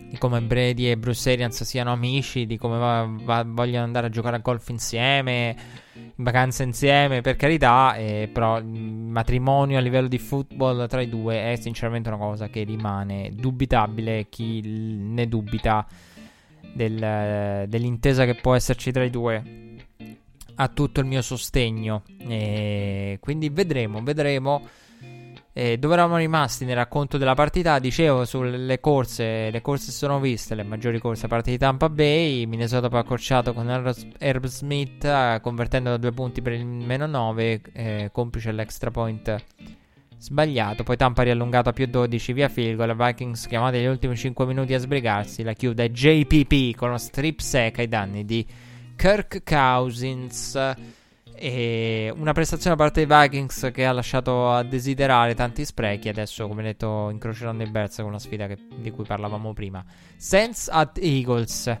di 0.09 0.17
come 0.17 0.41
Brady 0.41 0.87
e 0.87 0.97
Bruce 0.97 1.31
Arians 1.31 1.63
siano 1.63 1.91
amici, 1.91 2.45
di 2.45 2.57
come 2.57 2.77
va, 2.77 3.07
va, 3.07 3.43
vogliono 3.45 3.83
andare 3.83 4.07
a 4.07 4.09
giocare 4.09 4.37
a 4.37 4.39
golf 4.39 4.67
insieme 4.69 5.55
in 6.19 6.23
vacanza 6.23 6.63
insieme, 6.63 7.21
per 7.21 7.35
carità, 7.35 7.95
eh, 7.95 8.29
però 8.31 8.57
il 8.57 8.65
matrimonio 8.65 9.77
a 9.77 9.81
livello 9.81 10.07
di 10.07 10.17
football 10.17 10.87
tra 10.87 11.01
i 11.01 11.09
due 11.09 11.51
è 11.51 11.55
sinceramente 11.55 12.09
una 12.09 12.17
cosa 12.17 12.49
che 12.49 12.63
rimane 12.63 13.31
dubitabile. 13.33 14.27
Chi 14.29 14.61
ne 14.61 15.27
dubita 15.27 15.85
del, 16.73 17.65
dell'intesa 17.67 18.25
che 18.25 18.35
può 18.35 18.55
esserci 18.55 18.91
tra 18.91 19.03
i 19.03 19.09
due 19.09 19.67
ha 20.55 20.67
tutto 20.67 20.99
il 20.99 21.05
mio 21.05 21.21
sostegno. 21.21 22.03
E 22.17 23.17
quindi 23.21 23.49
vedremo, 23.49 24.01
vedremo. 24.01 24.61
E 25.59 25.77
dove 25.77 25.95
eravamo 25.95 26.15
rimasti 26.15 26.63
nel 26.63 26.77
racconto 26.77 27.17
della 27.17 27.33
partita? 27.33 27.79
Dicevo 27.79 28.23
sulle 28.23 28.79
corse, 28.79 29.51
le 29.51 29.59
corse 29.59 29.91
sono 29.91 30.21
viste, 30.21 30.55
le 30.55 30.63
maggiori 30.63 30.99
corse 30.99 31.25
a 31.25 31.27
parte 31.27 31.51
di 31.51 31.57
Tampa 31.57 31.89
Bay, 31.89 32.45
Minnesota 32.45 32.87
poi 32.87 32.99
accorciato 32.99 33.53
con 33.53 33.69
Herb 34.19 34.45
Smith 34.45 35.03
eh, 35.03 35.39
convertendo 35.41 35.89
da 35.89 35.97
due 35.97 36.13
punti 36.13 36.41
per 36.41 36.53
il 36.53 36.65
meno 36.65 37.07
9, 37.07 37.61
eh, 37.73 38.09
complice 38.13 38.53
l'extra 38.53 38.89
point 38.89 39.35
sbagliato, 40.17 40.83
poi 40.83 40.95
Tampa 40.95 41.23
riallungato 41.23 41.67
a 41.67 41.73
più 41.73 41.87
12 41.87 42.31
via 42.31 42.47
field 42.47 42.77
goal, 42.77 42.95
Vikings 42.95 43.45
chiamati 43.45 43.79
negli 43.79 43.87
ultimi 43.87 44.15
5 44.15 44.45
minuti 44.45 44.73
a 44.73 44.79
sbrigarsi, 44.79 45.43
la 45.43 45.51
chiude 45.51 45.91
JPP 45.91 46.73
con 46.77 46.87
uno 46.87 46.97
strip 46.97 47.39
sack 47.41 47.79
ai 47.79 47.89
danni 47.89 48.23
di 48.23 48.47
Kirk 48.95 49.43
Cousins. 49.43 50.97
E 51.41 52.13
una 52.17 52.33
prestazione 52.33 52.75
da 52.75 52.83
parte 52.83 53.05
dei 53.05 53.21
Vikings 53.21 53.69
che 53.73 53.85
ha 53.85 53.93
lasciato 53.93 54.51
a 54.51 54.61
desiderare 54.63 55.35
tanti 55.35 55.63
sprechi. 55.63 56.09
Adesso, 56.09 56.47
come 56.49 56.63
detto, 56.63 57.09
incroceranno 57.09 57.63
i 57.63 57.69
Bears 57.69 57.95
con 57.97 58.11
la 58.11 58.19
sfida 58.19 58.47
che, 58.47 58.57
di 58.75 58.91
cui 58.91 59.05
parlavamo 59.05 59.53
prima. 59.53 59.83
Saints 60.17 60.67
at 60.69 60.97
Eagles. 60.97 61.77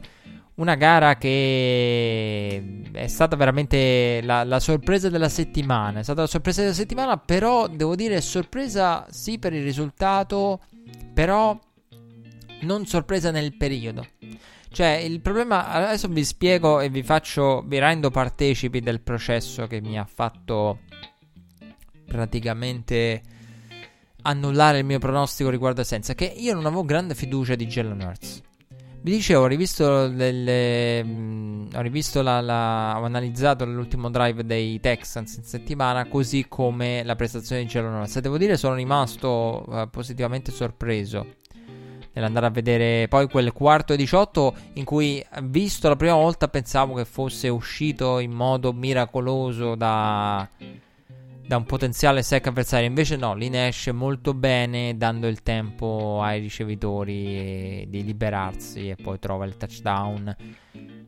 Una 0.55 0.75
gara 0.75 1.17
che 1.17 2.83
è 2.91 3.07
stata 3.07 3.35
veramente 3.35 4.21
la, 4.23 4.45
la, 4.45 4.59
sorpresa 4.59 5.09
della 5.09 5.29
settimana. 5.29 5.99
È 5.99 6.03
stata 6.03 6.21
la 6.21 6.27
sorpresa 6.27 6.61
della 6.61 6.73
settimana, 6.73 7.17
però 7.17 7.67
devo 7.67 7.95
dire 7.95 8.21
sorpresa 8.21 9.05
sì 9.09 9.39
per 9.39 9.53
il 9.53 9.63
risultato, 9.63 10.61
però 11.13 11.57
non 12.61 12.85
sorpresa 12.85 13.31
nel 13.31 13.55
periodo. 13.55 14.05
Cioè, 14.71 14.87
il 14.87 15.19
problema. 15.19 15.67
Adesso 15.67 16.07
vi 16.07 16.23
spiego 16.23 16.79
e 16.79 16.89
vi 16.89 17.03
faccio. 17.03 17.63
Vi 17.65 17.79
rendo 17.79 18.11
partecipi 18.11 18.79
del 18.79 19.01
processo 19.01 19.67
che 19.67 19.81
mi 19.81 19.97
ha 19.97 20.05
fatto 20.05 20.79
praticamente 22.05 23.21
annullare 24.21 24.79
il 24.79 24.85
mio 24.85 24.99
pronostico 24.99 25.49
riguardo 25.49 25.81
a 25.81 25.83
Senza. 25.83 26.13
Che 26.13 26.25
io 26.25 26.53
non 26.53 26.65
avevo 26.65 26.85
grande 26.85 27.15
fiducia 27.15 27.55
di 27.55 27.65
Jalen 27.65 28.01
Hurts. 28.01 28.41
Vi 29.01 29.11
dicevo, 29.11 29.43
ho 29.43 29.47
rivisto, 29.47 30.09
delle, 30.09 31.01
mh, 31.01 31.69
ho, 31.73 31.79
rivisto 31.81 32.21
la, 32.21 32.41
la, 32.41 32.99
ho 32.99 33.05
analizzato 33.05 33.63
l'ultimo 33.63 34.09
drive 34.09 34.45
dei 34.45 34.77
Texans 34.81 35.37
in 35.37 35.43
settimana, 35.43 36.05
così 36.09 36.47
come 36.49 37.01
la 37.05 37.15
prestazione 37.15 37.61
di 37.61 37.69
Jalen 37.69 37.93
Hurts. 37.93 38.17
E 38.17 38.21
devo 38.21 38.37
dire, 38.37 38.57
sono 38.57 38.75
rimasto 38.75 39.63
uh, 39.65 39.89
positivamente 39.89 40.51
sorpreso 40.51 41.37
nell'andare 42.19 42.47
a 42.47 42.49
vedere 42.49 43.07
poi 43.07 43.27
quel 43.27 43.53
quarto 43.53 43.93
e 43.93 43.97
18 43.97 44.55
in 44.73 44.83
cui 44.83 45.25
visto 45.43 45.87
la 45.87 45.95
prima 45.95 46.15
volta 46.15 46.47
pensavo 46.49 46.93
che 46.93 47.05
fosse 47.05 47.47
uscito 47.47 48.19
in 48.19 48.31
modo 48.31 48.73
miracoloso 48.73 49.75
da, 49.75 50.47
da 51.47 51.57
un 51.57 51.63
potenziale 51.63 52.21
sec 52.21 52.45
avversario. 52.47 52.87
Invece 52.87 53.15
no, 53.15 53.33
lì 53.33 53.49
ne 53.49 53.67
esce 53.67 53.91
molto 53.93 54.33
bene 54.33 54.97
dando 54.97 55.27
il 55.27 55.41
tempo 55.41 56.19
ai 56.21 56.41
ricevitori 56.41 57.85
di 57.87 58.03
liberarsi 58.03 58.89
e 58.89 58.95
poi 58.95 59.17
trova 59.17 59.45
il 59.45 59.55
touchdown 59.55 60.35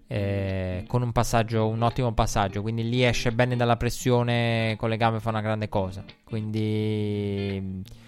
eh, 0.07 0.83
con 0.87 1.01
un 1.01 1.11
passaggio, 1.11 1.67
un 1.67 1.81
ottimo 1.81 2.13
passaggio. 2.13 2.61
Quindi 2.61 2.87
lì 2.87 3.03
esce 3.03 3.31
bene 3.33 3.55
dalla 3.57 3.77
pressione 3.77 4.75
con 4.77 4.89
le 4.89 4.97
gambe 4.97 5.19
fa 5.19 5.29
una 5.29 5.41
grande 5.41 5.67
cosa. 5.67 6.03
Quindi 6.23 7.99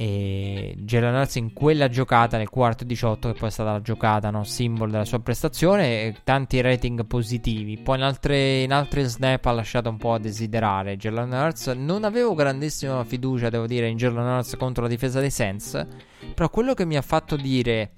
e 0.00 0.76
Jalen 0.78 1.14
Hurts 1.14 1.34
in 1.34 1.52
quella 1.52 1.90
giocata 1.90 2.38
nel 2.38 2.48
quarto 2.48 2.84
18 2.84 3.32
che 3.32 3.38
poi 3.38 3.48
è 3.48 3.52
stata 3.52 3.72
la 3.72 3.82
giocata 3.82 4.30
no? 4.30 4.44
simbolo 4.44 4.90
della 4.90 5.04
sua 5.04 5.20
prestazione 5.20 6.16
tanti 6.24 6.58
rating 6.62 7.04
positivi 7.04 7.76
poi 7.76 7.98
in 7.98 8.04
altre, 8.04 8.62
in 8.62 8.72
altre 8.72 9.04
snap 9.04 9.44
ha 9.44 9.52
lasciato 9.52 9.90
un 9.90 9.98
po' 9.98 10.14
a 10.14 10.18
desiderare 10.18 10.96
Jalen 10.96 11.30
Hurts 11.30 11.66
non 11.76 12.04
avevo 12.04 12.32
grandissima 12.34 13.04
fiducia 13.04 13.50
devo 13.50 13.66
dire 13.66 13.88
in 13.88 13.98
Jalen 13.98 14.24
Hurts 14.24 14.56
contro 14.56 14.84
la 14.84 14.88
difesa 14.88 15.20
dei 15.20 15.28
Sens 15.28 15.86
però 16.32 16.48
quello 16.48 16.72
che 16.72 16.86
mi 16.86 16.96
ha 16.96 17.02
fatto 17.02 17.36
dire 17.36 17.92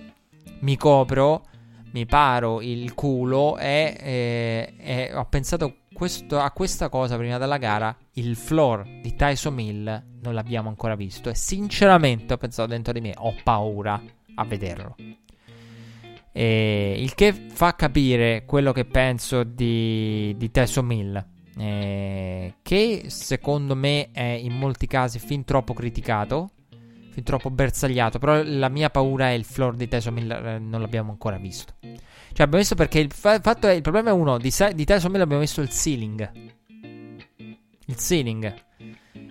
mi 0.63 0.77
copro 0.77 1.45
mi 1.93 2.05
paro 2.05 2.61
il 2.63 2.95
culo 2.95 3.57
è, 3.59 3.97
è, 3.97 4.75
è 4.77 5.17
ho 5.17 5.27
pensato 5.27 5.82
questo, 6.03 6.41
a 6.41 6.51
questa 6.51 6.89
cosa 6.89 7.17
prima 7.17 7.39
della 7.39 7.59
gara, 7.59 7.97
il 8.15 8.35
floor 8.35 8.83
di 9.01 9.15
Tyson 9.15 9.55
Mill 9.55 10.03
non 10.21 10.35
l'abbiamo 10.35 10.69
ancora 10.69 10.97
visto. 10.97 11.31
E 11.31 11.37
sinceramente 11.37 12.33
ho 12.33 12.39
pensato 12.39 12.69
dentro 12.69 12.93
di 12.93 13.01
me, 13.01 13.15
ho 13.17 13.33
paura 13.45 14.03
a 14.35 14.45
vederlo. 14.45 14.97
E 16.33 16.97
il 16.99 17.15
che 17.15 17.33
fa 17.33 17.77
capire 17.77 18.45
quello 18.45 18.73
che 18.73 18.85
penso 18.85 19.45
di, 19.45 20.35
di 20.37 20.51
Tyson 20.51 20.87
Mill. 20.87 21.25
Eh, 21.57 22.55
che 22.63 23.05
secondo 23.07 23.77
me 23.77 24.11
è 24.11 24.23
in 24.23 24.55
molti 24.55 24.89
casi 24.89 25.21
fin 25.21 25.45
troppo 25.45 25.73
criticato, 25.73 26.51
fin 27.13 27.23
troppo 27.23 27.49
bersagliato. 27.49 28.19
Però 28.19 28.43
la 28.45 28.69
mia 28.69 28.91
paura 28.91 29.29
è 29.29 29.35
il 29.35 29.45
floor 29.45 29.77
di 29.77 29.87
Tyson 29.87 30.15
Mill, 30.15 30.33
eh, 30.33 30.59
non 30.59 30.81
l'abbiamo 30.81 31.13
ancora 31.13 31.37
visto. 31.37 31.75
Cioè, 32.33 32.47
abbiamo 32.47 32.59
visto 32.59 32.75
perché 32.75 32.99
il 32.99 33.13
fa- 33.13 33.41
fatto 33.41 33.67
è, 33.69 33.73
il 33.73 33.83
problema 33.83 34.11
è 34.11 34.13
uno, 34.13 34.39
di, 34.39 34.51
sa- 34.51 34.73
di 34.73 34.85
Tyson 34.85 35.11
Mill 35.11 35.21
abbiamo 35.21 35.43
visto 35.43 35.61
il 35.61 35.69
ceiling. 35.69 36.31
Il 37.87 37.97
ceiling. 37.97 38.55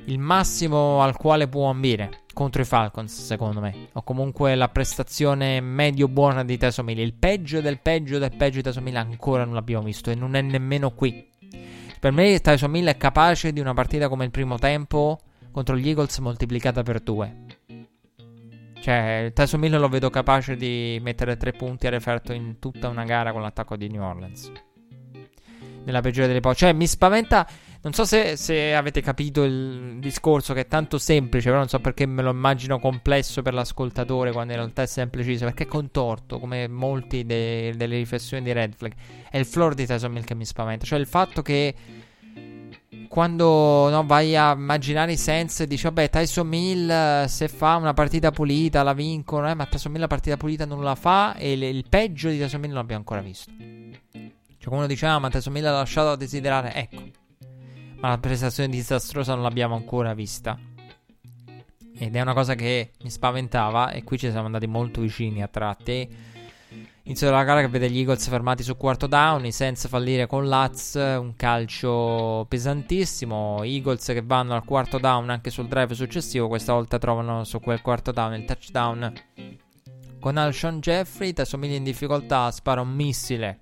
Il 0.06 0.20
massimo 0.20 1.02
al 1.02 1.18
quale 1.18 1.48
può 1.48 1.70
ambire 1.70 2.22
contro 2.34 2.62
i 2.62 2.66
Falcons, 2.66 3.24
secondo 3.24 3.60
me. 3.60 3.90
O 3.94 4.04
comunque 4.04 4.56
la 4.56 4.70
prestazione 4.70 5.60
medio 5.62 6.08
buona 6.08 6.44
di 6.44 6.58
Tyson 6.58 6.86
Mill. 6.86 7.00
Il 7.00 7.14
peggio 7.14 7.60
del 7.60 7.80
peggio 7.80 8.20
del 8.20 8.36
peggio 8.36 8.58
di 8.58 8.64
Tyson 8.64 8.84
Mill 8.84 8.96
ancora 8.96 9.46
non 9.46 9.56
l'abbiamo 9.56 9.84
visto 9.84 10.12
e 10.12 10.16
non 10.16 10.36
è 10.36 10.42
nemmeno 10.42 10.92
qui. 10.92 11.28
Per 12.00 12.12
me 12.12 12.40
Tyson 12.40 12.70
Mill 12.70 12.88
è 12.88 12.98
capace 12.98 13.52
di 13.52 13.60
una 13.60 13.74
partita 13.74 14.10
come 14.10 14.26
il 14.26 14.32
primo 14.32 14.58
tempo 14.58 15.20
contro 15.52 15.76
gli 15.76 15.88
Eagles 15.88 16.18
moltiplicata 16.20 16.84
per 16.84 17.00
due. 17.00 17.51
Cioè, 18.82 19.32
Tyson 19.36 19.60
Mill 19.60 19.78
lo 19.78 19.88
vedo 19.90 20.10
capace 20.10 20.56
di 20.56 21.00
mettere 21.04 21.38
tre 21.38 21.52
punti 21.52 21.86
a 21.86 21.92
referto 21.92 22.34
in 22.34 22.58
tutta 22.58 22.88
una 22.88 23.04
gara 23.04 23.32
con 23.32 23.42
l'attacco 23.42 23.76
di 23.76 23.88
New 23.88 24.02
Orleans. 24.02 24.52
Nella 25.84 26.02
peggiore 26.02 26.26
delle 26.26 26.40
ipotesi. 26.40 26.66
Cioè, 26.66 26.74
mi 26.74 26.88
spaventa. 26.88 27.48
Non 27.84 27.94
so 27.94 28.06
se, 28.06 28.36
se, 28.38 28.76
avete 28.76 29.02
capito 29.02 29.44
il 29.44 29.98
discorso 30.00 30.54
che 30.54 30.62
è 30.62 30.68
tanto 30.68 30.98
semplice, 30.98 31.46
però 31.46 31.58
non 31.58 31.68
so 31.68 31.80
perché 31.80 32.06
me 32.06 32.22
lo 32.24 32.32
immagino 32.32 32.80
complesso 32.80 33.42
per 33.42 33.54
l'ascoltatore 33.54 34.32
quando 34.32 34.54
in 34.54 34.60
realtà 34.60 34.82
è 34.82 34.88
semplicissimo. 34.88 35.50
Perché 35.50 35.64
è 35.66 35.68
contorto, 35.68 36.40
come 36.40 36.68
molti 36.68 37.24
de- 37.24 37.76
delle 37.76 37.98
riflessioni 37.98 38.44
di 38.44 38.52
Red 38.52 38.74
Flag. 38.74 38.94
È 39.30 39.38
il 39.38 39.46
floor 39.46 39.76
di 39.76 39.86
Tyson 39.86 40.12
Mill 40.12 40.24
che 40.24 40.34
mi 40.34 40.46
spaventa. 40.46 40.86
Cioè, 40.86 40.98
il 40.98 41.08
fatto 41.08 41.44
che 41.44 41.76
quando 43.08 43.90
no, 43.90 44.06
vai 44.06 44.36
a 44.36 44.52
immaginare 44.52 45.14
i 45.14 45.18
sense, 45.18 45.66
dici 45.66 45.84
vabbè, 45.84 46.10
Tyson 46.10 46.48
Mill 46.48 47.26
se 47.26 47.48
fa 47.48 47.76
una 47.76 47.94
partita 47.94 48.32
pulita 48.32 48.84
la 48.84 48.94
vincono, 48.94 49.50
eh, 49.50 49.54
ma 49.54 49.66
Tyson 49.66 49.92
Mill 49.92 50.02
la 50.02 50.08
partita 50.08 50.36
pulita 50.36 50.66
non 50.66 50.84
la 50.84 50.96
fa 50.96 51.36
e 51.36 51.56
le, 51.56 51.70
il 51.70 51.86
peggio 51.88 52.30
di 52.30 52.38
Tyson 52.38 52.60
Mill 52.60 52.72
non 52.72 52.80
l'abbiamo 52.80 53.02
ancora 53.02 53.22
visto. 53.22 53.52
Cioè, 54.58 54.74
uno 54.74 54.88
dice, 54.88 55.06
ah, 55.06 55.20
ma 55.20 55.30
Tyson 55.30 55.54
Mill 55.54 55.66
ha 55.66 55.72
lasciato 55.72 56.12
a 56.12 56.16
desiderare, 56.16 56.74
ecco. 56.74 57.04
Ma 58.02 58.10
la 58.10 58.18
prestazione 58.18 58.70
disastrosa 58.70 59.34
non 59.36 59.44
l'abbiamo 59.44 59.76
ancora 59.76 60.14
vista. 60.14 60.60
Ed 61.98 62.16
è 62.16 62.22
una 62.22 62.34
cosa 62.34 62.56
che 62.56 62.92
mi 63.04 63.10
spaventava 63.10 63.92
e 63.92 64.04
qui 64.04 64.18
ci 64.18 64.30
siamo 64.30 64.48
andati 64.48 64.68
molto 64.68 65.02
vicini 65.02 65.42
a 65.42 65.48
tratti. 65.48 66.31
Inizio 67.04 67.28
della 67.28 67.44
gara 67.44 67.62
che 67.62 67.68
vede 67.68 67.90
gli 67.90 67.98
Eagles 67.98 68.28
fermati 68.28 68.64
su 68.64 68.78
quarto 68.78 69.08
down, 69.08 69.46
i 69.46 69.52
Senza 69.52 69.88
fallire 69.88 70.28
con 70.28 70.48
Laz, 70.48 70.94
un 70.94 71.34
calcio 71.36 72.46
pesantissimo, 72.48 73.64
Eagles 73.64 74.06
che 74.06 74.22
vanno 74.22 74.54
al 74.54 74.64
quarto 74.64 75.00
down 75.00 75.30
anche 75.30 75.50
sul 75.50 75.68
drive 75.68 75.96
successivo, 75.96 76.48
questa 76.48 76.74
volta 76.74 77.00
trovano 77.00 77.44
su 77.44 77.60
quel 77.60 77.82
quarto 77.82 78.12
down 78.12 78.36
il 78.36 78.46
touchdown 78.46 79.14
con 80.22 80.38
Alshon 80.38 80.80
Jeffrey, 80.80 81.34
Tasomiglia 81.34 81.76
in 81.76 81.84
difficoltà, 81.84 82.52
spara 82.52 82.80
un 82.80 82.94
missile. 82.94 83.62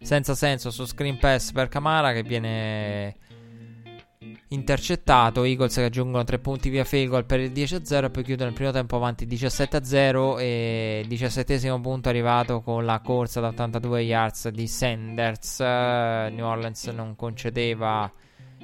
Senza 0.00 0.36
senso 0.36 0.70
su 0.70 0.86
screen 0.86 1.18
pass 1.18 1.50
per 1.50 1.66
Camara 1.66 2.12
che 2.12 2.22
viene 2.22 3.16
intercettato. 4.48 5.44
Eagles 5.44 5.76
aggiungono 5.78 6.24
3 6.24 6.38
punti 6.38 6.68
via 6.68 6.86
goal 7.06 7.24
per 7.24 7.40
il 7.40 7.50
10-0 7.50 8.04
e 8.04 8.10
poi 8.10 8.22
chiudono 8.22 8.50
il 8.50 8.54
primo 8.54 8.70
tempo 8.70 8.96
avanti 8.96 9.26
17-0 9.26 10.38
e 10.38 11.00
il 11.02 11.08
17 11.08 11.80
punto 11.80 12.08
arrivato 12.08 12.60
con 12.60 12.84
la 12.84 13.00
corsa 13.00 13.40
da 13.40 13.48
82 13.48 14.02
yards 14.02 14.48
di 14.48 14.66
Sanders. 14.66 15.58
Uh, 15.58 16.32
New 16.32 16.44
Orleans 16.44 16.86
non 16.86 17.16
concedeva 17.16 18.10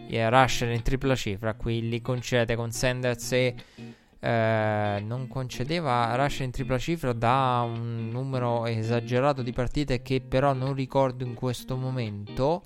yeah, 0.06 0.28
rusher 0.28 0.70
in 0.70 0.82
tripla 0.82 1.16
cifra, 1.16 1.54
qui 1.54 1.88
li 1.88 2.00
concede 2.00 2.54
con 2.54 2.70
Sanders 2.70 3.32
e 3.32 3.54
uh, 3.76 5.04
non 5.04 5.26
concedeva 5.28 6.14
rusher 6.14 6.42
in 6.42 6.50
tripla 6.52 6.78
cifra 6.78 7.12
da 7.12 7.64
un 7.66 8.08
numero 8.08 8.66
esagerato 8.66 9.42
di 9.42 9.52
partite 9.52 10.02
che 10.02 10.20
però 10.20 10.52
non 10.52 10.74
ricordo 10.74 11.24
in 11.24 11.34
questo 11.34 11.76
momento 11.76 12.64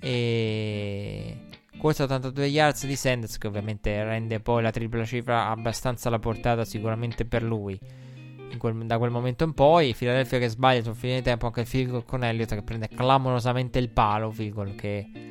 e 0.00 1.49
Corsa 1.80 2.04
82 2.04 2.44
yards 2.44 2.84
di 2.84 2.94
Sanders 2.94 3.38
che 3.38 3.46
ovviamente 3.46 4.04
rende 4.04 4.38
poi 4.38 4.60
la 4.60 4.70
tripla 4.70 5.02
cifra 5.06 5.48
abbastanza 5.48 6.08
alla 6.08 6.18
portata 6.18 6.66
sicuramente 6.66 7.24
per 7.24 7.42
lui. 7.42 7.80
Quel, 8.58 8.84
da 8.84 8.98
quel 8.98 9.10
momento 9.10 9.44
in 9.44 9.54
poi 9.54 9.94
Philadelphia 9.94 10.38
che 10.38 10.48
sbaglia 10.48 10.82
sul 10.82 10.94
fine 10.94 11.16
di 11.16 11.22
tempo 11.22 11.46
anche 11.46 11.60
il 11.60 11.66
field 11.66 11.90
goal 11.90 12.04
con 12.04 12.22
Elliott 12.22 12.52
che 12.52 12.62
prende 12.62 12.88
clamorosamente 12.88 13.78
il 13.78 13.88
palo 13.88 14.30
field 14.30 14.52
goal 14.52 14.74
che 14.74 15.29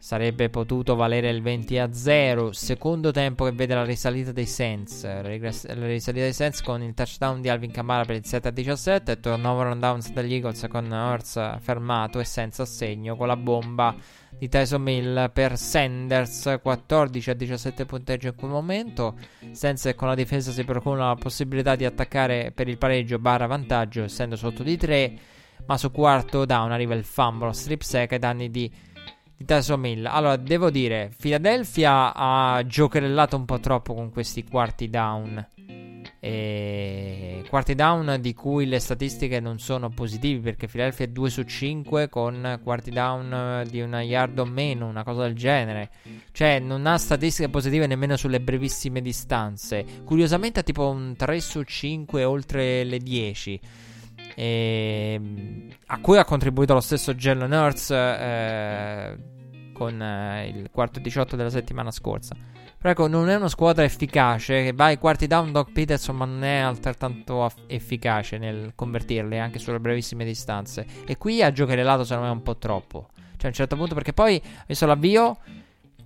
sarebbe 0.00 0.48
potuto 0.48 0.94
valere 0.94 1.28
il 1.28 1.42
20 1.42 1.78
a 1.78 1.92
0 1.92 2.52
secondo 2.52 3.10
tempo 3.10 3.44
che 3.44 3.52
vede 3.52 3.74
la 3.74 3.84
risalita 3.84 4.32
dei 4.32 4.46
Saints. 4.46 5.04
La, 5.04 5.20
risalita 5.20 6.24
dei 6.24 6.32
Saints 6.32 6.62
con 6.62 6.82
il 6.82 6.94
touchdown 6.94 7.42
di 7.42 7.50
Alvin 7.50 7.70
Kamara 7.70 8.06
per 8.06 8.16
il 8.16 8.24
7 8.24 8.48
a 8.48 8.50
17 8.50 9.12
e 9.12 9.20
turnover 9.20 9.66
on 9.66 9.78
downs 9.78 10.10
degli 10.10 10.32
Eagles 10.32 10.66
con 10.70 10.90
Hurts 10.90 11.58
fermato 11.60 12.18
e 12.18 12.24
senza 12.24 12.62
assegno 12.62 13.14
con 13.14 13.26
la 13.26 13.36
bomba 13.36 13.94
di 14.38 14.48
Tyson 14.48 14.80
Mill 14.80 15.30
per 15.32 15.58
Sanders. 15.58 16.58
14 16.62 17.30
a 17.30 17.34
17 17.34 17.84
punteggio 17.84 18.28
in 18.28 18.34
quel 18.36 18.50
momento. 18.50 19.18
Che 19.38 19.94
con 19.94 20.08
la 20.08 20.14
difesa 20.14 20.50
si 20.50 20.64
procura 20.64 21.08
la 21.08 21.14
possibilità 21.14 21.76
di 21.76 21.84
attaccare 21.84 22.52
per 22.54 22.68
il 22.68 22.78
pareggio 22.78 23.18
barra 23.18 23.46
vantaggio 23.46 24.04
essendo 24.04 24.34
sotto 24.34 24.62
di 24.62 24.78
3 24.78 25.18
ma 25.66 25.76
su 25.76 25.90
quarto 25.90 26.46
down 26.46 26.72
arriva 26.72 26.94
il 26.94 27.04
fumble 27.04 27.52
strip 27.52 27.82
sack 27.82 28.12
ai 28.12 28.18
danni 28.18 28.50
di, 28.50 28.70
di 29.40 29.46
Tyson 29.46 29.80
Mill 29.80 30.04
allora 30.04 30.36
devo 30.36 30.68
dire 30.68 31.10
Philadelphia 31.18 32.12
ha 32.14 32.62
giocherellato 32.66 33.36
un 33.36 33.46
po' 33.46 33.58
troppo 33.58 33.94
con 33.94 34.10
questi 34.10 34.44
quarti 34.44 34.90
down 34.90 35.48
e 36.22 37.42
quarti 37.48 37.74
down 37.74 38.18
di 38.20 38.34
cui 38.34 38.66
le 38.66 38.78
statistiche 38.78 39.40
non 39.40 39.58
sono 39.58 39.88
positive 39.88 40.40
perché 40.40 40.66
Philadelphia 40.66 41.06
è 41.06 41.08
2 41.08 41.30
su 41.30 41.42
5 41.44 42.10
con 42.10 42.60
quarti 42.62 42.90
down 42.90 43.64
di 43.66 43.80
una 43.80 44.02
yard 44.02 44.38
o 44.38 44.44
meno, 44.44 44.86
una 44.86 45.02
cosa 45.02 45.22
del 45.22 45.34
genere. 45.34 45.90
Cioè 46.32 46.58
non 46.58 46.86
ha 46.86 46.98
statistiche 46.98 47.48
positive 47.48 47.86
nemmeno 47.86 48.16
sulle 48.16 48.40
brevissime 48.40 49.00
distanze. 49.00 49.84
Curiosamente 50.04 50.60
ha 50.60 50.62
tipo 50.62 50.88
un 50.88 51.14
3 51.16 51.40
su 51.40 51.62
5 51.62 52.24
oltre 52.24 52.84
le 52.84 52.98
10. 52.98 53.60
E, 54.40 55.20
a 55.88 55.98
cui 55.98 56.16
ha 56.16 56.24
contribuito 56.24 56.72
lo 56.72 56.80
stesso 56.80 57.12
Jalen 57.12 57.52
Hurts 57.52 57.90
eh, 57.90 59.18
con 59.74 60.00
eh, 60.00 60.48
il 60.48 60.70
quarto 60.70 60.98
18 60.98 61.36
della 61.36 61.50
settimana 61.50 61.90
scorsa. 61.90 62.34
Però 62.78 62.90
ecco, 62.90 63.06
non 63.06 63.28
è 63.28 63.34
una 63.34 63.50
squadra 63.50 63.84
efficace. 63.84 64.62
Che 64.62 64.72
va 64.72 64.86
ai 64.86 64.96
quarti 64.96 65.26
down 65.26 65.52
Doc 65.52 65.72
Peterson, 65.72 66.16
ma 66.16 66.24
non 66.24 66.42
è 66.42 66.56
altrettanto 66.56 67.44
aff- 67.44 67.64
efficace 67.66 68.38
nel 68.38 68.72
convertirle 68.74 69.38
anche 69.38 69.58
sulle 69.58 69.78
brevissime 69.78 70.24
distanze. 70.24 70.86
E 71.04 71.18
qui 71.18 71.42
a 71.42 71.52
giocherellato 71.52 72.04
secondo 72.04 72.30
me 72.30 72.32
un 72.32 72.42
po' 72.42 72.56
troppo. 72.56 73.08
Cioè 73.12 73.44
a 73.44 73.48
un 73.48 73.52
certo 73.52 73.76
punto, 73.76 73.92
perché 73.92 74.14
poi 74.14 74.40
adesso 74.62 74.86
l'avvio. 74.86 75.36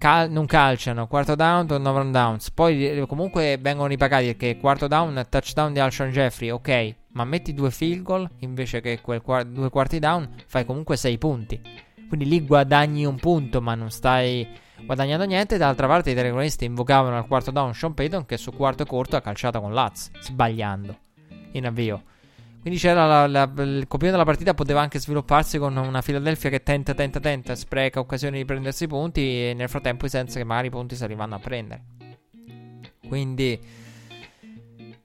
Cal- 0.05 0.31
non 0.31 0.45
calciano, 0.45 1.07
quarto 1.07 1.35
down, 1.35 1.67
turnover 1.67 2.05
downs. 2.05 2.51
Poi 2.51 2.91
eh, 2.91 3.07
comunque 3.07 3.57
vengono 3.59 3.89
ripagati 3.89 4.27
perché 4.27 4.59
quarto 4.59 4.87
down, 4.87 5.25
touchdown 5.31 5.73
di 5.73 5.79
Alshon 5.79 6.11
Jeffrey, 6.11 6.51
ok. 6.51 6.95
Ma 7.13 7.25
metti 7.25 7.55
due 7.55 7.71
field 7.71 8.03
goal 8.03 8.29
invece 8.41 8.83
che 8.83 9.01
quar- 9.01 9.47
due 9.47 9.71
quarti 9.71 9.99
down, 9.99 10.29
fai 10.47 10.67
comunque 10.67 10.99
sei 10.99 11.17
punti. 11.17 11.59
Quindi 12.07 12.29
lì 12.29 12.45
guadagni 12.45 13.07
un 13.07 13.17
punto, 13.17 13.63
ma 13.63 13.75
non 13.75 13.91
stai 13.91 14.47
guadagnando 14.85 15.25
niente. 15.25 15.57
Dall'altra 15.57 15.87
parte 15.87 16.11
i 16.11 16.15
telecronisti 16.15 16.67
invocavano 16.67 17.17
al 17.17 17.27
quarto 17.27 17.51
down 17.51 17.73
Sean 17.73 17.95
Payton 17.95 18.27
che 18.27 18.37
su 18.37 18.53
quarto 18.53 18.85
corto 18.85 19.17
ha 19.17 19.23
calciato 19.23 19.59
con 19.59 19.73
Laz, 19.73 20.11
sbagliando 20.21 20.99
in 21.53 21.65
avvio. 21.65 22.03
Quindi 22.65 22.81
c'era 22.81 23.05
la, 23.05 23.27
la, 23.27 23.63
il 23.63 23.85
copione 23.87 24.13
della 24.13 24.25
partita 24.25 24.55
poteva 24.55 24.81
anche 24.81 24.99
svilupparsi 24.99 25.59
con 25.59 25.77
una 25.77 26.01
Philadelphia 26.01 26.49
che 26.49 26.63
tenta, 26.63 26.95
tenta, 26.95 27.21
tenta, 27.21 27.55
spreca 27.55 28.01
occasioni 28.01 28.39
di 28.39 28.47
prendersi 28.47 28.85
i 28.85 28.87
punti 28.87 29.21
e 29.21 29.53
nel 29.55 29.69
frattempo 29.69 30.09
senza 30.09 30.39
che 30.39 30.45
magari 30.45 30.69
i 30.69 30.71
punti 30.71 30.97
si 30.97 31.05
arrivano 31.05 31.35
a 31.35 31.39
prendere. 31.41 31.85
Quindi 33.07 33.61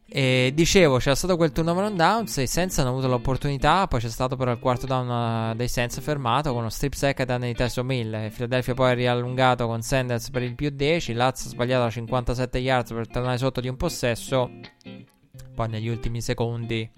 e 0.07 0.51
dicevo, 0.55 0.99
c'era 0.99 1.15
stato 1.15 1.35
quel 1.35 1.51
turnover 1.51 1.83
on 1.83 1.97
downs. 1.97 2.37
I 2.37 2.47
Sens 2.47 2.77
hanno 2.77 2.91
avuto 2.91 3.09
l'opportunità. 3.09 3.87
Poi 3.87 3.99
c'è 3.99 4.09
stato 4.09 4.37
però 4.37 4.51
il 4.51 4.59
quarto 4.59 4.85
down 4.85 5.51
uh, 5.51 5.53
dei 5.53 5.67
Sens 5.67 5.99
fermato 5.99 6.51
con 6.51 6.61
uno 6.61 6.69
strip 6.69 6.93
sack 6.93 7.19
a 7.19 7.25
danni 7.25 7.47
di 7.47 7.55
Tyson 7.55 7.85
Mill. 7.85 8.31
Philadelphia 8.31 8.73
poi 8.73 8.91
ha 8.91 8.93
riallungato 8.93 9.67
con 9.67 9.81
Sanders 9.81 10.29
per 10.29 10.43
il 10.43 10.55
più 10.55 10.69
10. 10.69 11.11
Laz 11.11 11.45
ha 11.45 11.49
sbagliato 11.49 11.83
a 11.83 11.89
57 11.89 12.57
yards 12.57 12.93
per 12.93 13.05
tornare 13.09 13.37
sotto 13.37 13.59
di 13.59 13.67
un 13.67 13.75
possesso. 13.75 14.49
Poi 15.53 15.67
negli 15.67 15.89
ultimi 15.89 16.21
secondi 16.21 16.89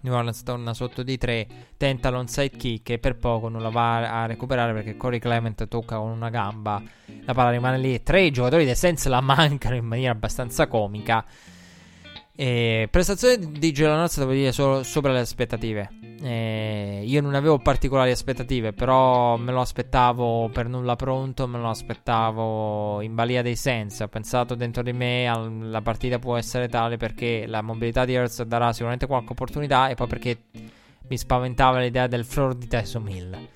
New 0.00 0.12
Orleans 0.12 0.42
torna 0.42 0.74
sotto 0.74 1.02
di 1.02 1.18
3. 1.18 1.46
Tenta 1.76 2.10
l'onside 2.10 2.56
kick 2.56 2.90
e 2.90 2.98
per 2.98 3.16
poco 3.16 3.48
non 3.48 3.62
la 3.62 3.70
va 3.70 4.22
a 4.22 4.26
recuperare 4.26 4.72
perché 4.72 4.96
Corey 4.96 5.18
Clement 5.18 5.66
tocca 5.68 5.96
con 5.96 6.10
una 6.10 6.30
gamba. 6.30 6.82
La 7.24 7.34
palla 7.34 7.50
rimane 7.50 7.78
lì. 7.78 8.02
Tre 8.02 8.30
giocatori 8.30 8.64
dei 8.64 8.76
Sens 8.76 9.06
la 9.06 9.20
mancano 9.20 9.76
in 9.76 9.84
maniera 9.84 10.12
abbastanza 10.12 10.66
comica. 10.66 11.24
E 12.34 12.86
prestazione 12.90 13.50
di 13.50 13.72
Gelanozza 13.72 14.20
devo 14.20 14.32
dire 14.32 14.52
solo 14.52 14.84
sopra 14.84 15.12
le 15.12 15.20
aspettative. 15.20 15.90
E 16.20 17.02
io 17.04 17.20
non 17.20 17.34
avevo 17.34 17.58
particolari 17.58 18.10
aspettative, 18.10 18.72
però 18.72 19.36
me 19.36 19.52
lo 19.52 19.60
aspettavo 19.60 20.48
per 20.52 20.68
nulla 20.68 20.96
pronto, 20.96 21.46
me 21.46 21.58
lo 21.58 21.68
aspettavo 21.68 23.00
in 23.02 23.14
balia 23.14 23.42
dei 23.42 23.56
sensi. 23.56 24.02
Ho 24.02 24.08
pensato 24.08 24.54
dentro 24.54 24.82
di 24.82 24.92
me 24.92 25.30
la 25.60 25.80
partita 25.80 26.18
può 26.18 26.36
essere 26.36 26.68
tale 26.68 26.96
perché 26.96 27.46
la 27.46 27.62
mobilità 27.62 28.04
di 28.04 28.14
Earth 28.14 28.42
darà 28.42 28.72
sicuramente 28.72 29.06
qualche 29.06 29.32
opportunità 29.32 29.88
e 29.88 29.94
poi 29.94 30.06
perché 30.08 30.38
mi 31.08 31.16
spaventava 31.16 31.78
l'idea 31.78 32.06
del 32.06 32.24
floor 32.24 32.54
di 32.54 32.66
Tyson 32.66 33.08
Hill. 33.08 33.48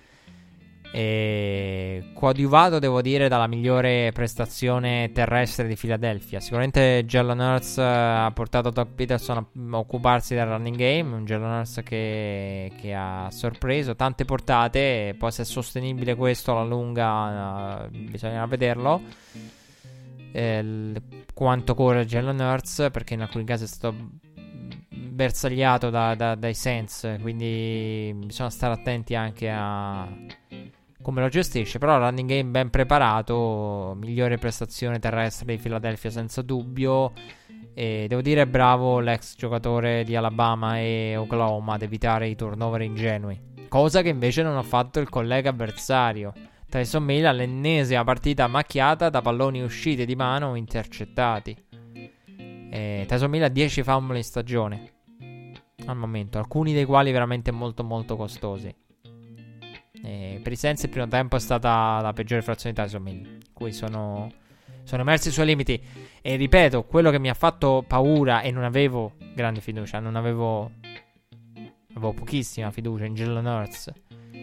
E 0.94 2.10
coadiuvato, 2.12 2.78
devo 2.78 3.00
dire, 3.00 3.26
dalla 3.26 3.46
migliore 3.46 4.10
prestazione 4.12 5.10
terrestre 5.12 5.66
di 5.66 5.74
Philadelphia. 5.74 6.38
Sicuramente 6.38 7.04
Jalen 7.06 7.38
Hurts 7.38 7.78
eh, 7.78 7.82
ha 7.82 8.30
portato 8.34 8.68
Doug 8.68 8.88
Peterson 8.94 9.38
a 9.38 9.78
occuparsi 9.78 10.34
del 10.34 10.46
running 10.46 10.76
game. 10.76 11.14
Un 11.16 11.24
Jalen 11.24 11.60
Hurts 11.60 11.80
che, 11.82 12.72
che, 12.78 12.92
ha 12.92 13.28
sorpreso 13.30 13.96
tante 13.96 14.26
portate. 14.26 15.14
Poi, 15.18 15.32
se 15.32 15.42
è 15.42 15.44
sostenibile 15.46 16.14
questo 16.14 16.52
alla 16.52 16.68
lunga, 16.68 17.86
uh, 17.86 17.88
bisognerà 17.90 18.46
vederlo. 18.46 19.00
Eh, 20.30 20.92
quanto 21.32 21.74
corre 21.74 22.04
Jalen 22.04 22.38
Hurts, 22.38 22.88
perché 22.92 23.14
in 23.14 23.22
alcuni 23.22 23.44
casi 23.44 23.64
è 23.64 23.66
stato 23.66 23.94
bersagliato 24.90 25.88
da, 25.88 26.14
da, 26.14 26.34
dai 26.34 26.54
Saints. 26.54 27.16
Quindi 27.22 28.14
bisogna 28.26 28.50
stare 28.50 28.74
attenti 28.74 29.14
anche 29.14 29.48
a 29.50 30.06
come 31.02 31.20
lo 31.20 31.28
gestisce. 31.28 31.78
Però 31.78 31.98
running 31.98 32.28
game 32.28 32.50
ben 32.50 32.70
preparato, 32.70 33.94
migliore 33.98 34.38
prestazione 34.38 34.98
terrestre 34.98 35.54
di 35.54 35.60
Philadelphia 35.60 36.10
senza 36.10 36.40
dubbio. 36.42 37.12
E 37.74 38.06
devo 38.08 38.20
dire 38.20 38.46
bravo 38.46 39.00
l'ex 39.00 39.36
giocatore 39.36 40.04
di 40.04 40.14
Alabama 40.14 40.78
e 40.78 41.16
Oklahoma 41.16 41.74
ad 41.74 41.82
evitare 41.82 42.28
i 42.28 42.36
turnover 42.36 42.82
ingenui. 42.82 43.50
Cosa 43.68 44.02
che 44.02 44.10
invece 44.10 44.42
non 44.42 44.56
ha 44.56 44.62
fatto 44.62 45.00
il 45.00 45.08
collega 45.08 45.50
avversario. 45.50 46.32
Tyson 46.68 47.02
Mill 47.02 47.24
all'ennesima 47.24 48.04
partita 48.04 48.46
macchiata 48.46 49.10
da 49.10 49.20
palloni 49.20 49.62
usciti 49.62 50.04
di 50.04 50.14
mano 50.14 50.48
o 50.48 50.56
intercettati. 50.56 51.56
Tyson 52.70 53.30
Mill 53.30 53.42
ha 53.42 53.48
10 53.48 53.82
fumble 53.82 54.16
in 54.16 54.24
stagione 54.24 54.92
al 55.86 55.96
momento, 55.96 56.38
alcuni 56.38 56.72
dei 56.72 56.84
quali 56.84 57.10
veramente 57.10 57.50
molto 57.50 57.84
molto 57.84 58.16
costosi. 58.16 58.74
Eh, 60.04 60.40
per 60.42 60.52
i 60.52 60.56
Sensi 60.56 60.86
il 60.86 60.90
primo 60.90 61.06
tempo 61.06 61.36
è 61.36 61.38
stata 61.38 62.00
la 62.00 62.12
peggiore 62.12 62.42
frazione 62.42 62.74
di 62.74 62.82
Tyson 62.82 63.02
Mill, 63.02 63.38
cui 63.52 63.72
sono, 63.72 64.30
sono 64.82 65.02
emersi 65.02 65.28
i 65.28 65.32
suoi 65.32 65.46
limiti. 65.46 65.80
E 66.20 66.36
ripeto, 66.36 66.84
quello 66.84 67.10
che 67.10 67.18
mi 67.18 67.30
ha 67.30 67.34
fatto 67.34 67.84
paura 67.86 68.42
e 68.42 68.50
non 68.50 68.64
avevo 68.64 69.14
grande 69.34 69.60
fiducia, 69.60 70.00
non 70.00 70.16
avevo, 70.16 70.72
avevo 71.94 72.12
pochissima 72.12 72.70
fiducia 72.70 73.04
in 73.04 73.14
Jalen 73.14 73.46
Hurts 73.46 73.92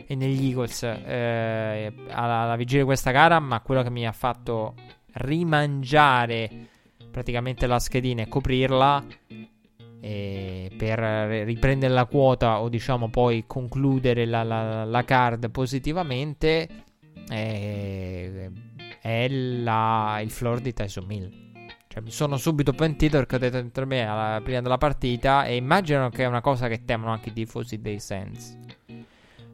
e 0.08 0.16
negli 0.16 0.48
Eagles 0.48 0.84
eh, 0.84 1.94
alla, 2.10 2.40
alla 2.40 2.56
vigilia 2.56 2.82
di 2.82 2.88
questa 2.88 3.12
gara, 3.12 3.40
ma 3.40 3.60
quello 3.60 3.84
che 3.84 3.90
mi 3.90 4.08
ha 4.08 4.12
fatto 4.12 4.76
rimangiare 5.14 6.68
praticamente 7.12 7.68
la 7.68 7.80
schedina 7.80 8.22
e 8.22 8.28
coprirla 8.28 9.04
per 10.00 11.00
riprendere 11.46 11.94
la 11.94 12.06
quota 12.06 12.62
o 12.62 12.70
diciamo 12.70 13.10
poi 13.10 13.44
concludere 13.46 14.26
la, 14.26 14.44
la, 14.44 14.86
la 14.86 15.04
card 15.04 15.50
positivamente 15.50 16.68
è, 17.28 18.50
è 19.02 19.28
la, 19.28 20.20
il 20.22 20.32
floor 20.32 20.60
di 20.60 20.74
Tyson 20.74 21.06
Mill. 21.06 21.48
Cioè, 21.88 22.04
mi 22.04 22.12
sono 22.12 22.38
subito 22.38 22.72
pentito 22.72 23.18
perché 23.18 23.36
ho 23.36 23.40
detto 23.40 23.58
dentro 23.58 23.86
me 23.88 24.08
alla, 24.08 24.42
prima 24.42 24.62
della 24.62 24.78
partita 24.78 25.46
e 25.46 25.56
immagino 25.56 26.10
che 26.10 26.24
è 26.24 26.28
una 26.28 26.42
cosa 26.42 26.68
che 26.68 26.86
temono 26.86 27.12
anche 27.12 27.30
i 27.30 27.34
tifosi 27.34 27.82
dei 27.82 28.00
Saints. 28.00 28.58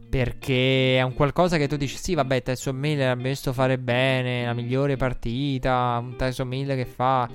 Perché 0.09 0.97
è 0.97 1.01
un 1.01 1.13
qualcosa 1.13 1.57
che 1.57 1.67
tu 1.67 1.77
dici, 1.77 1.97
sì, 1.97 2.13
vabbè, 2.13 2.41
Tyson 2.41 2.75
Mill 2.75 2.97
l'abbiamo 2.97 3.23
visto 3.23 3.51
fare 3.53 3.77
bene, 3.77 4.45
la 4.45 4.53
migliore 4.53 4.95
partita, 4.95 5.97
un 6.01 6.15
Tyson 6.17 6.47
Mill 6.47 6.75
che 6.75 6.85
fa 6.85 7.27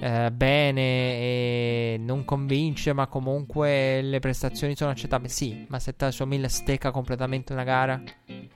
eh, 0.00 0.30
bene 0.30 0.82
e 0.82 1.96
non 1.98 2.24
convince, 2.24 2.92
ma 2.92 3.06
comunque 3.06 4.02
le 4.02 4.18
prestazioni 4.18 4.74
sono 4.76 4.90
accettabili. 4.90 5.28
Sì, 5.28 5.66
ma 5.68 5.78
se 5.78 5.94
Tyson 5.94 6.28
Mill 6.28 6.46
stecca 6.46 6.90
completamente 6.90 7.52
una 7.52 7.64
gara. 7.64 8.00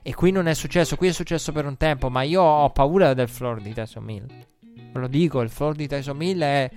E 0.01 0.13
qui 0.13 0.31
non 0.31 0.47
è 0.47 0.53
successo, 0.53 0.95
qui 0.95 1.07
è 1.07 1.11
successo 1.11 1.51
per 1.51 1.65
un 1.65 1.77
tempo, 1.77 2.09
ma 2.09 2.21
io 2.21 2.41
ho 2.41 2.69
paura 2.71 3.13
del 3.13 3.29
floor 3.29 3.61
di 3.61 3.73
Tyson 3.73 4.03
Mill. 4.03 4.25
Ve 4.91 4.99
lo 4.99 5.07
dico, 5.07 5.41
il 5.41 5.49
floor 5.49 5.75
di 5.75 5.87
Tyson 5.87 6.17
Mill 6.17 6.41
è 6.41 6.69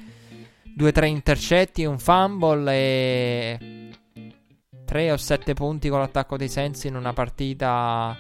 2-3 0.77 1.05
intercetti, 1.07 1.85
un 1.85 1.99
fumble 1.99 2.73
e 2.73 3.91
3 4.85 5.13
o 5.13 5.17
7 5.17 5.55
punti 5.55 5.89
con 5.89 6.01
l'attacco 6.01 6.37
dei 6.37 6.49
Sensi 6.49 6.89
in 6.89 6.97
una 6.97 7.13
partita 7.13 8.17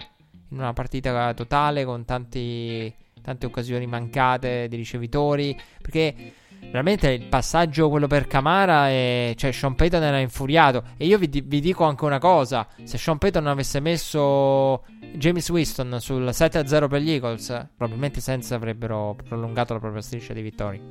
in 0.50 0.58
una 0.58 0.72
partita 0.72 1.32
totale 1.34 1.84
con 1.84 2.04
tanti, 2.04 2.92
tante 3.30 3.46
occasioni 3.46 3.86
mancate 3.86 4.66
di 4.68 4.76
ricevitori 4.76 5.56
perché 5.80 6.32
veramente 6.60 7.10
il 7.10 7.26
passaggio 7.26 7.88
quello 7.88 8.06
per 8.06 8.26
Camara 8.26 8.88
è, 8.88 9.32
cioè 9.36 9.52
Sean 9.52 9.74
Payton 9.74 10.02
era 10.02 10.18
infuriato 10.18 10.82
e 10.96 11.06
io 11.06 11.16
vi, 11.16 11.28
vi, 11.44 11.60
dico 11.60 11.84
anche 11.84 12.04
una 12.04 12.18
cosa 12.18 12.66
se 12.82 12.98
Sean 12.98 13.18
Payton 13.18 13.46
avesse 13.46 13.80
messo 13.80 14.84
James 15.14 15.48
Winston 15.48 15.96
sul 16.00 16.24
7-0 16.24 16.88
per 16.88 17.00
gli 17.00 17.10
Eagles 17.10 17.68
probabilmente 17.76 18.18
i 18.18 18.22
Sensi 18.22 18.52
avrebbero 18.52 19.16
prolungato 19.26 19.72
la 19.72 19.80
propria 19.80 20.02
striscia 20.02 20.32
di 20.32 20.42
vittorie 20.42 20.82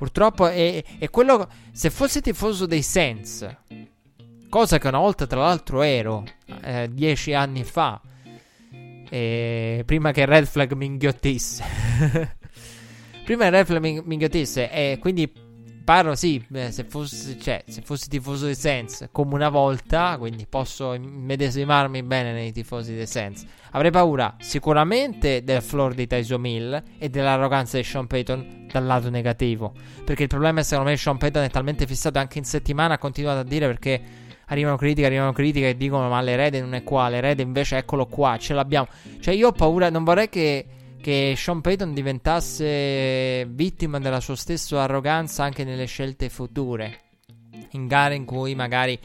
Purtroppo 0.00 0.46
è, 0.46 0.82
è 0.98 1.10
quello. 1.10 1.46
Se 1.72 1.90
fossi 1.90 2.22
tifoso 2.22 2.64
dei 2.64 2.80
Saints, 2.80 3.46
cosa 4.48 4.78
che 4.78 4.88
una 4.88 4.98
volta 4.98 5.26
tra 5.26 5.40
l'altro 5.40 5.82
ero, 5.82 6.24
eh, 6.62 6.88
dieci 6.90 7.34
anni 7.34 7.64
fa, 7.64 8.00
eh, 9.10 9.82
prima 9.84 10.12
che 10.12 10.24
Red 10.24 10.46
Flag 10.46 10.72
mi 10.72 10.86
inghiottisse. 10.86 11.62
prima 13.24 13.44
che 13.44 13.50
Red 13.50 13.66
Flag 13.66 13.82
mi, 13.82 14.02
inghiottisse, 14.06 14.70
e 14.70 14.98
quindi 14.98 15.30
parlo 15.84 16.14
sì, 16.14 16.44
se 16.68 16.84
fossi, 16.84 17.38
cioè, 17.40 17.64
se 17.66 17.82
fossi 17.82 18.08
tifoso 18.08 18.46
dei 18.46 18.54
Saints 18.54 19.08
come 19.10 19.34
una 19.34 19.48
volta, 19.48 20.16
quindi 20.18 20.46
posso 20.48 20.96
medesimarmi 20.96 22.04
bene 22.04 22.32
nei 22.32 22.52
tifosi 22.52 22.94
dei 22.94 23.06
Saints. 23.06 23.44
Avrei 23.72 23.90
paura 23.90 24.36
sicuramente 24.38 25.42
del 25.42 25.62
floor 25.62 25.94
di 25.94 26.06
Tyson 26.06 26.40
Mill 26.40 26.82
e 26.96 27.08
dell'arroganza 27.08 27.76
di 27.76 27.82
Sean 27.82 28.06
Payton 28.06 28.68
dal 28.70 28.84
lato 28.84 29.10
negativo. 29.10 29.72
Perché 30.04 30.22
il 30.22 30.28
problema 30.28 30.60
è 30.60 30.62
secondo 30.62 30.90
me 30.90 30.96
Sean 30.96 31.18
Payton 31.18 31.42
è 31.42 31.50
talmente 31.50 31.86
fissato 31.86 32.18
anche 32.20 32.38
in 32.38 32.44
settimana, 32.44 32.94
ha 32.94 32.98
continuato 32.98 33.40
a 33.40 33.44
dire 33.44 33.66
perché 33.66 34.00
arrivano 34.50 34.76
critiche, 34.76 35.06
arrivano 35.06 35.32
critiche 35.32 35.70
e 35.70 35.76
dicono 35.76 36.08
ma 36.08 36.20
l'erede 36.20 36.60
non 36.60 36.74
è 36.74 36.84
qua, 36.84 37.08
l'erede 37.08 37.42
invece 37.42 37.78
eccolo 37.78 38.06
qua, 38.06 38.36
ce 38.38 38.54
l'abbiamo. 38.54 38.86
Cioè 39.18 39.34
io 39.34 39.48
ho 39.48 39.52
paura, 39.52 39.90
non 39.90 40.04
vorrei 40.04 40.28
che 40.28 40.66
che 41.00 41.34
Sean 41.36 41.60
Payton 41.60 41.94
diventasse 41.94 43.46
vittima 43.46 43.98
della 43.98 44.20
sua 44.20 44.36
stessa 44.36 44.82
arroganza 44.82 45.44
anche 45.44 45.64
nelle 45.64 45.86
scelte 45.86 46.28
future. 46.28 47.00
In 47.70 47.86
gare 47.86 48.14
in 48.14 48.24
cui 48.24 48.54
magari. 48.54 48.98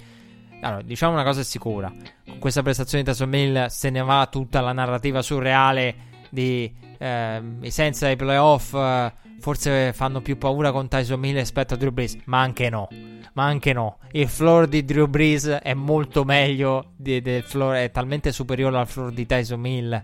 Allora, 0.61 0.81
diciamo 0.81 1.13
una 1.13 1.23
cosa 1.23 1.41
è 1.41 1.43
sicura: 1.43 1.91
con 2.27 2.39
questa 2.39 2.61
prestazione 2.61 3.03
di 3.03 3.09
Tyson 3.09 3.29
Mill 3.29 3.65
se 3.67 3.89
ne 3.89 4.01
va 4.01 4.27
tutta 4.29 4.61
la 4.61 4.73
narrativa 4.73 5.21
surreale 5.21 5.95
di 6.29 6.73
eh, 6.97 7.41
i 7.61 7.71
senza 7.71 8.07
dei 8.07 8.15
playoff. 8.15 8.73
Eh, 8.73 9.13
forse 9.45 9.93
fanno 9.93 10.21
più 10.21 10.39
paura 10.39 10.71
con 10.71 10.87
Tyson 10.87 11.19
Mill 11.19 11.35
rispetto 11.35 11.75
a 11.75 11.77
Drew 11.77 11.91
Brees, 11.91 12.17
ma 12.25 12.41
anche 12.41 12.67
no. 12.67 12.87
Ma 13.33 13.43
anche 13.43 13.73
no. 13.73 13.99
Il 14.13 14.27
floor 14.27 14.65
di 14.65 14.83
Drew 14.83 15.05
Brees 15.05 15.45
è 15.45 15.75
molto 15.75 16.23
meglio 16.23 16.93
di, 16.95 17.21
del 17.21 17.43
floor, 17.43 17.75
è 17.75 17.91
talmente 17.91 18.31
superiore 18.31 18.75
al 18.79 18.87
floor 18.87 19.11
di 19.11 19.27
Tyson 19.27 19.59
Mill 19.59 20.03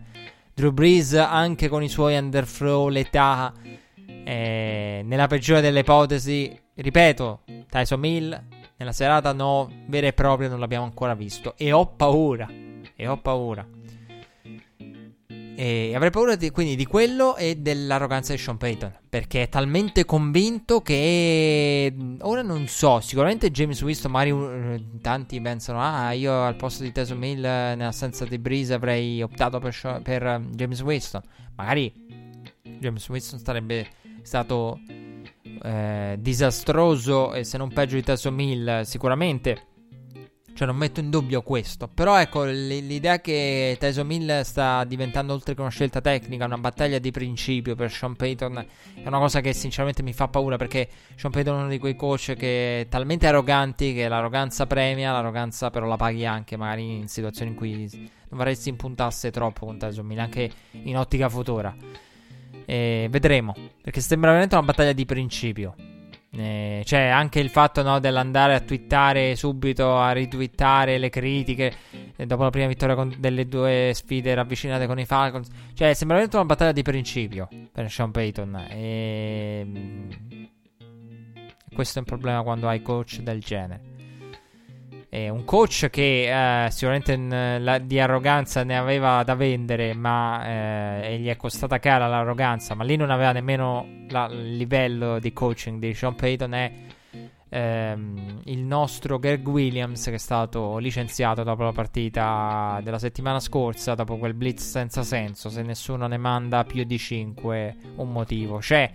Drew 0.53 0.71
Brees 0.71 1.15
anche 1.15 1.69
con 1.69 1.81
i 1.81 1.89
suoi 1.89 2.15
underthrow, 2.17 2.89
l'età, 2.89 3.51
eh, 4.23 5.01
nella 5.03 5.25
peggiore 5.25 5.59
delle 5.59 5.79
ipotesi, 5.79 6.55
ripeto, 6.75 7.39
Tyson 7.67 7.99
Mill 7.99 8.43
nella 8.77 8.91
serata 8.91 9.33
no, 9.33 9.71
vera 9.87 10.05
e 10.05 10.13
propria 10.13 10.49
non 10.49 10.59
l'abbiamo 10.59 10.85
ancora 10.85 11.15
visto 11.15 11.55
e 11.57 11.71
ho 11.71 11.87
paura, 11.87 12.47
e 12.95 13.07
ho 13.07 13.17
paura. 13.17 13.65
E 15.61 15.93
avrei 15.93 16.09
paura 16.09 16.35
di, 16.35 16.49
quindi 16.49 16.75
di 16.75 16.87
quello 16.87 17.35
e 17.35 17.57
dell'arroganza 17.57 18.31
di 18.33 18.39
Sean 18.39 18.57
Payton. 18.57 19.01
Perché 19.07 19.43
è 19.43 19.49
talmente 19.49 20.05
convinto 20.05 20.81
che. 20.81 21.93
Ora 22.21 22.41
non 22.41 22.65
so. 22.65 22.99
Sicuramente 22.99 23.51
James 23.51 23.79
Winston. 23.83 24.09
Magari 24.09 24.31
uh, 24.31 24.97
tanti 25.01 25.39
pensano: 25.39 25.79
Ah, 25.79 26.13
io 26.13 26.33
al 26.41 26.55
posto 26.55 26.81
di 26.81 26.91
Tyson 26.91 27.19
Mill, 27.19 27.41
nell'assenza 27.41 28.25
di 28.25 28.39
Breeze, 28.39 28.73
avrei 28.73 29.21
optato 29.21 29.59
per, 29.59 30.01
per 30.01 30.23
uh, 30.23 30.49
James 30.49 30.81
Winston. 30.81 31.21
Magari 31.55 31.93
James 32.79 33.07
Winston 33.07 33.37
sarebbe 33.37 33.87
stato 34.23 34.79
eh, 35.61 36.15
disastroso. 36.17 37.35
E 37.35 37.43
se 37.43 37.59
non 37.59 37.71
peggio 37.71 37.93
di 37.97 38.01
Tyson 38.01 38.33
Mill, 38.33 38.81
sicuramente. 38.81 39.67
Cioè, 40.53 40.67
non 40.67 40.75
metto 40.75 40.99
in 40.99 41.09
dubbio 41.09 41.41
questo. 41.41 41.87
Però 41.87 42.19
ecco, 42.19 42.43
l'idea 42.43 43.19
che 43.19 43.77
Tyson 43.79 44.05
Mill 44.05 44.41
sta 44.41 44.83
diventando 44.83 45.33
oltre 45.33 45.55
che 45.55 45.61
una 45.61 45.69
scelta 45.69 46.01
tecnica, 46.01 46.45
una 46.45 46.57
battaglia 46.57 46.99
di 46.99 47.11
principio 47.11 47.75
per 47.75 47.91
Sean 47.91 48.15
Payton 48.15 48.65
è 49.01 49.07
una 49.07 49.17
cosa 49.17 49.41
che 49.41 49.53
sinceramente 49.53 50.03
mi 50.03 50.13
fa 50.13 50.27
paura 50.27 50.57
perché 50.57 50.87
Sean 51.15 51.31
Payton 51.31 51.55
è 51.55 51.59
uno 51.59 51.69
di 51.69 51.79
quei 51.79 51.95
coach 51.95 52.35
che 52.35 52.81
è 52.81 52.87
talmente 52.87 53.27
arroganti 53.27 53.93
che 53.93 54.07
l'arroganza 54.07 54.67
premia, 54.67 55.11
l'arroganza 55.11 55.69
però 55.69 55.87
la 55.87 55.97
paghi 55.97 56.25
anche 56.25 56.57
magari 56.57 56.97
in 56.97 57.07
situazioni 57.07 57.51
in 57.51 57.57
cui 57.57 57.89
non 58.31 58.37
vorresti 58.37 58.69
impuntasse 58.69 59.31
troppo 59.31 59.65
con 59.65 59.77
Tyson 59.77 60.05
Mill, 60.05 60.19
anche 60.19 60.49
in 60.71 60.97
ottica 60.97 61.29
futura. 61.29 61.75
E 62.65 63.07
vedremo, 63.09 63.55
perché 63.81 64.01
sembra 64.01 64.29
veramente 64.29 64.55
una 64.55 64.65
battaglia 64.65 64.93
di 64.93 65.05
principio. 65.05 65.90
Eh, 66.33 66.81
cioè, 66.85 67.01
anche 67.01 67.39
il 67.39 67.49
fatto 67.49 67.83
no, 67.83 67.99
dell'andare 67.99 68.55
a 68.55 68.61
twittare 68.61 69.35
subito, 69.35 69.97
a 69.97 70.13
ritwittare 70.13 70.97
le 70.97 71.09
critiche 71.09 71.73
eh, 72.15 72.25
dopo 72.25 72.43
la 72.43 72.49
prima 72.49 72.67
vittoria 72.67 72.95
con, 72.95 73.13
delle 73.17 73.47
due 73.47 73.91
sfide 73.93 74.33
ravvicinate 74.33 74.87
con 74.87 74.97
i 74.97 75.05
Falcons. 75.05 75.49
Cioè, 75.73 75.93
sembra 75.93 76.17
veramente 76.17 76.37
una 76.37 76.45
battaglia 76.45 76.71
di 76.71 76.83
principio 76.83 77.49
per 77.71 77.91
Sean 77.91 78.11
Payton. 78.11 78.67
E... 78.69 79.63
Mm, 79.65 80.09
questo 81.73 81.99
è 81.99 82.01
un 82.01 82.07
problema 82.07 82.43
quando 82.43 82.67
hai 82.67 82.81
coach 82.81 83.19
del 83.19 83.41
genere. 83.41 83.90
Eh, 85.13 85.27
un 85.27 85.43
coach 85.43 85.89
che 85.89 86.65
eh, 86.65 86.71
sicuramente 86.71 87.17
n- 87.17 87.57
la, 87.59 87.79
di 87.79 87.99
arroganza 87.99 88.63
ne 88.63 88.77
aveva 88.77 89.23
da 89.25 89.35
vendere, 89.35 89.93
ma 89.93 91.01
eh, 91.03 91.19
gli 91.19 91.27
è 91.27 91.35
costata 91.35 91.79
cara 91.79 92.07
l'arroganza, 92.07 92.75
ma 92.75 92.85
lì 92.85 92.95
non 92.95 93.09
aveva 93.09 93.33
nemmeno 93.33 94.05
la, 94.07 94.27
il 94.31 94.55
livello 94.55 95.19
di 95.19 95.33
coaching 95.33 95.79
di 95.81 95.93
Sean 95.93 96.15
Payton. 96.15 96.53
È 96.53 96.71
ehm, 97.49 98.39
il 98.45 98.59
nostro 98.59 99.19
Greg 99.19 99.45
Williams 99.45 100.05
che 100.05 100.13
è 100.13 100.17
stato 100.17 100.77
licenziato 100.77 101.43
dopo 101.43 101.63
la 101.63 101.73
partita 101.73 102.79
della 102.81 102.97
settimana 102.97 103.41
scorsa, 103.41 103.95
dopo 103.95 104.15
quel 104.15 104.33
blitz 104.33 104.63
senza 104.63 105.03
senso. 105.03 105.49
Se 105.49 105.61
nessuno 105.61 106.07
ne 106.07 106.17
manda 106.17 106.63
più 106.63 106.85
di 106.85 106.97
5, 106.97 107.75
un 107.97 108.11
motivo 108.13 108.59
c'è. 108.59 108.89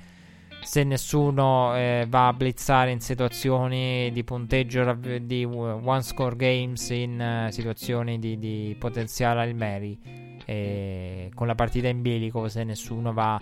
Se 0.66 0.82
nessuno 0.82 1.76
eh, 1.76 2.06
va 2.08 2.26
a 2.26 2.32
blizzare 2.32 2.90
in 2.90 2.98
situazioni 2.98 4.10
di 4.12 4.24
punteggio 4.24 4.98
di 5.22 5.44
one 5.44 6.02
score 6.02 6.34
games, 6.34 6.90
in 6.90 7.46
uh, 7.46 7.52
situazioni 7.52 8.18
di, 8.18 8.36
di 8.36 8.74
potenziale 8.76 9.42
al 9.42 9.54
Mary, 9.54 9.96
eh, 10.44 11.30
con 11.32 11.46
la 11.46 11.54
partita 11.54 11.86
in 11.86 12.02
bilico, 12.02 12.48
se 12.48 12.64
nessuno 12.64 13.12
va 13.12 13.40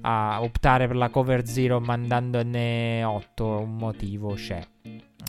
a 0.00 0.42
optare 0.42 0.88
per 0.88 0.96
la 0.96 1.08
cover 1.08 1.46
zero 1.46 1.78
mandandone 1.78 3.04
8, 3.04 3.44
un 3.46 3.76
motivo 3.76 4.34
c'è. 4.34 4.60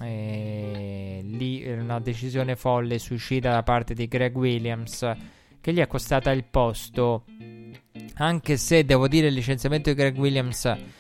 E 0.02 1.20
lì 1.24 1.72
una 1.72 2.00
decisione 2.00 2.56
folle 2.56 2.98
suicida 2.98 3.52
da 3.52 3.62
parte 3.62 3.94
di 3.94 4.08
Greg 4.08 4.36
Williams 4.36 5.08
che 5.62 5.72
gli 5.72 5.80
è 5.80 5.86
costata 5.86 6.32
il 6.32 6.46
posto. 6.46 7.26
Anche 8.16 8.58
se 8.58 8.84
devo 8.84 9.08
dire 9.08 9.28
il 9.28 9.36
licenziamento 9.36 9.92
di 9.92 9.96
Greg 9.96 10.18
Williams 10.18 11.00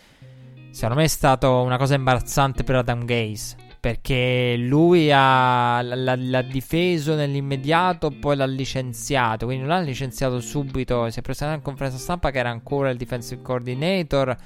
Secondo 0.71 0.95
me 0.95 1.03
è 1.03 1.09
stato 1.09 1.61
una 1.61 1.77
cosa 1.77 1.95
imbarazzante 1.95 2.63
per 2.63 2.75
Adam 2.75 3.03
Gaze. 3.03 3.57
Perché 3.79 4.55
lui 4.57 5.11
ha, 5.11 5.81
l'ha, 5.81 6.15
l'ha, 6.15 6.41
difeso 6.43 7.15
nell'immediato, 7.15 8.09
poi 8.11 8.35
l'ha 8.35 8.45
licenziato. 8.45 9.45
Quindi 9.45 9.65
non 9.65 9.75
l'ha 9.75 9.81
licenziato 9.81 10.39
subito. 10.39 11.09
Si 11.09 11.19
è 11.19 11.21
presentato 11.21 11.57
in 11.57 11.63
conferenza 11.63 11.97
stampa 11.97 12.31
che 12.31 12.39
era 12.39 12.49
ancora 12.49 12.89
il 12.89 12.97
defensive 12.97 13.41
coordinator. 13.41 14.37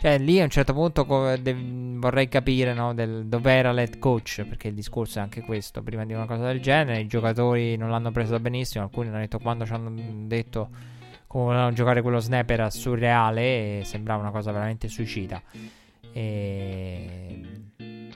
Cioè, 0.00 0.18
lì 0.18 0.40
a 0.40 0.44
un 0.44 0.50
certo 0.50 0.72
punto 0.72 1.04
vorrei 1.04 2.28
capire 2.28 2.72
no, 2.72 2.94
del, 2.94 3.26
dove 3.26 3.52
era 3.52 3.70
l'head 3.72 3.98
coach. 3.98 4.44
Perché 4.48 4.68
il 4.68 4.74
discorso 4.74 5.18
è 5.18 5.22
anche 5.22 5.42
questo. 5.42 5.82
Prima 5.82 6.04
di 6.04 6.14
una 6.14 6.26
cosa 6.26 6.46
del 6.46 6.60
genere, 6.60 7.00
i 7.00 7.06
giocatori 7.06 7.76
non 7.76 7.90
l'hanno 7.90 8.10
preso 8.10 8.40
benissimo. 8.40 8.84
Alcuni 8.84 9.08
hanno 9.08 9.18
detto 9.18 9.38
quando 9.38 9.64
ci 9.64 9.72
hanno 9.72 9.92
detto 10.26 10.70
come 11.28 11.44
volevano 11.44 11.72
giocare 11.72 12.02
quello 12.02 12.18
snap 12.18 12.50
era 12.50 12.70
surreale 12.70 13.80
e 13.80 13.84
sembrava 13.84 14.22
una 14.22 14.32
cosa 14.32 14.50
veramente 14.50 14.88
suicida. 14.88 15.40
E... 16.12 17.42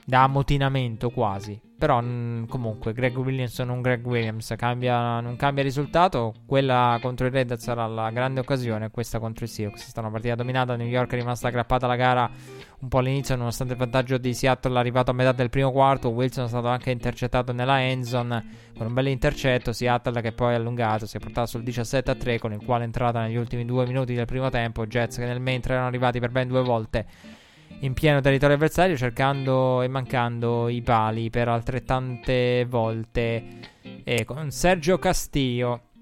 Da 0.05 0.23
ammotinamento 0.23 1.09
quasi. 1.11 1.57
Però 1.77 1.99
comunque 1.99 2.93
Greg 2.93 3.17
Williams 3.17 3.59
non 3.59 3.81
Greg 3.81 4.05
Williams 4.05 4.53
cambia, 4.57 5.19
non 5.19 5.35
cambia 5.35 5.63
risultato. 5.63 6.33
Quella 6.45 6.97
contro 7.01 7.27
i 7.27 7.29
Red 7.29 7.55
sarà 7.55 7.85
la 7.87 8.09
grande 8.09 8.39
occasione. 8.39 8.89
Questa 8.89 9.19
contro 9.19 9.45
i 9.45 9.47
Seahawks. 9.47 9.81
È 9.81 9.83
stata 9.83 10.01
una 10.01 10.09
partita 10.09 10.35
dominata. 10.35 10.75
New 10.75 10.87
York 10.87 11.11
è 11.11 11.15
rimasta 11.15 11.47
aggrappata 11.47 11.85
alla 11.85 11.95
gara 11.95 12.29
un 12.83 12.89
po' 12.89 12.97
all'inizio, 12.97 13.37
nonostante 13.37 13.73
il 13.73 13.79
vantaggio 13.79 14.17
di 14.17 14.33
Seattle 14.33 14.77
arrivato 14.77 15.11
a 15.11 15.13
metà 15.13 15.31
del 15.31 15.49
primo 15.49 15.71
quarto. 15.71 16.09
Wilson 16.09 16.45
è 16.45 16.47
stato 16.49 16.67
anche 16.67 16.91
intercettato 16.91 17.53
nella 17.53 17.81
endzone 17.81 18.45
con 18.77 18.87
un 18.87 18.93
bel 18.93 19.07
intercetto. 19.07 19.71
Seattle 19.71 20.21
che 20.21 20.33
poi 20.33 20.53
ha 20.53 20.57
allungato, 20.57 21.05
si 21.05 21.15
è 21.15 21.19
portato 21.21 21.47
sul 21.47 21.63
17 21.63 22.11
a 22.11 22.15
3, 22.15 22.39
con 22.39 22.51
il 22.51 22.61
quale 22.63 22.83
è 22.83 22.85
entrata 22.85 23.21
negli 23.21 23.37
ultimi 23.37 23.63
due 23.63 23.87
minuti 23.87 24.13
del 24.13 24.25
primo 24.25 24.49
tempo. 24.49 24.85
Jets 24.85 25.15
che 25.15 25.25
nel 25.25 25.39
mentre 25.39 25.73
erano 25.73 25.87
arrivati 25.87 26.19
per 26.19 26.29
ben 26.29 26.49
due 26.49 26.61
volte 26.61 27.05
in 27.79 27.93
pieno 27.93 28.21
territorio 28.21 28.55
avversario 28.55 28.95
cercando 28.95 29.81
e 29.81 29.87
mancando 29.87 30.69
i 30.69 30.81
pali 30.81 31.29
per 31.29 31.47
altrettante 31.47 32.65
volte 32.69 33.43
e 34.03 34.25
con 34.25 34.51
Sergio 34.51 34.99
Castillo 34.99 35.92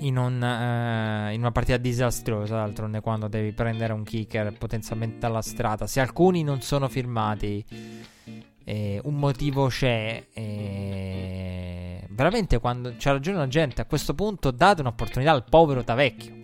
in, 0.00 0.16
un, 0.16 0.34
uh, 0.40 1.32
in, 1.32 1.40
una 1.40 1.52
partita 1.52 1.76
disastrosa 1.76 2.56
d'altronde 2.56 3.00
quando 3.00 3.28
devi 3.28 3.52
prendere 3.52 3.92
un 3.92 4.02
kicker 4.04 4.52
potenzialmente 4.56 5.18
dalla 5.18 5.42
strada. 5.42 5.86
Se 5.86 6.00
alcuni 6.00 6.42
non 6.42 6.60
sono 6.60 6.88
firmati 6.88 7.64
eh, 8.68 9.00
un 9.04 9.14
motivo 9.14 9.68
c'è 9.68 10.26
eh, 10.32 12.04
veramente 12.10 12.58
quando 12.58 12.94
c'ha 12.98 13.12
ragione 13.12 13.38
la 13.38 13.46
gente 13.46 13.80
a 13.80 13.84
questo 13.84 14.12
punto 14.12 14.50
date 14.50 14.80
un'opportunità 14.80 15.30
al 15.30 15.44
povero 15.48 15.82
da 15.82 15.94
vecchio 15.94 16.34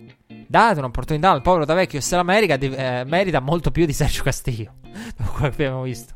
date 0.47 0.79
un'opportunità 0.79 1.31
al 1.31 1.41
povero 1.41 1.65
da 1.65 1.73
vecchio 1.73 1.99
se 1.99 2.15
l'America 2.15 2.53
eh, 2.53 3.03
merita 3.05 3.41
molto 3.41 3.71
più 3.71 3.85
di 3.85 3.91
Sergio 3.91 4.23
Castillo 4.23 4.75
dopo 5.17 5.31
quello 5.35 5.49
che 5.49 5.63
abbiamo 5.63 5.81
visto 5.81 6.13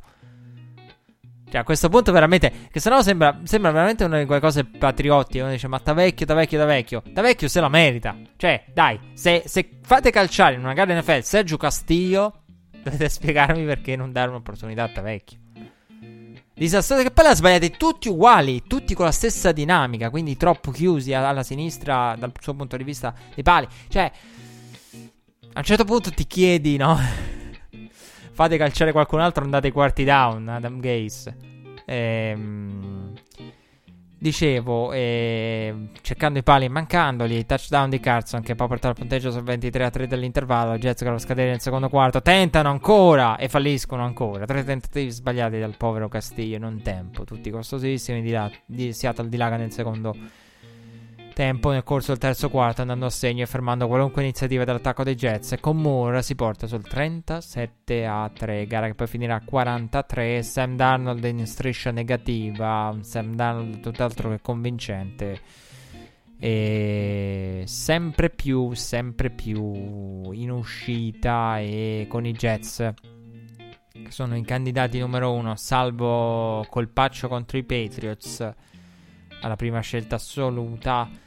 cioè, 1.50 1.62
a 1.62 1.64
questo 1.64 1.88
punto 1.90 2.12
veramente. 2.12 2.52
Che 2.70 2.80
sennò 2.80 3.02
sembra, 3.02 3.40
sembra 3.44 3.72
veramente 3.72 4.04
una 4.04 4.20
di 4.20 4.26
quelle 4.26 4.42
cose 4.42 4.66
patriottiche. 4.66 5.42
Uno 5.42 5.52
dice, 5.52 5.68
ma 5.68 5.80
da 5.82 5.94
vecchio, 5.94 6.26
da 6.26 6.34
vecchio, 6.34 6.58
da 6.58 6.66
vecchio. 6.66 7.04
Da 7.10 7.22
vecchio 7.22 7.48
se 7.48 7.60
la 7.62 7.70
merita. 7.70 8.16
Cioè, 8.36 8.66
dai, 8.74 9.00
se, 9.14 9.44
se 9.46 9.70
fate 9.82 10.12
calciare 10.12 10.56
in 10.56 10.62
una 10.62 10.74
gara 10.74 10.98
NFL 11.00 11.22
Sergio 11.22 11.58
Castillo, 11.58 12.44
dovete 12.84 13.08
spiegarmi 13.08 13.64
perché 13.66 13.96
non 13.96 14.12
dare 14.12 14.30
un'opportunità 14.30 14.84
a 14.84 14.92
da 14.94 15.02
vecchio. 15.02 15.40
Disastroso 16.54 17.04
che 17.04 17.12
poi 17.12 17.24
la 17.24 17.36
sbagliate 17.36 17.70
tutti 17.70 18.10
uguali, 18.10 18.64
tutti 18.66 18.96
con 18.96 19.06
la 19.06 19.12
stessa 19.12 19.52
dinamica, 19.52 20.10
quindi 20.10 20.36
troppo 20.38 20.72
chiusi 20.72 21.14
alla 21.14 21.44
sinistra 21.44 22.16
dal 22.18 22.32
suo 22.40 22.56
punto 22.56 22.76
di 22.76 22.84
vista 22.84 23.14
dei 23.36 23.44
pali. 23.44 23.68
Cioè, 23.88 24.12
a 25.54 25.60
un 25.60 25.64
certo 25.64 25.86
punto 25.86 26.10
ti 26.10 26.26
chiedi, 26.26 26.76
no? 26.78 27.00
Fate 28.38 28.56
calciare 28.56 28.92
qualcun 28.92 29.20
altro, 29.20 29.44
andate 29.44 29.66
ai 29.66 29.74
quarti 29.74 30.04
down, 30.04 30.48
Adam 30.48 30.80
Gaze. 30.80 31.36
Ehm, 31.88 33.12
dicevo, 34.16 34.92
eh, 34.92 35.90
cercando 36.02 36.38
i 36.38 36.44
pali 36.44 36.66
e 36.66 36.70
mancandoli, 36.70 37.48
touchdown 37.48 37.90
di 37.90 38.00
Carson 38.00 38.44
che 38.44 38.54
può 38.54 38.68
portare 38.68 38.94
il 38.94 39.00
punteggio 39.00 39.32
sul 39.32 39.42
23 39.42 39.86
a 39.86 39.90
3 39.90 40.06
dell'intervallo. 40.06 40.78
Jets 40.78 41.02
che 41.02 41.10
lo 41.10 41.18
scadere 41.18 41.50
nel 41.50 41.62
secondo 41.62 41.90
quarto, 41.90 42.22
tentano 42.22 42.70
ancora 42.70 43.38
e 43.38 43.50
falliscono 43.50 44.04
ancora. 44.04 44.46
Tre 44.46 44.64
tentativi 44.64 45.10
sbagliati 45.10 45.58
dal 45.58 45.76
povero 45.76 46.08
Castillo 46.08 46.58
in 46.58 46.64
un 46.64 46.84
tempo, 46.84 47.24
tutti 47.24 47.50
costosissimi. 47.50 48.22
Di, 48.22 48.30
là, 48.30 48.52
di 48.68 48.94
Seattle 48.94 49.30
dilaga 49.30 49.58
nel 49.58 49.72
secondo 49.72 50.16
tempo 51.38 51.70
nel 51.70 51.84
corso 51.84 52.08
del 52.08 52.18
terzo 52.18 52.50
quarto 52.50 52.82
andando 52.82 53.06
a 53.06 53.12
segno 53.12 53.44
e 53.44 53.46
fermando 53.46 53.86
qualunque 53.86 54.24
iniziativa 54.24 54.64
dell'attacco 54.66 55.04
dei 55.04 55.14
Jets. 55.14 55.58
Con 55.60 55.80
Moore 55.80 56.24
si 56.24 56.34
porta 56.34 56.66
sul 56.66 56.82
37 56.82 58.08
a 58.08 58.28
3 58.34 58.66
gara 58.66 58.88
che 58.88 58.96
poi 58.96 59.06
finirà 59.06 59.36
a 59.36 59.44
43 59.46 60.42
Sam 60.42 60.76
Darnold 60.76 61.24
in 61.26 61.46
striscia 61.46 61.92
negativa. 61.92 62.98
Sam 63.02 63.36
Darnold 63.36 63.82
tutt'altro 63.82 64.32
che 64.32 64.40
convincente. 64.42 65.40
E 66.40 67.62
sempre 67.68 68.32
più 68.32 68.74
sempre 68.74 69.30
più 69.30 70.32
in 70.32 70.50
uscita 70.50 71.60
e 71.60 72.08
con 72.10 72.26
i 72.26 72.34
Jets 72.34 72.94
che 73.92 74.10
sono 74.10 74.36
i 74.36 74.44
candidati 74.44 74.98
numero 74.98 75.34
uno 75.34 75.56
salvo 75.56 76.66
colpaccio 76.68 77.28
contro 77.28 77.60
i 77.60 77.64
Patriots. 77.64 78.54
Alla 79.42 79.56
prima 79.56 79.82
scelta 79.82 80.16
assoluta 80.16 81.26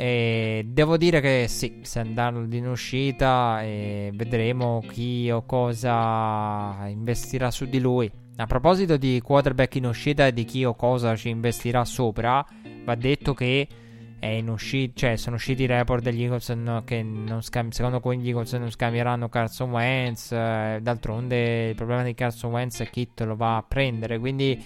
e 0.00 0.62
devo 0.64 0.96
dire 0.96 1.20
che 1.20 1.46
sì, 1.48 1.80
se 1.82 1.98
andranno 1.98 2.46
in 2.54 2.68
uscita 2.68 3.64
e 3.64 4.12
vedremo 4.14 4.80
chi 4.88 5.28
o 5.28 5.44
cosa 5.44 6.86
investirà 6.86 7.50
su 7.50 7.64
di 7.64 7.80
lui. 7.80 8.08
A 8.36 8.46
proposito 8.46 8.96
di 8.96 9.20
quarterback 9.20 9.74
in 9.74 9.86
uscita 9.86 10.28
e 10.28 10.32
di 10.32 10.44
chi 10.44 10.64
o 10.64 10.76
cosa 10.76 11.16
ci 11.16 11.30
investirà 11.30 11.84
sopra, 11.84 12.46
va 12.84 12.94
detto 12.94 13.34
che 13.34 13.66
uscita, 14.46 14.92
cioè 14.94 15.16
sono 15.16 15.34
usciti 15.34 15.64
i 15.64 15.66
report 15.66 16.04
degli 16.04 16.22
Eagles 16.22 16.50
no, 16.50 16.84
che 16.84 17.04
scambi- 17.40 17.74
secondo 17.74 17.98
cui 17.98 18.18
gli 18.18 18.28
Eagles 18.28 18.52
non 18.52 18.70
scambieranno 18.70 19.28
Carson 19.28 19.72
Wentz. 19.72 20.30
Eh, 20.30 20.78
d'altronde 20.80 21.70
il 21.70 21.74
problema 21.74 22.04
di 22.04 22.14
Carson 22.14 22.52
Wentz 22.52 22.82
è 22.82 22.88
chi 22.88 23.08
te 23.12 23.24
lo 23.24 23.34
va 23.34 23.56
a 23.56 23.64
prendere, 23.66 24.20
quindi 24.20 24.64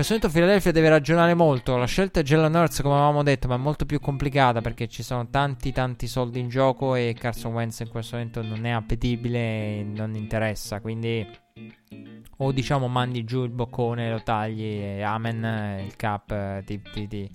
questo 0.00 0.14
momento 0.14 0.30
Philadelphia 0.30 0.72
deve 0.72 0.88
ragionare 0.88 1.34
molto. 1.34 1.76
La 1.76 1.84
scelta 1.84 2.20
è 2.20 2.22
Jalen 2.22 2.54
Hurts, 2.54 2.80
come 2.80 2.94
avevamo 2.94 3.22
detto, 3.22 3.48
ma 3.48 3.56
è 3.56 3.58
molto 3.58 3.84
più 3.84 4.00
complicata 4.00 4.62
perché 4.62 4.88
ci 4.88 5.02
sono 5.02 5.28
tanti, 5.28 5.72
tanti 5.72 6.06
soldi 6.06 6.40
in 6.40 6.48
gioco 6.48 6.94
e 6.94 7.14
Carson 7.18 7.52
Wentz 7.52 7.80
in 7.80 7.90
questo 7.90 8.16
momento 8.16 8.40
non 8.40 8.64
è 8.64 8.70
appetibile 8.70 9.38
e 9.38 9.82
non 9.84 10.14
interessa. 10.14 10.80
Quindi, 10.80 11.26
o 12.38 12.50
diciamo, 12.50 12.88
mandi 12.88 13.24
giù 13.24 13.44
il 13.44 13.50
boccone, 13.50 14.10
lo 14.10 14.22
tagli 14.22 14.62
e 14.62 15.02
amen, 15.02 15.84
il 15.84 15.96
cap 15.96 16.30
eh, 16.30 16.62
ti, 16.64 16.80
ti, 16.80 17.06
ti 17.06 17.30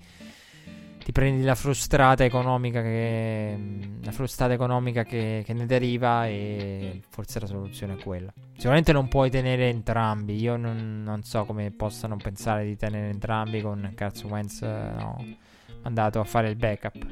ti 1.06 1.12
prendi 1.12 1.44
la 1.44 1.54
frustata 1.54 2.24
economica 2.24 2.82
che, 2.82 3.56
la 4.02 4.12
frustata 4.12 4.54
economica 4.54 5.04
che, 5.04 5.44
che, 5.46 5.54
ne 5.54 5.68
deriva 5.68 6.26
e 6.26 7.04
forse 7.10 7.40
la 7.40 7.46
soluzione 7.46 7.94
è 7.94 7.98
quella. 7.98 8.34
Sicuramente 8.56 8.92
non 8.92 9.08
puoi 9.08 9.30
tenere 9.30 9.70
entrambi, 9.70 10.36
io 10.42 10.58
non, 10.58 11.04
non 11.04 11.22
so 11.22 11.46
come 11.46 11.70
possano 11.70 12.16
pensare 12.16 12.66
di 12.66 12.76
tenere 12.76 13.10
entrambi 13.10 13.62
con 13.62 13.92
Carson 13.94 14.32
Wentz 14.32 14.62
no, 14.62 15.24
mandato 15.84 16.20
a 16.20 16.24
fare 16.24 16.50
il 16.50 16.56
backup. 16.56 17.06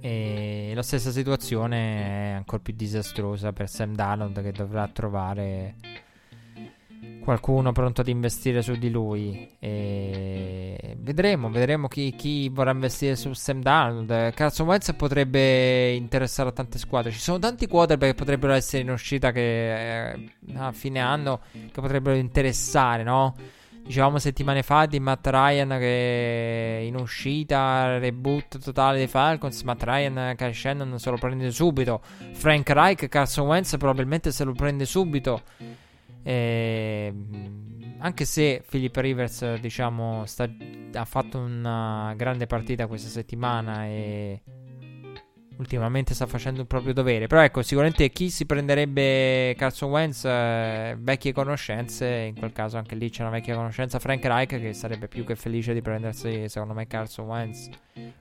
E 0.00 0.72
la 0.74 0.82
stessa 0.82 1.10
situazione 1.10 2.30
è 2.30 2.32
ancora 2.32 2.62
più 2.62 2.72
disastrosa 2.74 3.52
per 3.52 3.68
Sam 3.68 3.94
Darnold 3.94 4.40
che 4.40 4.52
dovrà 4.52 4.88
trovare 4.88 5.74
qualcuno 7.26 7.72
pronto 7.72 8.02
ad 8.02 8.06
investire 8.06 8.62
su 8.62 8.76
di 8.76 8.88
lui. 8.88 9.50
E 9.58 10.94
vedremo, 10.98 11.50
vedremo 11.50 11.88
chi, 11.88 12.14
chi, 12.14 12.48
vorrà 12.48 12.70
investire 12.70 13.16
su 13.16 13.32
Sam 13.32 13.62
Darnold. 13.62 14.32
Carson 14.32 14.68
Wentz 14.68 14.94
potrebbe 14.94 15.90
interessare 15.90 16.50
a 16.50 16.52
tante 16.52 16.78
squadre. 16.78 17.10
Ci 17.10 17.18
sono 17.18 17.40
tanti 17.40 17.66
quarterback 17.66 18.12
che 18.12 18.16
potrebbero 18.16 18.52
essere 18.52 18.82
in 18.82 18.90
uscita 18.90 19.32
che 19.32 20.12
eh, 20.12 20.30
a 20.54 20.70
fine 20.70 21.00
anno 21.00 21.40
che 21.50 21.80
potrebbero 21.80 22.14
interessare, 22.14 23.02
no? 23.02 23.34
Dicevamo 23.82 24.18
settimane 24.18 24.62
fa 24.62 24.86
di 24.86 25.00
Matt 25.00 25.26
Ryan 25.26 25.78
che 25.80 26.84
in 26.86 26.94
uscita, 26.94 27.98
reboot 27.98 28.60
totale 28.60 28.98
dei 28.98 29.08
Falcons. 29.08 29.62
Matt 29.62 29.82
Ryan, 29.82 30.34
Kyle 30.36 30.52
Shannon 30.52 30.96
se 31.00 31.10
lo 31.10 31.16
prende 31.16 31.50
subito. 31.50 32.00
Frank 32.34 32.70
Reich, 32.70 33.08
Carson 33.08 33.48
Wentz 33.48 33.76
probabilmente 33.78 34.30
se 34.30 34.44
lo 34.44 34.52
prende 34.52 34.84
subito. 34.84 35.42
E, 36.26 37.14
anche 37.98 38.24
se 38.24 38.64
Philip 38.68 38.96
Rivers, 38.96 39.60
diciamo, 39.60 40.26
sta, 40.26 40.50
ha 40.94 41.04
fatto 41.04 41.38
una 41.38 42.14
grande 42.16 42.46
partita 42.46 42.88
questa 42.88 43.08
settimana 43.08 43.86
e 43.86 44.42
ultimamente 45.58 46.14
sta 46.14 46.26
facendo 46.26 46.60
il 46.62 46.66
proprio 46.66 46.92
dovere. 46.92 47.28
Però 47.28 47.40
ecco, 47.40 47.62
sicuramente 47.62 48.10
chi 48.10 48.28
si 48.28 48.44
prenderebbe 48.44 49.54
Carson 49.56 49.90
Wentz, 49.90 50.24
eh, 50.24 50.96
vecchie 50.98 51.32
conoscenze, 51.32 52.06
in 52.06 52.36
quel 52.36 52.52
caso 52.52 52.76
anche 52.76 52.96
lì 52.96 53.08
c'è 53.08 53.22
una 53.22 53.30
vecchia 53.30 53.54
conoscenza, 53.54 54.00
Frank 54.00 54.24
Reich, 54.24 54.58
che 54.60 54.72
sarebbe 54.72 55.06
più 55.06 55.24
che 55.24 55.36
felice 55.36 55.72
di 55.74 55.80
prendersi, 55.80 56.48
secondo 56.48 56.74
me, 56.74 56.88
Carson 56.88 57.26
Wentz 57.26 57.68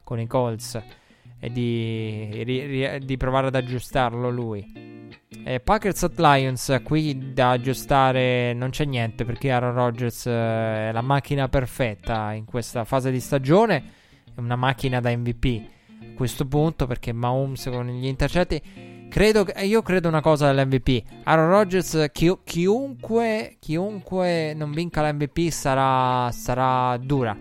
con 0.04 0.20
i 0.20 0.28
Colts 0.28 0.80
e 1.46 1.52
di, 1.52 2.44
ri, 2.44 3.06
di 3.06 3.18
provare 3.18 3.48
ad 3.48 3.56
aggiustarlo 3.56 4.30
lui. 4.30 4.94
Eh, 5.44 5.60
Packers 5.60 6.04
at 6.04 6.18
Lions, 6.18 6.82
qui 6.84 7.34
da 7.34 7.52
aggiustare 7.52 8.54
non 8.54 8.72
c'è 8.72 8.86
niente 8.86 9.26
perché 9.26 9.52
Aaron 9.52 9.74
Rodgers 9.74 10.26
eh, 10.26 10.90
è 10.90 10.92
la 10.92 11.02
macchina 11.02 11.48
perfetta 11.48 12.34
in 12.34 12.46
questa 12.46 12.84
fase 12.84 13.12
di 13.12 13.20
stagione, 13.20 13.84
è 14.34 14.40
una 14.40 14.56
macchina 14.56 15.00
da 15.00 15.16
MVP 15.16 15.62
a 16.02 16.16
questo 16.16 16.48
punto 16.48 16.88
perché 16.88 17.14
Mahomes 17.14 17.70
con 17.72 17.88
gli 17.88 18.08
intercetti 18.08 18.94
Credo, 19.08 19.46
io 19.62 19.82
credo 19.82 20.10
una 20.10 20.20
cosa 20.20 20.52
dell'MVP. 20.52 21.24
Aaron 21.24 21.48
Rodgers, 21.48 22.10
chi, 22.12 22.36
chiunque, 22.44 23.56
chiunque 23.60 24.54
non 24.54 24.72
vinca 24.72 25.10
l'MVP 25.10 25.50
sarà, 25.52 26.30
sarà 26.32 26.98
dura. 26.98 27.38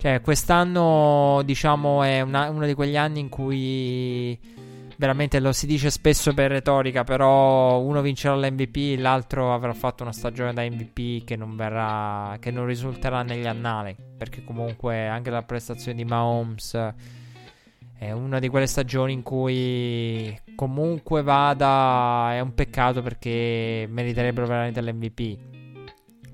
Cioè, 0.00 0.22
quest'anno, 0.22 1.42
diciamo, 1.44 2.02
è 2.02 2.22
una, 2.22 2.48
uno 2.48 2.64
di 2.64 2.72
quegli 2.72 2.96
anni 2.96 3.20
in 3.20 3.28
cui 3.28 4.38
veramente 4.96 5.40
lo 5.40 5.52
si 5.52 5.66
dice 5.66 5.90
spesso 5.90 6.32
per 6.32 6.50
retorica, 6.50 7.04
però 7.04 7.78
uno 7.80 8.00
vincerà 8.00 8.34
l'MVP, 8.34 8.98
l'altro 8.98 9.52
avrà 9.52 9.74
fatto 9.74 10.02
una 10.02 10.12
stagione 10.12 10.54
da 10.54 10.62
MVP 10.62 11.24
che 11.24 11.36
non 11.36 11.54
verrà, 11.54 12.34
che 12.40 12.50
non 12.50 12.64
risulterà 12.64 13.22
negli 13.22 13.46
annali. 13.46 13.94
Perché 14.16 14.42
comunque 14.42 15.06
anche 15.06 15.28
la 15.28 15.42
prestazione 15.42 15.98
di 15.98 16.04
Mahomes 16.06 16.94
è 17.98 18.10
una 18.10 18.38
di 18.38 18.48
quelle 18.48 18.66
stagioni 18.66 19.12
in 19.12 19.22
cui 19.22 20.34
comunque 20.54 21.22
vada 21.22 22.30
è 22.32 22.40
un 22.40 22.54
peccato 22.54 23.02
perché 23.02 23.86
meriterebbero 23.86 24.46
veramente 24.46 24.80
l'MVP. 24.80 25.49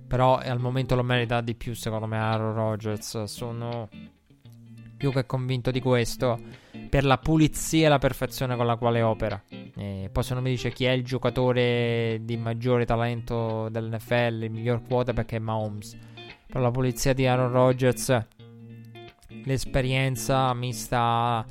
Però 0.07 0.37
al 0.37 0.61
momento 0.61 0.95
lo 0.95 1.03
merita 1.03 1.41
di 1.41 1.55
più 1.55 1.75
secondo 1.75 2.07
me 2.07 2.17
Aaron 2.17 2.55
Rodgers. 2.55 3.25
Sono 3.25 3.89
più 4.97 5.13
che 5.13 5.27
convinto 5.27 5.71
di 5.71 5.81
questo 5.81 6.41
per 6.89 7.05
la 7.05 7.19
pulizia 7.19 7.87
e 7.87 7.89
la 7.91 7.99
perfezione 7.99 8.57
con 8.57 8.67
la 8.67 8.77
quale 8.77 9.03
opera. 9.03 9.41
E 9.49 10.09
poi 10.11 10.23
se 10.23 10.35
non 10.35 10.43
mi 10.43 10.51
dice 10.51 10.71
chi 10.73 10.85
è 10.85 10.93
il 10.93 11.05
giocatore 11.05 12.21
di 12.23 12.37
maggiore 12.37 12.87
talento 12.87 13.69
dell'NFL, 13.69 14.45
il 14.45 14.51
miglior 14.51 14.83
quota 14.83 15.13
perché 15.13 15.37
è 15.37 15.41
Mahomes. 15.41 15.97
Per 16.47 16.61
la 16.61 16.71
pulizia 16.71 17.13
di 17.13 17.27
Aaron 17.27 17.51
Rodgers 17.51 18.25
l'esperienza 19.45 20.55
mista 20.55 21.45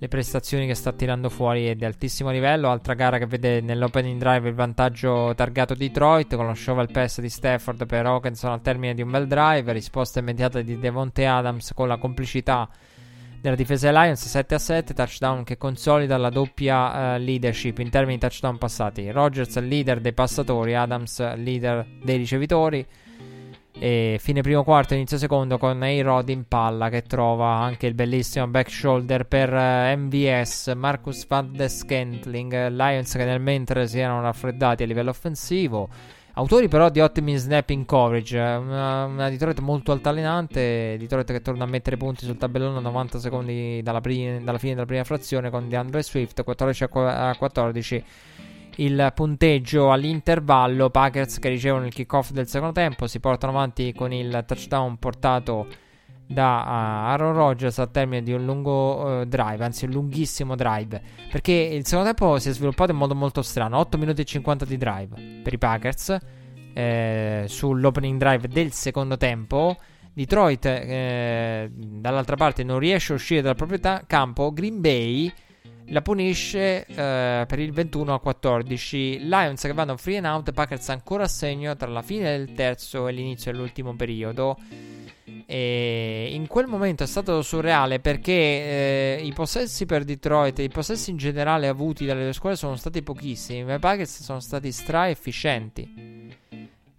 le 0.00 0.06
prestazioni 0.06 0.66
che 0.66 0.74
sta 0.74 0.92
tirando 0.92 1.28
fuori 1.28 1.66
è 1.66 1.74
di 1.74 1.84
altissimo 1.84 2.30
livello. 2.30 2.70
Altra 2.70 2.94
gara 2.94 3.18
che 3.18 3.26
vede 3.26 3.60
nell'opening 3.60 4.18
drive 4.18 4.48
il 4.48 4.54
vantaggio 4.54 5.34
targato 5.34 5.74
Detroit 5.74 6.36
con 6.36 6.46
lo 6.46 6.54
shovel 6.54 6.90
pass 6.92 7.20
di 7.20 7.28
Stafford 7.28 7.84
per 7.84 8.06
Hawkinson 8.06 8.52
al 8.52 8.62
termine 8.62 8.94
di 8.94 9.02
un 9.02 9.10
bel 9.10 9.26
drive. 9.26 9.72
Risposta 9.72 10.20
immediata 10.20 10.62
di 10.62 10.78
Devonte 10.78 11.26
Adams 11.26 11.72
con 11.74 11.88
la 11.88 11.96
complicità 11.96 12.68
della 13.40 13.56
difesa 13.56 13.90
Lions 13.90 14.24
7 14.24 14.54
a 14.54 14.58
7. 14.58 14.94
Touchdown 14.94 15.42
che 15.42 15.56
consolida 15.56 16.16
la 16.16 16.30
doppia 16.30 17.16
uh, 17.16 17.18
leadership 17.18 17.78
in 17.78 17.90
termini 17.90 18.14
di 18.14 18.20
touchdown 18.20 18.56
passati. 18.56 19.10
Rogers 19.10 19.58
leader 19.58 20.00
dei 20.00 20.12
passatori, 20.12 20.76
Adams 20.76 21.34
leader 21.34 21.84
dei 22.04 22.18
ricevitori. 22.18 22.86
E 23.80 24.18
fine 24.20 24.42
primo 24.42 24.64
quarto, 24.64 24.94
inizio 24.94 25.18
secondo 25.18 25.56
con 25.56 25.80
A-Rod 25.80 26.28
in 26.30 26.48
palla 26.48 26.88
che 26.88 27.02
trova 27.02 27.58
anche 27.58 27.86
il 27.86 27.94
bellissimo 27.94 28.48
back 28.48 28.68
shoulder 28.68 29.24
per 29.24 29.54
eh, 29.54 29.94
MVS, 29.94 30.72
Marcus 30.74 31.24
Van 31.28 31.52
de 31.52 31.68
Scantling, 31.68 32.70
Lions 32.70 33.12
che 33.12 33.24
nel 33.24 33.40
mentre 33.40 33.86
si 33.86 34.00
erano 34.00 34.20
raffreddati 34.20 34.82
a 34.82 34.86
livello 34.86 35.10
offensivo. 35.10 35.88
Autori 36.34 36.66
però 36.66 36.88
di 36.88 36.98
ottimi 36.98 37.36
snap 37.36 37.70
in 37.70 37.84
coverage, 37.84 38.36
una, 38.36 39.04
una 39.04 39.28
Detroit 39.28 39.60
molto 39.60 39.92
altalenante, 39.92 40.96
Detroit 40.98 41.30
che 41.30 41.40
torna 41.40 41.62
a 41.62 41.68
mettere 41.68 41.96
punti 41.96 42.24
sul 42.24 42.36
tabellone 42.36 42.78
a 42.78 42.80
90 42.80 43.20
secondi 43.20 43.80
dalla, 43.82 44.00
pri- 44.00 44.42
dalla 44.42 44.58
fine 44.58 44.74
della 44.74 44.86
prima 44.86 45.04
frazione 45.04 45.50
con 45.50 45.68
DeAndre 45.68 46.02
Swift 46.02 46.42
14 46.42 46.84
a 46.92 47.36
14 47.36 48.04
il 48.78 49.12
punteggio 49.14 49.92
all'intervallo. 49.92 50.90
Packers 50.90 51.38
che 51.38 51.48
ricevono 51.48 51.86
il 51.86 51.92
kickoff 51.92 52.30
del 52.30 52.48
secondo 52.48 52.74
tempo 52.74 53.06
si 53.06 53.20
portano 53.20 53.52
avanti 53.52 53.92
con 53.92 54.12
il 54.12 54.44
touchdown 54.46 54.98
portato 54.98 55.66
da 56.26 56.62
uh, 56.62 57.10
Aaron 57.10 57.32
Rodgers 57.32 57.78
al 57.78 57.90
termine 57.90 58.22
di 58.22 58.32
un 58.32 58.44
lungo 58.44 58.96
uh, 58.96 59.24
drive, 59.24 59.64
anzi 59.64 59.86
un 59.86 59.92
lunghissimo 59.92 60.56
drive, 60.56 61.00
perché 61.30 61.52
il 61.52 61.86
secondo 61.86 62.12
tempo 62.12 62.38
si 62.38 62.50
è 62.50 62.52
sviluppato 62.52 62.90
in 62.90 62.98
modo 62.98 63.14
molto 63.14 63.40
strano, 63.40 63.78
8 63.78 63.96
minuti 63.96 64.20
e 64.20 64.24
50 64.24 64.64
di 64.66 64.76
drive 64.76 65.40
per 65.42 65.54
i 65.54 65.58
Packers 65.58 66.18
eh, 66.74 67.44
sull'opening 67.48 68.18
drive 68.18 68.48
del 68.48 68.72
secondo 68.72 69.16
tempo. 69.16 69.76
Detroit 70.12 70.64
eh, 70.66 71.70
dall'altra 71.72 72.36
parte 72.36 72.64
non 72.64 72.78
riesce 72.78 73.12
a 73.12 73.16
uscire 73.16 73.40
dal 73.40 73.54
proprio 73.54 73.78
ta- 73.80 74.02
campo, 74.06 74.52
Green 74.52 74.80
Bay 74.80 75.32
la 75.90 76.02
punisce 76.02 76.84
eh, 76.84 77.44
per 77.46 77.58
il 77.58 77.72
21 77.72 78.14
a 78.14 78.20
14. 78.20 79.20
Lions 79.20 79.62
che 79.62 79.72
vanno 79.72 79.96
free 79.96 80.18
and 80.18 80.26
out, 80.26 80.52
Packers 80.52 80.88
ancora 80.90 81.24
a 81.24 81.28
segno 81.28 81.74
tra 81.76 81.88
la 81.88 82.02
fine 82.02 82.36
del 82.36 82.54
terzo 82.54 83.08
e 83.08 83.12
l'inizio 83.12 83.52
dell'ultimo 83.52 83.94
periodo. 83.94 84.56
E 85.46 86.28
in 86.32 86.46
quel 86.46 86.66
momento 86.66 87.04
è 87.04 87.06
stato 87.06 87.40
surreale 87.42 88.00
perché 88.00 88.32
eh, 88.32 89.20
i 89.22 89.32
possessi 89.32 89.86
per 89.86 90.04
Detroit 90.04 90.58
e 90.58 90.64
i 90.64 90.68
possessi 90.68 91.10
in 91.10 91.16
generale 91.16 91.68
avuti 91.68 92.04
dalle 92.04 92.22
due 92.22 92.32
squadre 92.32 92.58
sono 92.58 92.76
stati 92.76 93.02
pochissimi, 93.02 93.72
i 93.72 93.78
Packers 93.78 94.22
sono 94.22 94.40
stati 94.40 94.70
stra 94.72 95.08
efficienti. 95.08 96.36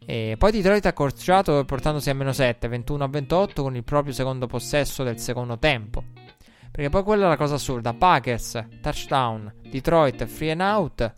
E 0.03 0.35
poi 0.39 0.51
Detroit 0.51 0.85
ha 0.87 0.89
accorciato 0.89 1.63
portandosi 1.65 2.09
a 2.09 2.15
meno 2.15 2.33
7, 2.33 2.67
21 2.67 3.03
a 3.03 3.07
28 3.07 3.61
con 3.61 3.75
il 3.75 3.83
proprio 3.83 4.13
secondo 4.13 4.47
possesso 4.47 5.03
del 5.03 5.19
secondo 5.19 5.59
tempo. 5.59 6.03
Perché 6.71 6.89
poi 6.89 7.03
quella 7.03 7.25
è 7.25 7.27
la 7.29 7.37
cosa 7.37 7.55
assurda. 7.55 7.93
Packers, 7.93 8.65
touchdown. 8.81 9.53
Detroit, 9.69 10.25
free 10.25 10.51
and 10.51 10.61
out. 10.61 11.13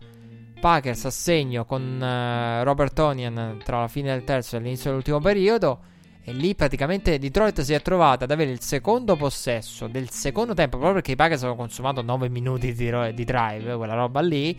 Packers 0.60 1.04
a 1.06 1.10
segno 1.10 1.64
con 1.64 1.82
uh, 2.00 2.62
Robert 2.62 2.92
Tonian 2.94 3.60
tra 3.64 3.80
la 3.80 3.88
fine 3.88 4.12
del 4.12 4.22
terzo 4.22 4.56
e 4.56 4.60
l'inizio 4.60 4.90
dell'ultimo 4.90 5.18
periodo. 5.18 5.80
E 6.24 6.32
lì 6.32 6.54
praticamente 6.54 7.18
Detroit 7.18 7.62
si 7.62 7.72
è 7.72 7.82
trovata 7.82 8.24
ad 8.24 8.30
avere 8.30 8.52
il 8.52 8.60
secondo 8.60 9.16
possesso 9.16 9.88
del 9.88 10.08
secondo 10.10 10.54
tempo, 10.54 10.76
proprio 10.76 10.94
perché 10.94 11.12
i 11.12 11.16
Packers 11.16 11.42
hanno 11.42 11.56
consumato 11.56 12.00
9 12.00 12.28
minuti 12.28 12.72
di, 12.72 12.92
di 13.12 13.24
drive, 13.24 13.74
quella 13.74 13.94
roba 13.94 14.20
lì, 14.20 14.56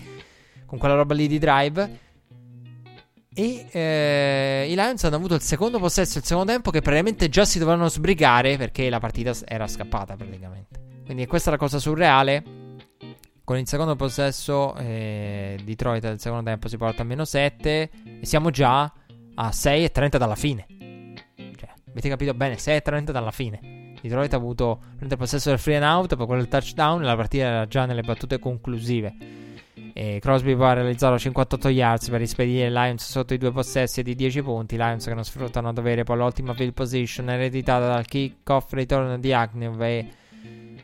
con 0.65 0.78
quella 0.78 0.95
roba 0.95 1.14
lì 1.14 1.28
di 1.28 1.40
drive. 1.40 1.99
E 3.35 3.68
eh, 3.72 4.68
i 4.69 4.76
Lions 4.76 5.03
hanno 5.03 5.15
avuto 5.15 5.34
il 5.34 5.41
secondo 5.41 5.80
possesso 5.80 6.19
il 6.19 6.23
secondo 6.23 6.51
tempo 6.51 6.69
che 6.69 6.81
praticamente 6.81 7.30
già 7.30 7.45
si 7.45 7.57
dovevano 7.57 7.89
sbrigare 7.89 8.57
perché 8.57 8.89
la 8.89 8.99
partita 8.99 9.34
era 9.45 9.68
scappata 9.68 10.15
praticamente. 10.15 11.01
Quindi 11.05 11.26
questa 11.26 11.49
è 11.49 11.53
la 11.53 11.60
cosa 11.60 11.80
surreale. 11.80 12.43
Con 13.43 13.57
il 13.57 13.68
secondo 13.68 13.95
possesso, 13.95 14.76
eh, 14.76 15.60
Detroit 15.64 16.01
del 16.01 16.19
secondo 16.19 16.45
tempo 16.45 16.69
si 16.69 16.77
porta 16.77 17.01
a 17.01 17.05
meno 17.05 17.26
7 17.26 17.89
e 18.22 18.26
siamo 18.26 18.51
già 18.51 18.91
a 19.35 19.51
6 19.51 19.84
e 19.84 19.91
30 19.91 20.18
dalla 20.18 20.35
fine. 20.35 20.65
Cioè, 21.35 21.73
avete 21.89 22.10
capito 22.10 22.34
bene, 22.34 22.57
6 22.57 22.77
e 22.77 22.81
30 22.81 23.11
dalla 23.11 23.31
fine. 23.31 23.95
Detroit 24.01 24.34
ha 24.34 24.38
avuto 24.38 24.80
il 24.99 25.18
possesso 25.18 25.49
del 25.49 25.60
free 25.60 25.76
and 25.76 25.85
out, 25.85 26.15
poi 26.15 26.26
quello 26.26 26.41
del 26.41 26.49
touchdown 26.49 27.01
e 27.01 27.05
la 27.05 27.15
partita 27.15 27.45
era 27.45 27.68
già 27.68 27.85
nelle 27.85 28.01
battute 28.01 28.39
conclusive. 28.39 29.43
E 29.93 30.19
Crosby 30.21 30.55
poi 30.55 30.67
ha 30.67 30.73
realizzato 30.73 31.17
58 31.17 31.69
yards 31.69 32.09
per 32.09 32.19
rispedire 32.19 32.69
Lions 32.69 33.09
sotto 33.09 33.33
i 33.33 33.37
due 33.37 33.51
possessi 33.51 34.03
di 34.03 34.15
10 34.15 34.41
punti. 34.43 34.75
Lions 34.75 35.05
che 35.05 35.13
non 35.13 35.23
sfruttano 35.23 35.69
a 35.69 35.73
dovere 35.73 36.03
poi 36.03 36.17
l'ultima 36.17 36.53
field 36.53 36.73
position 36.73 37.29
ereditata 37.29 37.87
dal 37.87 38.05
kick-off 38.05 38.71
ritorno 38.73 39.17
di 39.17 39.33
Agnew 39.33 39.81
e 39.81 40.07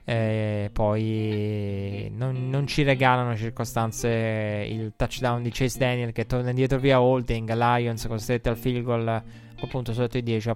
eh, 0.05 0.69
poi 0.73 2.11
non, 2.15 2.49
non, 2.49 2.65
ci 2.65 2.81
regalano 2.81 3.35
circostanze 3.37 4.65
il 4.67 4.93
touchdown 4.95 5.43
di 5.43 5.51
Chase 5.51 5.77
Daniel 5.77 6.11
che 6.11 6.25
torna 6.25 6.49
indietro 6.49 6.79
via 6.79 6.99
holding. 6.99 7.53
Lions 7.53 8.07
costretti 8.07 8.49
al 8.49 8.57
field 8.57 8.83
goal 8.83 9.23
appunto 9.61 9.93
sotto 9.93 10.17
i 10.17 10.23
10 10.23 10.51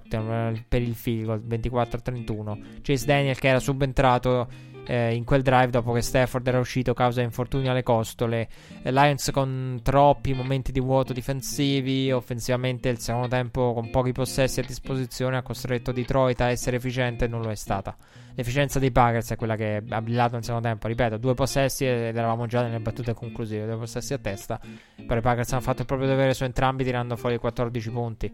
per 0.67 0.81
il 0.81 0.95
field 0.95 1.25
goal 1.25 1.43
24-31. 1.47 2.81
Chase 2.81 3.05
Daniel 3.05 3.37
che 3.37 3.47
era 3.47 3.59
subentrato 3.59 4.71
eh, 4.85 5.13
in 5.13 5.23
quel 5.23 5.41
drive 5.41 5.69
dopo 5.69 5.91
che 5.93 6.01
Stafford 6.01 6.47
era 6.47 6.59
uscito 6.59 6.93
causa 6.93 7.21
infortunio 7.21 7.71
alle 7.71 7.83
costole. 7.83 8.47
Eh, 8.81 8.91
Lions 8.91 9.29
con 9.31 9.79
troppi 9.81 10.33
momenti 10.33 10.71
di 10.71 10.79
vuoto 10.79 11.13
difensivi, 11.13 12.11
offensivamente 12.11 12.89
il 12.89 12.99
secondo 12.99 13.27
tempo 13.27 13.73
con 13.73 13.89
pochi 13.89 14.11
possessi 14.11 14.59
a 14.59 14.63
disposizione 14.63 15.37
ha 15.37 15.41
costretto 15.41 15.91
Detroit 15.91 16.39
a 16.41 16.49
essere 16.49 16.77
efficiente 16.77 17.25
e 17.25 17.27
non 17.27 17.41
lo 17.41 17.49
è 17.49 17.55
stata. 17.55 17.95
L'efficienza 18.35 18.79
dei 18.79 18.91
Packers 18.91 19.31
è 19.31 19.35
quella 19.35 19.55
che 19.55 19.83
ha 19.87 20.01
brillato 20.01 20.33
nel 20.33 20.43
secondo 20.43 20.67
tempo, 20.67 20.87
ripeto, 20.87 21.17
due 21.17 21.35
possessi 21.35 21.85
ed 21.85 22.17
eravamo 22.17 22.47
già 22.47 22.63
nelle 22.63 22.79
battute 22.79 23.13
conclusive, 23.13 23.65
due 23.65 23.77
possessi 23.77 24.13
a 24.13 24.17
testa, 24.17 24.59
però 25.05 25.19
i 25.19 25.21
Packers 25.21 25.51
hanno 25.51 25.61
fatto 25.61 25.81
il 25.81 25.87
proprio 25.87 26.07
dovere 26.07 26.33
su 26.33 26.43
entrambi 26.43 26.83
tirando 26.83 27.15
fuori 27.15 27.37
14 27.37 27.89
punti 27.91 28.31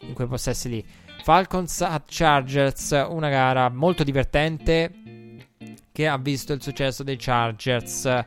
in 0.00 0.14
quei 0.14 0.26
possessi 0.26 0.68
lì. 0.70 0.86
Falcons 1.22 1.82
a 1.82 2.02
Chargers, 2.06 2.90
una 3.08 3.28
gara 3.28 3.68
molto 3.68 4.02
divertente 4.02 4.90
che 5.94 6.08
ha 6.08 6.18
visto 6.18 6.52
il 6.52 6.60
successo 6.60 7.04
dei 7.04 7.14
Chargers. 7.16 8.24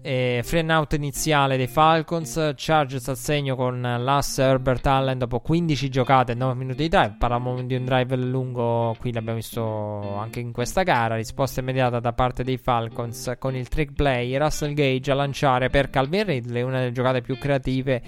Eh, 0.00 0.42
free 0.44 0.72
out 0.72 0.92
iniziale 0.92 1.56
dei 1.56 1.66
Falcons, 1.66 2.52
Chargers 2.54 3.08
al 3.08 3.16
segno 3.16 3.56
con 3.56 3.80
l'ass 3.80 4.38
Herbert 4.38 4.86
Allen 4.86 5.18
dopo 5.18 5.40
15 5.40 5.88
giocate 5.88 6.32
e 6.32 6.34
9 6.36 6.54
minuti 6.54 6.82
di 6.82 6.88
drive. 6.88 7.16
Parlavamo 7.18 7.60
di 7.62 7.74
un 7.74 7.84
drive 7.84 8.14
lungo, 8.14 8.94
qui 9.00 9.12
l'abbiamo 9.12 9.38
visto 9.38 10.16
anche 10.16 10.38
in 10.38 10.52
questa 10.52 10.84
gara. 10.84 11.16
Risposta 11.16 11.58
immediata 11.58 11.98
da 11.98 12.12
parte 12.12 12.44
dei 12.44 12.58
Falcons 12.58 13.32
con 13.40 13.56
il 13.56 13.66
trick 13.66 13.92
play. 13.92 14.36
Russell 14.36 14.72
Gage 14.72 15.10
a 15.10 15.14
lanciare 15.14 15.70
per 15.70 15.90
Calvin 15.90 16.26
Ridley, 16.26 16.62
una 16.62 16.78
delle 16.78 16.92
giocate 16.92 17.22
più 17.22 17.36
creative 17.36 18.02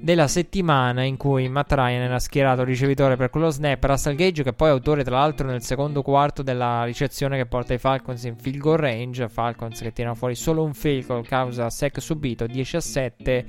della 0.00 0.28
settimana 0.28 1.02
in 1.02 1.16
cui 1.16 1.48
Matt 1.48 1.72
Ryan 1.72 2.02
era 2.02 2.18
schierato 2.18 2.64
ricevitore 2.64 3.16
per 3.16 3.30
quello 3.30 3.50
snap. 3.50 3.82
Russell 3.82 4.14
Gage, 4.14 4.42
che 4.42 4.52
poi 4.52 4.68
è 4.68 4.70
autore, 4.72 5.04
tra 5.04 5.18
l'altro, 5.18 5.46
nel 5.46 5.62
secondo 5.62 6.02
quarto 6.02 6.42
della 6.42 6.84
ricezione 6.84 7.36
che 7.36 7.46
porta 7.46 7.74
i 7.74 7.78
Falcons 7.78 8.24
in 8.24 8.36
field 8.36 8.58
goal 8.58 8.78
range. 8.78 9.28
Falcons 9.28 9.80
che 9.80 9.92
tirano 9.92 10.14
fuori 10.14 10.34
solo 10.34 10.62
un 10.62 10.74
field 10.74 11.06
goal 11.06 11.26
causa 11.26 11.70
sec 11.70 12.00
subito 12.00 12.46
10 12.46 12.76
a 12.76 12.80
7. 12.80 13.46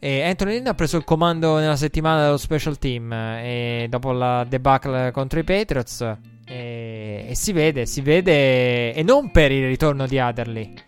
E 0.00 0.22
Anthony 0.22 0.52
Lynn 0.54 0.66
ha 0.66 0.74
preso 0.74 0.96
il 0.96 1.04
comando 1.04 1.58
nella 1.58 1.76
settimana 1.76 2.22
dello 2.22 2.36
special 2.36 2.78
team 2.78 3.12
e 3.12 3.86
dopo 3.88 4.12
la 4.12 4.44
debacle 4.44 5.10
contro 5.10 5.38
i 5.40 5.44
Patriots. 5.44 6.16
E, 6.46 7.26
e 7.28 7.34
si 7.34 7.52
vede, 7.52 7.84
si 7.84 8.00
vede, 8.00 8.92
e 8.94 9.02
non 9.02 9.30
per 9.30 9.52
il 9.52 9.66
ritorno 9.66 10.06
di 10.06 10.18
Adderley 10.18 10.86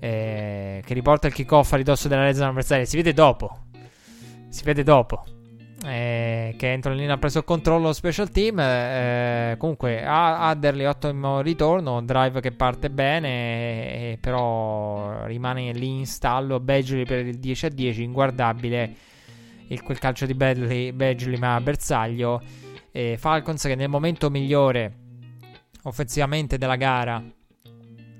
eh, 0.00 0.82
che 0.84 0.94
riporta 0.94 1.26
il 1.26 1.32
kickoff 1.32 1.72
a 1.72 1.76
ridosso 1.76 2.08
della 2.08 2.24
red 2.24 2.40
avversaria. 2.40 2.84
Si 2.84 2.96
vede 2.96 3.12
dopo. 3.12 3.64
Si 4.48 4.62
vede 4.64 4.82
dopo. 4.82 5.24
Eh, 5.84 6.56
che 6.58 6.72
Anthony 6.72 7.06
ha 7.06 7.18
preso 7.18 7.38
il 7.38 7.44
controllo 7.44 7.92
special 7.92 8.30
team. 8.30 8.58
Eh, 8.58 9.56
comunque, 9.58 10.04
Adderley 10.04 10.86
ottimo 10.86 11.40
ritorno. 11.40 12.02
Drive 12.02 12.40
che 12.40 12.52
parte 12.52 12.90
bene. 12.90 13.30
Eh, 14.12 14.18
però 14.20 15.24
rimane 15.26 15.72
lì 15.72 15.98
in 15.98 16.06
stallo. 16.06 16.60
Badgley 16.60 17.04
per 17.04 17.26
il 17.26 17.38
10 17.38 17.66
a 17.66 17.68
10. 17.68 18.02
Inguardabile 18.02 18.94
il, 19.68 19.82
quel 19.82 19.98
calcio 19.98 20.26
di 20.26 20.34
Badgley, 20.34 20.92
Badgley 20.92 21.38
ma 21.38 21.60
bersaglio. 21.60 22.42
Falcons 23.16 23.62
che 23.62 23.76
nel 23.76 23.88
momento 23.88 24.28
migliore 24.28 24.92
offensivamente 25.84 26.58
della 26.58 26.74
gara 26.74 27.22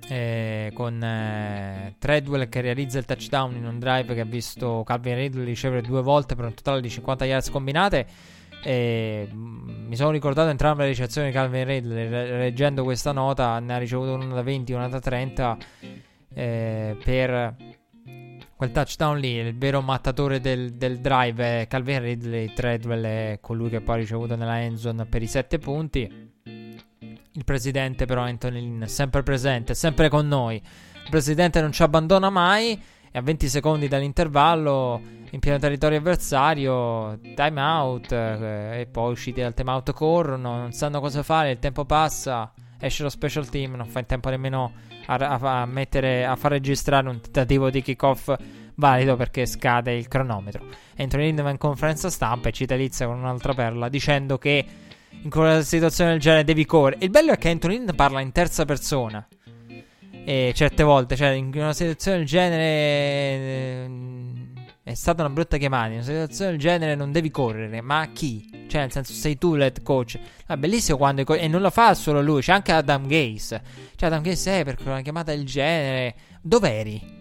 eh, 0.08 0.70
con 0.72 1.02
eh, 1.02 1.94
Treadwell 1.98 2.48
che 2.48 2.60
realizza 2.60 2.98
il 2.98 3.04
touchdown 3.04 3.54
in 3.56 3.66
un 3.66 3.78
drive 3.78 4.14
che 4.14 4.20
ha 4.20 4.24
visto 4.24 4.82
Calvin 4.84 5.16
Ridley 5.16 5.44
ricevere 5.44 5.82
due 5.82 6.02
volte 6.02 6.34
per 6.34 6.46
un 6.46 6.54
totale 6.54 6.80
di 6.80 6.88
50 6.88 7.24
yards 7.24 7.50
combinate. 7.50 8.06
E, 8.62 9.28
mm, 9.30 9.86
mi 9.86 9.96
sono 9.96 10.10
ricordato 10.10 10.48
entrambe 10.48 10.84
le 10.84 10.88
ricezioni 10.88 11.28
di 11.28 11.34
Calvin 11.34 11.64
Ridley. 11.64 12.08
Leggendo 12.08 12.82
questa 12.84 13.12
nota, 13.12 13.58
ne 13.60 13.74
ha 13.74 13.78
ricevuto 13.78 14.14
una 14.14 14.34
da 14.34 14.42
20 14.42 14.72
e 14.72 14.74
una 14.74 14.88
da 14.88 15.00
30 15.00 15.58
eh, 16.34 16.96
per 17.02 17.56
quel 18.56 18.72
touchdown 18.72 19.18
lì. 19.18 19.34
Il 19.34 19.56
vero 19.56 19.82
mattatore 19.82 20.40
del, 20.40 20.72
del 20.72 21.00
drive 21.00 21.62
è 21.62 21.66
Calvin 21.66 22.00
Ridley. 22.00 22.52
Treadwell 22.52 23.04
è 23.04 23.38
colui 23.40 23.68
che 23.68 23.80
poi 23.80 23.96
ha 23.96 23.98
ricevuto 23.98 24.36
nella 24.36 24.60
endzone 24.62 25.04
per 25.04 25.22
i 25.22 25.26
7 25.26 25.58
punti. 25.58 26.27
Il 27.38 27.44
presidente, 27.44 28.04
però, 28.04 28.22
Anthony 28.22 28.60
Lynn, 28.60 28.82
sempre 28.86 29.22
presente, 29.22 29.72
sempre 29.74 30.08
con 30.08 30.26
noi. 30.26 30.56
Il 30.56 31.08
presidente 31.08 31.60
non 31.60 31.70
ci 31.70 31.84
abbandona 31.84 32.30
mai. 32.30 32.72
E 33.12 33.16
a 33.16 33.22
20 33.22 33.48
secondi 33.48 33.86
dall'intervallo, 33.86 35.00
in 35.30 35.38
pieno 35.38 35.56
territorio 35.56 35.98
avversario, 35.98 37.16
time 37.36 37.60
out. 37.60 38.10
Eh, 38.10 38.80
e 38.80 38.86
poi 38.86 39.12
usciti 39.12 39.40
dal 39.40 39.54
time 39.54 39.70
out 39.70 39.92
corrono, 39.92 40.56
non 40.56 40.72
sanno 40.72 40.98
cosa 40.98 41.22
fare. 41.22 41.52
Il 41.52 41.60
tempo 41.60 41.84
passa. 41.84 42.52
Esce 42.76 43.04
lo 43.04 43.08
special 43.08 43.48
team, 43.48 43.74
non 43.74 43.86
fa 43.86 44.00
in 44.00 44.06
tempo 44.06 44.30
nemmeno 44.30 44.72
a, 45.06 45.14
a, 45.14 45.60
a, 45.60 45.64
mettere, 45.64 46.26
a 46.26 46.34
far 46.34 46.50
registrare 46.50 47.08
un 47.08 47.20
tentativo 47.20 47.70
di 47.70 47.82
kickoff 47.82 48.34
valido 48.74 49.14
perché 49.14 49.46
scade 49.46 49.94
il 49.94 50.08
cronometro. 50.08 50.64
Anthony 50.96 51.26
Lynn 51.26 51.42
va 51.42 51.50
in 51.50 51.58
conferenza 51.58 52.10
stampa 52.10 52.48
e 52.48 52.52
ci 52.52 52.66
delizia 52.66 53.06
con 53.06 53.18
un'altra 53.18 53.54
perla 53.54 53.88
dicendo 53.88 54.38
che 54.38 54.64
in 55.22 55.30
quella 55.30 55.62
situazione 55.62 56.12
del 56.12 56.20
genere 56.20 56.44
devi 56.44 56.64
correre. 56.64 57.04
Il 57.04 57.10
bello 57.10 57.32
è 57.32 57.38
che 57.38 57.48
Anthony 57.48 57.78
Lynn 57.78 57.90
parla 57.94 58.20
in 58.20 58.32
terza 58.32 58.64
persona. 58.64 59.26
E 60.24 60.52
certe 60.54 60.82
volte, 60.82 61.16
cioè, 61.16 61.28
in 61.30 61.50
una 61.54 61.72
situazione 61.72 62.18
del 62.18 62.26
genere. 62.26 62.64
Eh, 63.84 64.90
è 64.90 64.94
stata 64.94 65.22
una 65.22 65.32
brutta 65.32 65.56
chiamata. 65.56 65.86
In 65.86 65.92
una 65.94 66.02
situazione 66.02 66.50
del 66.52 66.60
genere 66.60 66.94
non 66.94 67.12
devi 67.12 67.30
correre. 67.30 67.80
Ma 67.80 68.08
chi? 68.12 68.66
Cioè, 68.68 68.82
nel 68.82 68.92
senso, 68.92 69.12
sei 69.12 69.38
tu 69.38 69.54
l'head 69.54 69.82
coach. 69.82 70.18
È 70.46 70.56
bellissimo 70.56 70.98
quando. 70.98 71.24
E 71.34 71.48
non 71.48 71.62
lo 71.62 71.70
fa 71.70 71.94
solo 71.94 72.22
lui, 72.22 72.42
c'è 72.42 72.52
anche 72.52 72.72
Adam 72.72 73.06
Gaze. 73.06 73.62
Cioè, 73.96 74.08
Adam 74.08 74.22
Gaze 74.22 74.60
è 74.60 74.64
perché 74.64 74.82
una 74.84 75.00
chiamata 75.00 75.32
del 75.32 75.44
genere. 75.44 76.14
Dov'eri? 76.42 77.17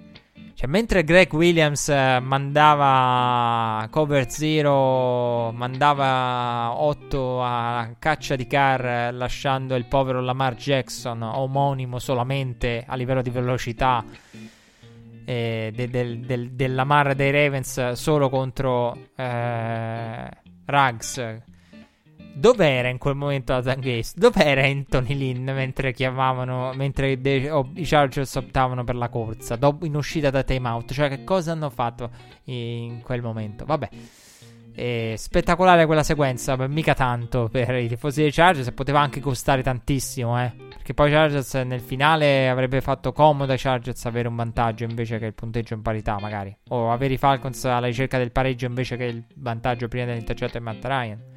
Cioè, 0.58 0.68
mentre 0.68 1.04
Greg 1.04 1.32
Williams 1.34 1.88
eh, 1.88 2.20
mandava 2.20 3.88
cover 3.92 4.28
zero, 4.28 5.52
mandava 5.52 6.74
8 6.82 7.44
a 7.44 7.94
caccia 8.00 8.36
di 8.36 8.48
car, 8.48 8.84
eh, 8.84 9.12
lasciando 9.12 9.76
il 9.76 9.86
povero 9.86 10.20
Lamar 10.20 10.56
Jackson 10.56 11.22
omonimo 11.22 12.00
solamente 12.00 12.84
a 12.88 12.96
livello 12.96 13.22
di 13.22 13.30
velocità 13.30 14.04
eh, 15.26 15.72
del, 15.76 15.90
del, 15.92 16.20
del, 16.22 16.50
del 16.50 16.74
Lamar 16.74 17.14
dei 17.14 17.30
Ravens 17.30 17.92
solo 17.92 18.28
contro 18.28 18.98
eh, 19.16 20.30
Ruggs 20.66 21.42
Dov'era 22.38 22.88
in 22.88 23.00
quel 23.00 23.16
momento 23.16 23.54
Adam 23.54 23.80
Gaze? 23.80 24.14
Dov'era 24.16 24.64
Anthony 24.64 25.16
Lynn 25.16 25.46
mentre 25.46 25.92
chiamavano, 25.92 26.72
mentre 26.76 27.20
de- 27.20 27.50
oh, 27.50 27.72
i 27.74 27.84
Chargers 27.84 28.36
optavano 28.36 28.84
per 28.84 28.94
la 28.94 29.10
corsa, 29.10 29.56
dopo, 29.56 29.88
in 29.88 29.96
uscita 29.96 30.30
da 30.30 30.44
timeout? 30.44 30.94
Cioè, 30.94 31.10
che 31.10 31.24
cosa 31.24 31.54
hanno 31.54 31.72
fatto 31.72 32.12
in 32.44 33.02
quel 33.02 33.24
momento? 33.24 33.66
Vabbè. 33.66 33.90
Eh, 34.76 35.16
spettacolare 35.18 35.88
quella 35.88 36.04
sequenza, 36.04 36.56
mica 36.68 36.94
tanto 36.94 37.50
per 37.52 37.74
i 37.74 37.88
tifosi 37.88 38.22
dei 38.22 38.32
Chargers, 38.32 38.72
poteva 38.72 39.00
anche 39.00 39.20
costare 39.20 39.64
tantissimo, 39.64 40.40
eh. 40.40 40.54
Perché 40.70 40.94
poi 40.94 41.10
Chargers 41.10 41.56
nel 41.56 41.82
finale 41.82 42.50
avrebbe 42.50 42.82
fatto 42.82 43.14
comodo 43.14 43.52
ai 43.52 43.58
Chargers 43.58 44.06
avere 44.06 44.28
un 44.28 44.36
vantaggio 44.36 44.84
invece 44.84 45.18
che 45.18 45.26
il 45.26 45.34
punteggio 45.34 45.74
in 45.74 45.82
parità, 45.82 46.20
magari. 46.20 46.56
O 46.70 46.92
avere 46.92 47.16
i 47.16 47.18
Falcons 47.18 47.66
alla 47.66 47.88
ricerca 47.88 48.20
del 48.20 48.32
pareggio 48.32 48.68
invece 48.68 48.96
che 48.96 49.06
il 49.06 49.26
vantaggio 49.38 49.88
prima 49.88 50.06
dell'intercetto 50.06 50.60
di 50.60 50.64
Matt 50.64 50.86
Ryan. 50.86 51.36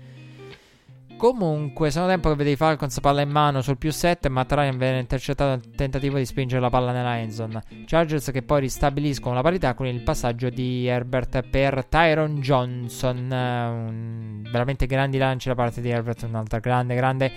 Comunque, 1.21 1.91
sono 1.91 2.07
tempo 2.07 2.31
che 2.31 2.35
vede 2.35 2.53
i 2.53 2.57
Falcons 2.57 2.99
palla 2.99 3.21
in 3.21 3.29
mano 3.29 3.61
sul 3.61 3.77
più 3.77 3.93
7. 3.93 4.31
Matt 4.31 4.53
Ryan 4.53 4.79
viene 4.79 5.01
intercettato 5.01 5.51
nel 5.51 5.75
tentativo 5.77 6.17
di 6.17 6.25
spingere 6.25 6.63
la 6.63 6.71
palla 6.71 6.93
nella 6.93 7.19
endzone. 7.19 7.63
Chargers 7.85 8.31
che 8.31 8.41
poi 8.41 8.61
ristabiliscono 8.61 9.35
la 9.35 9.43
parità 9.43 9.75
con 9.75 9.85
il 9.85 10.01
passaggio 10.01 10.49
di 10.49 10.87
Herbert 10.87 11.43
per 11.43 11.85
Tyron 11.85 12.41
Johnson. 12.41 13.19
Un, 13.31 14.49
veramente 14.51 14.87
grandi 14.87 15.19
lanci 15.19 15.49
da 15.49 15.55
parte 15.55 15.83
di 15.83 15.91
Herbert. 15.91 16.23
Un'altra 16.23 16.59
grande, 16.59 16.95
grande 16.95 17.33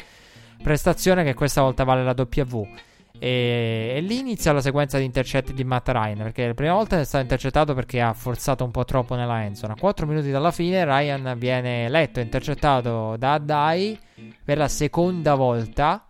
prestazione 0.63 1.25
che 1.25 1.33
questa 1.33 1.61
volta 1.61 1.83
vale 1.83 2.05
la 2.05 2.15
W. 2.15 2.67
E, 3.19 3.93
e, 3.95 4.01
lì 4.01 4.19
inizia 4.19 4.51
la 4.53 4.61
sequenza 4.61 4.97
di 4.97 5.05
intercetti 5.05 5.53
di 5.53 5.63
Matt 5.63 5.87
Ryan. 5.89 6.17
Perché 6.17 6.47
la 6.47 6.53
prima 6.53 6.73
volta 6.73 6.99
è 6.99 7.05
stato 7.05 7.23
intercettato 7.23 7.73
perché 7.73 8.01
ha 8.01 8.13
forzato 8.13 8.63
un 8.63 8.71
po' 8.71 8.85
troppo 8.85 9.15
nella 9.15 9.43
endzone. 9.43 9.73
A 9.73 9.79
4 9.79 10.05
minuti 10.05 10.31
dalla 10.31 10.51
fine, 10.51 10.83
Ryan 10.83 11.35
viene 11.37 11.89
letto 11.89 12.19
intercettato 12.19 13.15
da 13.17 13.37
Dai 13.37 13.97
per 14.43 14.57
la 14.57 14.67
seconda 14.67 15.35
volta. 15.35 16.05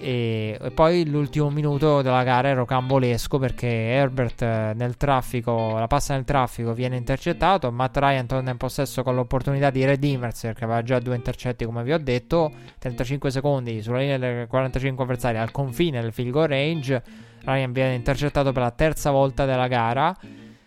E, 0.00 0.58
e, 0.60 0.70
poi 0.70 1.04
l'ultimo 1.06 1.50
minuto 1.50 2.02
della 2.02 2.22
gara 2.22 2.50
è 2.50 2.54
rocambolesco 2.54 3.38
perché 3.38 3.66
Herbert 3.66 4.42
eh, 4.42 4.72
nel 4.74 4.96
traffico, 4.96 5.78
la 5.78 5.86
passa 5.86 6.14
nel 6.14 6.24
traffico, 6.24 6.72
viene 6.72 6.96
intercettato. 6.96 7.70
Matt 7.70 7.96
Ryan 7.96 8.26
torna 8.26 8.50
in 8.50 8.56
possesso 8.56 9.02
con 9.02 9.14
l'opportunità 9.14 9.70
di 9.70 9.84
redimersi 9.84 10.46
perché 10.46 10.64
aveva 10.64 10.82
già 10.82 10.98
due 10.98 11.16
intercetti, 11.16 11.64
come 11.64 11.82
vi 11.82 11.92
ho 11.92 11.98
detto. 11.98 12.52
35 12.78 13.30
secondi 13.30 13.82
sulla 13.82 13.98
linea 13.98 14.18
del 14.18 14.46
45 14.46 15.04
avversari 15.04 15.38
al 15.38 15.50
confine 15.50 16.00
del 16.00 16.12
field 16.12 16.30
goal 16.30 16.48
range. 16.48 17.02
Ryan 17.44 17.72
viene 17.72 17.94
intercettato 17.94 18.52
per 18.52 18.62
la 18.62 18.70
terza 18.70 19.10
volta 19.10 19.44
della 19.44 19.68
gara 19.68 20.16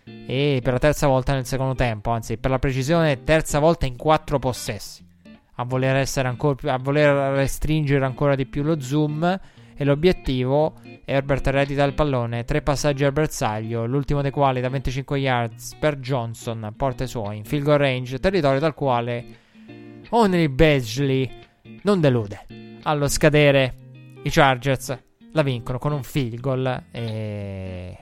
e 0.04 0.60
per 0.62 0.72
la 0.72 0.78
terza 0.78 1.06
volta 1.06 1.32
nel 1.32 1.46
secondo 1.46 1.74
tempo, 1.74 2.10
anzi, 2.10 2.36
per 2.36 2.50
la 2.50 2.58
precisione, 2.58 3.24
terza 3.24 3.58
volta 3.58 3.86
in 3.86 3.96
quattro 3.96 4.38
possessi 4.38 5.10
a 5.62 5.64
voler 5.64 5.96
essere 5.96 6.28
ancora 6.28 6.54
più, 6.54 6.70
a 6.70 6.78
voler 6.78 7.34
restringere 7.34 8.04
ancora 8.04 8.34
di 8.34 8.46
più 8.46 8.62
lo 8.62 8.80
zoom. 8.80 9.40
E 9.74 9.84
l'obiettivo, 9.84 10.74
Herbert 11.04 11.46
eredita 11.46 11.82
il 11.84 11.94
pallone, 11.94 12.44
tre 12.44 12.62
passaggi 12.62 13.04
al 13.04 13.12
bersaglio, 13.12 13.86
l'ultimo 13.86 14.20
dei 14.20 14.30
quali 14.30 14.60
da 14.60 14.68
25 14.68 15.18
yards 15.18 15.74
per 15.76 15.98
Johnson, 15.98 16.74
porta 16.76 17.04
i 17.04 17.08
suoi 17.08 17.38
in 17.38 17.44
field 17.44 17.64
goal 17.64 17.78
range, 17.78 18.20
territorio 18.20 18.60
dal 18.60 18.74
quale 18.74 19.24
Only 20.10 20.48
Badgley 20.48 21.28
non 21.82 22.00
delude. 22.00 22.44
Allo 22.82 23.08
scadere 23.08 23.74
i 24.22 24.30
Chargers 24.30 24.96
la 25.32 25.42
vincono 25.42 25.78
con 25.78 25.92
un 25.92 26.02
field 26.02 26.38
goal 26.38 26.84
e 26.90 27.96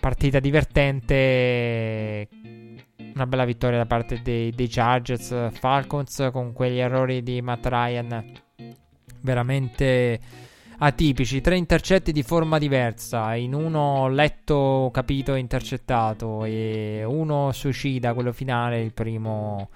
partita 0.00 0.40
divertente 0.40 2.28
una 3.14 3.26
bella 3.26 3.44
vittoria 3.44 3.78
da 3.78 3.86
parte 3.86 4.20
dei, 4.22 4.50
dei 4.50 4.68
Chargers 4.68 5.50
Falcons 5.52 6.28
con 6.32 6.52
quegli 6.52 6.78
errori 6.78 7.22
di 7.22 7.40
Matt 7.40 7.66
Ryan 7.66 8.40
veramente 9.22 10.20
atipici, 10.78 11.40
tre 11.40 11.56
intercetti 11.56 12.12
di 12.12 12.22
forma 12.22 12.58
diversa, 12.58 13.34
in 13.34 13.54
uno 13.54 14.08
letto, 14.08 14.90
capito, 14.92 15.34
intercettato 15.34 16.44
e 16.44 17.04
uno 17.06 17.52
suicida, 17.52 18.14
quello 18.14 18.32
finale, 18.32 18.80
il 18.80 18.92
primo 18.92 19.70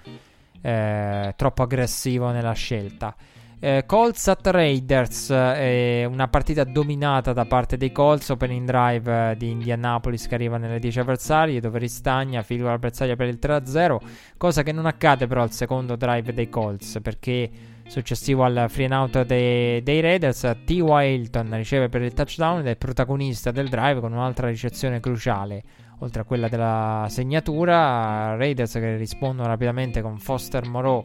eh, 0.61 1.33
troppo 1.35 1.63
aggressivo 1.63 2.31
nella 2.31 2.53
scelta. 2.53 3.15
Eh, 3.59 3.85
Colts 3.87 4.27
at 4.27 4.45
Raiders, 4.45 5.31
eh, 5.31 6.05
una 6.05 6.27
partita 6.27 6.63
dominata 6.63 7.33
da 7.33 7.45
parte 7.45 7.75
dei 7.75 7.91
Colts, 7.91 8.29
opening 8.29 8.67
drive 8.67 9.31
eh, 9.31 9.35
di 9.35 9.49
Indianapolis 9.49 10.27
che 10.27 10.35
arriva 10.35 10.57
nelle 10.57 10.77
10 10.77 10.99
avversarie, 10.99 11.59
dove 11.59 11.79
ristagna, 11.79 12.43
figlio 12.43 12.71
avversaria 12.71 13.15
per 13.15 13.27
il 13.27 13.39
3-0, 13.41 13.97
cosa 14.37 14.61
che 14.61 14.71
non 14.71 14.85
accade 14.85 15.25
però 15.25 15.41
al 15.41 15.51
secondo 15.51 15.95
drive 15.95 16.33
dei 16.33 16.49
Colts, 16.49 16.99
perché 17.01 17.49
successivo 17.87 18.43
al 18.43 18.67
free 18.69 18.85
and 18.85 18.93
out 18.93 19.25
dei, 19.25 19.81
dei 19.81 20.01
Raiders, 20.01 20.41
T.Y. 20.63 21.15
Hilton 21.15 21.55
riceve 21.55 21.89
per 21.89 22.03
il 22.03 22.13
touchdown 22.13 22.59
ed 22.59 22.67
è 22.67 22.75
protagonista 22.75 23.49
del 23.49 23.69
drive 23.69 24.01
con 24.01 24.11
un'altra 24.11 24.49
ricezione 24.49 24.99
cruciale. 24.99 25.63
Oltre 26.01 26.21
a 26.21 26.25
quella 26.25 26.47
della 26.47 27.07
segnatura, 27.09 28.35
Raiders 28.35 28.73
che 28.73 28.97
rispondono 28.97 29.47
rapidamente 29.47 30.03
con 30.03 30.19
Foster 30.19 30.67
Moreau 30.67 31.03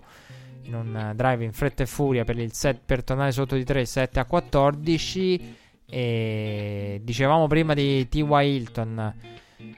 in 0.65 0.75
un 0.75 1.13
drive 1.15 1.45
in 1.45 1.53
fretta 1.53 1.83
e 1.83 1.87
furia 1.87 2.25
per, 2.25 2.37
set, 2.53 2.81
per 2.85 3.05
tornare 3.05 3.33
sotto 3.33 3.55
di 3.55 3.65
3, 3.65 3.85
7 3.85 4.21
a 4.21 4.25
14. 4.25 5.57
E 5.87 7.01
dicevamo 7.03 7.47
prima 7.47 7.75
di 7.75 8.09
T.Y. 8.09 8.25
Hilton. 8.25 9.15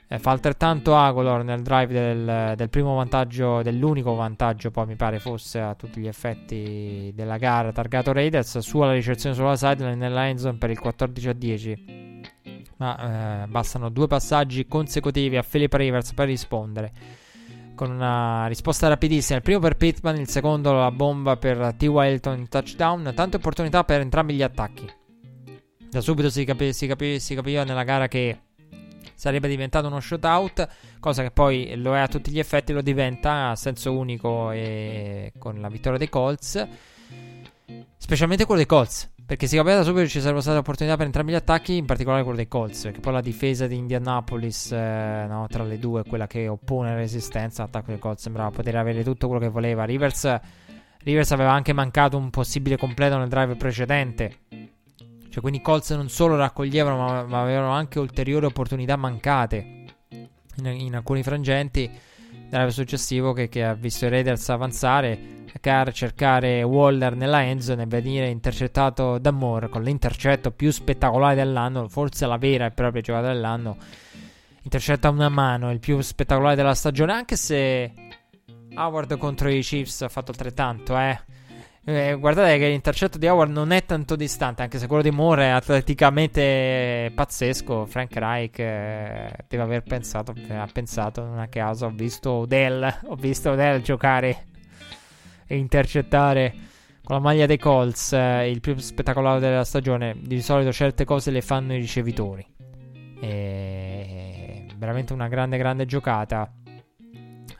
Eh, 0.06 0.18
fa 0.18 0.30
altrettanto 0.30 0.96
Agolor 0.96 1.44
nel 1.44 1.62
drive 1.62 1.92
del, 1.92 2.56
del, 2.56 2.70
primo 2.70 2.94
vantaggio, 2.94 3.62
dell'unico 3.62 4.14
vantaggio, 4.14 4.70
poi 4.70 4.86
mi 4.86 4.96
pare 4.96 5.18
fosse 5.18 5.60
a 5.60 5.74
tutti 5.74 6.00
gli 6.00 6.06
effetti 6.06 7.12
della 7.14 7.36
gara, 7.36 7.70
targato 7.72 8.12
Raiders, 8.12 8.58
sulla 8.58 8.92
ricezione 8.92 9.34
sulla 9.34 9.56
sideline 9.56 9.96
nella 9.96 10.26
endzone 10.28 10.56
per 10.56 10.70
il 10.70 10.78
14 10.78 11.28
a 11.28 11.32
10. 11.32 12.22
Ma 12.76 13.42
eh, 13.42 13.46
bastano 13.46 13.88
due 13.90 14.06
passaggi 14.06 14.66
consecutivi 14.66 15.36
a 15.36 15.42
Philip 15.42 15.74
Rivers 15.74 16.12
per 16.14 16.26
rispondere 16.26 16.92
con 17.74 17.90
una 17.90 18.46
risposta 18.46 18.88
rapidissima. 18.88 19.38
Il 19.38 19.44
primo 19.44 19.60
per 19.60 19.76
Pittman, 19.76 20.16
il 20.16 20.28
secondo 20.28 20.72
la 20.72 20.90
bomba 20.90 21.36
per 21.36 21.74
T. 21.76 21.82
Wilton 21.84 22.38
in 22.38 22.48
touchdown. 22.48 23.12
Tante 23.14 23.36
opportunità 23.36 23.84
per 23.84 24.00
entrambi 24.00 24.34
gli 24.34 24.42
attacchi. 24.42 24.90
Da 25.90 26.00
subito 26.00 26.30
si, 26.30 26.44
capi- 26.44 26.72
si, 26.72 26.86
capi- 26.86 27.20
si 27.20 27.34
capiva 27.34 27.64
nella 27.64 27.84
gara 27.84 28.08
che 28.08 28.38
sarebbe 29.14 29.48
diventato 29.48 29.86
uno 29.86 30.00
shootout, 30.00 30.68
cosa 30.98 31.22
che 31.22 31.30
poi 31.30 31.74
lo 31.76 31.94
è 31.94 32.00
a 32.00 32.08
tutti 32.08 32.30
gli 32.30 32.38
effetti, 32.38 32.72
lo 32.72 32.82
diventa 32.82 33.50
a 33.50 33.56
senso 33.56 33.96
unico 33.96 34.50
e 34.50 35.32
con 35.38 35.60
la 35.60 35.68
vittoria 35.68 35.98
dei 35.98 36.08
Colts. 36.08 36.66
Specialmente 37.96 38.44
quello 38.44 38.60
dei 38.60 38.68
Colts. 38.68 39.13
Perché 39.26 39.46
si 39.46 39.56
capiva 39.56 39.76
da 39.76 39.82
subito 39.82 40.06
ci 40.06 40.18
sarebbero 40.18 40.42
state 40.42 40.58
opportunità 40.58 40.96
per 40.96 41.06
entrambi 41.06 41.32
gli 41.32 41.36
attacchi, 41.36 41.76
in 41.76 41.86
particolare 41.86 42.22
quello 42.22 42.36
dei 42.36 42.46
Colts. 42.46 42.82
Perché 42.82 43.00
poi 43.00 43.14
la 43.14 43.22
difesa 43.22 43.66
di 43.66 43.76
Indianapolis, 43.76 44.70
eh, 44.72 45.24
no, 45.26 45.46
tra 45.48 45.64
le 45.64 45.78
due, 45.78 46.04
quella 46.04 46.26
che 46.26 46.46
oppone 46.46 46.90
la 46.90 46.96
resistenza, 46.96 47.62
l'attacco 47.62 47.86
dei 47.86 47.98
Colts 47.98 48.22
sembrava 48.22 48.50
poter 48.50 48.76
avere 48.76 49.02
tutto 49.02 49.26
quello 49.26 49.40
che 49.40 49.48
voleva. 49.48 49.84
Rivers, 49.84 50.40
Rivers 50.98 51.30
aveva 51.32 51.52
anche 51.52 51.72
mancato 51.72 52.18
un 52.18 52.28
possibile 52.28 52.76
completo 52.76 53.16
nel 53.16 53.28
drive 53.28 53.56
precedente. 53.56 54.38
Cioè, 55.30 55.40
quindi 55.40 55.60
i 55.60 55.62
Colts 55.62 55.90
non 55.92 56.10
solo 56.10 56.36
raccoglievano, 56.36 56.96
ma, 56.96 57.22
ma 57.24 57.40
avevano 57.40 57.70
anche 57.70 57.98
ulteriori 57.98 58.44
opportunità 58.44 58.96
mancate 58.96 59.84
in, 60.56 60.66
in 60.66 60.94
alcuni 60.94 61.22
frangenti. 61.22 61.90
Drive 62.54 62.70
successivo 62.70 63.32
che, 63.32 63.48
che 63.48 63.64
ha 63.64 63.74
visto 63.74 64.06
i 64.06 64.08
Raiders 64.08 64.48
avanzare 64.48 65.42
Carr 65.60 65.90
cercare 65.90 66.62
Waller 66.62 67.16
nella 67.16 67.42
endzone 67.42 67.82
e 67.82 67.86
venire 67.86 68.28
intercettato 68.28 69.18
da 69.18 69.32
Moore 69.32 69.68
con 69.68 69.82
l'intercetto 69.82 70.52
più 70.52 70.70
spettacolare 70.70 71.34
dell'anno, 71.34 71.88
forse 71.88 72.26
la 72.26 72.36
vera 72.36 72.66
e 72.66 72.70
propria 72.70 73.02
giocata 73.02 73.26
dell'anno. 73.26 73.76
Intercetta 74.62 75.10
una 75.10 75.28
mano, 75.28 75.72
il 75.72 75.80
più 75.80 76.00
spettacolare 76.00 76.54
della 76.54 76.74
stagione, 76.74 77.12
anche 77.12 77.34
se 77.34 77.92
Howard 78.76 79.18
contro 79.18 79.48
i 79.48 79.60
Chiefs 79.60 80.02
ha 80.02 80.08
fatto 80.08 80.30
altrettanto, 80.30 80.96
eh. 80.96 81.18
Eh, 81.86 82.16
guardate 82.18 82.56
che 82.56 82.68
l'intercetto 82.68 83.18
di 83.18 83.26
Howard 83.26 83.52
non 83.52 83.70
è 83.70 83.84
tanto 83.84 84.16
distante, 84.16 84.62
anche 84.62 84.78
se 84.78 84.86
quello 84.86 85.02
di 85.02 85.10
Moore 85.10 85.44
è 85.44 85.48
atleticamente 85.48 87.12
pazzesco. 87.14 87.84
Frank 87.84 88.16
Reich 88.16 88.58
eh, 88.58 89.30
deve 89.46 89.62
aver 89.62 89.82
pensato, 89.82 90.34
ha 90.48 90.68
pensato, 90.72 91.22
non 91.24 91.38
a 91.38 91.48
caso, 91.48 91.86
ho 91.86 91.90
visto 91.90 92.30
Odell, 92.30 93.00
ho 93.04 93.14
visto 93.16 93.50
Odell 93.50 93.82
giocare 93.82 94.46
e 95.46 95.58
intercettare 95.58 96.54
con 97.04 97.16
la 97.16 97.22
maglia 97.22 97.44
dei 97.44 97.58
Colts 97.58 98.14
eh, 98.14 98.48
il 98.48 98.60
più 98.60 98.74
spettacolare 98.78 99.40
della 99.40 99.64
stagione. 99.64 100.16
Di 100.18 100.40
solito 100.40 100.72
certe 100.72 101.04
cose 101.04 101.30
le 101.30 101.42
fanno 101.42 101.74
i 101.74 101.80
ricevitori. 101.80 102.46
E 103.20 104.66
veramente 104.78 105.12
una 105.12 105.28
grande, 105.28 105.58
grande 105.58 105.84
giocata 105.84 106.50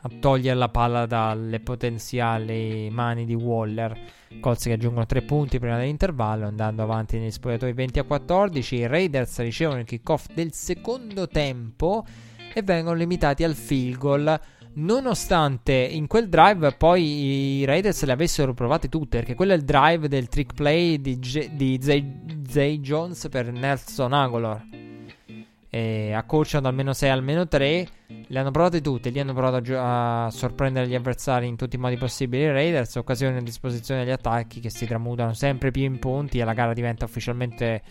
a 0.05 0.09
togliere 0.19 0.55
la 0.55 0.69
palla 0.69 1.07
dalle 1.07 1.59
potenziali 1.59 2.89
mani 2.91 3.25
di 3.25 3.33
Waller. 3.33 3.97
Colts 4.39 4.65
che 4.65 4.73
aggiungono 4.73 5.07
3 5.07 5.23
punti 5.23 5.57
prima 5.57 5.77
dell'intervallo, 5.77 6.45
andando 6.45 6.83
avanti 6.83 7.17
negli 7.17 7.31
spogliatoi 7.31 7.73
20 7.73 7.99
a 7.99 8.03
14. 8.03 8.75
I 8.75 8.87
Raiders 8.87 9.39
ricevono 9.39 9.79
il 9.79 9.85
kickoff 9.85 10.27
del 10.33 10.53
secondo 10.53 11.27
tempo 11.27 12.05
e 12.53 12.61
vengono 12.61 12.95
limitati 12.95 13.43
al 13.43 13.55
field 13.55 13.97
goal 13.97 14.39
Nonostante 14.77 15.71
in 15.73 16.05
quel 16.05 16.27
drive 16.27 16.73
poi 16.73 17.59
i 17.59 17.65
Raiders 17.65 18.03
le 18.03 18.11
avessero 18.11 18.53
provate 18.53 18.89
tutte, 18.89 19.19
perché 19.19 19.33
quello 19.33 19.53
è 19.53 19.55
il 19.55 19.63
drive 19.63 20.09
del 20.09 20.27
trick 20.27 20.53
play 20.53 20.99
di, 20.99 21.17
G- 21.17 21.49
di 21.51 21.79
Zay-, 21.81 22.43
Zay 22.45 22.81
Jones 22.81 23.27
per 23.29 23.53
Nelson 23.53 24.11
Agolor. 24.11 24.84
E 25.75 26.13
accorciano 26.13 26.69
almeno 26.69 26.93
6 26.93 27.09
almeno 27.09 27.49
3. 27.49 27.87
Le 28.27 28.39
hanno 28.39 28.51
provate 28.51 28.79
tutte, 28.79 29.09
li 29.09 29.19
hanno 29.19 29.33
provato 29.33 29.57
a, 29.57 29.61
gio- 29.61 29.77
a, 29.77 30.29
sorprendere 30.31 30.87
gli 30.87 30.95
avversari 30.95 31.47
in 31.47 31.57
tutti 31.57 31.75
i 31.75 31.79
modi 31.79 31.97
possibili. 31.97 32.43
I 32.43 32.51
Raiders, 32.51 32.95
occasione 32.95 33.39
a 33.39 33.41
disposizione 33.41 34.05
degli 34.05 34.13
attacchi 34.13 34.61
che 34.61 34.69
si 34.69 34.85
tramutano 34.85 35.33
sempre 35.33 35.71
più 35.71 35.83
in 35.83 35.99
punti 35.99 36.39
e 36.39 36.45
la 36.45 36.53
gara 36.53 36.71
diventa 36.71 37.03
ufficialmente 37.03 37.81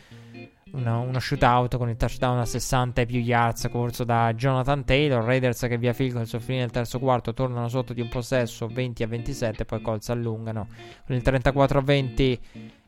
uno, 0.73 1.03
uno 1.03 1.21
shootout 1.21 1.77
con 1.77 1.91
il 1.91 1.97
touchdown 1.97 2.39
a 2.39 2.47
60 2.47 3.03
e 3.03 3.05
più 3.05 3.19
yards 3.19 3.69
corso 3.71 4.05
da 4.05 4.33
Jonathan 4.33 4.83
Taylor. 4.87 5.23
Raiders 5.23 5.61
che 5.61 5.77
via 5.77 5.93
field 5.93 6.15
goal 6.15 6.27
sul 6.27 6.41
fine 6.41 6.61
del 6.61 6.71
terzo 6.71 6.99
quarto 6.99 7.35
tornano 7.35 7.69
sotto 7.69 7.93
di 7.93 8.01
un 8.01 8.09
possesso 8.09 8.67
20 8.67 9.03
a 9.03 9.07
27, 9.09 9.67
poi 9.67 9.83
Colts 9.83 10.09
allungano 10.09 10.69
con 11.07 11.17
il 11.17 11.21
34 11.21 11.79
a 11.79 11.83
20. 11.83 12.41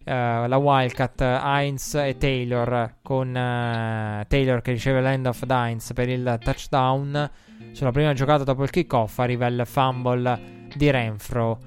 Uh, 0.07 0.47
la 0.47 0.57
Wildcat, 0.57 1.20
Heinz 1.20 1.95
e 1.95 2.16
Taylor 2.16 2.95
con 3.03 3.28
uh, 3.28 4.24
Taylor 4.28 4.62
che 4.62 4.70
riceve 4.70 5.01
l'end 5.01 5.27
of 5.27 5.43
Heinz 5.49 5.93
per 5.95 6.09
il 6.09 6.39
touchdown 6.45 7.28
sulla 7.73 7.91
prima 7.91 8.12
giocata 8.12 8.45
dopo 8.45 8.62
il 8.62 8.70
kickoff 8.70 9.19
arriva 9.19 9.47
il 9.47 9.62
fumble 9.65 10.69
di 10.74 10.91
Renfro 10.91 11.59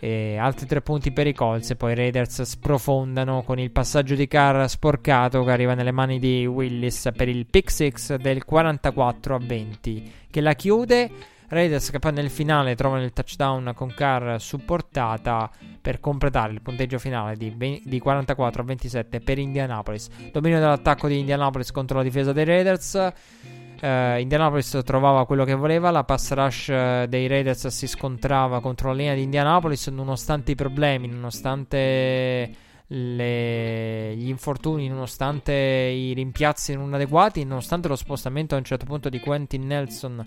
e 0.00 0.38
altri 0.38 0.66
tre 0.66 0.80
punti 0.80 1.12
per 1.12 1.26
i 1.26 1.34
Colts. 1.34 1.70
E 1.70 1.76
poi 1.76 1.92
i 1.92 1.94
Raiders 1.94 2.42
sprofondano 2.42 3.42
con 3.42 3.58
il 3.58 3.70
passaggio 3.70 4.14
di 4.14 4.26
Carr 4.26 4.66
sporcato 4.66 5.44
che 5.44 5.50
arriva 5.50 5.74
nelle 5.74 5.92
mani 5.92 6.18
di 6.18 6.46
Willis 6.46 7.10
per 7.14 7.28
il 7.28 7.46
pick 7.46 7.70
6 7.70 8.18
del 8.18 8.44
44 8.44 9.34
a 9.34 9.38
20. 9.38 10.12
Che 10.30 10.40
la 10.40 10.54
chiude. 10.54 11.10
Raiders 11.50 11.90
che 11.90 11.98
poi 11.98 12.12
nel 12.12 12.30
finale 12.30 12.76
trovano 12.76 13.02
il 13.02 13.12
touchdown 13.12 13.72
con 13.74 13.92
Carr 13.92 14.38
supportata 14.38 15.50
per 15.80 15.98
completare 15.98 16.52
il 16.52 16.62
punteggio 16.62 17.00
finale 17.00 17.36
di, 17.36 17.52
20, 17.54 17.88
di 17.88 17.98
44 17.98 18.62
a 18.62 18.64
27 18.64 19.20
per 19.20 19.38
Indianapolis. 19.38 20.08
Dominio 20.30 20.60
dell'attacco 20.60 21.08
di 21.08 21.18
Indianapolis 21.18 21.72
contro 21.72 21.96
la 21.96 22.04
difesa 22.04 22.32
dei 22.32 22.44
Raiders. 22.44 23.12
Uh, 23.82 24.18
Indianapolis 24.18 24.80
trovava 24.84 25.26
quello 25.26 25.42
che 25.44 25.54
voleva. 25.54 25.90
La 25.90 26.04
pass 26.04 26.32
rush 26.34 26.68
uh, 26.68 27.06
dei 27.06 27.26
Raiders 27.26 27.66
si 27.66 27.88
scontrava 27.88 28.60
contro 28.60 28.90
la 28.90 28.94
linea 28.94 29.14
di 29.14 29.22
Indianapolis, 29.22 29.88
nonostante 29.88 30.52
i 30.52 30.54
problemi, 30.54 31.08
nonostante 31.08 32.54
le... 32.86 34.14
gli 34.14 34.28
infortuni, 34.28 34.86
nonostante 34.86 35.52
i 35.52 36.12
rimpiazzi 36.12 36.76
non 36.76 36.94
adeguati, 36.94 37.42
nonostante 37.42 37.88
lo 37.88 37.96
spostamento 37.96 38.54
a 38.54 38.58
un 38.58 38.64
certo 38.64 38.84
punto 38.84 39.08
di 39.08 39.18
Quentin 39.18 39.66
Nelson 39.66 40.26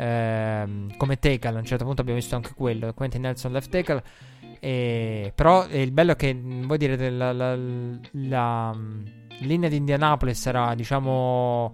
uh, 0.00 0.96
come 0.96 1.18
tackle. 1.18 1.56
A 1.56 1.58
un 1.58 1.64
certo 1.64 1.84
punto 1.84 2.00
abbiamo 2.00 2.18
visto 2.18 2.34
anche 2.34 2.52
quello: 2.54 2.92
Quentin 2.94 3.22
Nelson 3.22 3.52
left 3.52 3.70
tackle. 3.70 4.02
E, 4.58 5.32
però 5.34 5.66
il 5.68 5.90
bello 5.90 6.12
è 6.12 6.16
che 6.16 6.38
voi 6.38 6.76
direte 6.76 7.10
la, 7.10 7.32
la, 7.32 7.56
la, 8.10 8.76
linea 9.38 9.70
di 9.70 9.76
Indianapolis 9.76 10.44
era 10.44 10.74
diciamo 10.74 11.72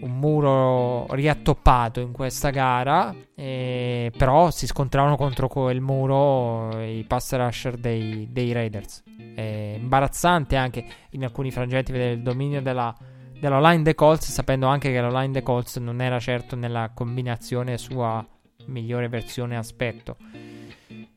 un 0.00 0.18
muro 0.18 1.06
riattoppato 1.14 2.00
in 2.00 2.12
questa 2.12 2.48
gara, 2.50 3.14
eh, 3.34 4.10
però 4.16 4.50
si 4.50 4.66
scontravano 4.66 5.16
contro 5.16 5.48
quel 5.48 5.80
muro 5.80 6.80
i 6.80 7.04
pass 7.06 7.34
rusher 7.34 7.76
dei, 7.76 8.28
dei 8.30 8.52
Raiders. 8.52 9.02
È 9.34 9.76
imbarazzante 9.78 10.56
anche 10.56 10.84
in 11.10 11.24
alcuni 11.24 11.50
frangenti 11.50 11.92
vedere 11.92 12.12
il 12.12 12.22
dominio 12.22 12.62
della, 12.62 12.94
della 13.40 13.60
line 13.60 13.82
dei 13.82 13.94
Colts, 13.94 14.30
sapendo 14.30 14.66
anche 14.66 14.90
che 14.90 15.00
la 15.00 15.20
line 15.20 15.32
dei 15.32 15.42
Colts 15.42 15.76
non 15.76 16.00
era 16.00 16.18
certo 16.18 16.56
nella 16.56 16.90
combinazione 16.94 17.78
sua 17.78 18.24
migliore 18.66 19.08
versione 19.08 19.56
aspetto. 19.56 20.16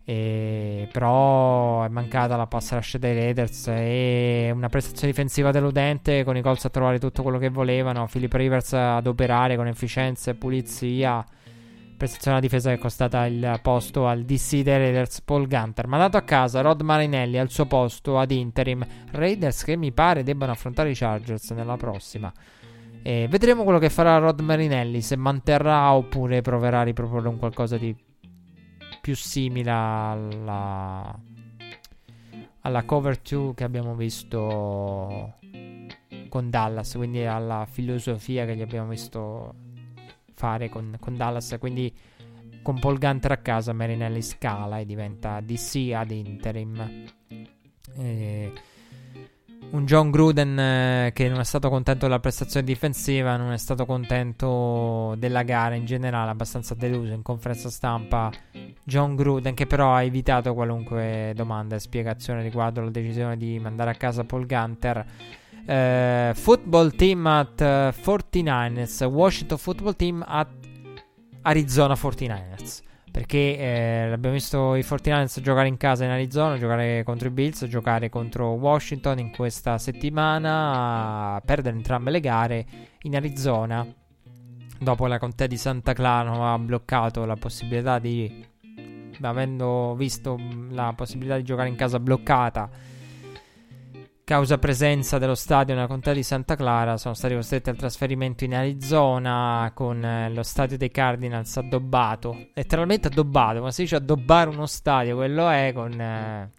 E, 0.03 0.89
però 0.91 1.83
è 1.83 1.87
mancata 1.87 2.35
la 2.35 2.47
pass 2.47 2.73
rush 2.73 2.97
dei 2.97 3.13
Raiders 3.13 3.67
e 3.67 4.51
una 4.53 4.67
prestazione 4.67 5.11
difensiva 5.11 5.51
deludente 5.51 6.23
con 6.23 6.35
i 6.35 6.41
Colts 6.41 6.65
a 6.65 6.69
trovare 6.69 6.99
tutto 6.99 7.21
quello 7.21 7.37
che 7.37 7.49
volevano. 7.49 8.07
Philip 8.11 8.33
Rivers 8.33 8.73
ad 8.73 9.07
operare 9.07 9.55
con 9.55 9.67
efficienza 9.67 10.31
e 10.31 10.35
pulizia. 10.35 11.25
Prestazione 12.01 12.37
alla 12.37 12.47
difesa 12.47 12.69
che 12.69 12.77
è 12.77 12.79
costata 12.79 13.27
il 13.27 13.59
posto 13.61 14.07
al 14.07 14.23
DC 14.23 14.61
dei 14.61 14.75
Raiders 14.79 15.21
Paul 15.21 15.45
Gunter. 15.45 15.85
Mandato 15.85 16.17
a 16.17 16.23
casa 16.23 16.61
Rod 16.61 16.81
Marinelli 16.81 17.37
al 17.37 17.51
suo 17.51 17.67
posto 17.67 18.17
ad 18.17 18.31
interim. 18.31 18.83
Raiders 19.11 19.63
che 19.63 19.75
mi 19.75 19.91
pare 19.91 20.23
debbano 20.23 20.51
affrontare 20.51 20.89
i 20.89 20.95
Chargers 20.95 21.51
nella 21.51 21.77
prossima. 21.77 22.33
E 23.03 23.27
vedremo 23.29 23.61
quello 23.61 23.77
che 23.77 23.91
farà 23.91 24.17
Rod 24.17 24.39
Marinelli, 24.39 24.99
se 25.01 25.15
manterrà 25.15 25.93
oppure 25.93 26.41
proverà 26.41 26.79
a 26.79 26.83
riproporre 26.85 27.27
un 27.27 27.37
qualcosa 27.37 27.77
di 27.77 27.95
più 28.99 29.15
simile 29.15 29.69
alla, 29.69 31.19
alla 32.61 32.83
cover 32.83 33.19
2 33.21 33.53
che 33.53 33.63
abbiamo 33.63 33.93
visto 33.93 35.35
con 36.29 36.49
Dallas, 36.49 36.95
quindi 36.95 37.23
alla 37.25 37.67
filosofia 37.69 38.47
che 38.47 38.55
gli 38.55 38.63
abbiamo 38.63 38.87
visto 38.89 39.69
fare 40.33 40.69
con, 40.69 40.97
con 40.99 41.15
Dallas, 41.17 41.55
quindi 41.59 41.93
con 42.61 42.79
Paul 42.79 42.97
Gunter 42.97 43.31
a 43.31 43.37
casa 43.37 43.73
Marinelli 43.73 44.21
scala 44.21 44.79
e 44.79 44.85
diventa 44.85 45.39
DC 45.41 45.91
ad 45.93 46.11
interim. 46.11 47.05
E 47.97 48.53
un 49.71 49.85
John 49.85 50.11
Gruden 50.11 50.59
eh, 50.59 51.11
che 51.13 51.29
non 51.29 51.39
è 51.39 51.43
stato 51.45 51.69
contento 51.69 52.05
della 52.05 52.19
prestazione 52.19 52.65
difensiva, 52.65 53.37
non 53.37 53.53
è 53.53 53.57
stato 53.57 53.85
contento 53.85 55.15
della 55.17 55.43
gara 55.43 55.75
in 55.75 55.85
generale, 55.85 56.29
abbastanza 56.29 56.75
deluso 56.75 57.13
in 57.13 57.21
conferenza 57.21 57.69
stampa. 57.69 58.31
John 58.83 59.15
Gruden 59.15 59.53
che 59.53 59.67
però 59.67 59.93
ha 59.93 60.03
evitato 60.03 60.53
qualunque 60.53 61.31
domanda 61.35 61.75
e 61.75 61.79
spiegazione 61.79 62.41
riguardo 62.41 62.81
la 62.81 62.89
decisione 62.89 63.37
di 63.37 63.59
mandare 63.59 63.91
a 63.91 63.95
casa 63.95 64.25
Paul 64.25 64.45
Gunter. 64.45 65.05
Uh, 65.71 66.33
football 66.33 66.91
team 66.91 67.25
at 67.27 67.61
uh, 67.61 67.93
49ers, 67.93 69.05
Washington 69.05 69.57
football 69.57 69.95
team 69.95 70.21
at 70.27 70.49
Arizona 71.43 71.93
49ers. 71.93 72.81
Perché 73.09 73.57
eh, 73.57 74.11
abbiamo 74.11 74.35
visto 74.35 74.75
i 74.75 74.81
49ers 74.81 75.39
giocare 75.39 75.69
in 75.69 75.77
casa 75.77 76.03
in 76.03 76.09
Arizona, 76.09 76.57
giocare 76.57 77.03
contro 77.05 77.29
i 77.29 77.31
Bills, 77.31 77.63
giocare 77.67 78.09
contro 78.09 78.47
Washington 78.47 79.19
in 79.19 79.31
questa 79.31 79.77
settimana, 79.77 81.41
perdere 81.45 81.77
entrambe 81.77 82.11
le 82.11 82.19
gare 82.19 82.65
in 83.03 83.15
Arizona. 83.15 83.87
Dopo 84.77 85.07
la 85.07 85.19
contea 85.19 85.47
di 85.47 85.55
Santa 85.55 85.93
Clara 85.93 86.51
ha 86.51 86.59
bloccato 86.59 87.23
la 87.23 87.37
possibilità 87.37 87.97
di, 87.97 88.45
avendo 89.21 89.95
visto 89.95 90.37
la 90.69 90.91
possibilità 90.93 91.37
di 91.37 91.43
giocare 91.43 91.69
in 91.69 91.75
casa 91.75 91.97
bloccata, 91.97 92.69
causa 94.31 94.57
presenza 94.57 95.17
dello 95.17 95.35
stadio 95.35 95.73
nella 95.73 95.87
contea 95.87 96.13
di 96.13 96.23
Santa 96.23 96.55
Clara, 96.55 96.95
sono 96.95 97.13
stati 97.13 97.33
costretti 97.33 97.69
al 97.69 97.75
trasferimento 97.75 98.45
in 98.45 98.55
Arizona 98.55 99.69
con 99.75 100.01
eh, 100.05 100.29
lo 100.29 100.41
stadio 100.41 100.77
dei 100.77 100.89
Cardinals 100.89 101.57
addobbato, 101.57 102.47
letteralmente 102.53 103.09
addobbato, 103.09 103.59
ma 103.59 103.71
si 103.71 103.81
dice 103.81 103.97
addobbare 103.97 104.49
uno 104.49 104.67
stadio, 104.67 105.17
quello 105.17 105.49
è 105.49 105.73
con 105.75 105.99
eh, 105.99 106.51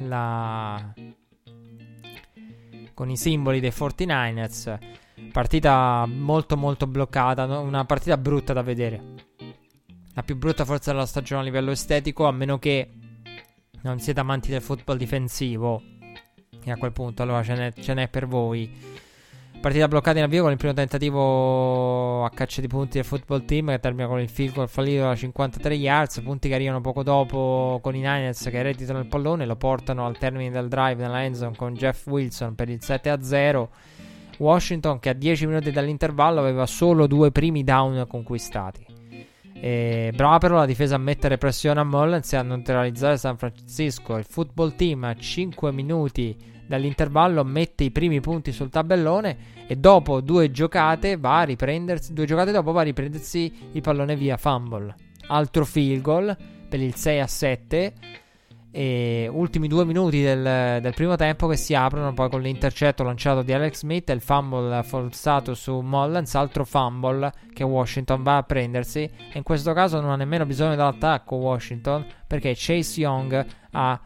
la 0.00 0.92
con 2.92 3.08
i 3.08 3.16
simboli 3.16 3.58
dei 3.58 3.72
49ers. 3.74 4.78
Partita 5.32 6.04
molto 6.06 6.58
molto 6.58 6.86
bloccata, 6.86 7.44
una 7.60 7.86
partita 7.86 8.18
brutta 8.18 8.52
da 8.52 8.60
vedere. 8.60 9.02
La 10.12 10.22
più 10.22 10.36
brutta 10.36 10.66
forse 10.66 10.90
della 10.90 11.06
stagione 11.06 11.40
a 11.40 11.44
livello 11.44 11.70
estetico, 11.70 12.26
a 12.26 12.32
meno 12.32 12.58
che 12.58 12.90
non 13.80 14.00
siete 14.00 14.20
amanti 14.20 14.50
del 14.50 14.60
football 14.60 14.98
difensivo 14.98 15.94
e 16.66 16.72
a 16.72 16.76
quel 16.76 16.92
punto 16.92 17.22
allora 17.22 17.42
ce 17.42 17.54
n'è, 17.54 17.72
ce 17.72 17.94
n'è 17.94 18.08
per 18.08 18.26
voi. 18.26 19.04
Partita 19.60 19.88
bloccata 19.88 20.18
in 20.18 20.24
avvio 20.24 20.42
con 20.42 20.50
il 20.50 20.58
primo 20.58 20.74
tentativo 20.74 22.24
a 22.24 22.30
caccia 22.30 22.60
di 22.60 22.66
punti 22.66 22.98
del 22.98 23.04
football 23.04 23.44
team 23.44 23.70
che 23.70 23.80
termina 23.80 24.06
con 24.06 24.20
il 24.20 24.28
field 24.28 24.54
goal 24.54 24.68
fallito 24.68 25.02
da 25.02 25.16
53 25.16 25.74
yards. 25.74 26.20
Punti 26.20 26.48
che 26.48 26.54
arrivano 26.54 26.80
poco 26.80 27.02
dopo 27.02 27.78
con 27.82 27.94
i 27.94 28.00
Niners 28.00 28.42
che 28.44 28.58
ereditano 28.58 28.98
il 28.98 29.06
pallone 29.06 29.44
e 29.44 29.46
lo 29.46 29.56
portano 29.56 30.06
al 30.06 30.18
termine 30.18 30.50
del 30.50 30.68
drive 30.68 31.02
nella 31.02 31.24
endzone 31.24 31.56
con 31.56 31.74
Jeff 31.74 32.06
Wilson 32.06 32.54
per 32.54 32.68
il 32.68 32.78
7-0. 32.80 33.68
Washington 34.38 34.98
che 34.98 35.08
a 35.08 35.14
10 35.14 35.46
minuti 35.46 35.70
dall'intervallo 35.70 36.38
aveva 36.40 36.66
solo 36.66 37.06
due 37.06 37.32
primi 37.32 37.64
down 37.64 38.04
conquistati. 38.06 38.86
E 39.54 40.12
brava 40.14 40.38
però 40.38 40.56
la 40.56 40.66
difesa 40.66 40.96
a 40.96 40.98
mettere 40.98 41.38
pressione 41.38 41.80
a 41.80 41.84
Mullens 41.84 42.34
e 42.34 42.36
a 42.36 42.42
neutralizzare 42.42 43.16
San 43.16 43.38
Francisco. 43.38 44.16
Il 44.16 44.26
football 44.28 44.76
team 44.76 45.04
a 45.04 45.16
5 45.16 45.72
minuti 45.72 46.54
dall'intervallo 46.66 47.44
mette 47.44 47.84
i 47.84 47.90
primi 47.90 48.20
punti 48.20 48.52
sul 48.52 48.70
tabellone 48.70 49.64
e 49.66 49.76
dopo 49.76 50.20
due 50.20 50.50
giocate 50.50 51.16
va 51.16 51.40
a 51.40 51.44
riprendersi 51.44 52.12
due 52.12 52.26
giocate 52.26 52.52
dopo 52.52 52.72
va 52.72 52.80
a 52.80 52.84
riprendersi 52.84 53.70
il 53.72 53.80
pallone 53.80 54.16
via 54.16 54.36
fumble. 54.36 54.94
Altro 55.28 55.64
field 55.64 56.02
goal 56.02 56.36
per 56.68 56.80
il 56.80 56.94
6 56.94 57.20
a 57.20 57.26
7 57.26 57.94
e 58.76 59.26
ultimi 59.32 59.68
due 59.68 59.86
minuti 59.86 60.20
del, 60.20 60.82
del, 60.82 60.92
primo 60.92 61.16
tempo 61.16 61.46
che 61.46 61.56
si 61.56 61.74
aprono 61.74 62.12
poi 62.12 62.28
con 62.28 62.42
l'intercetto 62.42 63.02
lanciato 63.02 63.40
di 63.40 63.54
Alex 63.54 63.78
Smith 63.78 64.10
e 64.10 64.12
il 64.12 64.20
fumble 64.20 64.82
forzato 64.82 65.54
su 65.54 65.80
Mullens 65.80 66.34
altro 66.34 66.66
fumble 66.66 67.32
che 67.54 67.64
Washington 67.64 68.22
va 68.22 68.36
a 68.36 68.42
prendersi 68.42 69.00
e 69.04 69.32
in 69.32 69.42
questo 69.42 69.72
caso 69.72 69.98
non 70.02 70.10
ha 70.10 70.16
nemmeno 70.16 70.44
bisogno 70.44 70.76
dell'attacco 70.76 71.36
Washington 71.36 72.04
perché 72.26 72.52
Chase 72.54 73.00
Young 73.00 73.46
ha 73.70 74.00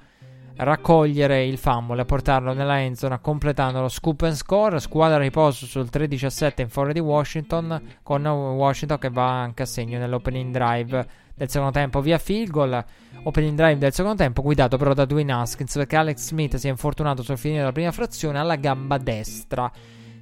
raccogliere 0.57 1.45
il 1.45 1.59
fumble 1.59 2.03
e 2.03 2.05
portarlo 2.05 2.53
nella 2.53 2.81
endzone 2.81 3.21
completando 3.21 3.81
lo 3.81 3.89
scoop 3.89 4.23
and 4.23 4.35
score. 4.35 4.79
Squadra 4.81 5.19
riposo 5.19 5.67
sul 5.67 5.89
3-17 5.91 6.61
in 6.63 6.69
fuori 6.69 6.93
di 6.93 7.01
Washington 7.01 7.99
con 8.03 8.27
Washington 8.27 8.99
che 8.99 9.11
va 9.11 9.41
anche 9.41 9.63
a 9.63 9.67
segno 9.67 9.99
nell'opening 9.99 10.53
drive 10.53 11.07
del 11.35 11.49
secondo 11.49 11.73
tempo 11.73 12.01
via 12.01 12.19
field 12.19 12.51
goal. 12.51 12.85
Opening 13.23 13.57
drive 13.57 13.79
del 13.79 13.93
secondo 13.93 14.19
tempo 14.19 14.43
guidato 14.43 14.77
però 14.77 14.93
da 14.93 15.05
Dwayne 15.05 15.33
Haskins 15.33 15.75
perché 15.75 15.97
Alex 15.97 16.19
Smith 16.27 16.57
si 16.57 16.67
è 16.67 16.71
infortunato 16.71 17.23
sul 17.23 17.39
finire 17.39 17.61
della 17.61 17.73
prima 17.73 17.93
frazione 17.93 18.39
alla 18.39 18.57
gamba 18.57 18.99
destra. 18.99 19.71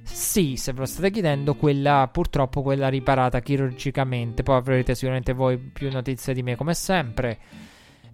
Sì, 0.01 0.55
se 0.55 0.73
ve 0.73 0.79
lo 0.79 0.85
state 0.85 1.11
chiedendo, 1.11 1.55
quella 1.55 2.09
purtroppo 2.11 2.61
quella 2.61 2.87
riparata 2.87 3.41
chirurgicamente. 3.41 4.43
Poi 4.43 4.55
avrete 4.55 4.95
sicuramente 4.95 5.33
voi 5.33 5.57
più 5.57 5.91
notizie 5.91 6.33
di 6.33 6.41
me 6.41 6.55
come 6.55 6.73
sempre. 6.73 7.37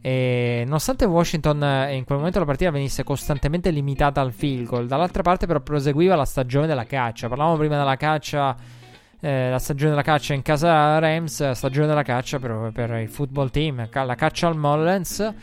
E 0.05 0.61
nonostante 0.65 1.03
Washington 1.05 1.63
eh, 1.63 1.95
in 1.95 2.03
quel 2.03 2.19
momento 2.19 2.37
la 2.37 2.45
partita 2.45 2.69
venisse 2.69 3.03
costantemente 3.03 3.71
limitata 3.71 4.21
al 4.21 4.33
field 4.33 4.67
goal, 4.67 4.85
dall'altra 4.85 5.23
parte 5.23 5.47
però 5.47 5.61
proseguiva 5.61 6.13
la 6.13 6.25
stagione 6.25 6.67
della 6.67 6.85
caccia. 6.85 7.27
Parlavamo 7.27 7.57
prima 7.57 7.75
della 7.75 7.95
caccia, 7.95 8.55
eh, 9.19 9.49
la 9.49 9.57
stagione 9.57 9.89
della 9.89 10.03
caccia 10.03 10.35
in 10.35 10.43
casa 10.43 10.99
Rams, 10.99 11.49
stagione 11.53 11.87
della 11.87 12.03
caccia 12.03 12.37
per, 12.37 12.69
per 12.71 12.91
il 12.99 13.09
football 13.09 13.49
team, 13.49 13.89
la 13.91 14.13
caccia 14.13 14.45
al 14.45 14.55
Mullens 14.55 15.33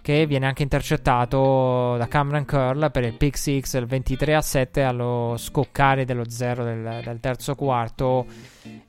che 0.00 0.24
viene 0.24 0.46
anche 0.46 0.62
intercettato 0.62 1.96
da 1.98 2.08
Cameron 2.08 2.46
Curl 2.46 2.90
per 2.90 3.04
il 3.04 3.12
pick 3.12 3.36
6 3.36 3.62
il 3.74 3.84
23 3.84 4.34
a 4.34 4.40
7 4.40 4.82
allo 4.84 5.34
scoccare 5.36 6.06
dello 6.06 6.30
0 6.30 6.64
del, 6.64 7.00
del 7.04 7.20
terzo 7.20 7.54
quarto 7.54 8.24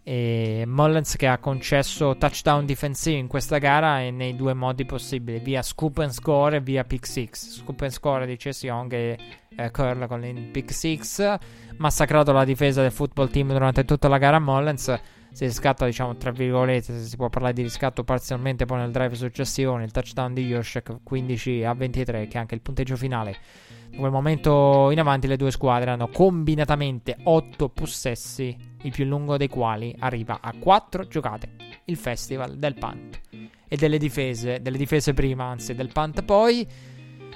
e 0.03 0.64
Mullens 0.65 1.15
che 1.15 1.27
ha 1.27 1.38
concesso 1.38 2.15
touchdown 2.18 2.65
difensivo 2.65 3.18
in 3.18 3.27
questa 3.27 3.57
gara 3.57 4.01
e 4.01 4.11
nei 4.11 4.35
due 4.35 4.53
modi 4.53 4.85
possibili 4.85 5.39
via 5.39 5.61
scoop 5.61 5.99
and 5.99 6.11
score 6.11 6.57
e 6.57 6.61
via 6.61 6.84
pick 6.84 7.06
6 7.06 7.30
scoop 7.34 7.81
and 7.81 7.91
score 7.91 8.26
di 8.26 8.35
Chase 8.38 8.65
Young 8.65 8.91
e 8.93 9.18
eh, 9.56 9.72
Curl 9.72 10.07
con 10.07 10.23
il 10.26 10.49
pick 10.49 10.73
6 10.73 11.01
massacrato 11.77 12.31
la 12.31 12.45
difesa 12.45 12.81
del 12.81 12.91
football 12.91 13.30
team 13.30 13.51
durante 13.51 13.85
tutta 13.85 14.07
la 14.07 14.18
gara 14.18 14.39
Mullens 14.39 14.99
si 15.31 15.45
riscatta, 15.45 15.85
diciamo, 15.85 16.15
tra 16.18 16.31
virgolette, 16.31 16.93
se 16.99 17.06
si 17.06 17.15
può 17.15 17.30
parlare 17.30 17.53
di 17.53 17.61
riscatto 17.61 18.03
parzialmente 18.03 18.65
poi 18.65 18.80
nel 18.80 18.91
drive 18.91 19.15
successivo, 19.15 19.76
nel 19.77 19.91
touchdown 19.91 20.34
di 20.34 20.45
Yoshek 20.45 20.97
15 21.03 21.64
a 21.64 21.73
23, 21.73 22.27
che 22.27 22.38
è 22.38 22.39
anche 22.39 22.56
il 22.56 22.61
punteggio 22.61 22.95
finale. 22.95 23.38
Da 23.89 23.97
quel 23.97 24.11
momento 24.11 24.89
in 24.91 24.99
avanti 24.99 25.27
le 25.27 25.38
due 25.38 25.51
squadre 25.51 25.91
hanno 25.91 26.10
combinatamente 26.10 27.18
8 27.23 27.69
possessi, 27.69 28.56
il 28.81 28.91
più 28.91 29.06
lungo 29.06 29.38
dei 29.38 29.47
quali 29.47 29.95
arriva 29.99 30.39
a 30.41 30.53
4 30.57 31.07
giocate, 31.07 31.49
il 31.85 31.97
festival 31.97 32.57
del 32.57 32.76
punt. 32.76 33.19
e 33.72 33.77
delle 33.77 33.99
difese, 33.99 34.61
delle 34.61 34.77
difese 34.77 35.14
prima, 35.14 35.45
anzi 35.45 35.76
del 35.76 35.91
punt 35.93 36.23
poi. 36.23 36.68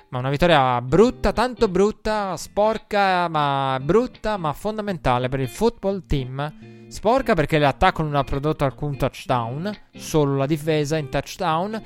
Ma 0.09 0.19
una 0.19 0.29
vittoria 0.29 0.81
brutta, 0.81 1.31
tanto 1.31 1.67
brutta, 1.69 2.35
sporca, 2.37 3.27
ma 3.29 3.79
brutta, 3.81 4.37
ma 4.37 4.51
fondamentale 4.51 5.29
per 5.29 5.39
il 5.39 5.47
football 5.47 6.05
team. 6.05 6.82
Sporca 6.93 7.33
perché 7.33 7.57
l'attacco 7.57 8.03
non 8.03 8.13
ha 8.13 8.23
prodotto 8.23 8.65
alcun 8.65 8.95
touchdown, 8.95 9.75
solo 9.95 10.37
la 10.37 10.45
difesa 10.45 10.95
in 10.95 11.09
touchdown, 11.09 11.83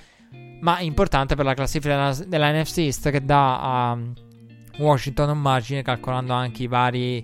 ma 0.60 0.82
importante 0.82 1.34
per 1.34 1.46
la 1.46 1.54
classifica 1.54 1.96
della, 1.96 2.26
della 2.28 2.52
NFC 2.52 2.80
East 2.80 3.10
che 3.10 3.24
dà 3.24 3.92
a 3.92 3.98
Washington 4.80 5.30
un 5.30 5.40
margine 5.40 5.82
calcolando 5.82 6.34
anche 6.34 6.64
i 6.64 6.68
vari 6.68 7.24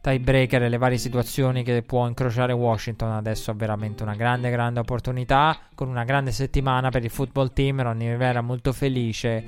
tiebreaker 0.00 0.64
e 0.64 0.68
le 0.68 0.76
varie 0.76 0.98
situazioni 0.98 1.62
che 1.62 1.82
può 1.82 2.08
incrociare 2.08 2.52
Washington. 2.52 3.12
Adesso 3.12 3.52
ha 3.52 3.54
veramente 3.54 4.02
una 4.02 4.16
grande, 4.16 4.50
grande 4.50 4.80
opportunità. 4.80 5.56
Con 5.76 5.88
una 5.88 6.02
grande 6.02 6.32
settimana 6.32 6.90
per 6.90 7.04
il 7.04 7.10
football 7.10 7.52
team. 7.52 7.80
Ronnie 7.80 8.10
Rivera 8.10 8.40
molto 8.40 8.72
felice. 8.72 9.44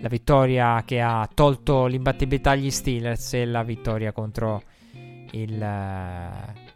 La 0.00 0.08
vittoria 0.08 0.82
che 0.86 1.02
ha 1.02 1.28
tolto 1.32 1.84
l'imbattibilità 1.84 2.52
agli 2.52 2.70
Steelers 2.70 3.34
e 3.34 3.44
la 3.44 3.62
vittoria 3.62 4.12
contro 4.12 4.62
il. 5.32 6.67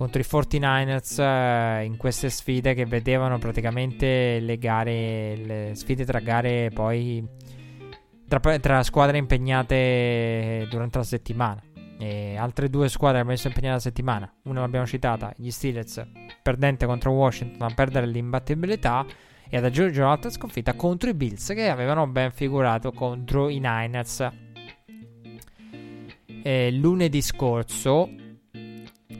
Contro 0.00 0.18
i 0.18 0.24
49ers 0.26 1.20
uh, 1.20 1.84
in 1.84 1.98
queste 1.98 2.30
sfide 2.30 2.72
che 2.72 2.86
vedevano 2.86 3.36
praticamente 3.36 4.40
le 4.40 4.56
gare, 4.56 5.36
le 5.36 5.70
sfide 5.74 6.06
tra 6.06 6.20
gare 6.20 6.70
poi 6.72 7.22
tra, 8.26 8.58
tra 8.58 8.82
squadre 8.82 9.18
impegnate 9.18 10.66
durante 10.70 10.96
la 10.96 11.04
settimana. 11.04 11.62
E 11.98 12.34
altre 12.34 12.70
due 12.70 12.88
squadre 12.88 13.18
abbiamo 13.18 13.32
messo 13.32 13.48
impegnate 13.48 13.74
la 13.74 13.80
settimana. 13.80 14.34
Una 14.44 14.60
l'abbiamo 14.60 14.86
citata, 14.86 15.34
gli 15.36 15.50
Steelers, 15.50 16.02
perdente 16.42 16.86
contro 16.86 17.10
Washington 17.10 17.68
a 17.70 17.74
perdere 17.74 18.06
l'imbattibilità. 18.06 19.04
E 19.50 19.56
ad 19.58 19.64
aggiungere 19.66 20.06
un'altra 20.06 20.30
sconfitta 20.30 20.72
contro 20.76 21.10
i 21.10 21.14
Bills 21.14 21.48
che 21.48 21.68
avevano 21.68 22.06
ben 22.06 22.30
figurato 22.30 22.90
contro 22.92 23.50
i 23.50 23.58
Niners. 23.58 24.26
E 26.42 26.70
lunedì 26.72 27.20
scorso, 27.20 28.08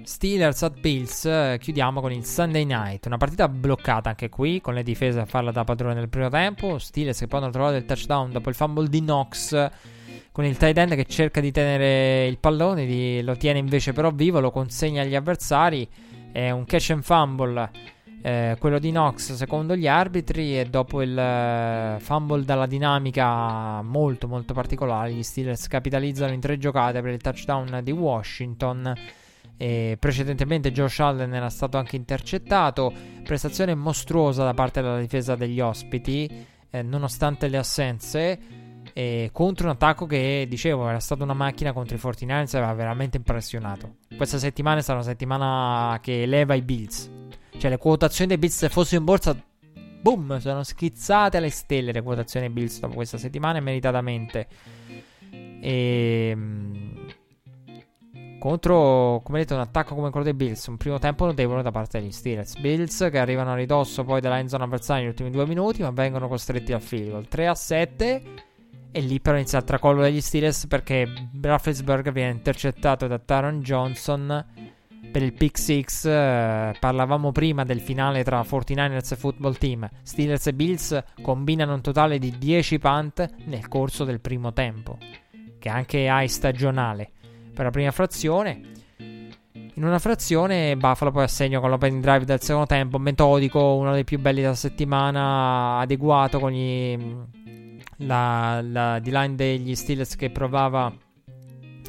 Steelers 0.04 0.62
at 0.62 0.78
Bills, 0.78 1.56
chiudiamo 1.58 2.00
con 2.00 2.12
il 2.12 2.24
Sunday 2.24 2.64
night. 2.64 3.06
Una 3.06 3.16
partita 3.16 3.48
bloccata 3.48 4.10
anche 4.10 4.28
qui, 4.28 4.60
con 4.60 4.74
le 4.74 4.82
difese 4.82 5.20
a 5.20 5.24
farla 5.24 5.50
da 5.50 5.64
padrone 5.64 5.94
nel 5.94 6.08
primo 6.08 6.28
tempo. 6.28 6.78
Steelers 6.78 7.18
che 7.18 7.26
poi 7.26 7.40
hanno 7.40 7.50
trovato 7.50 7.76
il 7.76 7.84
touchdown 7.84 8.30
dopo 8.30 8.48
il 8.48 8.54
fumble 8.54 8.88
di 8.88 9.00
Knox 9.00 9.70
con 10.32 10.44
il 10.44 10.56
tight 10.56 10.78
end 10.78 10.94
che 10.94 11.04
cerca 11.06 11.40
di 11.40 11.50
tenere 11.50 12.26
il 12.26 12.38
pallone, 12.38 12.86
di, 12.86 13.20
lo 13.22 13.36
tiene 13.36 13.58
invece 13.58 13.92
però 13.92 14.10
vivo, 14.10 14.40
lo 14.40 14.50
consegna 14.50 15.02
agli 15.02 15.14
avversari. 15.14 15.86
È 16.30 16.50
un 16.50 16.64
catch 16.64 16.90
and 16.90 17.02
fumble. 17.02 17.70
Eh, 18.22 18.56
quello 18.58 18.78
di 18.78 18.90
Knox 18.90 19.32
secondo 19.32 19.74
gli 19.74 19.88
arbitri 19.88 20.58
e 20.58 20.66
dopo 20.66 21.00
il 21.00 21.16
uh, 21.16 21.98
fumble 22.00 22.44
dalla 22.44 22.66
dinamica 22.66 23.80
molto 23.80 24.28
molto 24.28 24.52
particolare 24.52 25.14
gli 25.14 25.22
Steelers 25.22 25.66
capitalizzano 25.68 26.30
in 26.30 26.38
tre 26.38 26.58
giocate 26.58 27.00
per 27.00 27.12
il 27.12 27.20
touchdown 27.22 27.80
di 27.82 27.92
Washington 27.92 28.94
e 29.60 29.98
precedentemente 30.00 30.72
Josh 30.72 31.00
Allen 31.00 31.34
era 31.34 31.50
stato 31.50 31.76
anche 31.76 31.94
intercettato 31.94 32.90
prestazione 33.22 33.74
mostruosa 33.74 34.42
da 34.42 34.54
parte 34.54 34.80
della 34.80 34.98
difesa 34.98 35.36
degli 35.36 35.60
ospiti 35.60 36.46
eh, 36.70 36.80
nonostante 36.80 37.46
le 37.46 37.58
assenze 37.58 38.38
e 38.94 39.28
contro 39.34 39.66
un 39.66 39.72
attacco 39.72 40.06
che, 40.06 40.46
dicevo, 40.48 40.88
era 40.88 40.98
stata 40.98 41.24
una 41.24 41.34
macchina 41.34 41.74
contro 41.74 41.94
i 41.94 42.00
49ers 42.00 42.56
aveva 42.56 42.72
veramente 42.72 43.18
impressionato. 43.18 43.96
Questa 44.16 44.38
settimana 44.38 44.78
è 44.78 44.82
stata 44.82 45.00
una 45.00 45.08
settimana 45.08 45.98
che 46.00 46.22
eleva 46.22 46.54
i 46.54 46.62
Bills. 46.62 47.10
Cioè, 47.58 47.68
le 47.68 47.76
quotazioni 47.76 48.28
dei 48.28 48.38
Bills, 48.38 48.56
se 48.56 48.70
fossero 48.70 49.00
in 49.00 49.04
borsa, 49.04 49.36
boom, 50.00 50.38
sono 50.38 50.62
schizzate 50.62 51.36
alle 51.36 51.50
stelle 51.50 51.92
le 51.92 52.00
quotazioni 52.00 52.46
dei 52.46 52.54
Bills 52.54 52.80
dopo 52.80 52.94
questa 52.94 53.18
settimana 53.18 53.60
meritatamente. 53.60 54.46
E... 55.60 56.34
Contro, 58.40 59.20
come 59.22 59.40
detto, 59.40 59.52
un 59.52 59.60
attacco 59.60 59.94
come 59.94 60.08
quello 60.08 60.24
dei 60.24 60.32
Bills, 60.32 60.64
un 60.68 60.78
primo 60.78 60.98
tempo 60.98 61.26
notevole 61.26 61.60
da 61.62 61.70
parte 61.70 62.00
degli 62.00 62.10
Steelers. 62.10 62.56
Bills 62.56 63.08
che 63.10 63.18
arrivano 63.18 63.52
a 63.52 63.54
ridosso 63.54 64.02
poi 64.02 64.22
della 64.22 64.38
end 64.38 64.48
zone 64.48 64.64
avversaria 64.64 65.02
negli 65.02 65.10
ultimi 65.10 65.30
due 65.30 65.46
minuti, 65.46 65.82
ma 65.82 65.90
vengono 65.90 66.26
costretti 66.26 66.72
al 66.72 66.80
field 66.80 67.10
goal. 67.10 67.28
3 67.28 67.46
a 67.46 67.54
7 67.54 68.22
e 68.92 69.00
lì 69.00 69.20
però 69.20 69.36
inizia 69.36 69.58
il 69.58 69.64
tracollo 69.64 70.00
degli 70.00 70.22
Steelers 70.22 70.66
perché 70.68 71.06
Rafflesberg 71.38 72.10
viene 72.12 72.30
intercettato 72.30 73.06
da 73.06 73.18
Taron 73.18 73.60
Johnson 73.60 74.46
per 75.12 75.22
il 75.22 75.34
pick 75.34 75.58
6. 75.58 75.84
Eh, 76.04 76.76
parlavamo 76.80 77.32
prima 77.32 77.64
del 77.64 77.80
finale 77.80 78.24
tra 78.24 78.40
49ers 78.40 79.12
e 79.12 79.16
Football 79.16 79.58
Team. 79.58 79.86
Steelers 80.02 80.46
e 80.46 80.54
Bills 80.54 81.04
combinano 81.20 81.74
un 81.74 81.82
totale 81.82 82.18
di 82.18 82.38
10 82.38 82.78
punt 82.78 83.34
nel 83.44 83.68
corso 83.68 84.04
del 84.04 84.20
primo 84.20 84.54
tempo, 84.54 84.96
che 85.58 85.68
anche 85.68 86.08
hai 86.08 86.26
stagionale. 86.26 87.10
Per 87.60 87.68
la 87.68 87.74
prima 87.74 87.90
frazione, 87.90 88.60
in 88.96 89.84
una 89.84 89.98
frazione 89.98 90.78
Buffalo 90.78 91.10
poi 91.10 91.24
assegna 91.24 91.60
con 91.60 91.68
l'opening 91.68 92.00
drive 92.00 92.24
del 92.24 92.40
secondo 92.40 92.64
tempo, 92.64 92.96
metodico, 92.96 93.74
uno 93.74 93.92
dei 93.92 94.04
più 94.04 94.18
belli 94.18 94.40
della 94.40 94.54
settimana, 94.54 95.76
adeguato 95.76 96.38
con 96.38 96.52
gli 96.52 96.98
la, 97.98 98.62
la 98.62 98.98
D-line 98.98 99.34
degli 99.34 99.74
Steelers 99.74 100.16
che 100.16 100.30
provava 100.30 100.90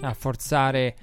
a 0.01 0.13
forzare 0.13 0.93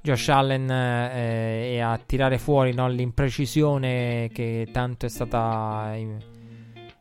Josh 0.00 0.28
Allen 0.28 0.70
eh, 0.70 1.72
e 1.72 1.80
a 1.80 1.98
tirare 1.98 2.38
fuori 2.38 2.72
no, 2.72 2.88
l'imprecisione 2.88 4.30
che 4.32 4.68
tanto 4.70 5.06
è 5.06 5.08
stata 5.08 5.92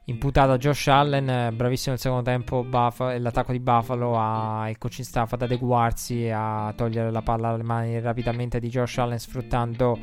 imputata 0.05 0.53
a 0.53 0.57
Josh 0.57 0.87
Allen. 0.87 1.53
Bravissimo 1.55 1.91
nel 1.91 1.99
secondo 1.99 2.23
tempo 2.23 2.63
Buff- 2.63 3.17
l'attacco 3.17 3.51
di 3.51 3.59
Buffalo. 3.59 4.17
Ha 4.17 4.69
il 4.69 4.77
coaching 4.77 5.07
staff 5.07 5.33
ad 5.33 5.41
adeguarsi 5.41 6.29
a 6.33 6.73
togliere 6.75 7.11
la 7.11 7.21
palla 7.21 7.51
dalle 7.51 7.63
mani 7.63 7.99
rapidamente 7.99 8.59
di 8.59 8.69
Josh 8.69 8.97
Allen 8.97 9.19
sfruttando 9.19 9.97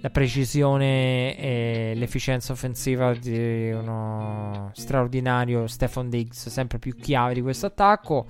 la 0.00 0.10
precisione 0.10 1.36
e 1.36 1.92
l'efficienza 1.96 2.52
offensiva 2.52 3.14
di 3.14 3.70
uno 3.70 4.70
straordinario 4.74 5.66
Stefan 5.66 6.10
Diggs, 6.10 6.48
sempre 6.48 6.78
più 6.78 6.94
chiave 6.94 7.34
di 7.34 7.42
questo 7.42 7.66
attacco. 7.66 8.26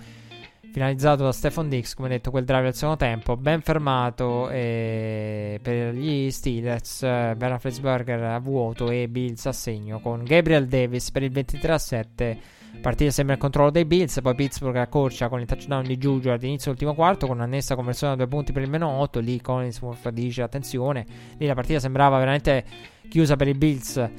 Finalizzato 0.76 1.24
da 1.24 1.32
Stefan 1.32 1.70
Diggs, 1.70 1.94
come 1.94 2.10
detto, 2.10 2.30
quel 2.30 2.44
drive 2.44 2.66
al 2.66 2.74
secondo 2.74 2.98
tempo, 2.98 3.34
ben 3.38 3.62
fermato 3.62 4.50
eh, 4.50 5.58
per 5.62 5.94
gli 5.94 6.30
Steelers. 6.30 7.00
Ben 7.00 7.48
Roethlisberger 7.48 8.22
a 8.22 8.38
vuoto 8.40 8.90
e 8.90 9.08
Bills 9.08 9.46
a 9.46 9.52
segno 9.52 10.00
con 10.00 10.22
Gabriel 10.22 10.66
Davis 10.66 11.10
per 11.10 11.22
il 11.22 11.30
23 11.30 11.72
a 11.72 11.78
7 11.78 12.38
Partita 12.80 13.10
sembra 13.10 13.34
il 13.34 13.40
controllo 13.40 13.70
dei 13.70 13.84
Bills, 13.84 14.20
poi 14.20 14.34
Pittsburgh 14.34 14.76
accorcia 14.76 15.28
con 15.28 15.40
il 15.40 15.46
touchdown 15.46 15.84
di 15.84 15.96
Juju 15.96 16.28
all'inizio 16.28 16.72
dell'ultimo 16.72 16.94
quarto 16.94 17.26
con 17.26 17.36
un'annessa 17.36 17.74
conversione 17.74 18.12
a 18.12 18.16
due 18.16 18.28
punti 18.28 18.52
per 18.52 18.62
il 18.62 18.70
meno 18.70 18.88
8. 18.88 19.18
Lì 19.20 19.40
Collinsworth 19.40 20.10
dice 20.10 20.42
attenzione, 20.42 21.04
lì 21.38 21.46
la 21.46 21.54
partita 21.54 21.80
sembrava 21.80 22.18
veramente 22.18 22.64
chiusa 23.08 23.36
per 23.36 23.48
i 23.48 23.54
Bills. 23.54 24.10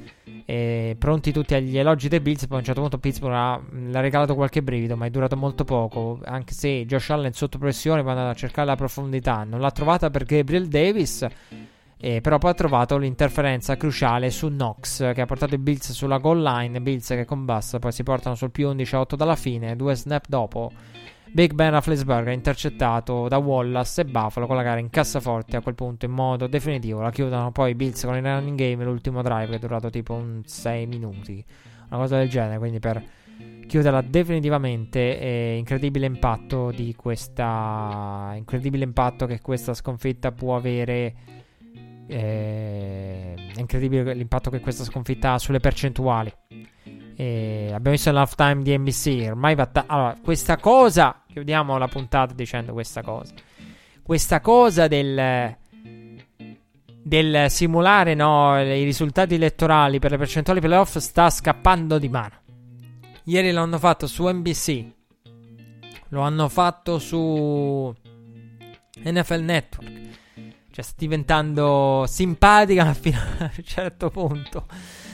E 0.44 0.96
pronti 0.98 1.32
tutti 1.32 1.54
agli 1.54 1.76
elogi 1.76 2.08
dei 2.08 2.20
Bills. 2.20 2.46
Poi 2.46 2.56
a 2.56 2.60
un 2.60 2.64
certo 2.64 2.80
punto 2.80 2.98
Pittsburgh 2.98 3.34
ha, 3.34 3.60
l'ha 3.70 4.00
regalato 4.00 4.34
qualche 4.34 4.62
brivido, 4.62 4.96
ma 4.96 5.06
è 5.06 5.10
durato 5.10 5.36
molto 5.36 5.64
poco. 5.64 6.20
Anche 6.24 6.54
se 6.54 6.84
Josh 6.86 7.10
Allen 7.10 7.32
sotto 7.32 7.58
pressione 7.58 8.02
va 8.02 8.30
a 8.30 8.34
cercare 8.34 8.66
la 8.66 8.76
profondità, 8.76 9.44
non 9.44 9.60
l'ha 9.60 9.70
trovata 9.70 10.10
per 10.10 10.24
Gabriel 10.24 10.68
Davis. 10.68 11.26
Eh, 12.00 12.20
però 12.20 12.38
poi 12.38 12.52
ha 12.52 12.54
trovato 12.54 12.96
l'interferenza 12.96 13.76
cruciale 13.76 14.30
su 14.30 14.46
Knox 14.46 15.12
che 15.14 15.20
ha 15.20 15.26
portato 15.26 15.56
i 15.56 15.58
Bills 15.58 15.90
sulla 15.90 16.18
goal 16.18 16.40
line. 16.40 16.80
Bills 16.80 17.08
che 17.08 17.24
con 17.24 17.44
Bass 17.44 17.78
poi 17.80 17.90
si 17.90 18.04
portano 18.04 18.36
sul 18.36 18.52
più 18.52 18.68
11 18.68 18.94
8 18.94 19.16
dalla 19.16 19.34
fine. 19.34 19.74
Due 19.74 19.94
snap 19.96 20.26
dopo. 20.28 20.70
Big 21.32 21.52
Ben 21.52 21.70
Rafflesberg 21.70 22.28
è 22.28 22.32
intercettato 22.32 23.28
da 23.28 23.36
Wallace 23.38 24.00
e 24.00 24.04
Buffalo 24.04 24.46
con 24.46 24.56
la 24.56 24.62
gara 24.62 24.80
in 24.80 24.90
cassaforte 24.90 25.56
a 25.56 25.60
quel 25.60 25.74
punto 25.74 26.06
in 26.06 26.12
modo 26.12 26.46
definitivo. 26.46 27.00
La 27.00 27.10
chiudono 27.10 27.52
poi 27.52 27.74
Bills 27.74 28.04
con 28.04 28.16
il 28.16 28.22
running 28.22 28.58
game 28.58 28.84
l'ultimo 28.84 29.22
drive 29.22 29.48
che 29.48 29.56
è 29.56 29.58
durato 29.58 29.90
tipo 29.90 30.14
un 30.14 30.42
6 30.44 30.86
minuti. 30.86 31.44
Una 31.90 32.00
cosa 32.00 32.18
del 32.18 32.28
genere. 32.28 32.58
Quindi 32.58 32.78
per 32.78 33.02
chiuderla 33.66 34.00
definitivamente. 34.00 35.18
È 35.18 35.54
incredibile 35.56 36.06
impatto 36.06 36.70
di 36.70 36.94
questa. 36.96 38.32
Incredibile 38.34 38.84
impatto 38.84 39.26
che 39.26 39.40
questa 39.40 39.74
sconfitta 39.74 40.32
può 40.32 40.56
avere 40.56 41.14
eh, 42.08 43.34
incredibile 43.56 44.14
l'impatto 44.14 44.50
che 44.50 44.60
questa 44.60 44.82
sconfitta 44.84 45.34
ha 45.34 45.38
sulle 45.38 45.60
percentuali. 45.60 46.32
Eh, 47.20 47.70
abbiamo 47.72 47.96
visto 47.96 48.12
l'halftime 48.12 48.62
di 48.62 48.78
NBC. 48.78 49.26
Ormai 49.30 49.56
va. 49.56 49.66
Ta- 49.66 49.86
allora, 49.88 50.16
questa 50.22 50.56
cosa. 50.56 51.24
Chiudiamo 51.26 51.76
la 51.76 51.88
puntata 51.88 52.32
dicendo 52.32 52.72
questa 52.72 53.02
cosa. 53.02 53.34
Questa 54.02 54.40
cosa 54.40 54.86
del. 54.86 55.56
Del 57.02 57.50
simulare 57.50 58.14
no, 58.14 58.60
i 58.60 58.84
risultati 58.84 59.34
elettorali 59.34 59.98
per 59.98 60.10
le 60.12 60.18
percentuali 60.18 60.60
playoff 60.60 60.98
sta 60.98 61.28
scappando 61.28 61.98
di 61.98 62.08
mano. 62.08 62.34
Ieri 63.24 63.50
l'hanno 63.50 63.78
fatto 63.78 64.06
su 64.06 64.28
NBC. 64.28 64.84
Lo 66.10 66.20
hanno 66.20 66.48
fatto 66.48 67.00
su 67.00 67.92
NFL 69.02 69.40
Network. 69.40 69.92
Cioè, 70.70 70.84
sta 70.84 70.94
diventando 70.96 72.04
simpatica 72.06 72.92
fino 72.94 73.18
a 73.38 73.50
un 73.56 73.64
certo 73.64 74.10
punto. 74.10 74.66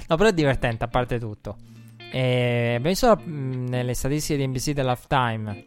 no, 0.08 0.16
però 0.16 0.28
è 0.28 0.34
divertente 0.34 0.84
a 0.84 0.88
parte 0.88 1.18
tutto. 1.18 1.56
E 2.14 2.78
mh, 2.80 3.64
nelle 3.68 3.92
statistiche 3.94 4.38
di 4.38 4.46
NBC 4.46 4.70
dell'halftime. 4.70 5.66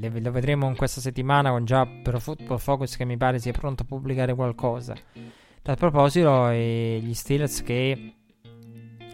Lo 0.00 0.30
vedremo 0.30 0.66
in 0.66 0.76
questa 0.76 1.02
settimana 1.02 1.50
con 1.50 1.66
già 1.66 1.86
Pro 1.86 2.18
Football 2.18 2.56
Focus 2.56 2.96
che 2.96 3.04
mi 3.04 3.18
pare 3.18 3.38
sia 3.38 3.52
pronto 3.52 3.82
a 3.82 3.86
pubblicare 3.86 4.34
qualcosa. 4.34 4.94
Tal 5.60 5.76
proposito, 5.76 6.50
gli 6.50 7.12
Steelers 7.12 7.62
che 7.62 8.14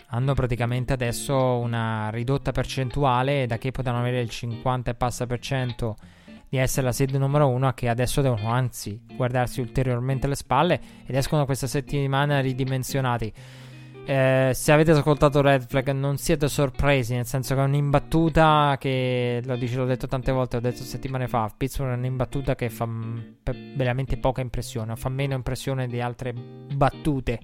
hanno 0.07 0.35
praticamente 0.35 0.93
adesso 0.93 1.35
una 1.35 2.09
ridotta 2.11 2.53
percentuale 2.53 3.47
da 3.47 3.59
che 3.59 3.73
potevano 3.73 4.03
avere 4.03 4.21
il 4.21 4.31
50 4.31 4.93
e 4.93 4.95
passa 4.95 5.27
per 5.27 5.41
cento 5.41 5.97
di 6.49 6.57
essere 6.57 6.87
la 6.87 6.93
sede 6.93 7.19
numero 7.19 7.49
uno 7.49 7.67
a 7.67 7.75
che 7.75 7.89
adesso 7.89 8.23
devono 8.23 8.49
anzi 8.49 9.03
guardarsi 9.17 9.61
ulteriormente 9.61 10.29
le 10.29 10.37
spalle 10.37 10.81
ed 11.05 11.17
escono 11.17 11.45
questa 11.47 11.67
settimana 11.67 12.39
ridimensionati. 12.39 13.33
Eh, 14.09 14.53
se 14.55 14.71
avete 14.71 14.93
ascoltato 14.93 15.41
Red 15.41 15.67
Flag 15.67 15.91
non 15.91 16.17
siete 16.17 16.47
sorpresi, 16.47 17.15
nel 17.15 17.27
senso 17.27 17.57
che 17.57 17.61
è 17.61 17.65
un'imbattuta 17.65 18.77
che, 18.79 19.43
lo 19.45 19.57
dice, 19.57 19.79
l'ho 19.79 19.85
detto 19.85 20.07
tante 20.07 20.31
volte, 20.31 20.57
l'ho 20.57 20.63
detto 20.63 20.85
settimane 20.85 21.27
fa, 21.27 21.53
Pittsburgh 21.55 21.91
è 21.91 21.97
un'imbattuta 21.97 22.55
che 22.55 22.71
fa 22.71 22.89
veramente 23.75 24.17
poca 24.19 24.43
impressione, 24.43 24.95
fa 24.95 25.09
meno 25.09 25.35
impressione 25.35 25.89
di 25.89 26.01
altre 26.01 26.33
battute. 26.33 27.41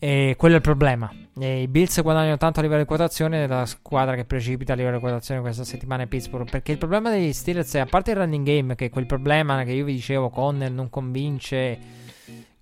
E 0.00 0.34
quello 0.36 0.54
è 0.54 0.58
il 0.58 0.64
problema. 0.64 1.10
E 1.38 1.62
I 1.62 1.68
Bills 1.68 2.02
guadagnano 2.02 2.36
tanto 2.38 2.58
a 2.58 2.62
livello 2.62 2.82
di 2.82 2.86
quotazione 2.86 3.46
la 3.46 3.66
squadra 3.66 4.16
che 4.16 4.24
precipita 4.24 4.72
a 4.72 4.76
livello 4.76 4.96
di 4.96 5.02
quotazione 5.02 5.40
questa 5.40 5.62
settimana 5.62 6.02
è 6.02 6.06
Pittsburgh. 6.06 6.50
Perché 6.50 6.72
il 6.72 6.78
problema 6.78 7.08
degli 7.08 7.32
Steelers 7.32 7.72
è, 7.74 7.78
a 7.78 7.86
parte 7.86 8.10
il 8.10 8.16
running 8.16 8.44
game, 8.44 8.74
che 8.74 8.86
è 8.86 8.90
quel 8.90 9.06
problema 9.06 9.62
che 9.62 9.72
io 9.72 9.84
vi 9.84 9.94
dicevo, 9.94 10.28
Conner 10.28 10.72
non 10.72 10.90
convince 10.90 11.78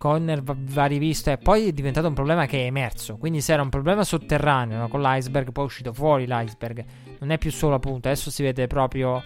Conner 0.05 0.43
va 0.45 0.85
rivisto 0.85 1.31
e 1.31 1.39
poi 1.39 1.69
è 1.69 1.73
diventato 1.73 2.07
un 2.07 2.13
problema 2.13 2.45
che 2.45 2.59
è 2.59 2.67
emerso. 2.67 3.17
Quindi 3.17 3.41
se 3.41 3.55
era 3.55 3.63
un 3.63 3.71
problema 3.71 4.05
sotterraneo 4.05 4.77
no? 4.77 4.89
con 4.89 5.01
l'iceberg, 5.01 5.51
poi 5.51 5.65
è 5.65 5.67
uscito 5.67 5.95
fuori 5.95 6.27
l'iceberg. 6.27 6.85
Non 7.21 7.31
è 7.31 7.39
più 7.39 7.51
solo 7.51 7.77
appunto, 7.77 8.09
adesso 8.09 8.31
si 8.31 8.43
vede 8.43 8.67
proprio 8.67 9.23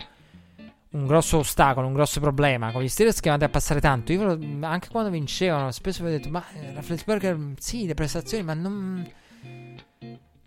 un 0.91 1.05
grosso 1.05 1.39
ostacolo, 1.39 1.89
un 1.89 1.95
grosso 1.95 2.21
problema. 2.21 2.71
Con 2.71 2.83
gli 2.83 2.89
Steelers 2.89 3.19
che 3.19 3.29
andate 3.29 3.47
a 3.47 3.53
passare 3.53 3.81
tanto. 3.81 4.13
Io 4.13 4.39
anche 4.61 4.87
quando 4.89 5.11
vincevano, 5.11 5.73
spesso 5.73 6.05
vi 6.05 6.11
ho 6.11 6.13
detto, 6.13 6.29
ma 6.31 6.45
eh, 6.55 6.73
la 6.73 6.81
Flatsburger, 6.81 7.37
sì, 7.59 7.85
le 7.85 7.95
prestazioni, 7.95 8.45
ma 8.45 8.55
non 8.55 9.05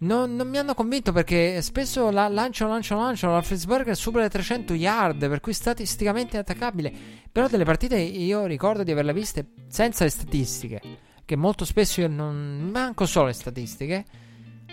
non, 0.01 0.35
non, 0.35 0.47
mi 0.47 0.57
hanno 0.57 0.73
convinto 0.73 1.11
perché 1.11 1.61
spesso 1.61 2.09
la, 2.09 2.27
lanciano, 2.27 2.71
lanciano, 2.71 3.01
lanciano. 3.01 3.33
La 3.33 3.41
Frisburger 3.41 3.95
supera 3.95 4.23
le 4.23 4.29
300 4.29 4.73
yard, 4.73 5.29
per 5.29 5.39
cui 5.39 5.53
statisticamente 5.53 6.37
è 6.37 6.39
attaccabile. 6.39 6.91
Però 7.31 7.47
delle 7.47 7.65
partite 7.65 7.97
io 7.97 8.45
ricordo 8.45 8.83
di 8.83 8.91
averle 8.91 9.13
viste 9.13 9.51
senza 9.67 10.03
le 10.03 10.09
statistiche. 10.09 10.81
Che 11.23 11.35
molto 11.35 11.65
spesso 11.65 12.01
io 12.01 12.07
non 12.07 12.69
manco 12.71 13.05
solo 13.05 13.27
le 13.27 13.33
statistiche. 13.33 14.05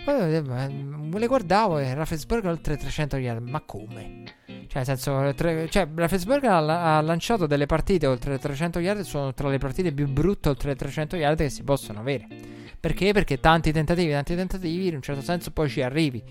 Poi 0.03 0.35
eh, 0.35 0.41
le 0.41 1.27
guardavo 1.27 1.77
e 1.77 1.93
la 1.93 2.05
Frisburger 2.05 2.49
oltre 2.49 2.77
300 2.77 3.17
yard. 3.17 3.47
Ma 3.47 3.61
come? 3.61 4.23
Cioè, 4.45 4.83
nel 4.83 4.85
senso, 4.85 5.33
tre, 5.35 5.69
cioè, 5.69 5.87
la 5.95 6.07
Frisburger 6.07 6.49
ha, 6.49 6.97
ha, 6.97 7.01
lanciato 7.01 7.45
delle 7.45 7.67
partite 7.67 8.07
oltre 8.07 8.31
le 8.31 8.39
300 8.39 8.79
yard. 8.79 9.01
Sono 9.01 9.31
tra 9.35 9.47
le 9.47 9.59
partite 9.59 9.91
più 9.91 10.07
brutte 10.07 10.49
oltre 10.49 10.69
le 10.69 10.75
300 10.75 11.17
yard 11.17 11.37
che 11.37 11.49
si 11.49 11.61
possono 11.61 11.99
avere. 11.99 12.27
Perché? 12.79 13.11
Perché 13.11 13.39
tanti 13.39 13.71
tentativi, 13.71 14.11
tanti 14.11 14.35
tentativi, 14.35 14.87
in 14.87 14.95
un 14.95 15.01
certo 15.01 15.21
senso 15.21 15.51
poi 15.51 15.69
ci 15.69 15.81
arrivi. 15.81 16.23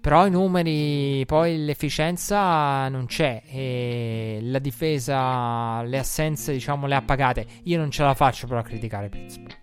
Però 0.00 0.24
i 0.24 0.30
numeri, 0.30 1.24
poi 1.26 1.64
l'efficienza 1.64 2.88
non 2.88 3.06
c'è 3.06 3.42
e 3.44 4.38
la 4.40 4.60
difesa, 4.60 5.82
le 5.82 5.98
assenze, 5.98 6.52
diciamo, 6.52 6.86
le 6.86 6.94
ha 6.94 7.02
pagate. 7.02 7.44
Io 7.64 7.76
non 7.76 7.90
ce 7.90 8.04
la 8.04 8.14
faccio 8.14 8.46
però 8.46 8.60
a 8.60 8.62
criticare 8.62 9.08
Pittsburgh. 9.08 9.56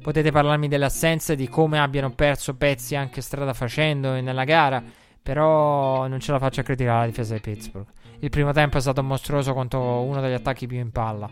Potete 0.00 0.30
parlarmi 0.30 0.68
delle 0.68 0.86
assenze, 0.86 1.36
di 1.36 1.48
come 1.48 1.78
abbiano 1.78 2.14
perso 2.14 2.56
pezzi 2.56 2.96
anche 2.96 3.20
strada 3.20 3.52
facendo 3.52 4.18
nella 4.18 4.44
gara, 4.44 4.82
però 5.22 6.06
non 6.06 6.18
ce 6.18 6.32
la 6.32 6.38
faccio 6.38 6.60
a 6.60 6.62
criticare 6.64 7.00
la 7.00 7.06
difesa 7.06 7.34
di 7.34 7.40
Pittsburgh. 7.40 7.86
Il 8.20 8.30
primo 8.30 8.52
tempo 8.52 8.78
è 8.78 8.80
stato 8.80 9.02
mostruoso 9.02 9.52
contro 9.52 10.00
uno 10.00 10.22
degli 10.22 10.32
attacchi 10.32 10.66
più 10.66 10.78
in 10.78 10.90
palla. 10.92 11.30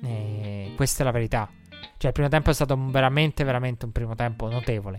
E 0.00 0.72
questa 0.76 1.02
è 1.02 1.04
la 1.04 1.10
verità. 1.10 1.50
Cioè, 2.04 2.12
il 2.12 2.18
primo 2.18 2.28
tempo 2.28 2.50
è 2.50 2.52
stato 2.52 2.76
veramente, 2.90 3.44
veramente 3.44 3.86
un 3.86 3.92
primo 3.92 4.14
tempo 4.14 4.46
notevole. 4.50 4.98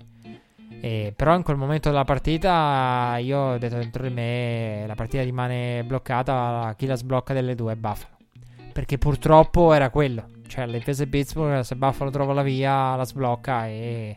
E, 0.81 1.13
però 1.15 1.35
in 1.35 1.43
quel 1.43 1.55
momento 1.55 1.89
della 1.89 2.03
partita 2.03 3.17
io 3.19 3.37
ho 3.37 3.57
detto 3.59 3.75
dentro 3.75 4.01
di 4.01 4.11
me 4.11 4.85
la 4.87 4.95
partita 4.95 5.21
rimane 5.21 5.83
bloccata, 5.83 6.73
chi 6.75 6.87
la 6.87 6.95
sblocca 6.95 7.31
delle 7.31 7.53
due 7.53 7.73
è 7.73 7.75
Buffalo. 7.75 8.17
Perché 8.73 8.97
purtroppo 8.97 9.71
era 9.73 9.91
quello. 9.91 10.25
Cioè, 10.47 10.65
le 10.65 10.79
difese 10.79 11.05
Pittsburgh, 11.05 11.59
se 11.59 11.75
Buffalo 11.75 12.09
trova 12.09 12.33
la 12.33 12.41
via, 12.41 12.95
la 12.95 13.05
sblocca 13.05 13.67
e... 13.67 14.15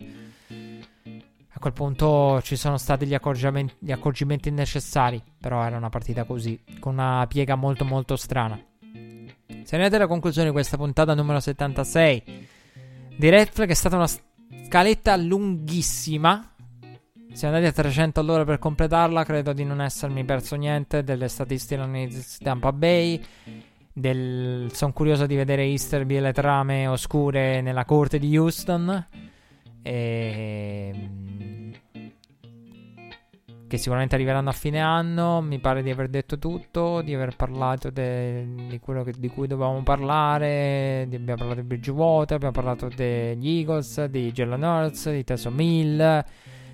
A 1.51 1.59
quel 1.59 1.75
punto 1.75 2.41
ci 2.41 2.57
sono 2.57 2.79
stati 2.79 3.05
gli 3.05 3.13
accorgimenti, 3.13 3.75
gli 3.81 3.93
accorgimenti 3.93 4.51
necessari, 4.51 5.23
però 5.39 5.63
era 5.63 5.77
una 5.77 5.91
partita 5.91 6.25
così, 6.25 6.59
con 6.81 6.95
una 6.95 7.27
piega 7.29 7.55
molto 7.55 7.85
molto 7.85 8.17
strana. 8.17 8.59
Se 9.63 9.77
ne 9.77 9.87
alla 9.89 10.07
conclusione 10.07 10.49
di 10.49 10.55
questa 10.55 10.79
puntata 10.79 11.13
numero 11.13 11.39
76 11.39 12.57
di 13.19 13.29
Red 13.31 13.49
Flag 13.51 13.69
è 13.69 13.75
stata 13.75 13.97
una 13.97 14.07
scaletta 14.07 15.17
lunghissima. 15.17 16.55
Siamo 17.33 17.55
andati 17.55 17.73
a 17.73 17.83
300 17.83 18.21
all'ora 18.21 18.45
per 18.45 18.61
completarla. 18.61 19.25
Credo 19.25 19.53
di 19.53 19.65
non 19.65 19.81
essermi 19.81 20.25
perso 20.25 20.55
niente 20.55 21.03
delle 21.03 21.27
statistiche 21.27 21.85
di 21.91 22.25
Tampa 22.39 22.73
Bay. 22.73 23.21
Del... 23.93 24.71
Sono 24.73 24.93
curioso 24.93 25.27
di 25.27 25.35
vedere 25.35 25.65
Easterby 25.65 26.17
e 26.17 26.21
le 26.21 26.33
trame 26.33 26.87
oscure 26.87 27.61
nella 27.61 27.85
corte 27.85 28.21
di 28.21 28.39
Houston. 28.39 29.07
E 29.83 30.95
che 33.69 33.77
sicuramente 33.77 34.15
arriveranno 34.17 34.49
a 34.49 34.53
fine 34.53 34.81
anno. 34.81 35.41
Mi 35.41 35.59
pare 35.61 35.83
di 35.83 35.91
aver 35.91 36.09
detto 36.09 36.39
tutto, 36.39 37.03
di 37.03 37.15
aver 37.15 37.37
parlato 37.37 37.91
de- 37.91 38.47
di 38.69 38.81
quello 38.81 39.05
che- 39.05 39.13
di 39.17 39.29
cui 39.29 39.47
dovevamo 39.47 39.83
parlare. 39.83 41.05
Di- 41.09 41.17
abbiamo 41.17 41.39
parlato 41.39 41.61
di 41.61 41.67
Bridgewater, 41.67 42.37
abbiamo 42.37 42.55
parlato 42.55 42.89
degli 42.89 43.49
Eagles, 43.59 44.07
di 44.07 44.33
Jalen 44.33 44.63
Hurts, 44.63 45.11
di 45.11 45.23
Teso 45.23 45.51
Mill, 45.51 46.25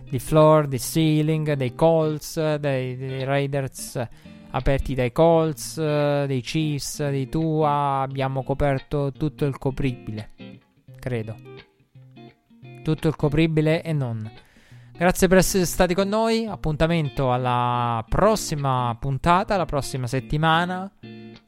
di 0.09 0.19
Floor, 0.19 0.69
di 0.69 0.79
Ceiling, 0.79 1.53
dei 1.55 1.75
Colts, 1.75 2.55
dei, 2.57 2.97
dei 2.97 3.25
Raiders 3.25 4.01
aperti 4.51 4.95
dai 4.95 5.11
Colts, 5.11 5.77
dei 6.27 6.41
Chiefs, 6.41 7.09
di 7.11 7.29
Tua. 7.29 8.03
Abbiamo 8.03 8.45
coperto 8.45 9.11
tutto 9.11 9.45
il 9.45 9.59
copribile, 9.59 10.31
credo. 11.01 11.35
Tutto 12.85 13.09
il 13.09 13.17
copribile 13.17 13.83
e 13.83 13.93
non. 13.93 14.31
Grazie 14.97 15.27
per 15.27 15.39
essere 15.39 15.65
stati 15.65 15.93
con 15.93 16.09
noi. 16.09 16.47
Appuntamento 16.47 17.33
alla 17.33 18.05
prossima 18.09 18.97
puntata, 18.97 19.57
la 19.57 19.65
prossima 19.65 20.07
settimana. 20.07 20.89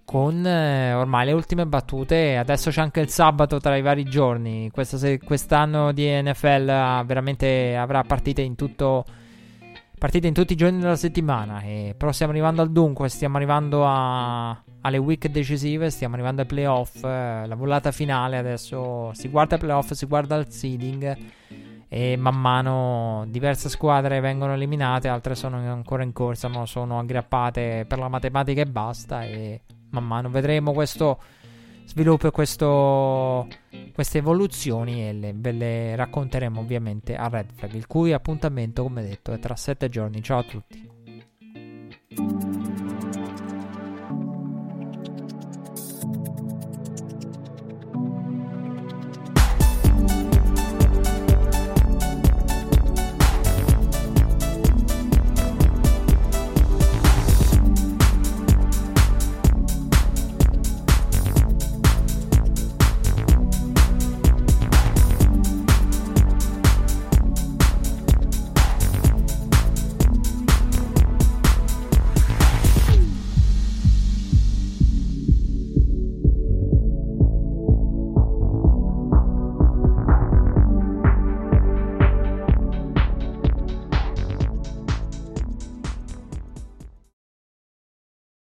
Con 0.04 0.44
eh, 0.44 0.92
ormai 0.92 1.26
le 1.26 1.32
ultime 1.32 1.64
battute. 1.64 2.36
Adesso 2.36 2.70
c'è 2.70 2.80
anche 2.80 2.98
il 2.98 3.08
sabato 3.08 3.60
tra 3.60 3.76
i 3.76 3.82
vari 3.82 4.02
giorni. 4.02 4.68
Se- 4.80 5.20
quest'anno 5.20 5.92
di 5.92 6.10
NFL 6.10 7.04
veramente 7.06 7.76
avrà 7.76 8.02
partite 8.02 8.42
in 8.42 8.56
tutto. 8.56 9.04
Partite 9.96 10.26
in 10.26 10.34
tutti 10.34 10.54
i 10.54 10.56
giorni 10.56 10.80
della 10.80 10.96
settimana. 10.96 11.60
E, 11.60 11.94
però 11.96 12.10
stiamo 12.10 12.32
arrivando 12.32 12.62
al 12.62 12.72
dunque. 12.72 13.08
Stiamo 13.08 13.36
arrivando 13.36 13.86
a, 13.86 14.60
alle 14.80 14.98
week 14.98 15.28
decisive. 15.28 15.90
Stiamo 15.90 16.14
arrivando 16.14 16.40
ai 16.40 16.48
playoff. 16.48 17.04
Eh, 17.04 17.46
la 17.46 17.54
volata 17.54 17.92
finale. 17.92 18.38
Adesso 18.38 19.12
si 19.14 19.28
guarda 19.28 19.54
ai 19.54 19.60
playoff, 19.60 19.92
si 19.92 20.06
guarda 20.06 20.34
al 20.34 20.50
seeding 20.50 21.16
e 21.96 22.14
man 22.18 22.38
mano 22.38 23.24
diverse 23.28 23.70
squadre 23.70 24.20
vengono 24.20 24.52
eliminate, 24.52 25.08
altre 25.08 25.34
sono 25.34 25.56
ancora 25.72 26.02
in 26.02 26.12
corsa, 26.12 26.46
ma 26.46 26.66
sono 26.66 26.98
aggrappate 26.98 27.86
per 27.88 27.98
la 27.98 28.08
matematica 28.08 28.60
e 28.60 28.66
basta 28.66 29.24
e 29.24 29.62
man 29.92 30.04
mano 30.04 30.28
vedremo 30.28 30.74
questo 30.74 31.18
sviluppo 31.86 32.26
e 32.26 32.32
questo, 32.32 33.48
queste 33.94 34.18
evoluzioni 34.18 35.08
e 35.08 35.14
le, 35.14 35.32
ve 35.34 35.52
le 35.52 35.96
racconteremo 35.96 36.60
ovviamente 36.60 37.16
a 37.16 37.28
Red 37.28 37.52
Flag, 37.54 37.72
il 37.72 37.86
cui 37.86 38.12
appuntamento 38.12 38.82
come 38.82 39.00
detto 39.00 39.32
è 39.32 39.38
tra 39.38 39.56
7 39.56 39.88
giorni. 39.88 40.22
Ciao 40.22 40.40
a 40.40 40.44
tutti. 40.44 40.90